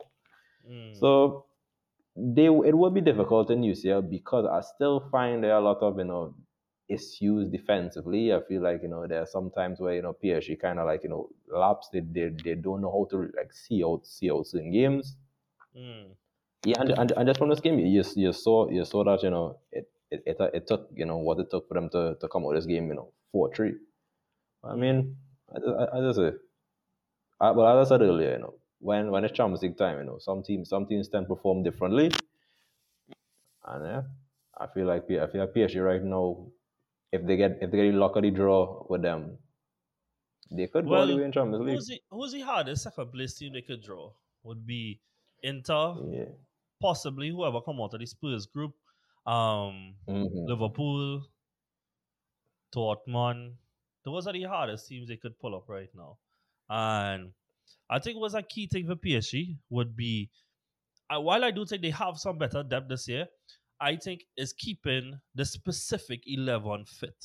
Mm. 0.70 1.00
So 1.00 1.46
they 2.16 2.46
it 2.46 2.78
would 2.78 2.94
be 2.94 3.02
difficult 3.02 3.52
in 3.52 3.62
UCL 3.62 4.10
because 4.10 4.46
I 4.46 4.62
still 4.62 5.08
find 5.12 5.44
there 5.44 5.54
are 5.54 5.60
a 5.60 5.64
lot 5.64 5.80
of 5.82 5.98
you 5.98 6.06
know 6.06 6.34
issues 6.88 7.50
defensively. 7.50 8.34
I 8.34 8.40
feel 8.48 8.62
like 8.62 8.82
you 8.84 8.88
know 8.88 9.06
there 9.08 9.22
are 9.22 9.26
some 9.26 9.52
times 9.52 9.80
where 9.80 9.96
you 9.96 10.02
know 10.02 10.16
PSG 10.24 10.60
kind 10.60 10.80
of 10.80 10.86
like 10.86 11.04
you 11.04 11.10
know 11.10 11.30
laps. 11.48 11.90
They, 11.92 12.00
they 12.00 12.32
they 12.44 12.56
don't 12.56 12.82
know 12.82 12.92
how 12.92 13.08
to 13.12 13.32
like 13.36 13.52
see 13.52 13.84
out 13.84 14.06
see 14.06 14.32
out 14.32 14.48
certain 14.48 14.72
games. 14.72 15.18
Mm. 15.76 16.12
Yeah, 16.66 16.82
and, 16.82 16.92
and, 16.92 17.12
and 17.12 17.28
just 17.28 17.38
from 17.38 17.50
this 17.50 17.60
game, 17.60 17.80
you 17.80 18.04
you 18.16 18.34
saw 18.34 18.70
you 18.70 18.86
saw 18.86 19.04
that 19.04 19.22
you 19.22 19.30
know 19.30 19.60
it 19.72 19.90
it, 20.10 20.24
it, 20.26 20.38
it 20.54 20.68
took 20.68 20.90
you 20.96 21.06
know 21.06 21.18
what 21.18 21.40
it 21.40 21.52
took 21.52 21.68
for 21.68 21.74
them 21.74 21.90
to, 21.90 22.16
to 22.22 22.28
come 22.30 22.46
out 22.46 22.52
of 22.52 22.56
this 22.56 22.66
game 22.66 22.88
you 22.88 22.96
know 22.96 23.12
four 23.32 23.54
three. 23.54 23.74
I 24.64 24.76
mean, 24.76 25.18
I, 25.54 25.58
I, 25.70 25.98
I 25.98 26.02
just 26.02 26.18
say, 26.18 26.32
I, 27.40 27.52
well 27.52 27.78
as 27.78 27.88
I 27.88 27.90
said 27.90 28.02
earlier, 28.02 28.32
you 28.32 28.40
know 28.40 28.56
when 28.86 29.12
when 29.12 29.26
it's 29.26 29.36
Champions 29.38 29.64
League 29.64 29.78
time, 29.78 29.98
you 30.00 30.06
know 30.06 30.18
some 30.20 30.44
teams 30.44 30.70
some 30.70 30.86
teams 30.88 31.10
tend 31.10 31.28
to 31.28 31.36
perform 31.36 31.64
differently, 31.64 32.12
and 33.66 33.86
yeah, 33.86 34.04
I 34.58 34.68
feel 34.68 34.86
like 34.88 35.04
I 35.12 35.28
feel 35.28 35.42
like 35.42 35.54
PSG 35.54 35.80
right 35.80 36.02
now, 36.04 36.52
if 37.12 37.26
they 37.26 37.38
get 37.38 37.60
if 37.62 37.72
they 37.72 37.78
get 37.78 37.96
a 37.96 37.98
luck 37.98 38.16
of 38.16 38.24
the 38.24 38.32
draw 38.32 38.86
with 38.90 39.02
them, 39.02 39.40
they 40.50 40.66
could 40.68 40.90
go 40.90 40.96
all 40.96 41.06
the 41.08 41.14
Well, 41.14 41.18
way 41.18 41.24
in 41.24 41.32
Champions 41.32 41.64
League. 41.68 41.82
Who's 41.82 41.88
the, 41.88 42.02
who's 42.10 42.32
the 42.32 42.42
hardest 42.42 42.84
second 42.84 43.12
place 43.12 43.36
team 43.36 43.54
they 43.54 43.62
could 43.62 43.82
draw? 43.82 44.14
Would 44.44 44.66
be 44.66 45.02
Inter, 45.42 46.02
Yeah. 46.06 46.36
possibly 46.82 47.30
whoever 47.30 47.62
come 47.62 47.82
out 47.82 47.94
of 47.96 48.02
the 48.02 48.08
Spurs 48.08 48.46
group, 48.48 48.76
um, 49.26 49.98
hmm 50.08 50.48
Liverpool, 50.48 51.28
Dortmund. 52.72 53.58
Those 54.04 54.28
are 54.28 54.34
the 54.34 54.44
hardest 54.44 54.88
teams 54.88 55.08
they 55.08 55.18
could 55.18 55.40
pull 55.40 55.56
up 55.56 55.68
right 55.68 55.94
now. 55.96 56.20
And 56.70 57.34
I 57.90 58.00
think 58.00 58.20
what's 58.20 58.34
a 58.34 58.42
key 58.44 58.68
thing 58.68 58.88
for 58.88 58.96
PSG 58.96 59.58
would 59.70 59.96
be, 59.96 60.30
uh, 61.10 61.22
while 61.22 61.44
I 61.44 61.52
do 61.52 61.66
think 61.66 61.82
they 61.82 61.92
have 61.92 62.18
some 62.18 62.38
better 62.38 62.64
depth 62.64 62.90
this 62.90 63.08
year, 63.08 63.28
I 63.80 63.96
think 63.98 64.22
is 64.38 64.54
keeping 64.54 65.20
the 65.36 65.46
specific 65.46 66.22
11 66.26 66.86
fit, 66.86 67.16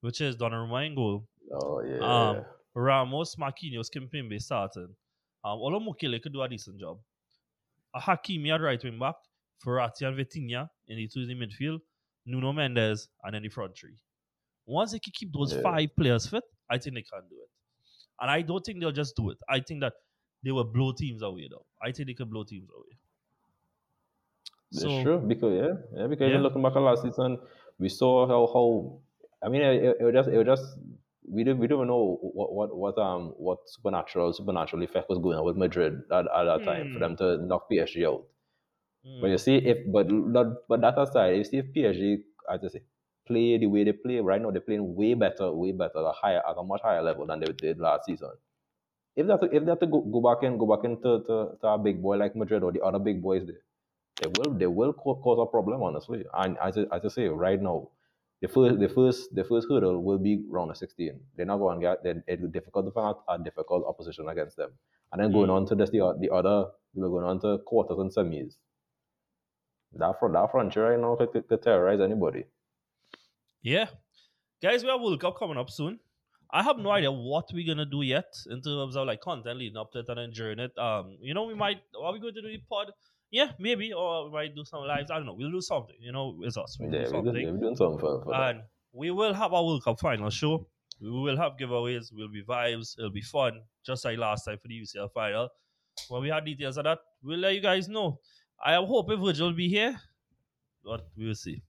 which 0.00 0.20
is 0.20 0.36
Donnarumma 0.36 0.86
in 0.86 0.94
goal, 0.94 1.26
Oh 1.52 1.82
yeah. 1.82 2.30
um, 2.30 2.44
Ramos, 2.74 3.36
Marquinhos, 3.36 3.88
Kimpembe 3.94 4.40
starting. 4.40 4.88
Um, 5.44 5.58
although 5.58 5.80
Mukiele 5.80 6.20
could 6.22 6.32
do 6.32 6.42
a 6.42 6.48
decent 6.48 6.80
job. 6.80 6.98
A 7.94 8.00
Hakimi 8.00 8.52
at 8.54 8.60
right 8.60 8.82
wing 8.82 8.98
back, 8.98 9.16
Verratti 9.66 10.02
and 10.06 10.16
Vitinha 10.16 10.68
in 10.88 10.96
the 10.96 11.08
two 11.08 11.20
in 11.20 11.28
the 11.28 11.34
midfield, 11.34 11.80
Nuno 12.26 12.52
Mendes, 12.52 13.08
and 13.24 13.34
then 13.34 13.42
the 13.42 13.48
front 13.48 13.76
three. 13.76 13.96
Once 14.66 14.92
they 14.92 14.98
can 14.98 15.12
keep 15.14 15.32
those 15.32 15.52
Yeah. 15.54 15.62
five 15.62 15.88
players 15.96 16.26
fit, 16.28 16.44
I 16.70 16.78
think 16.78 16.94
they 16.94 17.02
can 17.02 17.22
do 17.28 17.36
it. 17.42 17.50
And 18.20 18.30
I 18.30 18.42
don't 18.42 18.64
think 18.64 18.80
they'll 18.80 18.92
just 18.92 19.16
do 19.16 19.30
it. 19.30 19.38
I 19.48 19.60
think 19.60 19.80
that 19.80 19.94
they 20.42 20.52
will 20.52 20.64
blow 20.64 20.92
teams 20.92 21.22
away, 21.22 21.48
though. 21.50 21.66
I 21.82 21.92
think 21.92 22.08
they 22.08 22.14
can 22.14 22.28
blow 22.30 22.44
teams 22.44 22.68
away. 22.70 22.98
It's 24.72 24.94
So, 24.94 25.02
true 25.02 25.18
because 25.26 25.52
yeah, 25.54 25.74
yeah. 26.00 26.06
Because 26.06 26.26
Yeah. 26.26 26.28
even 26.28 26.42
looking 26.42 26.62
back 26.62 26.76
at 26.76 26.82
last 26.82 27.02
season, 27.02 27.38
we 27.78 27.88
saw 27.88 28.26
how 28.26 28.46
how 28.46 29.00
I 29.42 29.48
mean 29.48 29.62
it, 29.62 29.96
it, 30.00 30.04
was 30.04 30.14
just 30.14 30.28
it 30.28 30.38
was 30.38 30.46
just 30.46 30.78
we 31.28 31.42
didn't 31.42 31.58
we 31.58 31.66
don't 31.66 31.88
know 31.88 32.18
what 32.22 32.52
what 32.54 32.76
what 32.76 32.98
um 32.98 33.30
what 33.36 33.68
supernatural 33.68 34.32
supernatural 34.32 34.82
effect 34.82 35.08
was 35.08 35.18
going 35.18 35.38
on 35.38 35.44
with 35.44 35.56
Madrid 35.56 36.02
at, 36.12 36.26
at 36.30 36.44
that 36.44 36.62
time 36.64 36.88
for 36.92 36.98
Hmm. 36.98 37.00
them 37.00 37.16
to 37.16 37.38
knock 37.38 37.68
PSG 37.68 38.06
out. 38.06 38.26
But 39.20 39.28
mm, 39.28 39.32
you 39.32 39.38
see 39.38 39.56
if 39.56 39.78
but 39.92 40.10
not, 40.10 40.68
but 40.68 40.80
that 40.82 40.98
aside, 40.98 41.36
you 41.36 41.44
see 41.44 41.58
if 41.58 41.72
PSG 41.74 42.24
as 42.50 42.64
I 42.64 42.68
say 42.68 42.82
play 43.30 43.58
the 43.58 43.66
way 43.74 43.84
they 43.84 43.92
play 44.04 44.20
right 44.20 44.42
now, 44.42 44.50
they're 44.52 44.68
playing 44.70 44.96
way 44.96 45.14
better, 45.14 45.52
way 45.52 45.72
better, 45.72 46.00
at 46.00 46.10
a 46.12 46.12
higher 46.22 46.42
at 46.50 46.58
a 46.58 46.64
much 46.64 46.82
higher 46.82 47.02
level 47.02 47.26
than 47.26 47.40
they 47.40 47.52
did 47.52 47.78
last 47.88 48.06
season. 48.06 48.32
If 49.16 49.26
they 49.26 49.32
have 49.32 49.42
to, 49.42 49.56
if 49.56 49.64
they 49.64 49.70
have 49.70 49.80
to 49.80 49.86
go, 49.86 50.00
go 50.02 50.20
back 50.22 50.42
and 50.44 50.58
go 50.58 50.66
back 50.74 50.84
into 50.84 51.20
to, 51.28 51.36
to 51.62 51.68
a 51.68 51.78
big 51.78 52.02
boy 52.02 52.16
like 52.18 52.36
Madrid 52.36 52.64
or 52.64 52.72
the 52.72 52.82
other 52.82 52.98
big 53.00 53.22
boys 53.22 53.46
there, 53.46 53.62
they 54.20 54.28
will 54.28 54.52
they 54.62 54.66
will 54.66 54.92
cause 54.94 55.38
a 55.40 55.46
problem 55.50 55.82
honestly. 55.82 56.24
And 56.34 56.58
as 56.58 56.78
I, 56.78 56.82
as 56.96 57.04
I 57.06 57.08
say 57.08 57.28
right 57.28 57.60
now, 57.62 57.90
the 58.42 58.48
first 58.48 58.80
the 58.80 58.88
first 58.88 59.34
the 59.34 59.44
first 59.44 59.68
hurdle 59.70 60.02
will 60.02 60.18
be 60.18 60.44
round 60.50 60.70
of 60.72 60.78
sixteen. 60.78 61.20
They're 61.36 61.46
not 61.46 61.58
going 61.58 61.80
to 61.80 61.86
get 61.86 62.04
then 62.04 62.24
it's 62.28 62.44
difficult 62.58 62.86
to 62.86 62.92
find 62.92 63.16
a 63.28 63.38
difficult 63.44 63.86
opposition 63.86 64.28
against 64.28 64.56
them. 64.56 64.72
And 65.12 65.22
then 65.22 65.32
going 65.32 65.50
Mm. 65.50 65.56
on 65.56 65.66
to 65.68 65.76
this 65.76 65.90
the, 65.90 66.00
the 66.20 66.30
other 66.32 66.70
we're 66.94 67.08
going 67.10 67.26
on 67.26 67.40
to 67.42 67.58
quarters 67.64 67.98
and 67.98 68.10
semis. 68.12 68.54
That 69.94 70.18
front 70.20 70.34
that 70.34 70.50
frontier 70.52 70.90
right 70.92 71.00
now 71.00 71.16
could, 71.16 71.48
could 71.48 71.62
terrorize 71.62 72.00
anybody. 72.00 72.44
Yeah. 73.62 73.86
Guys, 74.62 74.82
we 74.82 74.90
have 74.90 75.00
World 75.00 75.20
Cup 75.20 75.38
coming 75.38 75.56
up 75.56 75.70
soon. 75.70 75.98
I 76.52 76.62
have 76.62 76.78
no 76.78 76.90
idea 76.90 77.12
what 77.12 77.46
we're 77.52 77.66
gonna 77.66 77.86
do 77.86 78.02
yet 78.02 78.32
in 78.50 78.60
terms 78.60 78.96
of 78.96 79.06
like 79.06 79.20
content 79.20 79.58
leading 79.58 79.76
up 79.76 79.92
to 79.92 80.00
it 80.00 80.08
and 80.08 80.18
enjoying 80.18 80.58
it. 80.58 80.76
Um, 80.76 81.16
you 81.20 81.32
know, 81.34 81.44
we 81.44 81.54
might 81.54 81.78
are 82.00 82.12
we 82.12 82.18
going 82.18 82.34
to 82.34 82.42
do 82.42 82.48
the 82.48 82.58
pod? 82.68 82.90
Yeah, 83.30 83.52
maybe, 83.60 83.92
or 83.92 84.24
we 84.26 84.32
might 84.32 84.54
do 84.56 84.64
some 84.64 84.80
lives. 84.82 85.10
I 85.10 85.16
don't 85.18 85.26
know. 85.26 85.34
We'll 85.34 85.52
do 85.52 85.60
something. 85.60 85.94
You 86.00 86.10
know, 86.10 86.40
it's 86.42 86.56
us. 86.56 86.76
We'll 86.80 86.92
Yeah, 86.92 87.04
do 87.04 87.10
something. 87.10 87.32
we're 87.32 87.60
doing 87.60 87.76
something 87.76 88.00
for, 88.00 88.24
for 88.24 88.32
that. 88.32 88.50
and 88.56 88.62
we 88.92 89.12
will 89.12 89.32
have 89.32 89.52
our 89.54 89.64
World 89.64 89.84
Cup 89.84 90.00
final 90.00 90.28
show. 90.30 90.66
We 91.00 91.08
will 91.10 91.36
have 91.36 91.52
giveaways. 91.56 92.12
We'll 92.12 92.28
be 92.28 92.42
vibes. 92.42 92.98
It'll 92.98 93.10
be 93.12 93.20
fun, 93.22 93.60
just 93.86 94.04
like 94.04 94.18
last 94.18 94.44
time 94.46 94.58
for 94.60 94.66
the 94.66 94.80
UCL 94.80 95.12
final. 95.14 95.48
When 96.08 96.22
we 96.22 96.28
have 96.30 96.44
details 96.44 96.76
of 96.78 96.84
that, 96.84 96.98
we'll 97.22 97.38
let 97.38 97.54
you 97.54 97.60
guys 97.60 97.88
know. 97.88 98.18
I 98.62 98.74
hope 98.74 98.88
hoping 98.88 99.24
Virgil 99.24 99.46
will 99.46 99.54
be 99.56 99.68
here, 99.68 99.96
but 100.84 101.06
we 101.16 101.26
will 101.28 101.34
see. 101.36 101.62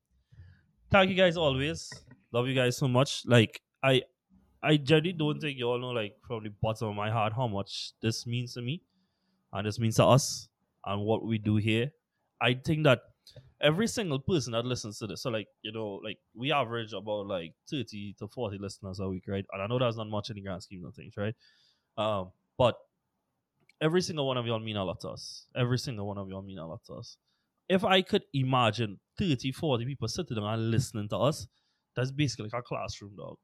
Thank 0.92 1.10
you 1.10 1.16
guys 1.16 1.38
always. 1.38 1.90
Love 2.34 2.48
you 2.48 2.54
guys 2.54 2.78
so 2.78 2.88
much. 2.88 3.24
Like 3.26 3.62
I, 3.82 4.02
I 4.62 4.78
genuinely 4.78 5.14
don't 5.14 5.40
think 5.40 5.58
you 5.58 5.66
all 5.66 5.80
know, 5.80 5.90
like 5.90 6.16
from 6.28 6.44
the 6.44 6.52
bottom 6.62 6.90
of 6.90 6.96
my 6.96 7.10
heart, 7.10 7.34
how 7.34 7.48
much 7.48 7.94
this 8.02 8.28
means 8.28 8.54
to 8.56 8.62
me, 8.62 8.82
and 9.54 9.66
this 9.66 9.80
means 9.80 9.96
to 9.96 10.06
us, 10.06 10.50
and 10.86 11.02
what 11.04 11.26
we 11.26 11.38
do 11.38 11.56
here. 11.56 11.92
I 12.42 12.56
think 12.56 12.84
that 12.84 13.00
every 13.62 13.88
single 13.88 14.20
person 14.20 14.54
that 14.54 14.66
listens 14.66 15.00
to 15.00 15.08
this. 15.08 15.22
So 15.24 15.30
like 15.30 15.48
you 15.62 15.72
know, 15.72 16.02
like 16.04 16.18
we 16.36 16.52
average 16.52 16.94
about 16.94 17.28
like 17.28 17.54
thirty 17.70 18.16
to 18.20 18.28
forty 18.28 18.58
listeners 18.58 19.00
a 19.00 19.08
week, 19.08 19.24
right? 19.28 19.46
And 19.54 19.62
I 19.62 19.68
know 19.68 19.80
that's 19.80 19.98
not 19.98 20.10
much 20.10 20.30
in 20.30 20.36
the 20.36 20.42
grand 20.42 20.64
scheme 20.64 20.86
of 20.86 20.94
things, 20.94 21.14
right? 21.18 21.36
Um, 21.98 22.32
but 22.58 22.76
every 23.82 24.02
single 24.02 24.28
one 24.28 24.38
of 24.38 24.46
y'all 24.46 24.60
mean 24.60 24.78
a 24.78 24.84
lot 24.84 25.00
to 25.02 25.10
us. 25.10 25.46
Every 25.56 25.78
single 25.78 26.06
one 26.08 26.18
of 26.18 26.30
y'all 26.30 26.42
mean 26.42 26.58
a 26.60 26.68
lot 26.68 26.82
to 26.88 26.96
us. 26.96 27.18
If 27.70 27.84
I 27.84 28.02
could 28.02 28.24
imagine 28.34 29.00
30, 29.18 29.52
40 29.52 29.86
people 29.86 30.08
sitting 30.08 30.36
down 30.38 30.46
and 30.54 30.72
listening 30.72 31.10
to 31.10 31.18
us, 31.18 31.48
that's 31.96 32.12
basically 32.12 32.50
like 32.52 32.60
a 32.60 32.64
classroom, 32.64 33.16
dog. 33.18 33.38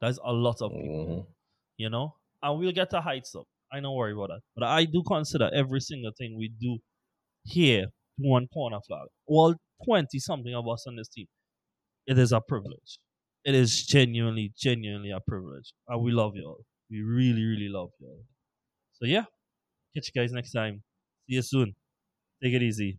That's 0.00 0.18
a 0.24 0.32
lot 0.32 0.56
of 0.60 0.72
people, 0.72 1.26
Mhm. 1.28 1.34
you 1.78 1.90
know? 1.90 2.16
And 2.42 2.58
we'll 2.58 2.72
get 2.72 2.90
to 2.90 3.00
heights 3.00 3.34
up. 3.34 3.46
I 3.72 3.80
don't 3.80 3.94
worry 3.96 4.12
about 4.12 4.28
that. 4.28 4.40
But 4.54 4.64
I 4.64 4.84
do 4.84 5.02
consider 5.06 5.50
every 5.54 5.80
single 5.80 6.12
thing 6.18 6.36
we 6.36 6.48
do 6.48 6.78
here 7.44 7.86
one 8.18 8.48
corner 8.48 8.80
flag. 8.86 9.08
All 9.26 9.54
20 9.84 10.18
something 10.18 10.54
of 10.54 10.68
us 10.68 10.86
on 10.86 10.96
this 10.96 11.08
team. 11.08 11.26
It 12.06 12.18
is 12.18 12.32
a 12.32 12.40
privilege. 12.40 12.98
It 13.44 13.54
is 13.54 13.84
genuinely, 13.86 14.52
genuinely 14.56 15.10
a 15.10 15.20
privilege. 15.20 15.72
And 15.88 16.02
we 16.02 16.12
love 16.12 16.36
y'all. 16.36 16.64
We 16.90 17.02
really, 17.02 17.44
really 17.44 17.68
love 17.68 17.90
y'all. 18.00 18.24
So 18.94 19.06
yeah, 19.06 19.24
catch 19.94 20.10
you 20.14 20.20
guys 20.20 20.32
next 20.32 20.52
time. 20.52 20.82
See 21.28 21.36
you 21.36 21.42
soon. 21.42 21.76
Take 22.42 22.54
it 22.54 22.62
easy. 22.62 22.98